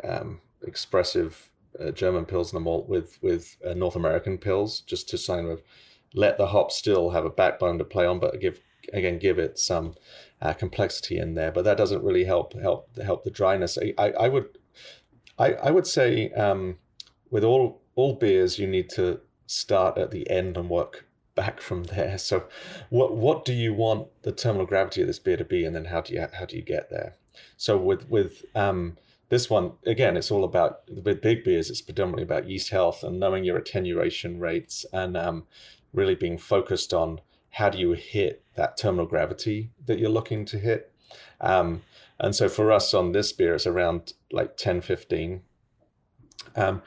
um, 0.03 0.41
expressive 0.61 1.49
uh, 1.79 1.91
German 1.91 2.25
Pilsner 2.25 2.59
malt 2.59 2.87
with 2.87 3.19
with 3.21 3.57
uh, 3.65 3.73
North 3.73 3.95
American 3.95 4.37
Pils, 4.37 4.85
just 4.85 5.09
to 5.09 5.17
kind 5.17 5.47
of 5.47 5.61
let 6.13 6.37
the 6.37 6.47
hop 6.47 6.71
still 6.71 7.11
have 7.11 7.25
a 7.25 7.29
backbone 7.29 7.77
to 7.77 7.83
play 7.83 8.05
on, 8.05 8.19
but 8.19 8.39
give 8.39 8.59
again 8.93 9.19
give 9.19 9.39
it 9.39 9.59
some 9.59 9.95
uh, 10.41 10.53
complexity 10.53 11.17
in 11.17 11.33
there. 11.33 11.51
But 11.51 11.65
that 11.65 11.77
doesn't 11.77 12.03
really 12.03 12.25
help 12.25 12.53
help 12.53 12.95
help 12.97 13.23
the 13.23 13.31
dryness. 13.31 13.77
I, 13.77 13.93
I, 13.97 14.11
I 14.11 14.27
would 14.29 14.57
I, 15.37 15.53
I 15.53 15.71
would 15.71 15.87
say 15.87 16.31
um, 16.31 16.77
with 17.29 17.43
all 17.43 17.81
all 17.95 18.13
beers 18.13 18.59
you 18.59 18.67
need 18.67 18.89
to 18.91 19.21
start 19.45 19.97
at 19.97 20.11
the 20.11 20.29
end 20.29 20.57
and 20.57 20.69
work 20.69 21.07
back 21.35 21.61
from 21.61 21.83
there. 21.85 22.17
So, 22.17 22.45
what 22.89 23.15
what 23.15 23.45
do 23.45 23.53
you 23.53 23.73
want 23.73 24.07
the 24.23 24.31
terminal 24.31 24.65
gravity 24.65 25.01
of 25.01 25.07
this 25.07 25.19
beer 25.19 25.37
to 25.37 25.45
be, 25.45 25.63
and 25.63 25.75
then 25.75 25.85
how 25.85 26.01
do 26.01 26.13
you 26.13 26.27
how 26.33 26.45
do 26.45 26.55
you 26.55 26.63
get 26.63 26.89
there? 26.89 27.15
So 27.55 27.77
with 27.77 28.09
with 28.09 28.43
um, 28.55 28.97
this 29.29 29.49
one 29.49 29.73
again, 29.85 30.15
it's 30.15 30.31
all 30.31 30.43
about 30.43 30.81
with 30.89 31.21
big 31.21 31.43
beers. 31.43 31.69
It's 31.69 31.81
predominantly 31.81 32.23
about 32.23 32.49
yeast 32.49 32.69
health 32.69 33.03
and 33.03 33.19
knowing 33.19 33.43
your 33.43 33.57
attenuation 33.57 34.39
rates 34.39 34.85
and 34.93 35.17
um, 35.17 35.47
really 35.93 36.15
being 36.15 36.37
focused 36.37 36.93
on 36.93 37.21
how 37.51 37.69
do 37.69 37.77
you 37.77 37.91
hit 37.93 38.43
that 38.55 38.77
terminal 38.77 39.05
gravity 39.05 39.71
that 39.85 39.99
you're 39.99 40.09
looking 40.09 40.45
to 40.45 40.59
hit. 40.59 40.91
Um, 41.41 41.81
and 42.19 42.35
so 42.35 42.49
for 42.49 42.71
us 42.71 42.93
on 42.93 43.11
this 43.11 43.31
beer, 43.31 43.55
it's 43.55 43.67
around 43.67 44.13
like 44.31 44.57
10, 44.57 44.81
15. 44.81 45.41
Um, 46.55 46.81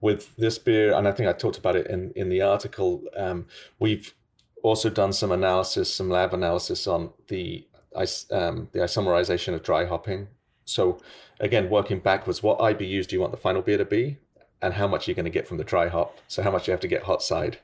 with 0.00 0.36
this 0.36 0.58
beer, 0.58 0.94
and 0.94 1.08
I 1.08 1.12
think 1.12 1.28
I 1.28 1.32
talked 1.32 1.58
about 1.58 1.76
it 1.76 1.86
in, 1.86 2.12
in 2.14 2.28
the 2.28 2.42
article, 2.42 3.02
um, 3.16 3.46
we've 3.78 4.14
also 4.62 4.90
done 4.90 5.12
some 5.12 5.32
analysis, 5.32 5.92
some 5.92 6.10
lab 6.10 6.34
analysis 6.34 6.86
on 6.86 7.10
the 7.28 7.66
um, 7.94 8.68
the 8.72 8.80
isomerization 8.80 9.54
of 9.54 9.62
dry 9.62 9.86
hopping. 9.86 10.28
So 10.66 11.00
again, 11.40 11.70
working 11.70 12.00
backwards, 12.00 12.42
what 12.42 12.58
IBUs 12.58 13.06
do 13.06 13.16
you 13.16 13.20
want 13.20 13.32
the 13.32 13.38
final 13.38 13.62
beer 13.62 13.78
to 13.78 13.84
be? 13.84 14.18
And 14.60 14.74
how 14.74 14.86
much 14.86 15.06
you're 15.06 15.14
going 15.14 15.24
to 15.24 15.30
get 15.30 15.46
from 15.46 15.58
the 15.58 15.64
dry 15.64 15.88
hop. 15.88 16.18
So 16.28 16.42
how 16.42 16.50
much 16.50 16.66
you 16.66 16.72
have 16.72 16.80
to 16.80 16.88
get 16.88 17.04
hot 17.04 17.22
side. 17.22 17.58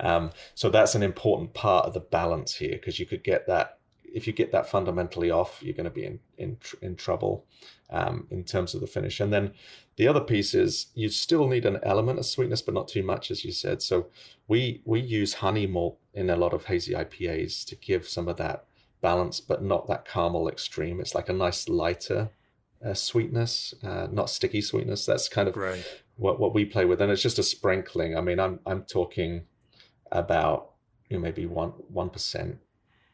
Um, 0.00 0.30
so 0.54 0.70
that's 0.70 0.94
an 0.94 1.02
important 1.02 1.54
part 1.54 1.86
of 1.86 1.94
the 1.94 2.00
balance 2.00 2.54
here 2.54 2.72
because 2.72 2.98
you 2.98 3.06
could 3.06 3.22
get 3.22 3.46
that 3.46 3.78
if 4.14 4.26
you 4.26 4.32
get 4.32 4.52
that 4.52 4.68
fundamentally 4.68 5.30
off, 5.30 5.62
you're 5.62 5.74
going 5.74 5.84
to 5.84 5.90
be 5.90 6.04
in 6.04 6.20
in, 6.36 6.56
in 6.80 6.96
trouble 6.96 7.44
um, 7.90 8.26
in 8.30 8.44
terms 8.44 8.74
of 8.74 8.80
the 8.80 8.86
finish. 8.86 9.20
And 9.20 9.32
then 9.32 9.52
the 9.96 10.08
other 10.08 10.20
piece 10.20 10.54
is 10.54 10.86
you 10.94 11.08
still 11.08 11.46
need 11.46 11.66
an 11.66 11.78
element 11.82 12.18
of 12.18 12.26
sweetness, 12.26 12.62
but 12.62 12.74
not 12.74 12.88
too 12.88 13.02
much, 13.02 13.30
as 13.30 13.44
you 13.44 13.52
said. 13.52 13.82
So 13.82 14.06
we 14.46 14.82
we 14.84 15.00
use 15.00 15.34
honey 15.34 15.66
malt 15.66 15.98
in 16.14 16.30
a 16.30 16.36
lot 16.36 16.54
of 16.54 16.66
hazy 16.66 16.94
IPAs 16.94 17.64
to 17.66 17.76
give 17.76 18.08
some 18.08 18.28
of 18.28 18.36
that 18.38 18.64
balance, 19.00 19.40
but 19.40 19.62
not 19.62 19.86
that 19.86 20.06
caramel 20.06 20.48
extreme. 20.48 21.00
It's 21.00 21.14
like 21.14 21.28
a 21.28 21.34
nice 21.34 21.68
lighter 21.68 22.30
uh, 22.84 22.94
sweetness, 22.94 23.74
uh, 23.82 24.08
not 24.10 24.30
sticky 24.30 24.60
sweetness. 24.60 25.04
That's 25.06 25.28
kind 25.28 25.48
of 25.48 25.56
right. 25.56 25.84
what 26.16 26.38
what 26.38 26.54
we 26.54 26.64
play 26.64 26.84
with, 26.84 27.00
and 27.00 27.10
it's 27.10 27.22
just 27.22 27.38
a 27.38 27.42
sprinkling. 27.42 28.16
I 28.16 28.20
mean, 28.20 28.38
I'm 28.38 28.60
I'm 28.66 28.82
talking 28.82 29.46
about 30.12 30.70
you 31.08 31.16
know, 31.16 31.22
maybe 31.22 31.46
one 31.46 31.70
one 31.88 32.10
percent 32.10 32.58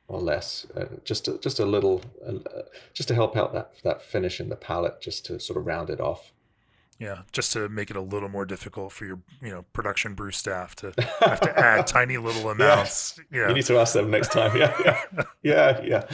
or 0.07 0.21
less, 0.21 0.67
uh, 0.77 0.85
just 1.03 1.25
to, 1.25 1.39
just 1.39 1.59
a 1.59 1.65
little, 1.65 2.03
uh, 2.27 2.39
just 2.93 3.09
to 3.09 3.15
help 3.15 3.37
out 3.37 3.55
that 3.55 3.73
that 3.85 4.03
finish 4.03 4.39
in 4.39 4.51
the 4.51 4.57
palate, 4.57 5.01
just 5.01 5.25
to 5.27 5.41
sort 5.41 5.59
of 5.59 5.67
round 5.67 5.89
it 5.89 6.01
off. 6.01 6.34
Yeah, 6.99 7.23
just 7.33 7.53
to 7.55 7.69
make 7.69 7.91
it 7.91 7.97
a 7.97 8.01
little 8.01 8.29
more 8.29 8.45
difficult 8.45 8.93
for 8.93 9.05
your, 9.05 9.19
you 9.43 9.51
know, 9.51 9.63
production 9.73 10.15
brew 10.15 10.31
staff 10.31 10.77
to 10.77 10.93
have 11.21 11.41
to 11.41 11.59
add 11.59 11.87
tiny 11.87 12.17
little 12.19 12.49
amounts. 12.51 13.19
Yeah. 13.33 13.41
yeah. 13.41 13.49
you 13.49 13.55
need 13.55 13.67
to 13.67 13.79
ask 13.79 13.95
them 13.95 14.11
next 14.11 14.33
time. 14.33 14.53
Yeah, 14.57 14.75
yeah, 14.85 15.25
yeah, 15.43 15.81
yeah. 15.85 16.05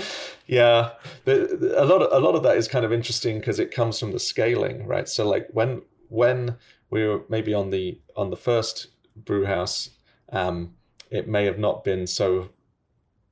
yeah. 0.46 0.90
The, 1.24 1.56
the, 1.60 1.82
a 1.82 1.84
lot 1.84 2.02
of 2.02 2.12
a 2.12 2.24
lot 2.24 2.34
of 2.34 2.42
that 2.44 2.56
is 2.56 2.66
kind 2.66 2.84
of 2.84 2.92
interesting 2.92 3.38
because 3.38 3.58
it 3.58 3.70
comes 3.70 3.98
from 3.98 4.12
the 4.12 4.18
scaling, 4.18 4.86
right? 4.86 5.08
So 5.08 5.28
like 5.28 5.48
when 5.52 5.82
when 6.08 6.56
we 6.88 7.06
were 7.06 7.22
maybe 7.28 7.52
on 7.52 7.70
the 7.70 8.00
on 8.16 8.30
the 8.30 8.36
first 8.36 8.88
brew 9.14 9.44
house, 9.44 9.90
um, 10.32 10.74
it 11.10 11.28
may 11.28 11.44
have 11.44 11.58
not 11.58 11.84
been 11.84 12.06
so 12.06 12.50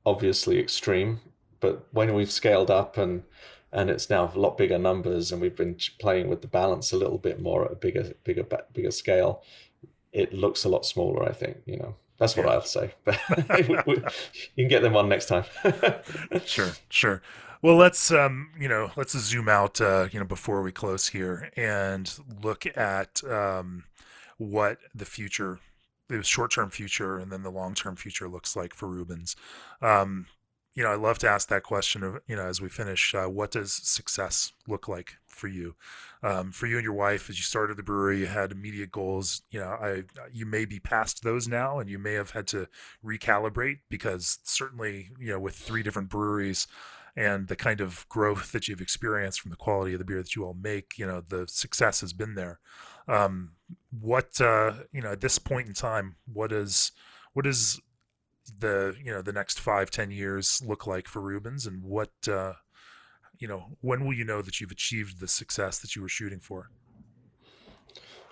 obviously 0.05 0.59
extreme, 0.59 1.19
but 1.59 1.87
when 1.91 2.13
we've 2.13 2.31
scaled 2.31 2.69
up 2.69 2.97
and 2.97 3.23
and 3.71 3.89
it's 3.89 4.09
now 4.09 4.31
a 4.33 4.39
lot 4.39 4.57
bigger 4.57 4.77
numbers 4.77 5.31
and 5.31 5.41
we've 5.41 5.55
been 5.55 5.77
playing 5.99 6.29
with 6.29 6.41
the 6.41 6.47
balance 6.47 6.91
a 6.91 6.97
little 6.97 7.17
bit 7.17 7.41
more 7.41 7.65
at 7.65 7.71
a 7.71 7.75
bigger 7.75 8.13
bigger 8.23 8.45
bigger 8.73 8.91
scale 8.91 9.43
it 10.11 10.33
looks 10.33 10.63
a 10.63 10.69
lot 10.69 10.85
smaller 10.85 11.27
i 11.27 11.31
think 11.31 11.57
you 11.65 11.77
know 11.77 11.95
that's 12.17 12.35
what 12.35 12.45
yeah. 12.45 12.51
i'll 12.51 12.61
say 12.61 12.93
but 13.03 13.19
you 13.85 14.01
can 14.55 14.67
get 14.67 14.81
them 14.81 14.95
on 14.95 15.07
next 15.07 15.27
time 15.27 15.43
sure 16.45 16.71
sure 16.89 17.21
well 17.61 17.75
let's 17.75 18.11
um 18.11 18.49
you 18.59 18.67
know 18.67 18.91
let's 18.95 19.17
zoom 19.17 19.47
out 19.47 19.79
uh 19.81 20.07
you 20.11 20.19
know 20.19 20.25
before 20.25 20.61
we 20.61 20.71
close 20.71 21.07
here 21.07 21.51
and 21.55 22.19
look 22.41 22.65
at 22.77 23.23
um 23.25 23.83
what 24.37 24.77
the 24.95 25.05
future 25.05 25.59
the 26.09 26.23
short-term 26.23 26.71
future 26.71 27.17
and 27.19 27.31
then 27.31 27.43
the 27.43 27.51
long-term 27.51 27.95
future 27.95 28.27
looks 28.27 28.55
like 28.55 28.73
for 28.73 28.87
Reuben's. 28.87 29.35
Um, 29.81 30.25
you 30.79 30.85
know, 30.85 30.91
I 30.91 30.95
love 30.95 31.19
to 31.19 31.29
ask 31.29 31.49
that 31.49 31.63
question 31.63 32.03
of, 32.03 32.21
you 32.25 32.37
know, 32.37 32.45
as 32.45 32.61
we 32.61 32.69
finish, 32.69 33.13
uh, 33.13 33.25
what 33.25 33.51
does 33.51 33.73
success 33.73 34.53
look 34.65 34.87
like 34.87 35.17
for 35.27 35.49
you? 35.49 35.75
Um, 36.23 36.53
for 36.53 36.67
you 36.67 36.77
and 36.77 36.85
your 36.85 36.93
wife, 36.93 37.29
as 37.29 37.37
you 37.37 37.43
started 37.43 37.75
the 37.75 37.83
brewery, 37.83 38.19
you 38.19 38.27
had 38.27 38.53
immediate 38.53 38.89
goals. 38.89 39.41
You 39.51 39.59
know, 39.59 39.67
I 39.67 40.03
you 40.31 40.45
may 40.45 40.63
be 40.63 40.79
past 40.79 41.21
those 41.21 41.49
now, 41.49 41.79
and 41.79 41.89
you 41.89 41.99
may 41.99 42.13
have 42.13 42.31
had 42.31 42.47
to 42.47 42.69
recalibrate 43.03 43.79
because 43.89 44.39
certainly, 44.43 45.09
you 45.19 45.33
know, 45.33 45.39
with 45.41 45.55
three 45.55 45.83
different 45.83 46.07
breweries 46.07 46.65
and 47.13 47.49
the 47.49 47.57
kind 47.57 47.81
of 47.81 48.07
growth 48.07 48.53
that 48.53 48.69
you've 48.69 48.79
experienced 48.79 49.41
from 49.41 49.51
the 49.51 49.57
quality 49.57 49.91
of 49.91 49.99
the 49.99 50.05
beer 50.05 50.23
that 50.23 50.33
you 50.33 50.45
all 50.45 50.55
make, 50.61 50.97
you 50.97 51.05
know, 51.05 51.19
the 51.19 51.45
success 51.49 51.99
has 51.99 52.13
been 52.13 52.35
there. 52.35 52.61
Um, 53.05 53.51
what 53.99 54.39
uh, 54.39 54.75
you 54.93 55.01
know, 55.01 55.11
at 55.11 55.19
this 55.19 55.39
point 55.39 55.67
in 55.67 55.73
time, 55.73 56.15
what 56.31 56.53
is 56.53 56.93
what 57.33 57.45
is 57.45 57.81
the 58.59 58.95
you 59.03 59.11
know 59.11 59.21
the 59.21 59.33
next 59.33 59.59
five 59.59 59.91
ten 59.91 60.11
years 60.11 60.61
look 60.65 60.87
like 60.87 61.07
for 61.07 61.21
Reuben's, 61.21 61.65
and 61.65 61.83
what 61.83 62.11
uh, 62.27 62.53
you 63.39 63.47
know, 63.47 63.65
when 63.81 64.05
will 64.05 64.13
you 64.13 64.25
know 64.25 64.41
that 64.41 64.59
you've 64.59 64.71
achieved 64.71 65.19
the 65.19 65.27
success 65.27 65.79
that 65.79 65.95
you 65.95 66.01
were 66.01 66.09
shooting 66.09 66.39
for? 66.39 66.69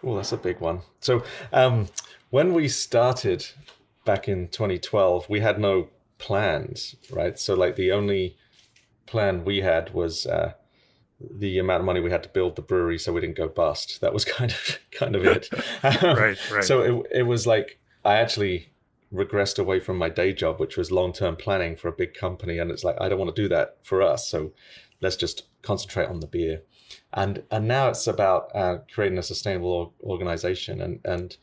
Well, 0.04 0.18
that's 0.18 0.34
a 0.34 0.38
big 0.38 0.60
one. 0.60 0.82
So, 1.00 1.24
um, 1.52 1.88
when 2.30 2.54
we 2.54 2.68
started 2.68 3.48
back 4.06 4.28
in 4.28 4.50
2012, 4.50 5.28
we 5.30 5.40
had 5.40 5.60
no 5.60 5.88
plans, 6.18 6.96
right? 7.10 7.40
So, 7.40 7.56
like, 7.56 7.78
the 7.78 7.92
only 7.92 8.38
plan 9.06 9.46
we 9.46 9.62
had 9.62 9.94
was 9.94 10.28
uh, 10.28 10.54
the 11.20 11.58
amount 11.58 11.80
of 11.80 11.86
money 11.86 12.02
we 12.02 12.12
had 12.12 12.24
to 12.24 12.30
build 12.30 12.58
the 12.58 12.62
brewery 12.62 13.00
so 13.00 13.14
we 13.14 13.22
didn't 13.22 13.38
go 13.38 13.48
bust. 13.48 14.02
That 14.02 14.14
was 14.14 14.26
kind 14.26 14.52
of 14.52 14.80
kind 14.92 15.16
of 15.16 15.26
it. 15.26 15.50
right, 15.84 16.52
right. 16.52 16.64
So 16.64 16.82
it 16.82 17.20
it 17.20 17.24
was 17.24 17.48
like 17.48 17.80
I 18.04 18.16
actually 18.16 18.70
regressed 19.14 19.60
away 19.60 19.80
from 19.80 19.98
my 19.98 20.10
day 20.10 20.34
job, 20.34 20.60
which 20.60 20.78
was 20.78 20.92
long 20.92 21.14
term 21.14 21.36
planning 21.36 21.76
for 21.76 21.88
a 21.88 21.94
big 21.94 22.14
company, 22.14 22.58
and 22.60 22.72
it's 22.72 22.84
like 22.84 22.98
I 23.00 23.10
don't 23.10 23.20
want 23.20 23.36
to 23.36 23.42
do 23.42 23.48
that 23.50 23.78
for 23.84 24.02
us. 24.02 24.28
So 24.28 24.54
let's 25.02 25.16
just 25.16 25.44
concentrate 25.62 26.08
on 26.08 26.20
the 26.20 26.28
beer, 26.28 26.64
and 27.14 27.44
and 27.52 27.68
now 27.68 27.90
it's 27.90 28.08
about 28.08 28.50
uh, 28.56 28.80
creating 28.94 29.18
a 29.18 29.24
sustainable 29.24 29.94
organization 30.02 30.82
and 30.82 31.00
and 31.06 31.38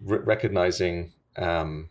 re- 0.00 0.18
recognizing. 0.18 1.12
Um, 1.36 1.90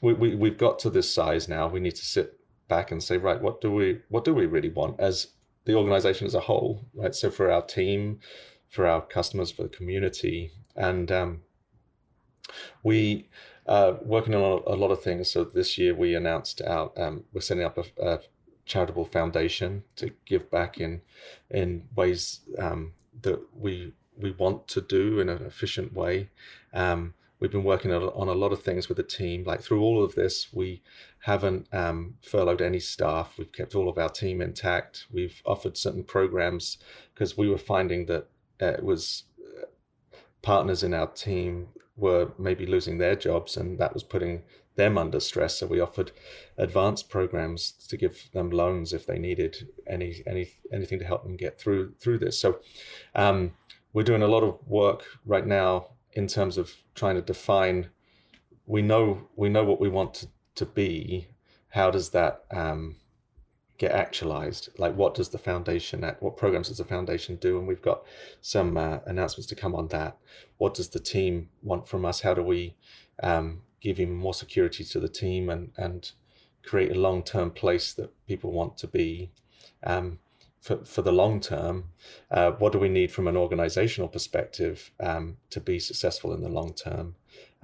we, 0.00 0.12
we 0.12 0.34
we've 0.34 0.58
got 0.58 0.78
to 0.80 0.90
this 0.90 1.12
size 1.12 1.48
now. 1.48 1.66
We 1.66 1.80
need 1.80 1.96
to 1.96 2.04
sit 2.04 2.38
back 2.68 2.92
and 2.92 3.02
say, 3.02 3.16
right, 3.16 3.40
what 3.40 3.60
do 3.60 3.72
we 3.72 4.00
what 4.08 4.24
do 4.24 4.34
we 4.34 4.46
really 4.46 4.68
want 4.68 5.00
as 5.00 5.28
the 5.64 5.74
organization 5.74 6.26
as 6.26 6.34
a 6.34 6.40
whole, 6.40 6.86
right? 6.94 7.14
So 7.14 7.30
for 7.30 7.50
our 7.50 7.62
team, 7.62 8.20
for 8.68 8.86
our 8.86 9.00
customers, 9.00 9.50
for 9.50 9.64
the 9.64 9.68
community, 9.68 10.52
and 10.76 11.10
um, 11.10 11.40
we 12.82 13.28
uh, 13.68 13.98
working 14.02 14.34
on 14.34 14.62
a, 14.66 14.74
lot 14.74 14.90
of 14.90 15.02
things. 15.02 15.30
So 15.30 15.44
this 15.44 15.76
year 15.76 15.94
we 15.94 16.14
announced 16.14 16.62
our 16.62 16.90
um, 16.96 17.24
we're 17.32 17.42
setting 17.42 17.64
up 17.64 17.78
a, 17.78 17.84
a, 18.02 18.20
charitable 18.64 19.06
foundation 19.06 19.82
to 19.96 20.10
give 20.26 20.50
back 20.50 20.78
in 20.78 21.00
in 21.50 21.84
ways 21.94 22.40
um, 22.58 22.92
that 23.22 23.40
we 23.54 23.92
we 24.16 24.30
want 24.32 24.68
to 24.68 24.80
do 24.80 25.20
in 25.20 25.28
an 25.28 25.44
efficient 25.44 25.92
way. 25.92 26.30
Um, 26.72 27.14
we've 27.40 27.52
been 27.52 27.64
working 27.64 27.92
on 27.92 28.28
a 28.28 28.32
lot 28.32 28.52
of 28.52 28.62
things 28.62 28.88
with 28.88 28.96
the 28.96 29.02
team. 29.02 29.44
Like 29.44 29.62
through 29.62 29.82
all 29.82 30.02
of 30.02 30.14
this, 30.14 30.52
we 30.52 30.82
haven't 31.20 31.68
um, 31.72 32.14
furloughed 32.22 32.60
any 32.60 32.80
staff. 32.80 33.34
We've 33.38 33.52
kept 33.52 33.74
all 33.74 33.88
of 33.88 33.98
our 33.98 34.08
team 34.08 34.40
intact. 34.40 35.06
We've 35.10 35.40
offered 35.46 35.76
certain 35.76 36.04
programs 36.04 36.78
because 37.14 37.36
we 37.36 37.48
were 37.48 37.58
finding 37.58 38.06
that 38.06 38.26
uh, 38.60 38.66
it 38.66 38.82
was 38.82 39.24
uh, 39.40 39.66
partners 40.42 40.82
in 40.82 40.94
our 40.94 41.06
team 41.06 41.68
were 41.98 42.32
maybe 42.38 42.64
losing 42.64 42.98
their 42.98 43.16
jobs 43.16 43.56
and 43.56 43.78
that 43.78 43.92
was 43.92 44.02
putting 44.02 44.42
them 44.76 44.96
under 44.96 45.20
stress. 45.20 45.58
So 45.58 45.66
we 45.66 45.80
offered 45.80 46.12
advanced 46.56 47.10
programs 47.10 47.72
to 47.88 47.96
give 47.96 48.30
them 48.32 48.50
loans 48.50 48.92
if 48.92 49.06
they 49.06 49.18
needed 49.18 49.68
any 49.86 50.22
any 50.26 50.50
anything 50.72 51.00
to 51.00 51.04
help 51.04 51.24
them 51.24 51.36
get 51.36 51.60
through 51.60 51.94
through 52.00 52.18
this. 52.18 52.38
So 52.38 52.60
um, 53.14 53.52
we're 53.92 54.04
doing 54.04 54.22
a 54.22 54.28
lot 54.28 54.44
of 54.44 54.58
work 54.66 55.04
right 55.26 55.46
now 55.46 55.88
in 56.12 56.26
terms 56.28 56.56
of 56.56 56.72
trying 56.94 57.16
to 57.16 57.22
define 57.22 57.90
we 58.66 58.82
know 58.82 59.28
we 59.36 59.48
know 59.48 59.64
what 59.64 59.80
we 59.80 59.88
want 59.88 60.14
to, 60.14 60.28
to 60.54 60.66
be 60.66 61.28
how 61.70 61.90
does 61.90 62.10
that 62.10 62.44
um, 62.50 62.96
get 63.78 63.92
actualized? 63.92 64.68
Like 64.78 64.94
what 64.94 65.14
does 65.14 65.30
the 65.30 65.38
foundation 65.38 66.04
at 66.04 66.22
what 66.22 66.36
programs 66.36 66.68
does 66.68 66.78
the 66.78 66.84
foundation 66.84 67.36
do? 67.36 67.58
And 67.58 67.66
we've 67.66 67.82
got 67.82 68.02
some 68.40 68.76
uh, 68.76 68.98
announcements 69.06 69.46
to 69.48 69.54
come 69.54 69.74
on 69.74 69.88
that. 69.88 70.18
What 70.58 70.74
does 70.74 70.90
the 70.90 71.00
team 71.00 71.48
want 71.62 71.88
from 71.88 72.04
us? 72.04 72.20
How 72.20 72.34
do 72.34 72.42
we 72.42 72.74
um, 73.22 73.62
give 73.80 74.00
even 74.00 74.14
more 74.14 74.34
security 74.34 74.84
to 74.84 75.00
the 75.00 75.08
team 75.08 75.48
and 75.48 75.70
and 75.76 76.12
create 76.64 76.90
a 76.90 77.00
long-term 77.00 77.50
place 77.52 77.94
that 77.94 78.10
people 78.26 78.52
want 78.52 78.76
to 78.76 78.86
be 78.86 79.30
um, 79.84 80.18
for, 80.60 80.84
for 80.84 81.02
the 81.02 81.12
long 81.12 81.40
term, 81.40 81.90
uh, 82.30 82.50
what 82.52 82.72
do 82.72 82.78
we 82.78 82.88
need 82.88 83.10
from 83.12 83.28
an 83.28 83.36
organizational 83.36 84.08
perspective 84.08 84.90
um, 85.00 85.36
to 85.50 85.60
be 85.60 85.78
successful 85.78 86.32
in 86.34 86.42
the 86.42 86.48
long 86.48 86.74
term? 86.74 87.14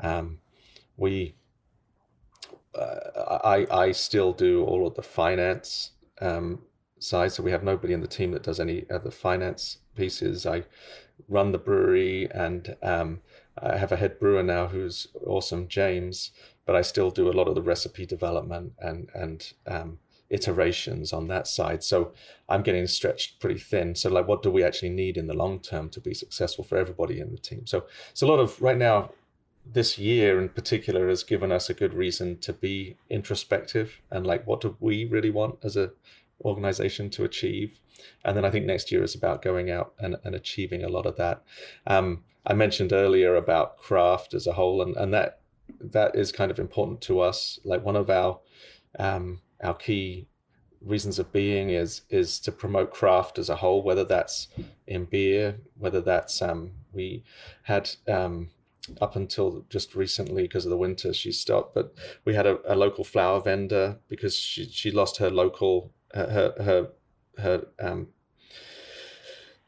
Um, 0.02 0.38
we, 0.96 1.34
uh, 2.74 3.38
I, 3.44 3.66
I 3.70 3.92
still 3.92 4.32
do 4.32 4.64
all 4.64 4.86
of 4.86 4.94
the 4.94 5.02
finance 5.02 5.90
um, 6.20 6.60
side, 6.98 7.32
so 7.32 7.42
we 7.42 7.50
have 7.50 7.62
nobody 7.62 7.92
in 7.92 8.00
the 8.00 8.06
team 8.06 8.32
that 8.32 8.42
does 8.42 8.60
any 8.60 8.86
other 8.90 9.10
finance 9.10 9.78
pieces. 9.94 10.46
I 10.46 10.64
run 11.28 11.52
the 11.52 11.58
brewery, 11.58 12.28
and 12.30 12.76
um, 12.82 13.20
I 13.60 13.76
have 13.76 13.92
a 13.92 13.96
head 13.96 14.18
brewer 14.18 14.42
now 14.42 14.68
who's 14.68 15.08
awesome, 15.26 15.68
James. 15.68 16.30
But 16.66 16.76
I 16.76 16.82
still 16.82 17.10
do 17.10 17.28
a 17.28 17.32
lot 17.32 17.46
of 17.46 17.54
the 17.54 17.62
recipe 17.62 18.06
development 18.06 18.72
and 18.78 19.10
and 19.14 19.52
um, 19.66 19.98
iterations 20.30 21.12
on 21.12 21.28
that 21.28 21.46
side. 21.46 21.82
So 21.82 22.12
I'm 22.48 22.62
getting 22.62 22.86
stretched 22.86 23.40
pretty 23.40 23.60
thin. 23.60 23.94
So 23.94 24.10
like, 24.10 24.26
what 24.26 24.42
do 24.42 24.50
we 24.50 24.64
actually 24.64 24.90
need 24.90 25.16
in 25.16 25.26
the 25.26 25.34
long 25.34 25.60
term 25.60 25.90
to 25.90 26.00
be 26.00 26.14
successful 26.14 26.64
for 26.64 26.78
everybody 26.78 27.20
in 27.20 27.30
the 27.30 27.38
team? 27.38 27.66
So 27.66 27.84
it's 28.10 28.22
a 28.22 28.26
lot 28.26 28.40
of 28.40 28.60
right 28.60 28.78
now. 28.78 29.10
This 29.66 29.98
year 29.98 30.40
in 30.40 30.50
particular 30.50 31.08
has 31.08 31.24
given 31.24 31.50
us 31.50 31.70
a 31.70 31.74
good 31.74 31.94
reason 31.94 32.38
to 32.38 32.52
be 32.52 32.96
introspective 33.08 34.00
and 34.10 34.26
like, 34.26 34.46
what 34.46 34.60
do 34.60 34.76
we 34.80 35.04
really 35.04 35.30
want 35.30 35.58
as 35.64 35.76
a 35.76 35.92
organization 36.44 37.10
to 37.10 37.24
achieve? 37.24 37.80
And 38.24 38.36
then 38.36 38.44
I 38.44 38.50
think 38.50 38.66
next 38.66 38.92
year 38.92 39.02
is 39.02 39.14
about 39.14 39.42
going 39.42 39.70
out 39.70 39.94
and, 39.98 40.16
and 40.24 40.34
achieving 40.34 40.84
a 40.84 40.88
lot 40.88 41.06
of 41.06 41.16
that. 41.16 41.42
Um, 41.86 42.24
I 42.46 42.52
mentioned 42.52 42.92
earlier 42.92 43.36
about 43.36 43.78
craft 43.78 44.34
as 44.34 44.46
a 44.46 44.52
whole, 44.52 44.82
and, 44.82 44.96
and 44.96 45.14
that 45.14 45.40
that 45.80 46.14
is 46.14 46.30
kind 46.30 46.50
of 46.50 46.58
important 46.58 47.00
to 47.02 47.20
us. 47.20 47.58
Like 47.64 47.84
one 47.84 47.96
of 47.96 48.10
our 48.10 48.40
um, 48.98 49.40
our 49.62 49.74
key 49.74 50.28
reasons 50.80 51.18
of 51.18 51.32
being 51.32 51.70
is 51.70 52.02
is 52.10 52.38
to 52.40 52.52
promote 52.52 52.92
craft 52.92 53.38
as 53.38 53.48
a 53.48 53.56
whole, 53.56 53.82
whether 53.82 54.04
that's 54.04 54.48
in 54.86 55.06
beer, 55.06 55.58
whether 55.78 56.00
that's 56.00 56.42
um, 56.42 56.72
we 56.92 57.24
had 57.62 57.90
um, 58.06 58.50
up 59.00 59.16
until 59.16 59.64
just 59.70 59.94
recently 59.94 60.42
because 60.42 60.66
of 60.66 60.70
the 60.70 60.76
winter 60.76 61.12
she 61.12 61.32
stopped, 61.32 61.74
but 61.74 61.94
we 62.24 62.34
had 62.34 62.46
a, 62.46 62.58
a 62.66 62.76
local 62.76 63.04
flower 63.04 63.40
vendor 63.40 63.98
because 64.08 64.36
she 64.36 64.66
she 64.66 64.90
lost 64.90 65.18
her 65.18 65.30
local 65.30 65.92
her 66.14 66.54
her 66.58 66.88
her 67.38 67.66
um, 67.80 68.08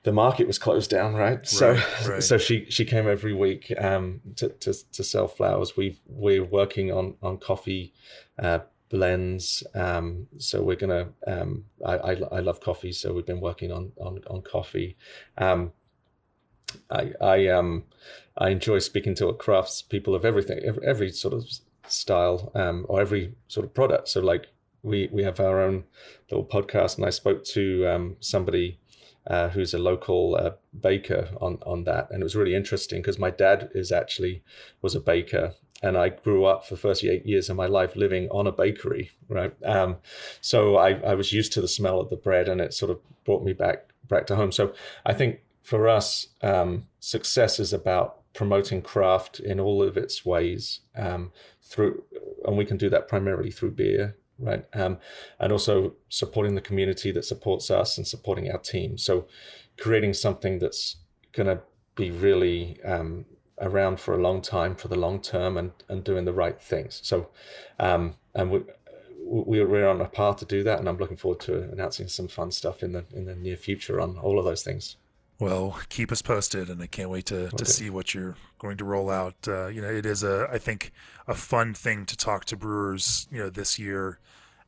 the 0.02 0.12
market 0.12 0.46
was 0.46 0.58
closed 0.58 0.88
down, 0.88 1.14
right? 1.14 1.38
right 1.38 1.46
so, 1.46 1.80
right. 2.08 2.22
so 2.22 2.38
she 2.38 2.66
she 2.68 2.84
came 2.84 3.08
every 3.08 3.34
week 3.34 3.72
um, 3.78 4.20
to, 4.36 4.50
to 4.50 4.72
to 4.92 5.02
sell 5.02 5.26
flowers. 5.26 5.76
We 5.76 5.98
we're 6.06 6.44
working 6.44 6.92
on 6.92 7.14
on 7.22 7.38
coffee 7.38 7.92
uh, 8.38 8.60
blends. 8.88 9.64
Um, 9.74 10.28
so 10.38 10.62
we're 10.62 10.76
gonna. 10.76 11.08
Um, 11.26 11.64
I, 11.84 11.94
I, 11.96 12.10
I 12.32 12.40
love 12.40 12.60
coffee, 12.60 12.92
so 12.92 13.12
we've 13.12 13.26
been 13.26 13.40
working 13.40 13.72
on 13.72 13.92
on 14.00 14.20
on 14.28 14.42
coffee. 14.42 14.96
Um, 15.36 15.72
I 16.90 17.12
I 17.20 17.48
um 17.48 17.84
I 18.36 18.50
enjoy 18.50 18.78
speaking 18.80 19.14
to 19.16 19.28
a 19.28 19.34
crafts 19.34 19.82
people 19.82 20.14
of 20.14 20.24
everything, 20.24 20.60
every, 20.64 20.86
every 20.86 21.10
sort 21.10 21.34
of 21.34 21.48
style 21.88 22.52
um, 22.54 22.84
or 22.88 23.00
every 23.00 23.34
sort 23.48 23.64
of 23.64 23.74
product. 23.74 24.08
So 24.08 24.20
like 24.20 24.48
we 24.82 25.08
we 25.12 25.22
have 25.24 25.40
our 25.40 25.60
own 25.60 25.84
little 26.30 26.44
podcast, 26.44 26.96
and 26.96 27.06
I 27.06 27.10
spoke 27.10 27.44
to 27.44 27.86
um, 27.86 28.16
somebody. 28.20 28.78
Uh, 29.28 29.48
who's 29.48 29.74
a 29.74 29.78
local 29.78 30.36
uh, 30.36 30.52
baker 30.80 31.30
on 31.40 31.58
on 31.66 31.82
that, 31.82 32.08
and 32.12 32.22
it 32.22 32.24
was 32.24 32.36
really 32.36 32.54
interesting 32.54 33.02
because 33.02 33.18
my 33.18 33.28
dad 33.28 33.68
is 33.74 33.90
actually 33.90 34.40
was 34.82 34.94
a 34.94 35.00
baker, 35.00 35.52
and 35.82 35.96
I 35.96 36.10
grew 36.10 36.44
up 36.44 36.64
for 36.64 36.76
38 36.76 37.26
years 37.26 37.50
of 37.50 37.56
my 37.56 37.66
life 37.66 37.96
living 37.96 38.28
on 38.30 38.46
a 38.46 38.52
bakery, 38.52 39.10
right? 39.28 39.52
Um, 39.64 39.96
so 40.40 40.76
I, 40.76 40.92
I 41.00 41.14
was 41.14 41.32
used 41.32 41.52
to 41.54 41.60
the 41.60 41.66
smell 41.66 42.00
of 42.00 42.08
the 42.08 42.16
bread, 42.16 42.48
and 42.48 42.60
it 42.60 42.72
sort 42.72 42.92
of 42.92 43.00
brought 43.24 43.42
me 43.42 43.52
back 43.52 43.90
back 44.08 44.26
to 44.28 44.36
home. 44.36 44.52
So 44.52 44.72
I 45.04 45.12
think 45.12 45.40
for 45.66 45.88
us, 45.88 46.28
um, 46.42 46.86
success 47.00 47.58
is 47.58 47.72
about 47.72 48.20
promoting 48.34 48.80
craft 48.80 49.40
in 49.40 49.58
all 49.58 49.82
of 49.82 49.96
its 49.96 50.24
ways 50.24 50.78
um, 50.96 51.32
through, 51.60 52.04
and 52.44 52.56
we 52.56 52.64
can 52.64 52.76
do 52.76 52.88
that 52.88 53.08
primarily 53.08 53.50
through 53.50 53.72
beer, 53.72 54.16
right? 54.38 54.64
Um, 54.72 54.98
and 55.40 55.50
also 55.50 55.94
supporting 56.08 56.54
the 56.54 56.60
community 56.60 57.10
that 57.10 57.24
supports 57.24 57.68
us 57.68 57.98
and 57.98 58.06
supporting 58.06 58.48
our 58.48 58.58
team. 58.58 58.96
So 58.96 59.26
creating 59.76 60.14
something 60.14 60.60
that's 60.60 60.98
going 61.32 61.48
to 61.48 61.62
be 61.96 62.12
really 62.12 62.80
um, 62.84 63.24
around 63.60 63.98
for 63.98 64.14
a 64.14 64.22
long 64.22 64.42
time 64.42 64.76
for 64.76 64.86
the 64.86 64.94
long 64.94 65.20
term 65.20 65.56
and, 65.56 65.72
and 65.88 66.04
doing 66.04 66.26
the 66.26 66.32
right 66.32 66.62
things. 66.62 67.00
So, 67.02 67.30
um, 67.80 68.14
and 68.36 68.52
we, 68.52 68.60
we, 69.20 69.64
we're 69.64 69.88
on 69.88 70.00
a 70.00 70.08
path 70.08 70.36
to 70.36 70.44
do 70.44 70.62
that, 70.62 70.78
and 70.78 70.88
I'm 70.88 70.98
looking 70.98 71.16
forward 71.16 71.40
to 71.40 71.62
announcing 71.72 72.06
some 72.06 72.28
fun 72.28 72.52
stuff 72.52 72.84
in 72.84 72.92
the 72.92 73.04
in 73.12 73.24
the 73.24 73.34
near 73.34 73.56
future 73.56 74.00
on 74.00 74.16
all 74.16 74.38
of 74.38 74.44
those 74.44 74.62
things. 74.62 74.94
Well, 75.38 75.78
keep 75.90 76.10
us 76.12 76.22
posted, 76.22 76.70
and 76.70 76.82
I 76.82 76.86
can't 76.86 77.10
wait 77.10 77.26
to, 77.26 77.46
okay. 77.46 77.56
to 77.58 77.64
see 77.66 77.90
what 77.90 78.14
you're 78.14 78.36
going 78.58 78.78
to 78.78 78.84
roll 78.84 79.10
out. 79.10 79.34
Uh, 79.46 79.66
you 79.66 79.82
know, 79.82 79.90
it 79.90 80.06
is 80.06 80.22
a 80.22 80.48
I 80.50 80.58
think 80.58 80.92
a 81.28 81.34
fun 81.34 81.74
thing 81.74 82.06
to 82.06 82.16
talk 82.16 82.46
to 82.46 82.56
brewers, 82.56 83.28
you 83.30 83.38
know, 83.38 83.50
this 83.50 83.78
year, 83.78 84.18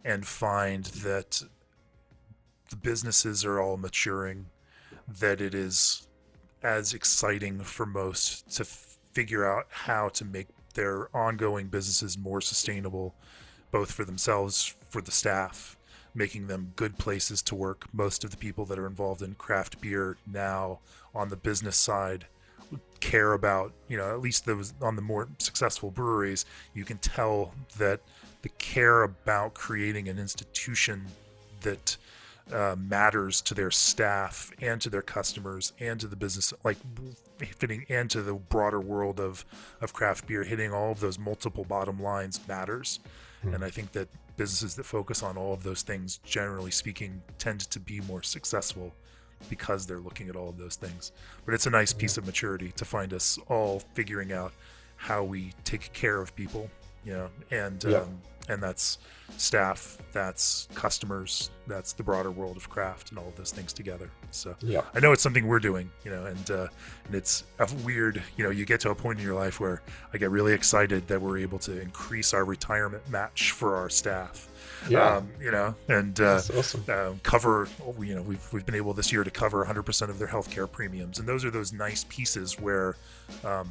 and 0.05 0.27
find 0.27 0.85
that 0.87 1.43
the 2.69 2.77
businesses 2.77 3.47
are 3.47 3.61
all 3.61 3.79
maturing, 3.79 4.47
that 5.09 5.41
it 5.41 5.55
is 5.55 6.07
as 6.63 6.93
exciting 6.93 7.61
for 7.61 7.87
most 7.87 8.57
to 8.57 8.63
f- 8.63 8.99
figure 9.13 9.51
out 9.51 9.67
how 9.71 10.11
to 10.11 10.25
make 10.25 10.49
their 10.75 11.09
ongoing 11.17 11.69
businesses 11.69 12.19
more 12.19 12.43
sustainable, 12.43 13.15
both 13.71 13.91
for 13.91 14.05
themselves, 14.05 14.75
for 14.91 15.01
the 15.01 15.11
staff, 15.11 15.78
making 16.15 16.47
them 16.47 16.73
good 16.77 16.99
places 16.99 17.43
to 17.43 17.55
work. 17.55 17.87
Most 17.93 18.25
of 18.25 18.31
the 18.31 18.37
people 18.37 18.65
that 18.67 18.79
are 18.79 18.87
involved 18.87 19.23
in 19.23 19.35
craft 19.35 19.81
beer 19.81 20.17
now 20.31 20.81
on 21.15 21.29
the 21.29 21.37
business 21.37 21.77
side 21.77 22.27
care 23.01 23.33
about, 23.33 23.73
you 23.89 23.97
know, 23.97 24.11
at 24.11 24.21
least 24.21 24.45
those 24.45 24.75
on 24.83 24.97
the 24.97 25.03
more 25.03 25.29
successful 25.39 25.91
breweries, 25.91 26.45
you 26.75 26.85
can 26.85 26.99
tell 26.99 27.53
that 27.79 28.01
the 28.43 28.49
care 28.51 29.03
about 29.03 29.55
creating 29.55 30.09
an 30.09 30.19
institution 30.19 31.07
that 31.63 31.97
uh, 32.53 32.77
matters 32.79 33.41
to 33.43 33.55
their 33.55 33.71
staff 33.71 34.51
and 34.61 34.81
to 34.81 34.91
their 34.91 35.03
customers 35.03 35.73
and 35.81 36.01
to 36.01 36.07
the 36.07 36.17
business, 36.17 36.53
like 36.65 36.79
fitting 37.39 37.85
into 37.89 38.23
the 38.23 38.35
broader 38.35 38.81
world 38.81 39.21
of 39.21 39.45
of 39.81 39.93
craft 39.93 40.27
beer, 40.27 40.45
hitting 40.45 40.73
all 40.73 40.91
of 40.93 41.01
those 41.01 41.19
multiple 41.19 41.65
bottom 41.65 42.03
lines 42.03 42.41
matters. 42.49 43.01
Mm. 43.45 43.55
And 43.55 43.65
I 43.65 43.71
think 43.71 43.93
that 43.93 44.09
businesses 44.39 44.75
that 44.77 44.85
focus 44.85 45.23
on 45.23 45.37
all 45.37 45.53
of 45.53 45.63
those 45.63 45.83
things, 45.83 46.19
generally 46.25 46.71
speaking, 46.71 47.21
tend 47.39 47.61
to 47.61 47.79
be 47.79 48.01
more 48.03 48.23
successful 48.23 48.95
because 49.51 49.87
they're 49.87 49.99
looking 49.99 50.29
at 50.31 50.37
all 50.37 50.49
of 50.49 50.57
those 50.57 50.77
things. 50.77 51.13
But 51.45 51.55
it's 51.55 51.67
a 51.67 51.71
nice 51.71 51.93
piece 51.93 52.17
of 52.17 52.25
maturity 52.25 52.73
to 52.77 52.85
find 52.85 53.13
us 53.13 53.39
all 53.49 53.83
figuring 53.93 54.33
out 54.33 54.53
how 54.97 55.23
we 55.23 55.53
take 55.65 55.93
care 55.93 56.21
of 56.21 56.35
people, 56.35 56.71
you 57.05 57.13
know, 57.13 57.29
and 57.51 57.85
yeah. 57.85 57.99
um, 57.99 58.21
and 58.49 58.63
that's 58.63 58.99
staff, 59.37 59.99
that's 60.13 60.69
customers, 60.75 61.51
that's 61.67 61.93
the 61.93 62.03
broader 62.03 62.31
world 62.31 62.57
of 62.57 62.69
craft, 62.69 63.11
and 63.11 63.19
all 63.19 63.29
of 63.29 63.37
those 63.37 63.51
things 63.51 63.73
together. 63.73 64.11
So 64.31 64.57
yeah. 64.61 64.83
I 64.95 65.01
know 65.01 65.13
it's 65.13 65.23
something 65.23 65.47
we're 65.47 65.59
doing, 65.59 65.91
you 66.05 66.11
know, 66.11 66.27
and 66.27 66.51
uh, 66.51 66.69
and 67.07 67.15
it's 67.15 67.45
a 67.59 67.69
weird, 67.85 68.23
you 68.37 68.45
know, 68.45 68.51
you 68.51 68.65
get 68.65 68.81
to 68.81 68.91
a 68.91 68.95
point 68.95 69.19
in 69.19 69.25
your 69.25 69.35
life 69.35 69.61
where 69.61 69.83
I 70.13 70.19
get 70.19 70.31
really 70.31 70.53
excited 70.53 71.07
that 71.09 71.21
we're 71.21 71.39
able 71.39 71.59
to 71.61 71.81
increase 71.81 72.33
our 72.35 72.45
retirement 72.45 73.09
match 73.11 73.53
for 73.53 73.77
our 73.77 73.91
staff. 73.91 74.49
Yeah, 74.89 75.17
um, 75.17 75.31
you 75.41 75.51
know, 75.51 75.75
and 75.89 76.19
uh, 76.21 76.41
awesome. 76.57 76.85
uh, 76.89 77.13
cover, 77.23 77.69
you 78.01 78.15
know, 78.15 78.23
we've 78.23 78.53
we've 78.53 78.65
been 78.65 78.77
able 78.77 78.95
this 78.95 79.13
year 79.13 79.25
to 79.25 79.31
cover 79.31 79.65
100% 79.65 80.09
of 80.09 80.19
their 80.19 80.29
healthcare 80.29 80.71
premiums, 80.71 81.19
and 81.19 81.29
those 81.29 81.45
are 81.45 81.51
those 81.51 81.73
nice 81.73 82.05
pieces 82.09 82.59
where. 82.59 82.97
Um, 83.45 83.71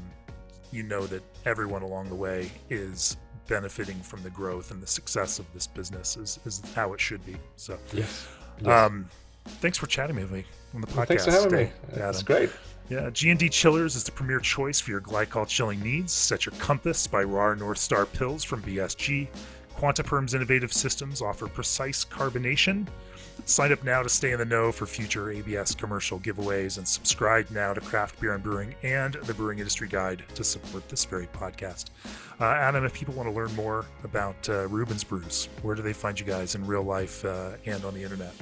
you 0.69 0.83
know 0.83 1.07
that 1.07 1.23
everyone 1.45 1.81
along 1.81 2.09
the 2.09 2.15
way 2.15 2.51
is 2.69 3.15
benefiting 3.47 3.99
from 4.01 4.21
the 4.23 4.29
growth 4.29 4.71
and 4.71 4.81
the 4.81 4.87
success 4.87 5.39
of 5.39 5.51
this 5.53 5.67
business 5.67 6.17
is, 6.17 6.39
is 6.45 6.61
how 6.75 6.93
it 6.93 7.01
should 7.01 7.25
be. 7.25 7.35
So, 7.55 7.77
yes. 7.93 8.27
yes. 8.61 8.67
Um, 8.67 9.09
thanks 9.45 9.77
for 9.77 9.87
chatting 9.87 10.15
with 10.15 10.31
me 10.31 10.45
on 10.73 10.81
the 10.81 10.87
podcast. 10.87 10.95
Well, 10.95 11.05
thanks 11.05 11.25
for 11.25 11.31
having 11.31 11.49
today, 11.49 11.63
me. 11.65 11.71
That's 11.93 12.23
great. 12.23 12.49
Yeah, 12.89 13.09
G&D 13.09 13.49
Chillers 13.49 13.97
is 13.97 14.05
the 14.05 14.13
premier 14.13 14.39
choice 14.39 14.79
for 14.79 14.91
your 14.91 15.01
glycol 15.01 15.45
chilling 15.45 15.81
needs. 15.81 16.13
Set 16.13 16.45
your 16.45 16.53
compass 16.55 17.05
by 17.05 17.23
Rahr 17.23 17.57
North 17.57 17.79
Star 17.79 18.05
Pils 18.05 18.45
from 18.45 18.61
BSG. 18.63 19.27
Quantiperm's 19.77 20.33
innovative 20.33 20.71
systems 20.71 21.21
offer 21.21 21.47
precise 21.47 22.05
carbonation 22.05 22.87
Sign 23.45 23.71
up 23.71 23.83
now 23.83 24.03
to 24.03 24.09
stay 24.09 24.31
in 24.31 24.39
the 24.39 24.45
know 24.45 24.71
for 24.71 24.85
future 24.85 25.31
ABS 25.31 25.75
commercial 25.75 26.19
giveaways 26.19 26.77
and 26.77 26.87
subscribe 26.87 27.49
now 27.51 27.73
to 27.73 27.81
Craft 27.81 28.19
Beer 28.19 28.33
and 28.33 28.43
Brewing 28.43 28.75
and 28.83 29.13
the 29.13 29.33
Brewing 29.33 29.59
Industry 29.59 29.87
Guide 29.87 30.23
to 30.35 30.43
support 30.43 30.87
this 30.89 31.05
very 31.05 31.27
podcast. 31.27 31.85
Uh, 32.39 32.45
Adam, 32.45 32.83
if 32.85 32.93
people 32.93 33.13
want 33.13 33.29
to 33.29 33.33
learn 33.33 33.53
more 33.55 33.85
about 34.03 34.49
uh, 34.49 34.67
Reuben's 34.67 35.03
Brews, 35.03 35.49
where 35.61 35.75
do 35.75 35.81
they 35.81 35.93
find 35.93 36.19
you 36.19 36.25
guys 36.25 36.55
in 36.55 36.65
real 36.67 36.83
life 36.83 37.23
uh, 37.23 37.51
and 37.65 37.83
on 37.85 37.93
the 37.93 38.03
internet? 38.03 38.33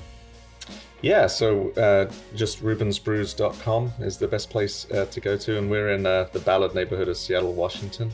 Yeah, 1.01 1.27
so 1.27 1.69
uh, 1.71 2.11
just 2.35 2.63
reubensbrews.com 2.63 3.93
is 3.99 4.17
the 4.17 4.27
best 4.27 4.49
place 4.49 4.89
uh, 4.91 5.05
to 5.05 5.19
go 5.19 5.37
to, 5.37 5.57
and 5.57 5.69
we're 5.69 5.89
in 5.89 6.05
uh, 6.05 6.27
the 6.33 6.39
Ballard 6.39 6.73
neighborhood 6.73 7.07
of 7.07 7.17
Seattle, 7.17 7.53
Washington. 7.53 8.11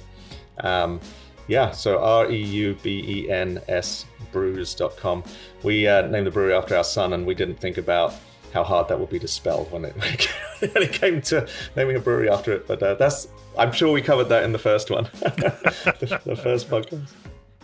Um, 0.60 1.00
yeah, 1.48 1.72
so 1.72 2.00
R 2.04 2.30
E 2.30 2.42
U 2.42 2.78
B 2.84 3.04
E 3.08 3.32
N 3.32 3.62
S 3.68 4.06
brews.com. 4.32 5.24
We 5.64 5.88
uh, 5.88 6.08
named 6.08 6.28
the 6.28 6.32
brewery 6.32 6.54
after 6.54 6.76
our 6.76 6.84
son, 6.84 7.14
and 7.14 7.26
we 7.26 7.36
didn't 7.36 7.60
think 7.60 7.78
about 7.78 8.14
how 8.54 8.64
hard 8.64 8.88
that 8.90 9.00
would 9.00 9.10
be 9.10 9.20
to 9.20 9.28
spell 9.28 9.66
when 9.66 9.86
it, 9.86 9.96
when 10.60 10.84
it 10.84 10.94
came 10.94 11.22
to 11.22 11.48
naming 11.76 11.96
a 11.96 12.00
brewery 12.00 12.30
after 12.30 12.52
it. 12.54 12.68
But 12.68 12.84
uh, 12.84 12.96
that's, 12.96 13.28
I'm 13.58 13.72
sure 13.72 13.92
we 13.92 14.02
covered 14.02 14.26
that 14.26 14.44
in 14.44 14.52
the 14.52 14.60
first 14.60 14.90
one, 14.90 15.06
the, 15.14 16.22
the 16.26 16.36
first 16.36 16.70
podcast. 16.70 17.10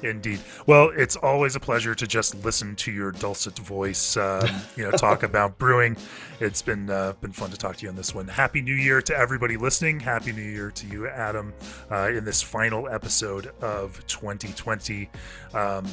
Indeed. 0.03 0.39
Well, 0.67 0.91
it's 0.95 1.15
always 1.15 1.55
a 1.55 1.59
pleasure 1.59 1.95
to 1.95 2.05
just 2.05 2.35
listen 2.45 2.75
to 2.77 2.91
your 2.91 3.11
dulcet 3.11 3.57
voice, 3.57 4.15
um, 4.15 4.47
you 4.75 4.83
know, 4.83 4.91
talk 4.91 5.23
about 5.31 5.57
brewing. 5.57 5.97
It's 6.39 6.61
been 6.61 6.89
uh, 6.89 7.13
been 7.19 7.31
fun 7.31 7.49
to 7.49 7.57
talk 7.57 7.77
to 7.77 7.83
you 7.83 7.89
on 7.89 7.95
this 7.95 8.13
one. 8.13 8.27
Happy 8.27 8.61
New 8.61 8.75
Year 8.75 9.01
to 9.01 9.17
everybody 9.17 9.57
listening. 9.57 9.99
Happy 9.99 10.31
New 10.31 10.43
Year 10.43 10.69
to 10.69 10.87
you, 10.87 11.07
Adam, 11.07 11.51
uh, 11.89 12.09
in 12.09 12.23
this 12.25 12.43
final 12.43 12.87
episode 12.87 13.47
of 13.61 14.05
2020. 14.05 15.09
Um, 15.55 15.87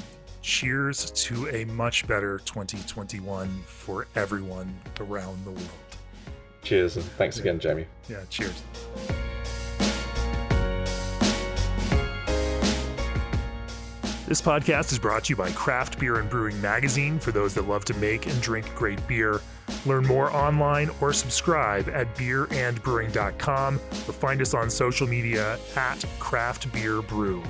cheers 0.44 1.10
to 1.12 1.48
a 1.48 1.64
much 1.64 2.06
better 2.06 2.38
2021 2.44 3.48
for 3.66 4.06
everyone 4.14 4.78
around 5.00 5.42
the 5.44 5.50
world. 5.50 5.68
Cheers, 6.62 6.96
and 6.96 7.04
thanks 7.16 7.38
again, 7.38 7.58
Jamie. 7.58 7.86
Yeah, 8.10 8.20
cheers. 8.28 8.62
This 14.26 14.40
podcast 14.40 14.92
is 14.92 14.98
brought 14.98 15.24
to 15.24 15.30
you 15.30 15.36
by 15.36 15.50
Craft 15.52 15.98
Beer 15.98 16.16
and 16.16 16.28
Brewing 16.28 16.60
Magazine 16.60 17.18
for 17.18 17.32
those 17.32 17.54
that 17.54 17.66
love 17.66 17.86
to 17.86 17.94
make 17.94 18.26
and 18.26 18.40
drink 18.42 18.66
great 18.74 19.06
beer. 19.06 19.40
Learn 19.86 20.06
more 20.06 20.30
online 20.30 20.90
or 21.00 21.14
subscribe 21.14 21.88
at 21.88 22.14
beerandbrewing.com 22.16 23.76
or 23.76 24.12
find 24.12 24.42
us 24.42 24.52
on 24.52 24.68
social 24.68 25.06
media 25.06 25.58
at 25.76 26.04
Craft 26.18 26.70
Beer 26.72 27.00
Brew. 27.00 27.42